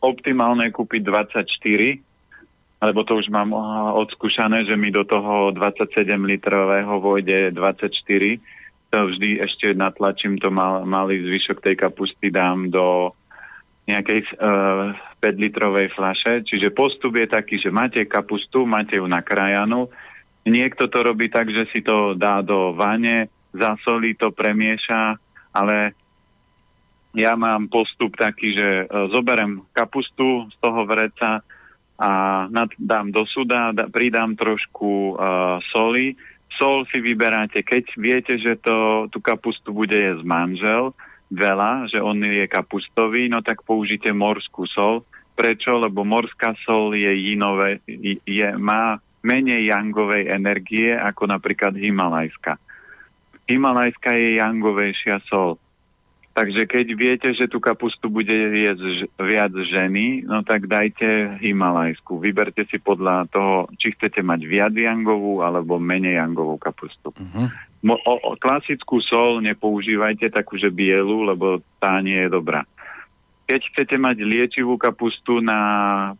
Optimálne 0.00 0.70
je 0.70 0.76
kúpiť 0.76 1.02
24, 1.02 1.98
lebo 2.80 3.04
to 3.04 3.20
už 3.20 3.28
mám 3.28 3.52
odskúšané, 4.00 4.64
že 4.64 4.72
mi 4.72 4.88
do 4.88 5.04
toho 5.04 5.52
27 5.52 6.08
litrového 6.24 6.96
vojde 6.96 7.52
24. 7.52 7.92
To 8.90 8.98
vždy 9.06 9.38
ešte 9.44 9.76
natlačím 9.76 10.40
to 10.40 10.48
mal, 10.48 10.88
malý 10.88 11.20
zvyšok 11.20 11.60
tej 11.60 11.76
kapusty 11.76 12.32
dám 12.32 12.72
do 12.72 13.12
nejakej 13.84 14.32
uh, 14.38 14.96
5-litrovej 15.20 15.92
flaše. 15.92 16.40
Čiže 16.48 16.72
postup 16.72 17.20
je 17.20 17.28
taký, 17.28 17.60
že 17.60 17.68
máte 17.68 18.00
kapustu, 18.08 18.64
máte 18.64 18.96
ju 18.96 19.04
nakrájanú. 19.04 19.92
Niekto 20.48 20.88
to 20.88 21.04
robí 21.04 21.28
tak, 21.28 21.52
že 21.52 21.68
si 21.68 21.84
to 21.84 22.16
dá 22.16 22.40
do 22.40 22.72
vane, 22.72 23.28
zasolí 23.52 24.16
to, 24.16 24.32
premieša, 24.32 25.20
ale 25.52 25.92
ja 27.12 27.34
mám 27.34 27.66
postup 27.66 28.14
taký, 28.14 28.54
že 28.54 28.68
zoberem 29.10 29.66
kapustu 29.74 30.46
z 30.48 30.56
toho 30.62 30.86
vreca, 30.86 31.42
a 32.00 32.10
dám 32.80 33.12
do 33.12 33.28
suda, 33.28 33.76
da, 33.76 33.84
pridám 33.92 34.32
trošku 34.32 35.12
uh, 35.12 35.60
soli. 35.68 36.16
Sol 36.56 36.88
si 36.88 36.96
vyberáte, 37.04 37.60
keď 37.60 37.84
viete, 38.00 38.34
že 38.40 38.56
to, 38.64 39.06
tú 39.12 39.20
kapustu 39.20 39.76
bude 39.76 39.92
jesť 39.92 40.24
manžel, 40.24 40.96
veľa, 41.28 41.92
že 41.92 42.00
on 42.00 42.18
je 42.24 42.48
kapustový, 42.48 43.28
no 43.28 43.44
tak 43.44 43.62
použite 43.62 44.08
morskú 44.10 44.64
sol. 44.66 45.04
Prečo? 45.36 45.76
Lebo 45.76 46.04
morská 46.04 46.56
sol 46.64 46.96
je 46.96 47.12
jinové, 47.20 47.84
je, 48.24 48.48
má 48.56 48.98
menej 49.20 49.68
jangovej 49.68 50.32
energie 50.32 50.96
ako 50.96 51.28
napríklad 51.28 51.76
himalajská. 51.76 52.56
Himalajská 53.44 54.10
je 54.16 54.40
jangovejšia 54.40 55.20
sol. 55.28 55.60
Takže 56.30 56.62
keď 56.70 56.86
viete, 56.94 57.28
že 57.34 57.50
tú 57.50 57.58
kapustu 57.58 58.06
bude 58.06 58.30
jesť 58.30 59.10
viac 59.18 59.50
ženy, 59.50 60.22
no 60.22 60.46
tak 60.46 60.70
dajte 60.70 61.42
himalajskú. 61.42 62.22
Vyberte 62.22 62.64
si 62.70 62.78
podľa 62.78 63.26
toho, 63.34 63.66
či 63.76 63.90
chcete 63.98 64.22
mať 64.22 64.40
viac 64.46 64.72
jangovú 64.72 65.42
alebo 65.42 65.82
menej 65.82 66.22
jangovú 66.22 66.54
kapustu. 66.54 67.10
Uh-huh. 67.10 67.50
Mo, 67.82 67.98
o, 67.98 68.14
o, 68.14 68.38
klasickú 68.38 69.02
sol 69.02 69.42
nepoužívajte 69.42 70.30
takú, 70.30 70.54
že 70.54 70.70
bielu, 70.70 71.26
lebo 71.26 71.58
tá 71.82 71.98
nie 71.98 72.22
je 72.22 72.30
dobrá. 72.30 72.62
Keď 73.50 73.60
chcete 73.74 73.96
mať 73.98 74.22
liečivú 74.22 74.78
kapustu 74.78 75.42
na 75.42 75.58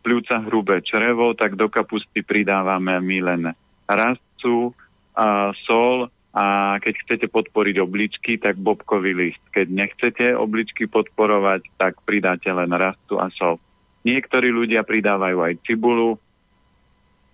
pľúca 0.03 0.43
hrubé 0.43 0.83
črevo, 0.83 1.31
tak 1.31 1.55
do 1.55 1.71
kapusty 1.71 2.19
pridávame 2.19 2.99
my 2.99 3.17
len 3.23 3.41
rastcu, 3.87 4.75
a 5.15 5.51
sol 5.67 6.07
a 6.31 6.79
keď 6.79 6.93
chcete 7.03 7.27
podporiť 7.27 7.75
obličky, 7.83 8.39
tak 8.39 8.55
bobkový 8.55 9.11
list. 9.11 9.43
Keď 9.51 9.67
nechcete 9.67 10.25
obličky 10.31 10.87
podporovať, 10.87 11.67
tak 11.75 11.99
pridáte 12.07 12.47
len 12.47 12.71
rastu 12.71 13.19
a 13.19 13.27
sol. 13.35 13.59
Niektorí 14.07 14.47
ľudia 14.47 14.87
pridávajú 14.87 15.37
aj 15.43 15.53
cibulu, 15.67 16.15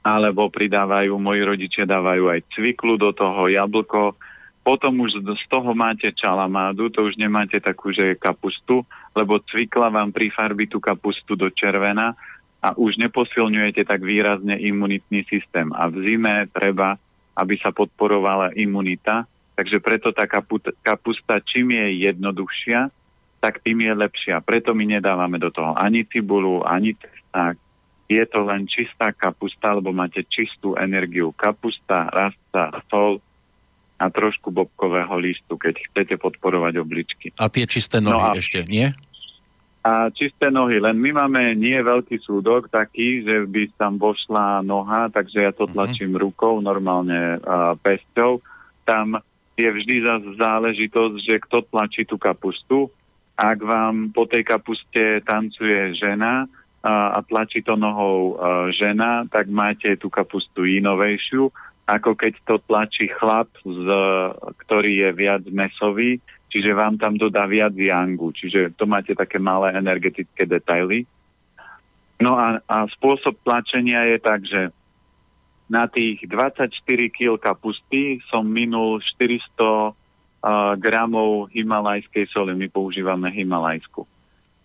alebo 0.02 0.50
pridávajú, 0.50 1.14
moji 1.20 1.42
rodičia 1.44 1.84
dávajú 1.86 2.32
aj 2.32 2.40
cviklu 2.56 2.96
do 2.98 3.14
toho, 3.14 3.52
jablko. 3.52 4.16
Potom 4.64 5.00
už 5.04 5.24
z 5.24 5.46
toho 5.48 5.72
máte 5.78 6.12
čalamádu, 6.16 6.90
to 6.92 7.08
už 7.08 7.20
nemáte 7.20 7.60
takú, 7.60 7.92
že 7.92 8.16
je 8.16 8.16
kapustu, 8.20 8.84
lebo 9.16 9.40
cvikla 9.46 9.94
vám 9.94 10.12
prifarbí 10.12 10.68
tú 10.68 10.80
kapustu 10.80 11.36
do 11.36 11.48
červena 11.52 12.18
a 12.64 12.74
už 12.76 12.98
neposilňujete 13.00 13.86
tak 13.86 14.02
výrazne 14.02 14.58
imunitný 14.60 15.24
systém. 15.30 15.72
A 15.72 15.88
v 15.88 16.04
zime 16.04 16.50
treba 16.52 17.00
aby 17.38 17.56
sa 17.62 17.70
podporovala 17.70 18.58
imunita. 18.58 19.30
Takže 19.54 19.78
preto 19.78 20.10
tá 20.14 20.26
kapusta, 20.82 21.42
čím 21.46 21.78
je 21.78 22.10
jednoduchšia, 22.10 22.90
tak 23.38 23.62
tým 23.62 23.86
je 23.86 23.94
lepšia. 23.94 24.42
Preto 24.42 24.74
my 24.74 24.98
nedávame 24.98 25.38
do 25.38 25.54
toho 25.54 25.78
ani 25.78 26.06
cibulu, 26.10 26.66
ani 26.66 26.98
cesták. 26.98 27.58
Je 28.08 28.24
to 28.26 28.40
len 28.48 28.66
čistá 28.66 29.12
kapusta, 29.12 29.78
lebo 29.78 29.92
máte 29.92 30.24
čistú 30.26 30.74
energiu. 30.80 31.36
Kapusta, 31.36 32.08
rasta, 32.08 32.82
sol 32.88 33.20
a 33.98 34.14
trošku 34.14 34.54
bobkového 34.54 35.18
listu, 35.18 35.58
keď 35.58 35.76
chcete 35.90 36.16
podporovať 36.22 36.74
obličky. 36.78 37.28
A 37.42 37.50
tie 37.50 37.66
čisté 37.66 37.98
nohy 37.98 38.14
no 38.14 38.38
a... 38.38 38.38
ešte, 38.38 38.62
nie? 38.70 38.94
A 39.88 40.12
čisté 40.12 40.52
nohy. 40.52 40.84
Len 40.84 41.00
my 41.00 41.16
máme 41.16 41.56
nie 41.56 41.80
veľký 41.80 42.20
súdok 42.20 42.68
taký, 42.68 43.24
že 43.24 43.48
by 43.48 43.72
tam 43.80 43.96
vošla 43.96 44.60
noha, 44.68 45.08
takže 45.08 45.48
ja 45.48 45.52
to 45.56 45.64
mhm. 45.64 45.72
tlačím 45.72 46.12
mm-hmm. 46.12 46.26
rukou, 46.28 46.60
normálne 46.60 47.40
uh, 47.40 47.80
pesťou. 47.80 48.44
Tam 48.84 49.16
je 49.56 49.70
vždy 49.72 49.96
za 50.04 50.16
záležitosť, 50.36 51.16
že 51.24 51.44
kto 51.48 51.64
tlačí 51.72 52.04
tú 52.04 52.20
kapustu. 52.20 52.92
Ak 53.40 53.64
vám 53.64 54.12
po 54.12 54.28
tej 54.28 54.44
kapuste 54.44 55.24
tancuje 55.24 55.96
žena 55.96 56.46
uh, 56.46 57.16
a 57.16 57.24
tlačí 57.24 57.64
to 57.64 57.80
nohou 57.80 58.36
uh, 58.36 58.68
žena, 58.76 59.24
tak 59.32 59.48
máte 59.48 59.96
tú 59.96 60.12
kapustu 60.12 60.68
inovejšiu, 60.68 61.48
ako 61.88 62.20
keď 62.20 62.34
to 62.44 62.60
tlačí 62.68 63.08
chlap, 63.08 63.48
z, 63.64 63.88
ktorý 64.68 65.08
je 65.08 65.10
viac 65.16 65.44
mesový, 65.48 66.20
čiže 66.58 66.74
vám 66.74 66.98
tam 66.98 67.22
dodá 67.22 67.46
viac 67.46 67.78
yangu, 67.78 68.34
čiže 68.34 68.74
to 68.74 68.90
máte 68.90 69.14
také 69.14 69.38
malé 69.38 69.78
energetické 69.78 70.50
detaily. 70.50 71.06
No 72.18 72.34
a, 72.34 72.58
a 72.66 72.90
spôsob 72.98 73.38
tlačenia 73.46 74.10
je 74.10 74.18
tak, 74.18 74.42
že 74.42 74.74
na 75.70 75.86
tých 75.86 76.26
24 76.26 76.74
kg 77.14 77.38
kapusty 77.38 78.18
som 78.34 78.42
minul 78.42 78.98
400 79.22 79.38
uh, 79.62 80.74
gramov 80.82 81.54
himalajskej 81.54 82.26
soli. 82.34 82.58
My 82.58 82.74
používame 82.74 83.30
himalajsku. 83.30 84.02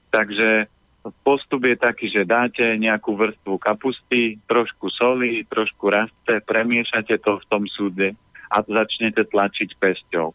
Takže 0.08 0.72
postup 1.20 1.68
je 1.68 1.76
taký, 1.76 2.08
že 2.08 2.24
dáte 2.24 2.64
nejakú 2.80 3.20
vrstvu 3.20 3.60
kapusty, 3.60 4.40
trošku 4.48 4.88
soli, 4.96 5.44
trošku 5.44 5.92
rastce, 5.92 6.40
premiešate 6.48 7.20
to 7.20 7.36
v 7.36 7.44
tom 7.52 7.68
súde 7.68 8.16
a 8.48 8.56
začnete 8.64 9.28
tlačiť 9.28 9.76
pesťou. 9.76 10.32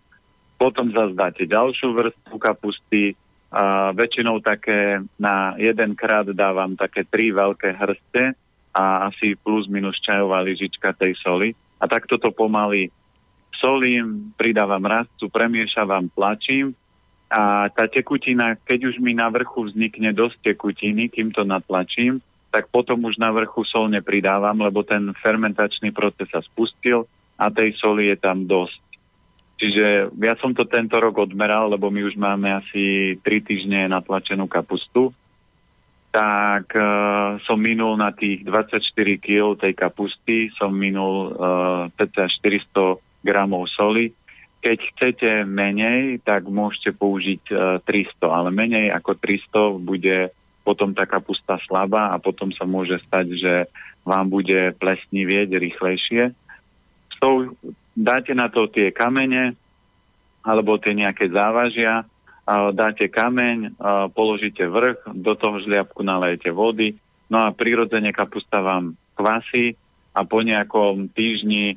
Potom 0.58 0.90
zase 0.90 1.14
dáte 1.14 1.44
ďalšiu 1.46 1.94
vrstvu 1.94 2.36
kapusty, 2.42 3.14
a 3.48 3.96
väčšinou 3.96 4.44
také 4.44 5.00
na 5.16 5.56
jeden 5.56 5.96
krát 5.96 6.28
dávam 6.36 6.76
také 6.76 7.08
tri 7.08 7.32
veľké 7.32 7.80
hrste 7.80 8.36
a 8.76 9.08
asi 9.08 9.40
plus 9.40 9.72
minus 9.72 9.96
čajová 10.04 10.44
lyžička 10.44 10.92
tej 11.00 11.16
soli. 11.24 11.56
A 11.80 11.88
takto 11.88 12.20
to 12.20 12.36
pomaly 12.36 12.92
solím, 13.56 14.36
pridávam 14.36 14.84
rastcu, 14.84 15.32
premiešavam, 15.32 16.12
tlačím 16.12 16.76
a 17.28 17.68
tá 17.72 17.88
tekutina, 17.92 18.56
keď 18.56 18.92
už 18.92 18.96
mi 19.04 19.12
na 19.12 19.28
vrchu 19.28 19.68
vznikne 19.68 20.16
dosť 20.16 20.54
tekutiny, 20.54 21.12
kým 21.12 21.36
to 21.36 21.44
natlačím, 21.44 22.24
tak 22.52 22.72
potom 22.72 23.04
už 23.04 23.20
na 23.20 23.32
vrchu 23.36 23.68
sol 23.68 23.92
nepridávam, 23.92 24.56
lebo 24.60 24.84
ten 24.84 25.12
fermentačný 25.20 25.92
proces 25.92 26.28
sa 26.32 26.40
spustil 26.40 27.04
a 27.36 27.52
tej 27.52 27.76
soli 27.76 28.08
je 28.12 28.18
tam 28.20 28.48
dosť. 28.48 28.87
Čiže 29.58 30.14
ja 30.14 30.34
som 30.38 30.54
to 30.54 30.70
tento 30.70 31.02
rok 31.02 31.18
odmeral, 31.18 31.74
lebo 31.74 31.90
my 31.90 32.06
už 32.06 32.14
máme 32.14 32.54
asi 32.54 33.18
3 33.26 33.42
týždne 33.42 33.90
natlačenú 33.90 34.46
kapustu. 34.46 35.10
Tak 36.14 36.78
uh, 36.78 37.42
som 37.46 37.58
minul 37.58 37.98
na 37.98 38.14
tých 38.14 38.46
24 38.46 38.86
kg 39.18 39.58
tej 39.58 39.74
kapusty, 39.74 40.54
som 40.54 40.70
minul 40.70 41.34
uh, 41.34 41.90
400 41.98 43.02
gramov 43.26 43.66
soli. 43.74 44.14
Keď 44.62 44.78
chcete 44.94 45.30
menej, 45.50 46.22
tak 46.22 46.46
môžete 46.46 46.94
použiť 46.94 47.44
uh, 47.50 47.82
300, 47.82 48.30
ale 48.30 48.50
menej 48.54 48.94
ako 48.94 49.18
300 49.18 49.82
bude 49.82 50.18
potom 50.62 50.92
tá 50.94 51.10
kapusta 51.10 51.58
slabá 51.66 52.14
a 52.14 52.22
potom 52.22 52.52
sa 52.54 52.68
môže 52.68 53.00
stať, 53.10 53.26
že 53.40 53.54
vám 54.06 54.28
bude 54.30 54.76
plesnivieť 54.78 55.50
rýchlejšie. 55.56 56.24
S 57.10 57.16
tou 57.24 57.56
dáte 57.98 58.38
na 58.38 58.53
to 58.53 58.69
tie 58.69 58.94
kamene 58.94 59.57
alebo 60.45 60.78
tie 60.78 60.94
nejaké 60.94 61.34
závažia, 61.34 62.06
dáte 62.72 63.11
kameň, 63.11 63.76
položíte 64.15 64.64
vrch, 64.64 65.11
do 65.11 65.36
toho 65.36 65.60
žliapku 65.60 65.99
nalejete 66.06 66.53
vody, 66.56 66.95
no 67.28 67.44
a 67.44 67.52
prirodzene 67.52 68.15
kapusta 68.15 68.64
vám 68.64 68.95
kvasí 69.18 69.76
a 70.15 70.24
po 70.24 70.40
nejakom 70.45 71.11
týždni 71.11 71.76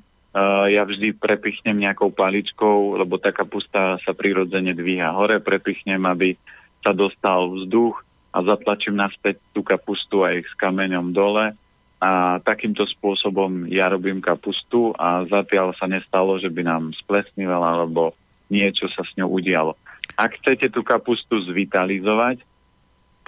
ja 0.71 0.87
vždy 0.87 1.19
prepichnem 1.19 1.83
nejakou 1.83 2.15
paličkou, 2.15 2.95
lebo 3.03 3.19
tá 3.19 3.35
kapusta 3.35 3.99
sa 3.99 4.13
prirodzene 4.15 4.79
dvíha 4.79 5.11
hore, 5.11 5.43
prepichnem, 5.43 5.99
aby 6.07 6.39
sa 6.87 6.95
dostal 6.95 7.51
vzduch 7.51 7.99
a 8.31 8.39
zatlačím 8.47 8.95
naspäť 8.95 9.43
tú 9.51 9.67
kapustu 9.67 10.23
aj 10.23 10.47
s 10.47 10.53
kameňom 10.55 11.11
dole 11.11 11.59
a 12.01 12.41
takýmto 12.41 12.89
spôsobom 12.89 13.69
ja 13.69 13.93
robím 13.93 14.25
kapustu 14.25 14.97
a 14.97 15.29
zatiaľ 15.29 15.77
sa 15.77 15.85
nestalo, 15.85 16.41
že 16.41 16.49
by 16.49 16.65
nám 16.65 16.97
splesnivala 16.97 17.77
alebo 17.77 18.17
niečo 18.49 18.89
sa 18.89 19.05
s 19.05 19.13
ňou 19.21 19.37
udialo. 19.37 19.77
Ak 20.17 20.41
chcete 20.41 20.73
tú 20.73 20.81
kapustu 20.81 21.45
zvitalizovať, 21.45 22.41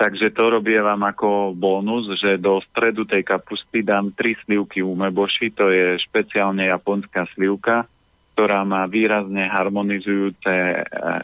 takže 0.00 0.32
to 0.32 0.44
robievam 0.56 1.04
ako 1.04 1.52
bonus, 1.52 2.08
že 2.16 2.40
do 2.40 2.64
stredu 2.72 3.04
tej 3.04 3.22
kapusty 3.22 3.84
dám 3.84 4.16
tri 4.16 4.40
slivky 4.48 4.80
umeboši, 4.80 5.52
to 5.52 5.68
je 5.68 6.00
špeciálne 6.08 6.64
japonská 6.64 7.28
slivka, 7.36 7.84
ktorá 8.32 8.64
má 8.64 8.88
výrazne 8.88 9.52
harmonizujúce 9.52 10.48
e, 10.48 10.76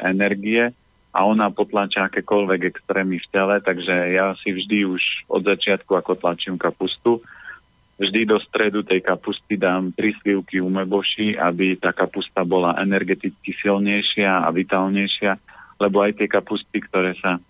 energie 0.04 0.68
a 1.16 1.24
ona 1.24 1.48
potlača 1.48 2.12
akékoľvek 2.12 2.76
extrémy 2.76 3.16
v 3.16 3.26
tele, 3.32 3.56
takže 3.64 4.12
ja 4.12 4.36
si 4.44 4.52
vždy 4.52 4.84
už 4.84 5.02
od 5.32 5.42
začiatku, 5.48 5.96
ako 5.96 6.20
tlačím 6.20 6.60
kapustu, 6.60 7.24
vždy 7.98 8.30
do 8.30 8.38
stredu 8.38 8.86
tej 8.86 9.02
kapusty 9.02 9.58
dám 9.58 9.90
tri 9.92 10.14
slivky 10.22 10.62
umeboši, 10.62 11.34
aby 11.34 11.74
tá 11.76 11.90
kapusta 11.90 12.46
bola 12.46 12.78
energeticky 12.78 13.52
silnejšia 13.58 14.46
a 14.46 14.48
vitálnejšia, 14.54 15.34
lebo 15.82 16.06
aj 16.06 16.22
tie 16.22 16.30
kapusty, 16.30 16.78
ktoré 16.78 17.18
sa 17.18 17.42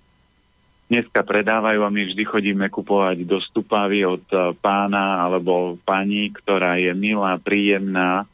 dneska 0.89 1.21
predávajú 1.21 1.85
a 1.85 1.93
my 1.93 2.03
vždy 2.09 2.23
chodíme 2.25 2.67
kupovať 2.73 3.29
do 3.29 3.37
stupavy 3.45 4.09
od 4.09 4.25
e, 4.33 4.57
pána 4.57 5.21
alebo 5.21 5.77
pani, 5.85 6.33
ktorá 6.33 6.81
je 6.81 6.97
milá, 6.97 7.37
príjemná, 7.37 8.25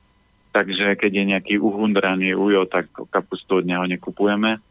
takže 0.54 0.94
keď 0.94 1.10
je 1.10 1.24
nejaký 1.34 1.54
uhundraný 1.58 2.38
ujo, 2.38 2.70
tak 2.70 2.86
kapustu 3.10 3.58
od 3.58 3.66
neho 3.66 3.82
nekupujeme. 3.90 4.62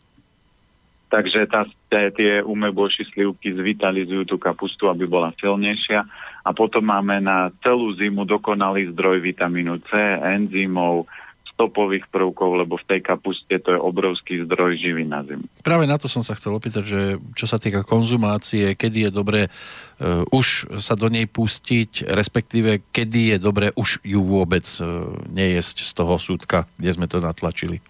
Takže 1.13 1.45
tá, 1.45 1.69
tie 1.93 2.41
umeboši 2.41 3.05
slivky 3.13 3.53
zvitalizujú 3.53 4.25
tú 4.25 4.41
kapustu, 4.41 4.89
aby 4.89 5.05
bola 5.05 5.29
silnejšia. 5.37 6.01
A 6.41 6.49
potom 6.57 6.89
máme 6.89 7.21
na 7.21 7.53
celú 7.61 7.93
zimu 7.93 8.25
dokonalý 8.25 8.89
zdroj 8.97 9.21
vitamínu 9.21 9.77
C, 9.85 9.93
enzymov, 10.17 11.05
stopových 11.53 12.09
prvkov, 12.09 12.65
lebo 12.65 12.81
v 12.81 12.87
tej 12.89 12.99
kapuste 13.05 13.61
to 13.61 13.77
je 13.77 13.79
obrovský 13.79 14.41
zdroj 14.41 14.73
živý 14.81 15.05
na 15.05 15.21
zimu. 15.21 15.45
Práve 15.61 15.85
na 15.85 16.01
to 16.01 16.09
som 16.09 16.25
sa 16.25 16.33
chcel 16.33 16.57
opýtať, 16.57 16.81
že 16.81 17.01
čo 17.37 17.45
sa 17.45 17.61
týka 17.61 17.85
konzumácie, 17.85 18.73
kedy 18.73 19.07
je 19.07 19.11
dobré 19.13 19.41
uh, 19.45 20.25
už 20.33 20.73
sa 20.81 20.97
do 20.97 21.13
nej 21.13 21.29
pustiť, 21.29 22.09
respektíve 22.09 22.89
kedy 22.89 23.37
je 23.37 23.37
dobré 23.37 23.69
už 23.77 24.01
ju 24.01 24.25
vôbec 24.25 24.65
uh, 24.81 25.13
nejesť 25.29 25.85
z 25.85 25.91
toho 25.93 26.17
súdka, 26.17 26.65
kde 26.81 26.89
sme 26.89 27.05
to 27.05 27.21
natlačili. 27.21 27.85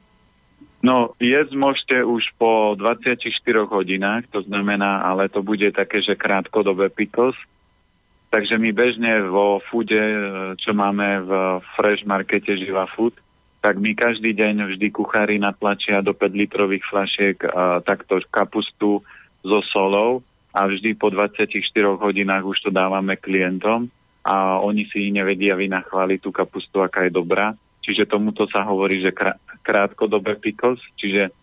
No, 0.84 1.16
jesť 1.16 1.56
môžete 1.56 2.04
už 2.04 2.36
po 2.36 2.76
24 2.76 3.24
hodinách, 3.72 4.28
to 4.36 4.44
znamená, 4.44 5.08
ale 5.08 5.32
to 5.32 5.40
bude 5.40 5.72
také, 5.72 6.04
že 6.04 6.20
krátkodobé 6.20 6.92
pickles. 6.92 7.40
Takže 8.36 8.60
my 8.60 8.76
bežne 8.76 9.24
vo 9.32 9.64
foode, 9.72 9.96
čo 10.60 10.76
máme 10.76 11.24
v 11.24 11.32
Fresh 11.80 12.04
Markete 12.04 12.60
Živa 12.60 12.92
Food, 12.92 13.16
tak 13.64 13.80
my 13.80 13.96
každý 13.96 14.36
deň 14.36 14.76
vždy 14.76 14.92
kuchári 14.92 15.40
natlačia 15.40 16.04
do 16.04 16.12
5 16.12 16.36
litrových 16.36 16.84
flašiek 16.92 17.38
a, 17.48 17.80
takto 17.80 18.20
kapustu 18.28 19.00
so 19.40 19.60
solou 19.72 20.20
a 20.52 20.68
vždy 20.68 21.00
po 21.00 21.08
24 21.08 21.48
hodinách 21.96 22.44
už 22.44 22.60
to 22.60 22.70
dávame 22.76 23.16
klientom 23.16 23.88
a 24.28 24.60
oni 24.60 24.84
si 24.92 25.08
nevedia 25.16 25.56
vynachváliť 25.56 26.20
tú 26.20 26.36
kapustu, 26.36 26.84
aká 26.84 27.08
je 27.08 27.16
dobrá. 27.16 27.56
Čiže 27.84 28.08
tomuto 28.08 28.48
sa 28.48 28.64
hovorí, 28.64 29.04
že 29.04 29.12
krátkodobé 29.62 30.40
pickles, 30.40 30.80
čiže 30.96 31.36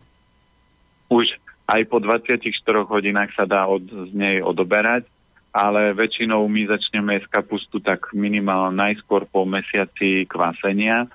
už 1.12 1.28
aj 1.70 1.86
po 1.86 2.02
24 2.02 2.42
hodinách 2.88 3.30
sa 3.36 3.44
dá 3.46 3.68
od, 3.68 3.84
z 3.84 4.12
nej 4.16 4.42
odoberať, 4.42 5.06
ale 5.50 5.94
väčšinou 5.94 6.46
my 6.46 6.66
začneme 6.66 7.18
z 7.22 7.26
kapustu 7.30 7.82
tak 7.82 8.10
minimálne 8.14 8.74
najskôr 8.74 9.26
po 9.26 9.42
mesiaci 9.46 10.26
kvasenia 10.26 11.10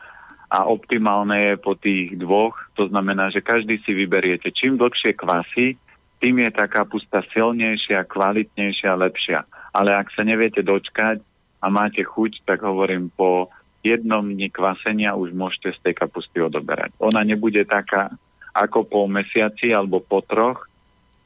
a 0.51 0.67
optimálne 0.67 1.51
je 1.51 1.55
po 1.59 1.73
tých 1.75 2.15
dvoch, 2.19 2.55
to 2.77 2.87
znamená, 2.87 3.31
že 3.31 3.43
každý 3.43 3.81
si 3.83 3.91
vyberiete. 3.95 4.51
Čím 4.53 4.77
dlhšie 4.79 5.15
kvasy, 5.17 5.75
tým 6.23 6.35
je 6.47 6.49
tá 6.53 6.67
kapusta 6.69 7.23
silnejšia, 7.31 8.07
kvalitnejšia, 8.07 8.91
lepšia. 8.95 9.43
Ale 9.75 9.91
ak 9.91 10.11
sa 10.15 10.23
neviete 10.23 10.63
dočkať 10.63 11.19
a 11.59 11.67
máte 11.67 12.03
chuť, 12.05 12.47
tak 12.47 12.63
hovorím, 12.63 13.11
po 13.11 13.51
jednom 13.85 14.25
dni 14.25 14.49
kvasenia 14.49 15.13
už 15.13 15.37
môžete 15.37 15.77
z 15.77 15.79
tej 15.85 15.93
kapusty 15.93 16.41
odoberať. 16.41 16.97
Ona 16.97 17.21
nebude 17.21 17.61
taká 17.69 18.09
ako 18.55 18.87
po 18.87 19.01
mesiaci 19.05 19.69
alebo 19.75 20.01
po 20.01 20.23
troch, 20.25 20.65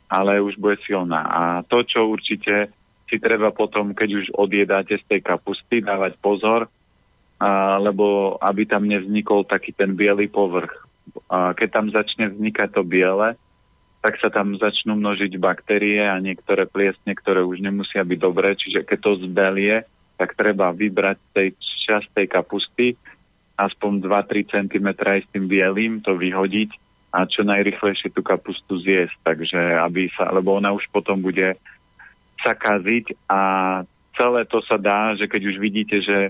ale 0.09 0.41
už 0.41 0.57
bude 0.57 0.81
silná. 0.83 1.21
A 1.29 1.41
to, 1.63 1.85
čo 1.85 2.09
určite 2.09 2.73
si 3.05 3.21
treba 3.21 3.53
potom, 3.53 3.93
keď 3.93 4.09
už 4.21 4.25
odjedáte 4.33 4.97
z 4.97 5.05
tej 5.05 5.21
kapusty, 5.21 5.81
dávať 5.85 6.17
pozor, 6.17 6.65
a, 7.37 7.77
lebo 7.77 8.37
aby 8.41 8.65
tam 8.65 8.89
nevznikol 8.89 9.45
taký 9.45 9.73
ten 9.73 9.93
biely 9.93 10.25
povrch. 10.25 10.73
A 11.29 11.53
keď 11.53 11.69
tam 11.69 11.85
začne 11.93 12.33
vznikať 12.33 12.69
to 12.73 12.81
biele, 12.81 13.37
tak 13.99 14.15
sa 14.17 14.31
tam 14.31 14.55
začnú 14.55 14.95
množiť 14.95 15.35
baktérie 15.37 16.01
a 16.07 16.17
niektoré 16.23 16.65
pliesne, 16.65 17.13
ktoré 17.13 17.43
už 17.43 17.59
nemusia 17.59 18.01
byť 18.01 18.19
dobré, 18.19 18.55
čiže 18.55 18.87
keď 18.87 18.99
to 19.03 19.11
zbelie, 19.27 19.83
tak 20.19 20.35
treba 20.35 20.75
vybrať 20.75 21.17
tej 21.31 21.55
časť 21.87 22.11
tej 22.11 22.27
kapusty, 22.27 22.87
aspoň 23.55 24.03
2-3 24.03 24.51
cm 24.51 24.87
aj 24.91 25.19
s 25.23 25.27
tým 25.31 25.47
bielým, 25.47 26.03
to 26.03 26.19
vyhodiť 26.19 26.75
a 27.09 27.25
čo 27.25 27.41
najrychlejšie 27.41 28.13
tú 28.13 28.21
kapustu 28.21 28.77
zjesť, 28.83 29.15
takže 29.25 29.57
aby 29.81 30.11
sa, 30.13 30.29
lebo 30.29 30.53
ona 30.59 30.69
už 30.75 30.85
potom 30.93 31.17
bude 31.23 31.57
sa 32.45 32.53
kaziť 32.53 33.25
a 33.25 33.41
celé 34.13 34.45
to 34.45 34.61
sa 34.61 34.77
dá, 34.77 35.17
že 35.17 35.25
keď 35.25 35.41
už 35.49 35.57
vidíte, 35.57 35.97
že 36.05 36.29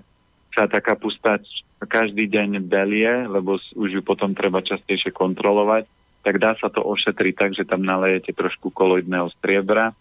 sa 0.55 0.65
tá 0.65 0.79
kapusta 0.79 1.37
každý 1.83 2.31
deň 2.31 2.63
belie, 2.65 3.27
lebo 3.27 3.59
už 3.75 3.89
ju 3.99 4.01
potom 4.01 4.31
treba 4.31 4.63
častejšie 4.63 5.11
kontrolovať, 5.11 5.85
tak 6.23 6.39
dá 6.39 6.55
sa 6.57 6.71
to 6.71 6.83
ošetriť 6.83 7.33
tak, 7.35 7.51
že 7.55 7.67
tam 7.67 7.83
nalejete 7.83 8.31
trošku 8.35 8.71
koloidného 8.71 9.29
striebra, 9.39 9.91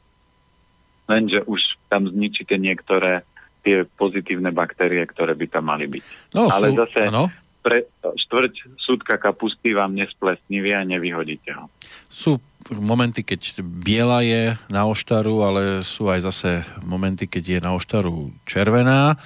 lenže 1.10 1.42
už 1.44 1.60
tam 1.90 2.06
zničíte 2.06 2.54
niektoré 2.54 3.26
tie 3.68 3.84
pozitívne 3.84 4.48
baktérie, 4.48 5.04
ktoré 5.04 5.36
by 5.36 5.46
tam 5.52 5.68
mali 5.68 5.84
byť. 5.84 6.32
No, 6.32 6.48
Ale 6.48 6.72
sú, 6.72 6.80
zase 6.80 7.00
ano. 7.12 7.28
pre 7.60 7.84
štvrť 8.00 8.80
súdka 8.80 9.20
kapusty 9.20 9.76
vám 9.76 9.92
nesplesnivie 9.92 10.72
a 10.72 10.88
nevyhodíte 10.88 11.52
ho. 11.52 11.68
Sú 12.08 12.40
momenty, 12.72 13.20
keď 13.20 13.60
biela 13.60 14.24
je 14.24 14.56
na 14.72 14.88
oštaru, 14.88 15.44
ale 15.44 15.62
sú 15.84 16.08
aj 16.08 16.24
zase 16.24 16.64
momenty, 16.80 17.28
keď 17.28 17.44
je 17.44 17.58
na 17.60 17.76
oštaru 17.76 18.32
červená. 18.48 19.20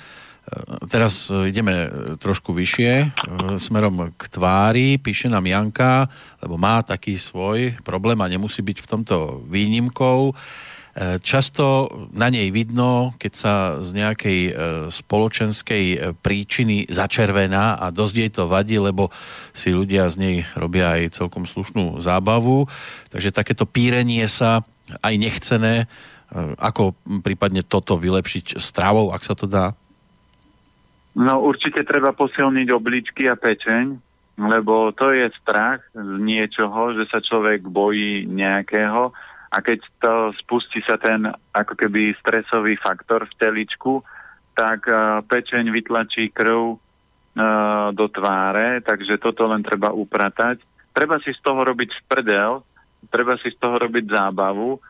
Teraz 0.90 1.30
e, 1.30 1.54
ideme 1.54 1.86
e, 1.86 1.88
trošku 2.18 2.50
vyššie, 2.50 2.92
e, 2.98 3.06
smerom 3.62 4.10
k 4.18 4.22
tvári, 4.26 4.98
píše 4.98 5.30
nám 5.30 5.46
Janka, 5.46 6.10
lebo 6.42 6.58
má 6.58 6.82
taký 6.82 7.14
svoj 7.14 7.78
problém 7.86 8.18
a 8.18 8.26
nemusí 8.26 8.58
byť 8.58 8.78
v 8.82 8.90
tomto 8.90 9.46
výnimkou. 9.46 10.34
Často 11.24 11.88
na 12.12 12.28
nej 12.28 12.52
vidno, 12.52 13.16
keď 13.16 13.32
sa 13.32 13.54
z 13.80 13.96
nejakej 13.96 14.40
spoločenskej 14.92 16.12
príčiny 16.20 16.84
začervená 16.92 17.80
a 17.80 17.88
dosť 17.88 18.14
jej 18.20 18.28
to 18.28 18.44
vadí, 18.44 18.76
lebo 18.76 19.08
si 19.56 19.72
ľudia 19.72 20.12
z 20.12 20.16
nej 20.20 20.36
robia 20.52 21.00
aj 21.00 21.16
celkom 21.16 21.48
slušnú 21.48 21.96
zábavu. 22.04 22.68
Takže 23.08 23.32
takéto 23.32 23.64
pírenie 23.64 24.28
sa 24.28 24.68
aj 25.00 25.14
nechcené, 25.16 25.88
ako 26.60 26.92
prípadne 27.24 27.64
toto 27.64 27.96
vylepšiť 27.96 28.60
stravou, 28.60 29.16
ak 29.16 29.24
sa 29.24 29.32
to 29.32 29.48
dá? 29.48 29.72
No 31.16 31.40
určite 31.40 31.88
treba 31.88 32.12
posilniť 32.12 32.68
obličky 32.68 33.32
a 33.32 33.36
pečeň, 33.36 33.96
lebo 34.40 34.92
to 34.92 35.08
je 35.12 35.32
strach 35.40 35.80
z 35.96 36.20
niečoho, 36.20 36.96
že 37.00 37.08
sa 37.08 37.24
človek 37.24 37.64
bojí 37.64 38.28
nejakého 38.28 39.12
a 39.52 39.56
keď 39.60 39.84
to 40.00 40.12
spustí 40.40 40.80
sa 40.88 40.96
ten 40.96 41.28
ako 41.52 41.76
keby 41.76 42.16
stresový 42.16 42.80
faktor 42.80 43.28
v 43.28 43.36
teličku, 43.36 44.00
tak 44.56 44.88
uh, 44.88 45.20
pečeň 45.28 45.68
vytlačí 45.68 46.32
krv 46.32 46.76
uh, 46.76 47.92
do 47.92 48.08
tváre, 48.08 48.80
takže 48.80 49.20
toto 49.20 49.44
len 49.44 49.60
treba 49.60 49.92
upratať. 49.92 50.64
Treba 50.96 51.20
si 51.20 51.36
z 51.36 51.40
toho 51.44 51.68
robiť 51.68 51.88
sprdel, 52.04 52.64
treba 53.12 53.36
si 53.40 53.52
z 53.52 53.56
toho 53.60 53.76
robiť 53.76 54.08
zábavu 54.08 54.80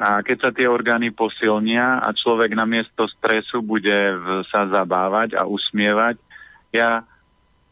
a 0.00 0.24
keď 0.24 0.36
sa 0.40 0.50
tie 0.52 0.64
orgány 0.64 1.12
posilnia 1.12 2.00
a 2.00 2.08
človek 2.16 2.56
namiesto 2.56 3.04
stresu 3.20 3.60
bude 3.60 4.16
sa 4.48 4.64
zabávať 4.68 5.36
a 5.36 5.44
usmievať, 5.44 6.16
ja 6.72 7.04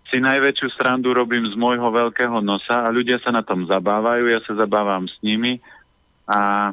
si 0.08 0.20
najväčšiu 0.20 0.68
srandu 0.76 1.12
robím 1.12 1.48
z 1.48 1.56
môjho 1.56 1.88
veľkého 1.88 2.40
nosa 2.40 2.84
a 2.84 2.92
ľudia 2.92 3.20
sa 3.20 3.32
na 3.32 3.44
tom 3.44 3.64
zabávajú, 3.64 4.28
ja 4.28 4.40
sa 4.44 4.56
zabávam 4.56 5.08
s 5.08 5.16
nimi 5.24 5.60
a 6.28 6.70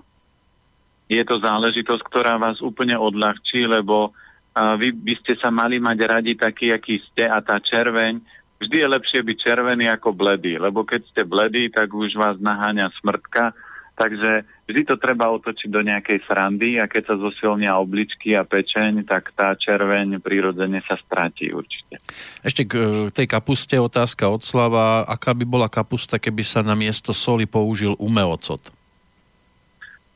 je 1.07 1.23
to 1.23 1.39
záležitosť, 1.39 2.03
ktorá 2.05 2.35
vás 2.35 2.59
úplne 2.59 2.99
odľahčí, 2.99 3.63
lebo 3.63 4.11
vy 4.55 4.91
by 4.91 5.13
ste 5.21 5.33
sa 5.39 5.53
mali 5.53 5.79
mať 5.79 5.97
radi 6.03 6.33
taký, 6.35 6.73
aký 6.73 6.99
ste 7.11 7.27
a 7.29 7.39
tá 7.39 7.59
červeň, 7.61 8.19
vždy 8.59 8.75
je 8.83 8.87
lepšie 8.87 9.19
byť 9.21 9.37
červený 9.37 9.85
ako 9.91 10.15
bledý, 10.15 10.57
lebo 10.57 10.81
keď 10.81 11.01
ste 11.11 11.21
bledý, 11.27 11.69
tak 11.69 11.93
už 11.93 12.17
vás 12.17 12.35
naháňa 12.41 12.89
smrtka 12.99 13.53
Takže 13.95 14.43
vždy 14.67 14.81
to 14.91 14.95
treba 14.99 15.31
otočiť 15.31 15.71
do 15.71 15.79
nejakej 15.79 16.27
srandy 16.27 16.83
a 16.83 16.85
keď 16.91 17.03
sa 17.07 17.15
zosilnia 17.15 17.79
obličky 17.79 18.35
a 18.35 18.43
pečeň, 18.43 19.07
tak 19.07 19.31
tá 19.31 19.55
červeň 19.55 20.19
prirodzene 20.19 20.83
sa 20.83 20.99
stratí 20.99 21.55
určite. 21.55 22.03
Ešte 22.43 22.67
k 22.67 22.73
e, 22.75 22.83
tej 23.15 23.27
kapuste 23.31 23.79
otázka 23.79 24.27
od 24.27 24.43
Slava. 24.43 25.07
Aká 25.07 25.31
by 25.31 25.47
bola 25.47 25.71
kapusta, 25.71 26.19
keby 26.19 26.43
sa 26.43 26.59
na 26.59 26.75
miesto 26.75 27.15
soli 27.15 27.47
použil 27.47 27.95
umeocot? 27.95 28.67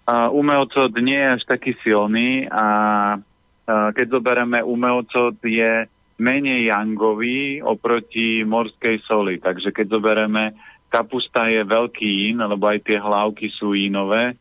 Uh, 0.09 0.33
umeocot 0.33 0.89
nie 0.97 1.21
je 1.21 1.29
až 1.37 1.43
taký 1.45 1.77
silný 1.85 2.49
a 2.49 2.65
keď 3.69 4.05
zoberieme 4.09 4.65
umeocot 4.65 5.37
je 5.45 5.85
menej 6.17 6.73
jangový 6.73 7.61
oproti 7.61 8.41
morskej 8.43 9.05
soli. 9.05 9.37
Takže 9.37 9.69
keď 9.69 9.85
zoberieme 9.93 10.57
kapusta 10.89 11.47
je 11.47 11.61
veľký 11.63 12.33
in, 12.33 12.41
lebo 12.41 12.65
aj 12.65 12.81
tie 12.81 12.97
hlavky 12.97 13.53
sú 13.53 13.77
inové. 13.77 14.35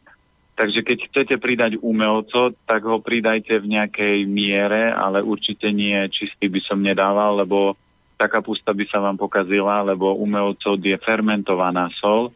Takže 0.59 0.83
keď 0.83 0.99
chcete 1.07 1.35
pridať 1.39 1.73
umelco, 1.79 2.51
tak 2.67 2.83
ho 2.83 2.99
pridajte 2.99 3.63
v 3.63 3.79
nejakej 3.79 4.27
miere, 4.27 4.91
ale 4.91 5.23
určite 5.23 5.71
nie 5.71 5.95
čistý 6.11 6.51
by 6.51 6.61
som 6.67 6.83
nedával, 6.83 7.39
lebo 7.39 7.79
tá 8.19 8.27
kapusta 8.27 8.75
by 8.75 8.83
sa 8.91 8.99
vám 8.99 9.15
pokazila, 9.15 9.87
lebo 9.87 10.19
umelcov 10.19 10.83
je 10.83 10.99
fermentovaná 10.99 11.87
sol. 12.03 12.35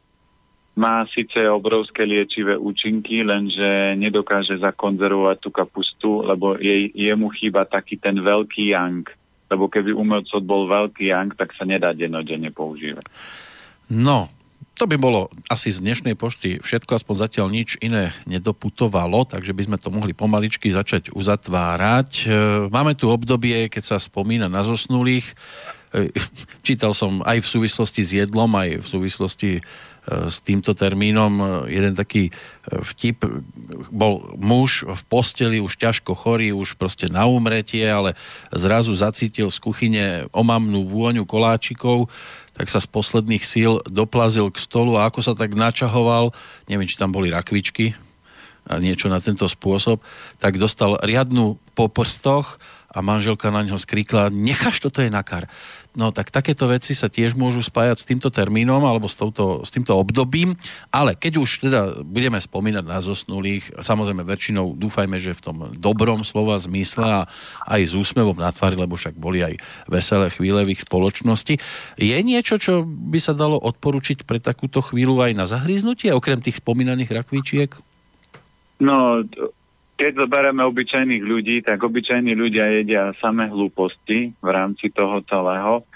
Má 0.72 1.04
síce 1.12 1.36
obrovské 1.52 2.08
liečivé 2.08 2.56
účinky, 2.56 3.20
lenže 3.20 3.92
nedokáže 4.00 4.56
zakonzervovať 4.56 5.36
tú 5.44 5.50
kapustu, 5.52 6.10
lebo 6.24 6.56
jej, 6.56 6.88
jemu 6.96 7.28
chýba 7.36 7.68
taký 7.68 8.00
ten 8.00 8.16
veľký 8.16 8.72
yang. 8.72 9.04
Lebo 9.52 9.68
keby 9.68 9.92
umelcov 9.92 10.40
bol 10.40 10.64
veľký 10.64 11.12
yang, 11.12 11.36
tak 11.36 11.52
sa 11.52 11.68
nedá 11.68 11.92
denodene 11.92 12.48
používať. 12.48 13.04
No, 13.92 14.32
To 14.80 14.88
by 14.88 14.96
bolo 14.96 15.28
asi 15.52 15.68
z 15.68 15.84
dnešnej 15.84 16.16
pošty 16.16 16.64
všetko, 16.64 16.96
aspoň 16.96 17.14
zatiaľ 17.28 17.52
nič 17.52 17.76
iné 17.84 18.16
nedoputovalo, 18.24 19.28
takže 19.28 19.52
by 19.52 19.62
sme 19.68 19.76
to 19.76 19.92
mohli 19.92 20.16
pomaličky 20.16 20.72
začať 20.72 21.12
uzatvárať. 21.12 22.10
E, 22.24 22.26
máme 22.72 22.96
tu 22.96 23.12
obdobie, 23.12 23.68
keď 23.68 23.94
sa 23.94 23.96
spomína 24.00 24.48
na 24.48 24.64
zosnulých. 24.64 25.28
E, 25.92 26.08
čítal 26.66 26.96
som 26.96 27.20
aj 27.20 27.44
v 27.44 27.50
súvislosti 27.52 28.00
s 28.00 28.10
jedlom, 28.16 28.48
aj 28.56 28.80
v 28.80 28.86
súvislosti 28.88 29.50
s 30.02 30.42
týmto 30.42 30.74
termínom 30.74 31.62
jeden 31.70 31.94
taký 31.94 32.34
vtip. 32.66 33.22
Bol 33.94 34.34
muž 34.34 34.82
v 34.82 35.02
posteli, 35.06 35.62
už 35.62 35.78
ťažko 35.78 36.18
chorý, 36.18 36.50
už 36.50 36.74
proste 36.74 37.06
na 37.06 37.30
umretie, 37.30 37.86
ale 37.86 38.18
zrazu 38.50 38.98
zacítil 38.98 39.46
z 39.54 39.58
kuchyne 39.62 40.04
omamnú 40.34 40.90
vôňu 40.90 41.22
koláčikov, 41.22 42.10
tak 42.58 42.66
sa 42.66 42.82
z 42.82 42.90
posledných 42.90 43.46
síl 43.46 43.78
doplazil 43.86 44.50
k 44.50 44.58
stolu 44.58 44.98
a 44.98 45.06
ako 45.06 45.22
sa 45.22 45.38
tak 45.38 45.54
načahoval, 45.54 46.34
neviem, 46.66 46.90
či 46.90 46.98
tam 46.98 47.14
boli 47.14 47.30
rakvičky, 47.30 47.94
a 48.62 48.78
niečo 48.78 49.10
na 49.10 49.18
tento 49.18 49.46
spôsob, 49.50 49.98
tak 50.38 50.54
dostal 50.54 50.94
riadnu 51.02 51.58
po 51.74 51.90
prstoch 51.90 52.62
a 52.92 53.02
manželka 53.02 53.50
na 53.50 53.66
ňo 53.66 53.74
skrikla, 53.74 54.30
necháš 54.30 54.78
toto 54.78 55.02
je 55.02 55.10
nakar. 55.10 55.50
No 55.92 56.08
tak 56.08 56.32
takéto 56.32 56.64
veci 56.72 56.96
sa 56.96 57.12
tiež 57.12 57.36
môžu 57.36 57.60
spájať 57.60 58.00
s 58.00 58.08
týmto 58.08 58.32
termínom 58.32 58.80
alebo 58.80 59.12
s, 59.12 59.16
touto, 59.16 59.60
s 59.60 59.68
týmto 59.68 59.92
obdobím, 59.92 60.56
ale 60.88 61.12
keď 61.12 61.32
už 61.36 61.68
teda 61.68 62.00
budeme 62.00 62.40
spomínať 62.40 62.84
na 62.88 63.04
zosnulých, 63.04 63.76
samozrejme 63.76 64.24
väčšinou 64.24 64.72
dúfajme, 64.72 65.20
že 65.20 65.36
v 65.36 65.44
tom 65.44 65.56
dobrom 65.76 66.24
slova 66.24 66.56
zmysle 66.56 67.04
a 67.04 67.20
aj 67.68 67.80
s 67.84 67.92
úsmevom 67.92 68.40
na 68.40 68.48
tvári, 68.48 68.80
lebo 68.80 68.96
však 68.96 69.20
boli 69.20 69.44
aj 69.44 69.60
veselé 69.84 70.32
chvíle 70.32 70.64
v 70.64 70.72
ich 70.72 70.80
spoločnosti. 70.80 71.60
Je 72.00 72.16
niečo, 72.24 72.56
čo 72.56 72.88
by 72.88 73.20
sa 73.20 73.36
dalo 73.36 73.60
odporučiť 73.60 74.24
pre 74.24 74.40
takúto 74.40 74.80
chvíľu 74.80 75.20
aj 75.20 75.32
na 75.36 75.44
zahríznutie, 75.44 76.08
okrem 76.16 76.40
tých 76.40 76.64
spomínaných 76.64 77.12
rakvíčiek? 77.20 77.76
No, 78.80 79.20
keď 80.02 80.26
zoberieme 80.26 80.66
obyčajných 80.66 81.22
ľudí, 81.22 81.62
tak 81.62 81.78
obyčajní 81.78 82.34
ľudia 82.34 82.82
jedia 82.82 83.14
samé 83.22 83.46
hlúposti 83.46 84.34
v 84.34 84.48
rámci 84.50 84.90
toho 84.90 85.22
celého. 85.30 85.86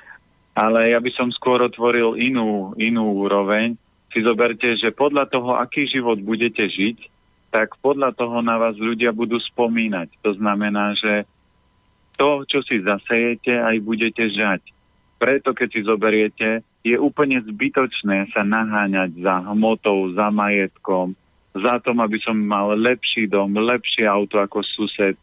Ale 0.55 0.95
ja 0.95 1.03
by 1.03 1.11
som 1.11 1.35
skôr 1.35 1.59
otvoril 1.67 2.15
inú, 2.15 2.71
inú 2.79 3.27
úroveň. 3.27 3.75
Si 4.15 4.23
zoberte, 4.23 4.79
že 4.79 4.95
podľa 4.95 5.27
toho, 5.27 5.59
aký 5.59 5.91
život 5.91 6.23
budete 6.23 6.71
žiť, 6.71 7.03
tak 7.51 7.75
podľa 7.83 8.15
toho 8.15 8.47
na 8.47 8.55
vás 8.63 8.79
ľudia 8.79 9.11
budú 9.11 9.43
spomínať. 9.43 10.23
To 10.23 10.39
znamená, 10.39 10.95
že 10.95 11.27
to, 12.15 12.47
čo 12.47 12.63
si 12.63 12.79
zasejete, 12.87 13.59
aj 13.59 13.77
budete 13.83 14.23
žať. 14.31 14.63
Preto, 15.19 15.51
keď 15.51 15.69
si 15.75 15.81
zoberiete, 15.83 16.63
je 16.87 16.95
úplne 16.95 17.43
zbytočné 17.43 18.31
sa 18.31 18.47
naháňať 18.47 19.19
za 19.19 19.51
hmotou, 19.51 20.15
za 20.15 20.31
majetkom, 20.31 21.19
za 21.57 21.81
tom, 21.81 22.05
aby 22.05 22.21
som 22.21 22.37
mal 22.37 22.77
lepší 22.77 23.31
dom, 23.31 23.57
lepšie 23.57 24.05
auto 24.05 24.37
ako 24.41 24.61
sused. 24.63 25.17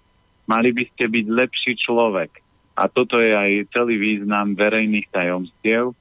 Mali 0.49 0.69
by 0.73 0.83
ste 0.93 1.07
byť 1.07 1.25
lepší 1.29 1.73
človek. 1.79 2.41
A 2.73 2.89
toto 2.89 3.21
je 3.21 3.31
aj 3.31 3.69
celý 3.69 4.01
význam 4.01 4.57
verejných 4.57 5.07
tajomstiev, 5.13 5.93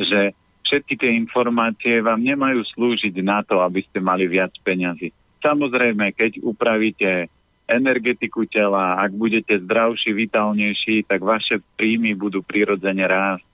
že 0.00 0.32
všetky 0.64 0.94
tie 0.96 1.10
informácie 1.16 2.00
vám 2.00 2.24
nemajú 2.24 2.64
slúžiť 2.76 3.14
na 3.20 3.44
to, 3.44 3.60
aby 3.60 3.84
ste 3.84 4.00
mali 4.00 4.24
viac 4.24 4.52
peňazí. 4.64 5.12
Samozrejme, 5.44 6.16
keď 6.16 6.40
upravíte 6.40 7.28
energetiku 7.68 8.48
tela, 8.48 8.96
ak 8.96 9.12
budete 9.12 9.60
zdravší, 9.60 10.16
vitálnejší, 10.16 11.04
tak 11.04 11.20
vaše 11.20 11.60
príjmy 11.76 12.16
budú 12.16 12.40
prirodzene 12.40 13.04
rásť 13.04 13.47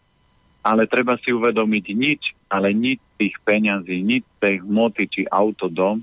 ale 0.65 0.89
treba 0.89 1.21
si 1.21 1.29
uvedomiť 1.29 1.85
nič, 1.93 2.23
ale 2.49 2.73
nič 2.73 2.99
tých 3.21 3.37
peňazí, 3.45 4.01
nič 4.01 4.25
tej 4.41 4.65
hmoty 4.65 5.05
či 5.13 5.23
auto, 5.29 5.69
dom 5.69 6.01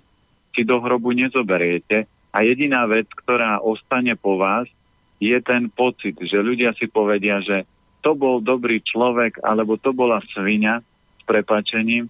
si 0.54 0.62
do 0.62 0.78
hrobu 0.78 1.16
nezoberiete 1.18 2.06
a 2.32 2.38
jediná 2.46 2.86
vec, 2.86 3.10
ktorá 3.10 3.60
ostane 3.64 4.14
po 4.14 4.38
vás, 4.38 4.70
je 5.18 5.34
ten 5.42 5.70
pocit, 5.72 6.14
že 6.18 6.38
ľudia 6.38 6.78
si 6.78 6.86
povedia, 6.86 7.42
že 7.42 7.66
to 8.06 8.14
bol 8.18 8.42
dobrý 8.42 8.82
človek 8.82 9.42
alebo 9.42 9.78
to 9.78 9.94
bola 9.94 10.22
svinia 10.34 10.82
s 11.18 11.22
prepačením 11.26 12.10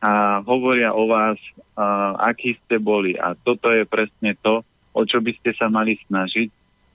a 0.00 0.40
hovoria 0.44 0.96
o 0.96 1.04
vás, 1.08 1.36
a, 1.76 2.16
akí 2.32 2.56
ste 2.64 2.80
boli. 2.80 3.16
A 3.16 3.36
toto 3.36 3.68
je 3.68 3.84
presne 3.84 4.36
to, 4.40 4.64
o 4.96 5.02
čo 5.04 5.20
by 5.20 5.32
ste 5.40 5.52
sa 5.56 5.68
mali 5.68 5.96
snažiť, 6.08 6.48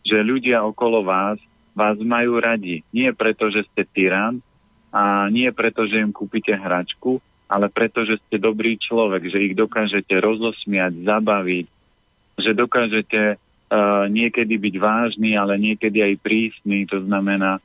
že 0.06 0.18
ľudia 0.26 0.62
okolo 0.66 1.06
vás 1.06 1.38
vás 1.76 2.00
majú 2.00 2.40
radi. 2.40 2.88
Nie 2.96 3.12
preto, 3.12 3.52
že 3.52 3.68
ste 3.68 3.84
tyran, 3.84 4.40
a 4.96 5.28
nie 5.28 5.52
preto, 5.52 5.84
že 5.84 6.00
im 6.00 6.16
kúpite 6.16 6.56
hračku, 6.56 7.20
ale 7.52 7.68
preto, 7.68 8.08
že 8.08 8.16
ste 8.24 8.40
dobrý 8.40 8.80
človek, 8.80 9.28
že 9.28 9.52
ich 9.52 9.54
dokážete 9.54 10.16
rozosmiať, 10.24 11.04
zabaviť, 11.04 11.66
že 12.40 12.52
dokážete 12.56 13.22
uh, 13.36 14.08
niekedy 14.08 14.56
byť 14.56 14.76
vážny, 14.80 15.36
ale 15.36 15.60
niekedy 15.60 16.00
aj 16.00 16.24
prísny. 16.24 16.88
To 16.96 17.04
znamená, 17.04 17.60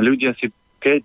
ľudia 0.00 0.32
si, 0.40 0.48
keď 0.80 1.04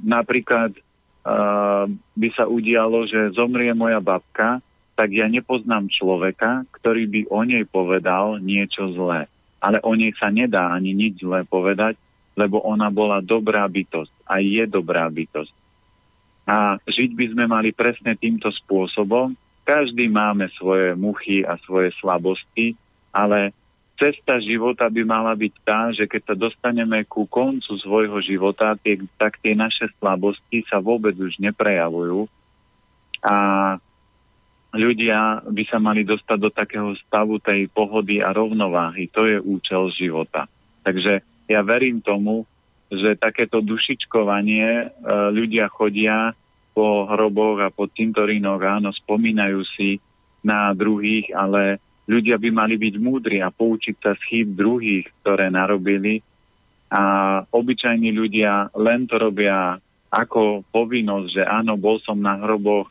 napríklad 0.00 0.72
uh, 0.72 1.84
by 2.16 2.28
sa 2.32 2.48
udialo, 2.48 3.04
že 3.04 3.36
zomrie 3.36 3.76
moja 3.76 4.00
babka, 4.00 4.64
tak 4.96 5.12
ja 5.12 5.28
nepoznám 5.28 5.92
človeka, 5.92 6.64
ktorý 6.72 7.04
by 7.04 7.20
o 7.28 7.40
nej 7.44 7.68
povedal 7.68 8.40
niečo 8.40 8.96
zlé. 8.96 9.28
Ale 9.60 9.76
o 9.84 9.92
nej 9.92 10.16
sa 10.16 10.32
nedá 10.32 10.72
ani 10.72 10.96
nič 10.96 11.20
zlé 11.20 11.44
povedať, 11.44 12.00
lebo 12.32 12.64
ona 12.64 12.88
bola 12.88 13.20
dobrá 13.20 13.68
bytosť 13.68 14.15
a 14.26 14.42
je 14.42 14.66
dobrá 14.66 15.06
bytosť. 15.06 15.54
A 16.46 16.78
žiť 16.86 17.10
by 17.14 17.26
sme 17.34 17.44
mali 17.50 17.74
presne 17.74 18.14
týmto 18.14 18.50
spôsobom. 18.54 19.34
Každý 19.66 20.06
máme 20.06 20.46
svoje 20.54 20.94
muchy 20.94 21.42
a 21.42 21.58
svoje 21.66 21.90
slabosti, 21.98 22.78
ale 23.10 23.50
cesta 23.98 24.38
života 24.38 24.86
by 24.86 25.02
mala 25.02 25.34
byť 25.34 25.54
tá, 25.66 25.90
že 25.90 26.06
keď 26.06 26.22
sa 26.22 26.36
dostaneme 26.38 27.02
ku 27.08 27.26
koncu 27.26 27.74
svojho 27.80 28.22
života, 28.22 28.78
tie, 28.78 29.00
tak 29.18 29.42
tie 29.42 29.58
naše 29.58 29.90
slabosti 29.98 30.62
sa 30.70 30.78
vôbec 30.78 31.16
už 31.18 31.34
neprejavujú 31.42 32.30
a 33.26 33.36
ľudia 34.76 35.42
by 35.48 35.64
sa 35.66 35.80
mali 35.80 36.04
dostať 36.04 36.38
do 36.38 36.50
takého 36.52 36.92
stavu 37.08 37.40
tej 37.40 37.66
pohody 37.72 38.20
a 38.20 38.30
rovnováhy. 38.30 39.08
To 39.16 39.24
je 39.24 39.40
účel 39.40 39.88
života. 39.96 40.46
Takže 40.84 41.24
ja 41.48 41.60
verím 41.64 42.04
tomu, 42.04 42.44
že 42.90 43.18
takéto 43.18 43.58
dušičkovanie 43.62 44.68
e, 44.68 44.86
ľudia 45.34 45.66
chodia 45.70 46.34
po 46.76 47.08
hroboch 47.08 47.58
a 47.64 47.72
po 47.72 47.88
cintorínoch, 47.88 48.60
áno, 48.60 48.92
spomínajú 48.92 49.60
si 49.74 49.98
na 50.44 50.70
druhých, 50.76 51.32
ale 51.32 51.82
ľudia 52.06 52.38
by 52.38 52.48
mali 52.52 52.78
byť 52.78 52.94
múdri 53.00 53.38
a 53.42 53.50
poučiť 53.50 53.96
sa 53.98 54.12
z 54.14 54.22
chýb 54.30 54.48
druhých, 54.54 55.08
ktoré 55.22 55.50
narobili. 55.50 56.22
A 56.92 57.02
obyčajní 57.50 58.14
ľudia 58.14 58.70
len 58.78 59.10
to 59.10 59.18
robia 59.18 59.80
ako 60.12 60.62
povinnosť, 60.70 61.28
že 61.34 61.42
áno, 61.42 61.74
bol 61.74 61.98
som 62.06 62.22
na 62.22 62.38
hroboch, 62.38 62.86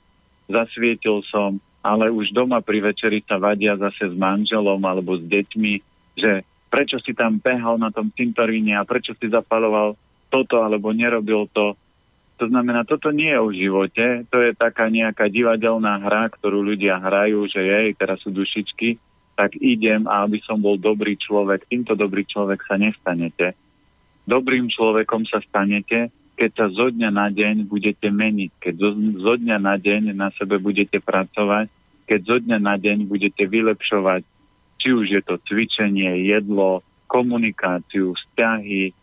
zasvietil 0.51 1.23
som, 1.31 1.63
ale 1.85 2.11
už 2.11 2.35
doma 2.35 2.59
pri 2.59 2.91
večeri 2.91 3.23
sa 3.23 3.39
vadia 3.39 3.79
zase 3.79 4.11
s 4.11 4.15
manželom 4.17 4.81
alebo 4.83 5.15
s 5.15 5.23
deťmi, 5.23 5.73
že 6.19 6.43
prečo 6.69 6.99
si 7.01 7.15
tam 7.15 7.39
behal 7.39 7.79
na 7.79 7.89
tom 7.89 8.11
cintoríne 8.11 8.75
a 8.75 8.87
prečo 8.87 9.15
si 9.15 9.31
zapaloval 9.31 9.95
toto 10.27 10.61
alebo 10.61 10.91
nerobil 10.91 11.47
to. 11.53 11.77
To 12.35 12.45
znamená, 12.51 12.83
toto 12.83 13.15
nie 13.15 13.31
je 13.31 13.39
o 13.39 13.49
živote, 13.55 14.05
to 14.27 14.43
je 14.43 14.51
taká 14.51 14.91
nejaká 14.91 15.31
divadelná 15.31 16.03
hra, 16.03 16.27
ktorú 16.35 16.67
ľudia 16.67 16.99
hrajú, 16.99 17.47
že 17.47 17.63
jej, 17.63 17.95
teraz 17.95 18.19
sú 18.19 18.35
dušičky, 18.35 18.99
tak 19.39 19.55
idem 19.55 20.03
a 20.03 20.27
aby 20.27 20.43
som 20.43 20.59
bol 20.59 20.75
dobrý 20.75 21.15
človek. 21.15 21.63
Týmto 21.71 21.95
dobrý 21.95 22.27
človek 22.27 22.59
sa 22.67 22.75
nestanete. 22.75 23.55
Dobrým 24.27 24.67
človekom 24.67 25.23
sa 25.31 25.39
stanete, 25.47 26.11
keď 26.35 26.51
sa 26.51 26.65
zo 26.67 26.91
dňa 26.91 27.09
na 27.15 27.31
deň 27.31 27.71
budete 27.71 28.11
meniť, 28.11 28.51
keď 28.59 28.73
zo, 28.75 28.89
zo 29.23 29.33
dňa 29.39 29.57
na 29.59 29.75
deň 29.79 30.11
na 30.11 30.27
sebe 30.35 30.59
budete 30.59 30.99
pracovať, 30.99 31.71
keď 32.03 32.19
zo 32.19 32.37
dňa 32.43 32.57
na 32.59 32.75
deň 32.75 33.07
budete 33.07 33.47
vylepšovať 33.47 34.27
či 34.85 34.93
už 34.93 35.17
je 35.17 35.21
to 35.25 35.41
cvičenie, 35.49 36.29
jedlo, 36.29 36.85
komunikáciu, 37.09 38.13
vzťahy, 38.13 38.93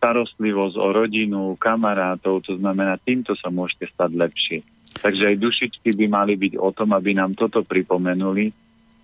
starostlivosť 0.00 0.76
o 0.80 0.88
rodinu, 0.96 1.60
kamarátov, 1.60 2.40
to 2.40 2.56
znamená, 2.56 2.96
týmto 3.04 3.36
sa 3.36 3.52
môžete 3.52 3.92
stať 3.92 4.10
lepšie. 4.16 4.58
Takže 5.04 5.36
aj 5.36 5.36
dušičky 5.36 5.92
by 5.92 6.06
mali 6.08 6.40
byť 6.40 6.56
o 6.56 6.72
tom, 6.72 6.96
aby 6.96 7.12
nám 7.12 7.36
toto 7.36 7.60
pripomenuli, 7.60 8.48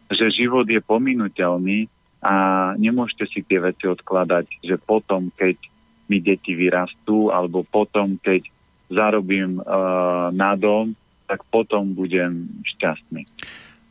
že 0.09 0.33
život 0.33 0.65
je 0.65 0.81
pominuteľný 0.81 1.85
a 2.25 2.35
nemôžete 2.81 3.29
si 3.29 3.41
tie 3.45 3.61
veci 3.61 3.85
odkladať, 3.85 4.65
že 4.65 4.81
potom, 4.81 5.29
keď 5.37 5.61
mi 6.09 6.25
deti 6.25 6.57
vyrastú, 6.57 7.29
alebo 7.29 7.61
potom, 7.61 8.17
keď 8.17 8.49
zarobím 8.89 9.61
uh, 9.61 10.33
na 10.33 10.57
dom, 10.57 10.97
tak 11.29 11.47
potom 11.47 11.95
budem 11.95 12.49
šťastný. 12.75 13.23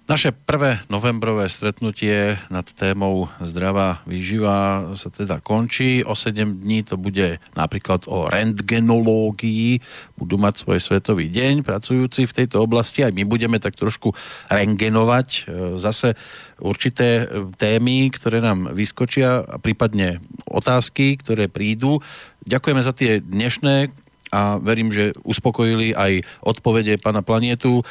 Naše 0.09 0.33
prvé 0.33 0.81
novembrové 0.89 1.45
stretnutie 1.53 2.33
nad 2.49 2.65
témou 2.65 3.29
zdravá 3.45 4.01
výživa 4.09 4.89
sa 4.97 5.13
teda 5.13 5.37
končí. 5.37 6.01
O 6.01 6.17
7 6.17 6.65
dní 6.65 6.81
to 6.81 6.97
bude 6.97 7.37
napríklad 7.53 8.09
o 8.09 8.25
rentgenológii. 8.25 9.77
Budú 10.17 10.41
mať 10.41 10.65
svoj 10.65 10.81
svetový 10.81 11.29
deň 11.29 11.61
pracujúci 11.61 12.25
v 12.25 12.35
tejto 12.41 12.57
oblasti. 12.57 13.05
Aj 13.05 13.13
my 13.13 13.21
budeme 13.21 13.61
tak 13.61 13.77
trošku 13.77 14.17
rengenovať 14.49 15.27
e, 15.29 15.41
zase 15.77 16.17
určité 16.57 17.29
e, 17.29 17.53
témy, 17.53 18.09
ktoré 18.09 18.41
nám 18.41 18.73
vyskočia 18.73 19.45
a 19.45 19.61
prípadne 19.61 20.25
otázky, 20.49 21.21
ktoré 21.21 21.53
prídu. 21.53 22.01
Ďakujeme 22.49 22.81
za 22.81 22.97
tie 22.97 23.21
dnešné 23.21 23.93
a 24.33 24.57
verím, 24.57 24.89
že 24.89 25.13
uspokojili 25.21 25.93
aj 25.93 26.25
odpovede 26.41 26.97
pána 26.97 27.21
Planietu 27.21 27.85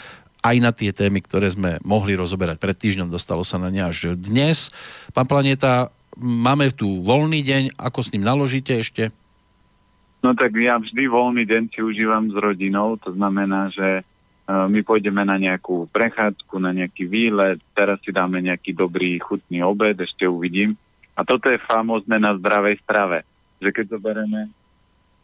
aj 0.49 0.57
na 0.65 0.73
tie 0.73 0.97
témy, 0.97 1.21
ktoré 1.21 1.53
sme 1.53 1.77
mohli 1.85 2.17
rozoberať 2.17 2.57
pred 2.57 2.73
týždňom, 2.73 3.13
dostalo 3.13 3.45
sa 3.45 3.61
na 3.61 3.69
ne 3.69 3.85
až 3.85 4.17
dnes. 4.17 4.73
Pán 5.13 5.29
Planeta, 5.29 5.93
máme 6.17 6.73
tu 6.73 7.05
voľný 7.05 7.45
deň, 7.45 7.63
ako 7.77 8.01
s 8.01 8.11
ním 8.17 8.25
naložíte 8.25 8.73
ešte? 8.73 9.13
No 10.25 10.35
tak 10.35 10.57
ja 10.57 10.81
vždy 10.81 11.07
voľný 11.07 11.45
deň 11.47 11.63
si 11.71 11.81
užívam 11.85 12.33
s 12.33 12.37
rodinou, 12.41 12.99
to 12.99 13.15
znamená, 13.15 13.71
že 13.71 14.01
e, 14.01 14.03
my 14.51 14.81
pôjdeme 14.83 15.23
na 15.23 15.39
nejakú 15.39 15.87
prechádzku, 15.95 16.59
na 16.59 16.75
nejaký 16.75 17.07
výlet, 17.07 17.63
teraz 17.77 18.03
si 18.03 18.11
dáme 18.11 18.43
nejaký 18.43 18.75
dobrý 18.75 19.21
chutný 19.23 19.63
obed, 19.63 19.95
ešte 19.95 20.27
uvidím. 20.27 20.75
A 21.15 21.23
toto 21.23 21.47
je 21.47 21.63
famózne 21.63 22.19
na 22.19 22.35
zdravej 22.35 22.83
strave, 22.83 23.23
že 23.63 23.71
keď 23.71 23.95
zoberieme, 23.95 24.51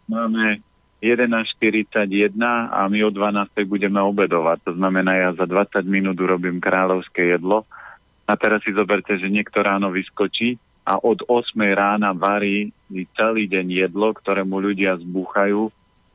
máme 0.07 0.63
11.41 1.03 2.39
a 2.71 2.87
my 2.89 2.99
o 3.05 3.11
12. 3.11 3.67
budeme 3.67 4.01
obedovať. 4.01 4.71
To 4.71 4.73
znamená, 4.79 5.13
ja 5.17 5.31
za 5.35 5.45
20 5.45 5.85
minút 5.85 6.17
urobím 6.21 6.63
kráľovské 6.63 7.35
jedlo. 7.35 7.67
A 8.25 8.33
teraz 8.41 8.65
si 8.65 8.73
zoberte, 8.73 9.17
že 9.21 9.29
niekto 9.29 9.61
ráno 9.61 9.93
vyskočí 9.93 10.57
a 10.85 10.97
od 11.01 11.25
8 11.29 11.61
rána 11.77 12.13
varí 12.17 12.73
celý 13.17 13.49
deň 13.49 13.89
jedlo, 13.89 14.13
ktorému 14.17 14.61
ľudia 14.61 14.97
zbúchajú 15.01 15.69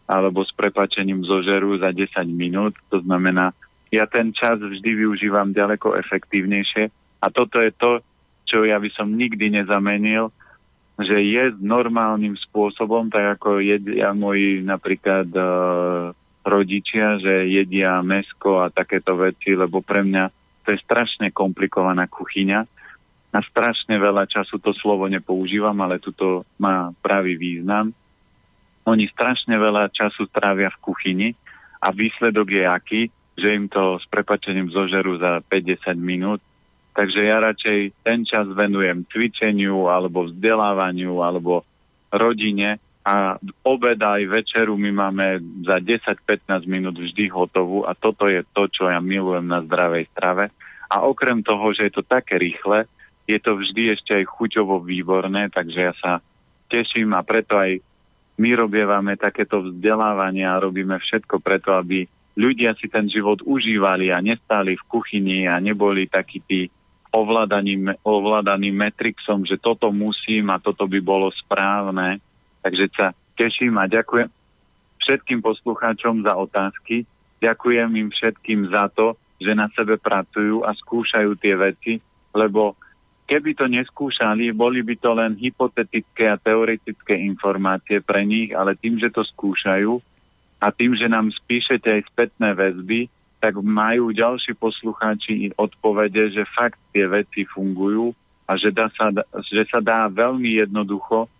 alebo 0.10 0.41
s 0.41 0.49
prepačením 0.57 1.22
zožerú 1.22 1.77
za 1.77 1.93
10 1.93 2.10
minút. 2.34 2.73
To 2.89 2.97
znamená, 2.97 3.53
ja 3.93 4.10
ten 4.10 4.34
čas 4.34 4.57
vždy 4.57 5.06
využívam 5.06 5.53
ďaleko 5.53 5.97
efektívnejšie 6.01 6.89
a 7.22 7.26
toto 7.30 7.61
je 7.61 7.69
to, 7.77 8.01
čo 8.49 8.65
ja 8.65 8.81
by 8.81 8.89
som 8.97 9.14
nikdy 9.14 9.53
nezamenil, 9.53 10.34
že 10.99 11.15
je 11.15 11.43
normálnym 11.63 12.35
spôsobom, 12.35 13.07
tak 13.07 13.39
ako 13.39 13.63
jedia 13.63 14.11
moji 14.11 14.59
napríklad 14.59 15.31
e, 15.31 15.41
rodičia, 16.43 17.15
že 17.23 17.47
jedia 17.47 18.03
mesko 18.03 18.67
a 18.67 18.67
takéto 18.67 19.15
veci, 19.15 19.55
lebo 19.55 19.80
pre 19.80 20.03
mňa 20.03 20.23
to 20.67 20.76
je 20.76 20.84
strašne 20.84 21.31
komplikovaná 21.31 22.11
kuchyňa 22.11 22.59
a 23.31 23.39
strašne 23.47 23.95
veľa 23.95 24.27
času 24.27 24.59
to 24.59 24.76
slovo 24.76 25.07
nepoužívam, 25.07 25.77
ale 25.80 26.03
tuto 26.03 26.43
má 26.59 26.91
pravý 26.99 27.39
význam. 27.39 27.95
Oni 28.84 29.07
strašne 29.07 29.55
veľa 29.55 29.93
času 29.95 30.27
trávia 30.27 30.67
v 30.73 30.81
kuchyni 30.84 31.30
a 31.80 31.95
výsledok 31.95 32.47
je 32.49 32.63
aký, 32.67 33.01
že 33.39 33.55
im 33.55 33.71
to 33.71 34.01
s 34.01 34.05
prepačením 34.11 34.67
zožerú 34.67 35.15
za 35.15 35.39
50 35.47 35.95
minút 35.95 36.43
Takže 36.94 37.22
ja 37.22 37.38
radšej 37.40 37.80
ten 38.03 38.26
čas 38.28 38.49
venujem 38.49 39.06
cvičeniu 39.07 39.88
alebo 39.88 40.28
vzdelávaniu 40.28 41.22
alebo 41.22 41.64
rodine 42.10 42.82
a 43.06 43.40
obed 43.64 43.98
aj 43.98 44.22
večeru 44.28 44.76
my 44.76 44.91
máme 44.91 45.26
za 45.64 45.80
10-15 45.80 46.68
minút 46.68 46.99
vždy 46.99 47.32
hotovú 47.32 47.88
a 47.88 47.95
toto 47.95 48.28
je 48.28 48.44
to, 48.52 48.68
čo 48.68 48.91
ja 48.91 48.99
milujem 48.99 49.48
na 49.48 49.64
zdravej 49.64 50.11
strave. 50.11 50.52
A 50.90 51.06
okrem 51.06 51.45
toho, 51.45 51.72
že 51.72 51.90
je 51.90 51.94
to 52.02 52.03
také 52.03 52.38
rýchle, 52.38 52.90
je 53.30 53.38
to 53.38 53.57
vždy 53.57 53.94
ešte 53.94 54.11
aj 54.14 54.26
chuťovo 54.26 54.82
výborné, 54.82 55.53
takže 55.53 55.80
ja 55.80 55.94
sa 56.02 56.11
teším 56.70 57.14
a 57.14 57.22
preto 57.22 57.57
aj 57.57 57.78
my 58.41 58.49
robievame 58.57 59.14
takéto 59.20 59.61
vzdelávanie 59.61 60.48
a 60.48 60.61
robíme 60.61 60.98
všetko 60.98 61.44
preto, 61.44 61.76
aby 61.78 62.10
ľudia 62.40 62.74
si 62.80 62.88
ten 62.88 63.06
život 63.11 63.44
užívali 63.44 64.16
a 64.16 64.24
nestáli 64.24 64.80
v 64.80 64.88
kuchyni 64.88 65.45
a 65.45 65.60
neboli 65.60 66.07
takí 66.07 66.40
tí 66.45 66.72
ovládaným, 67.10 67.98
ovládaným 68.06 68.76
metrixom, 68.76 69.45
že 69.45 69.57
toto 69.57 69.90
musím 69.90 70.53
a 70.53 70.61
toto 70.61 70.86
by 70.86 70.99
bolo 71.02 71.34
správne. 71.34 72.22
Takže 72.61 72.86
sa 72.94 73.07
teším 73.34 73.77
a 73.81 73.90
ďakujem 73.90 74.30
všetkým 75.02 75.40
poslucháčom 75.41 76.22
za 76.22 76.38
otázky. 76.38 77.07
Ďakujem 77.41 77.90
im 77.98 78.10
všetkým 78.14 78.69
za 78.69 78.91
to, 78.94 79.18
že 79.40 79.56
na 79.56 79.72
sebe 79.73 79.95
pracujú 79.95 80.68
a 80.68 80.76
skúšajú 80.76 81.40
tie 81.40 81.56
veci, 81.56 81.94
lebo 82.36 82.76
keby 83.26 83.56
to 83.56 83.65
neskúšali, 83.72 84.52
boli 84.52 84.84
by 84.84 84.95
to 84.99 85.15
len 85.15 85.40
hypotetické 85.40 86.27
a 86.30 86.38
teoretické 86.38 87.15
informácie 87.15 88.03
pre 88.03 88.27
nich, 88.27 88.52
ale 88.52 88.76
tým, 88.76 88.99
že 88.99 89.10
to 89.10 89.23
skúšajú 89.23 89.98
a 90.60 90.68
tým, 90.76 90.94
že 90.99 91.07
nám 91.07 91.31
spíšete 91.31 91.88
aj 91.88 92.02
spätné 92.11 92.52
väzby, 92.52 93.07
tak 93.40 93.56
majú 93.60 94.11
ďalší 94.11 94.56
poslucháči 94.60 95.56
odpovede, 95.56 96.36
že 96.36 96.44
fakt 96.56 96.80
tie 96.91 97.07
veci 97.07 97.48
fungujú 97.48 98.11
a 98.44 98.60
že, 98.60 98.76
dá 98.76 98.91
sa, 98.91 99.10
že 99.48 99.64
sa 99.72 99.80
dá 99.80 100.11
veľmi 100.11 100.60
jednoducho 100.60 101.32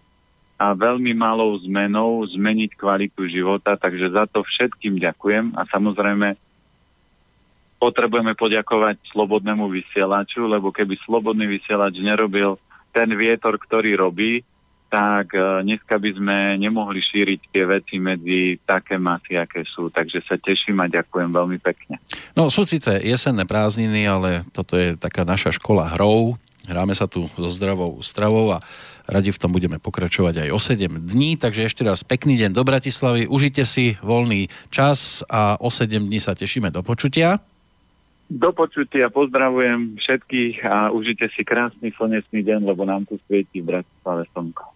a 0.60 0.76
veľmi 0.76 1.16
malou 1.16 1.56
zmenou 1.64 2.24
zmeniť 2.28 2.76
kvalitu 2.76 3.28
života, 3.32 3.80
takže 3.80 4.12
za 4.12 4.28
to 4.28 4.44
všetkým 4.44 5.00
ďakujem 5.00 5.56
a 5.56 5.64
samozrejme 5.72 6.36
potrebujeme 7.80 8.36
poďakovať 8.36 9.00
slobodnému 9.16 9.72
vysielaču, 9.72 10.44
lebo 10.52 10.76
keby 10.76 11.00
slobodný 11.08 11.48
vysielač 11.48 11.96
nerobil 12.04 12.60
ten 12.92 13.08
vietor, 13.16 13.56
ktorý 13.56 13.96
robí, 13.96 14.44
tak 14.90 15.38
e, 15.38 15.61
dneska 15.64 16.02
by 16.02 16.11
sme 16.18 16.38
nemohli 16.57 16.98
šíriť 16.99 17.40
tie 17.53 17.64
veci 17.70 17.95
medzi 18.02 18.57
také 18.66 18.98
masy, 18.98 19.38
aké 19.38 19.61
sú. 19.64 19.94
Takže 19.94 20.26
sa 20.26 20.36
teším 20.41 20.82
a 20.82 20.90
ďakujem 20.90 21.30
veľmi 21.30 21.61
pekne. 21.61 22.02
No 22.34 22.49
sú 22.49 22.66
síce 22.66 22.98
jesenné 23.06 23.45
prázdniny, 23.45 24.10
ale 24.10 24.44
toto 24.49 24.76
je 24.76 24.98
taká 24.98 25.22
naša 25.24 25.53
škola 25.53 25.94
hrou. 25.94 26.41
Hráme 26.66 26.98
sa 26.98 27.06
tu 27.06 27.30
so 27.38 27.49
zdravou 27.49 28.02
stravou 28.02 28.53
a 28.53 28.61
radi 29.10 29.34
v 29.34 29.41
tom 29.41 29.53
budeme 29.53 29.82
pokračovať 29.82 30.45
aj 30.45 30.49
o 30.53 30.60
7 30.60 31.06
dní. 31.06 31.38
Takže 31.38 31.70
ešte 31.70 31.86
raz 31.86 32.02
pekný 32.06 32.38
deň 32.41 32.57
do 32.57 32.66
Bratislavy. 32.66 33.26
Užite 33.30 33.66
si 33.66 33.98
voľný 34.02 34.49
čas 34.74 35.22
a 35.30 35.57
o 35.57 35.70
7 35.70 36.10
dní 36.10 36.22
sa 36.22 36.34
tešíme 36.34 36.74
do 36.74 36.82
počutia. 36.82 37.41
Do 38.30 38.54
počutia 38.54 39.10
pozdravujem 39.10 39.98
všetkých 39.98 40.62
a 40.62 40.94
užite 40.94 41.34
si 41.34 41.42
krásny 41.42 41.90
slnečný 41.98 42.46
deň, 42.46 42.62
lebo 42.62 42.86
nám 42.86 43.10
tu 43.10 43.18
svieti 43.26 43.58
v 43.58 43.74
Bratislave 43.74 44.30
slnko. 44.30 44.70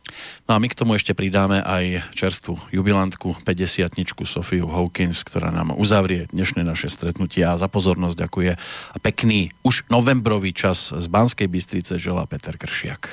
No 0.49 0.57
a 0.57 0.57
my 0.57 0.65
k 0.65 0.73
tomu 0.73 0.97
ešte 0.97 1.13
pridáme 1.13 1.61
aj 1.61 2.17
čerstvú 2.17 2.57
jubilantku 2.73 3.37
50 3.45 3.93
Sofiu 4.25 4.65
Hawkins, 4.65 5.21
ktorá 5.21 5.53
nám 5.53 5.77
uzavrie 5.77 6.25
dnešné 6.33 6.65
naše 6.65 6.89
stretnutie 6.89 7.45
a 7.45 7.53
za 7.53 7.69
pozornosť 7.69 8.25
ďakuje 8.25 8.51
a 8.57 8.97
pekný 8.97 9.53
už 9.61 9.85
novembrový 9.85 10.49
čas 10.49 10.89
z 10.89 11.05
Banskej 11.05 11.45
Bystrice 11.45 12.01
želá 12.01 12.25
Peter 12.25 12.57
Kršiak. 12.57 13.05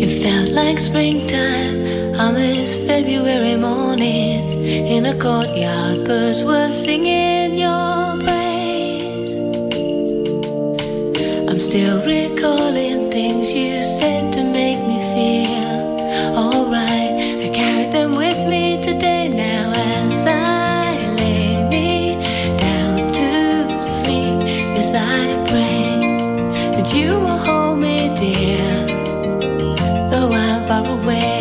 It 0.00 0.22
felt 0.22 0.54
like 0.54 0.78
springtime 0.78 1.99
On 2.20 2.34
this 2.34 2.76
February 2.86 3.56
morning 3.56 4.62
in 4.62 5.06
a 5.06 5.18
courtyard, 5.18 6.04
birds 6.04 6.44
were 6.44 6.68
singing 6.68 7.54
your 7.54 8.12
praise. 8.24 9.40
I'm 11.48 11.58
still 11.58 12.04
recalling 12.04 13.10
things 13.10 13.54
you 13.54 13.82
said 13.82 14.34
to 14.34 14.44
make 14.44 14.80
me 14.90 14.98
feel 15.14 15.80
alright. 16.36 17.14
I 17.44 17.50
carry 17.54 17.86
them 17.90 18.14
with 18.14 18.46
me 18.46 18.84
today 18.84 19.28
now 19.28 19.72
as 19.72 20.26
I 20.26 20.98
lay 21.16 21.56
me 21.70 22.20
down 22.58 22.96
to 23.14 23.82
sleep. 23.82 24.38
Yes, 24.76 24.92
I 24.94 25.24
pray 25.48 26.76
that 26.76 26.94
you 26.94 27.12
will 27.14 27.40
hold 27.48 27.78
me 27.78 28.14
dear, 28.20 28.68
though 30.10 30.30
I'm 30.30 30.68
far 30.68 30.84
away. 31.00 31.39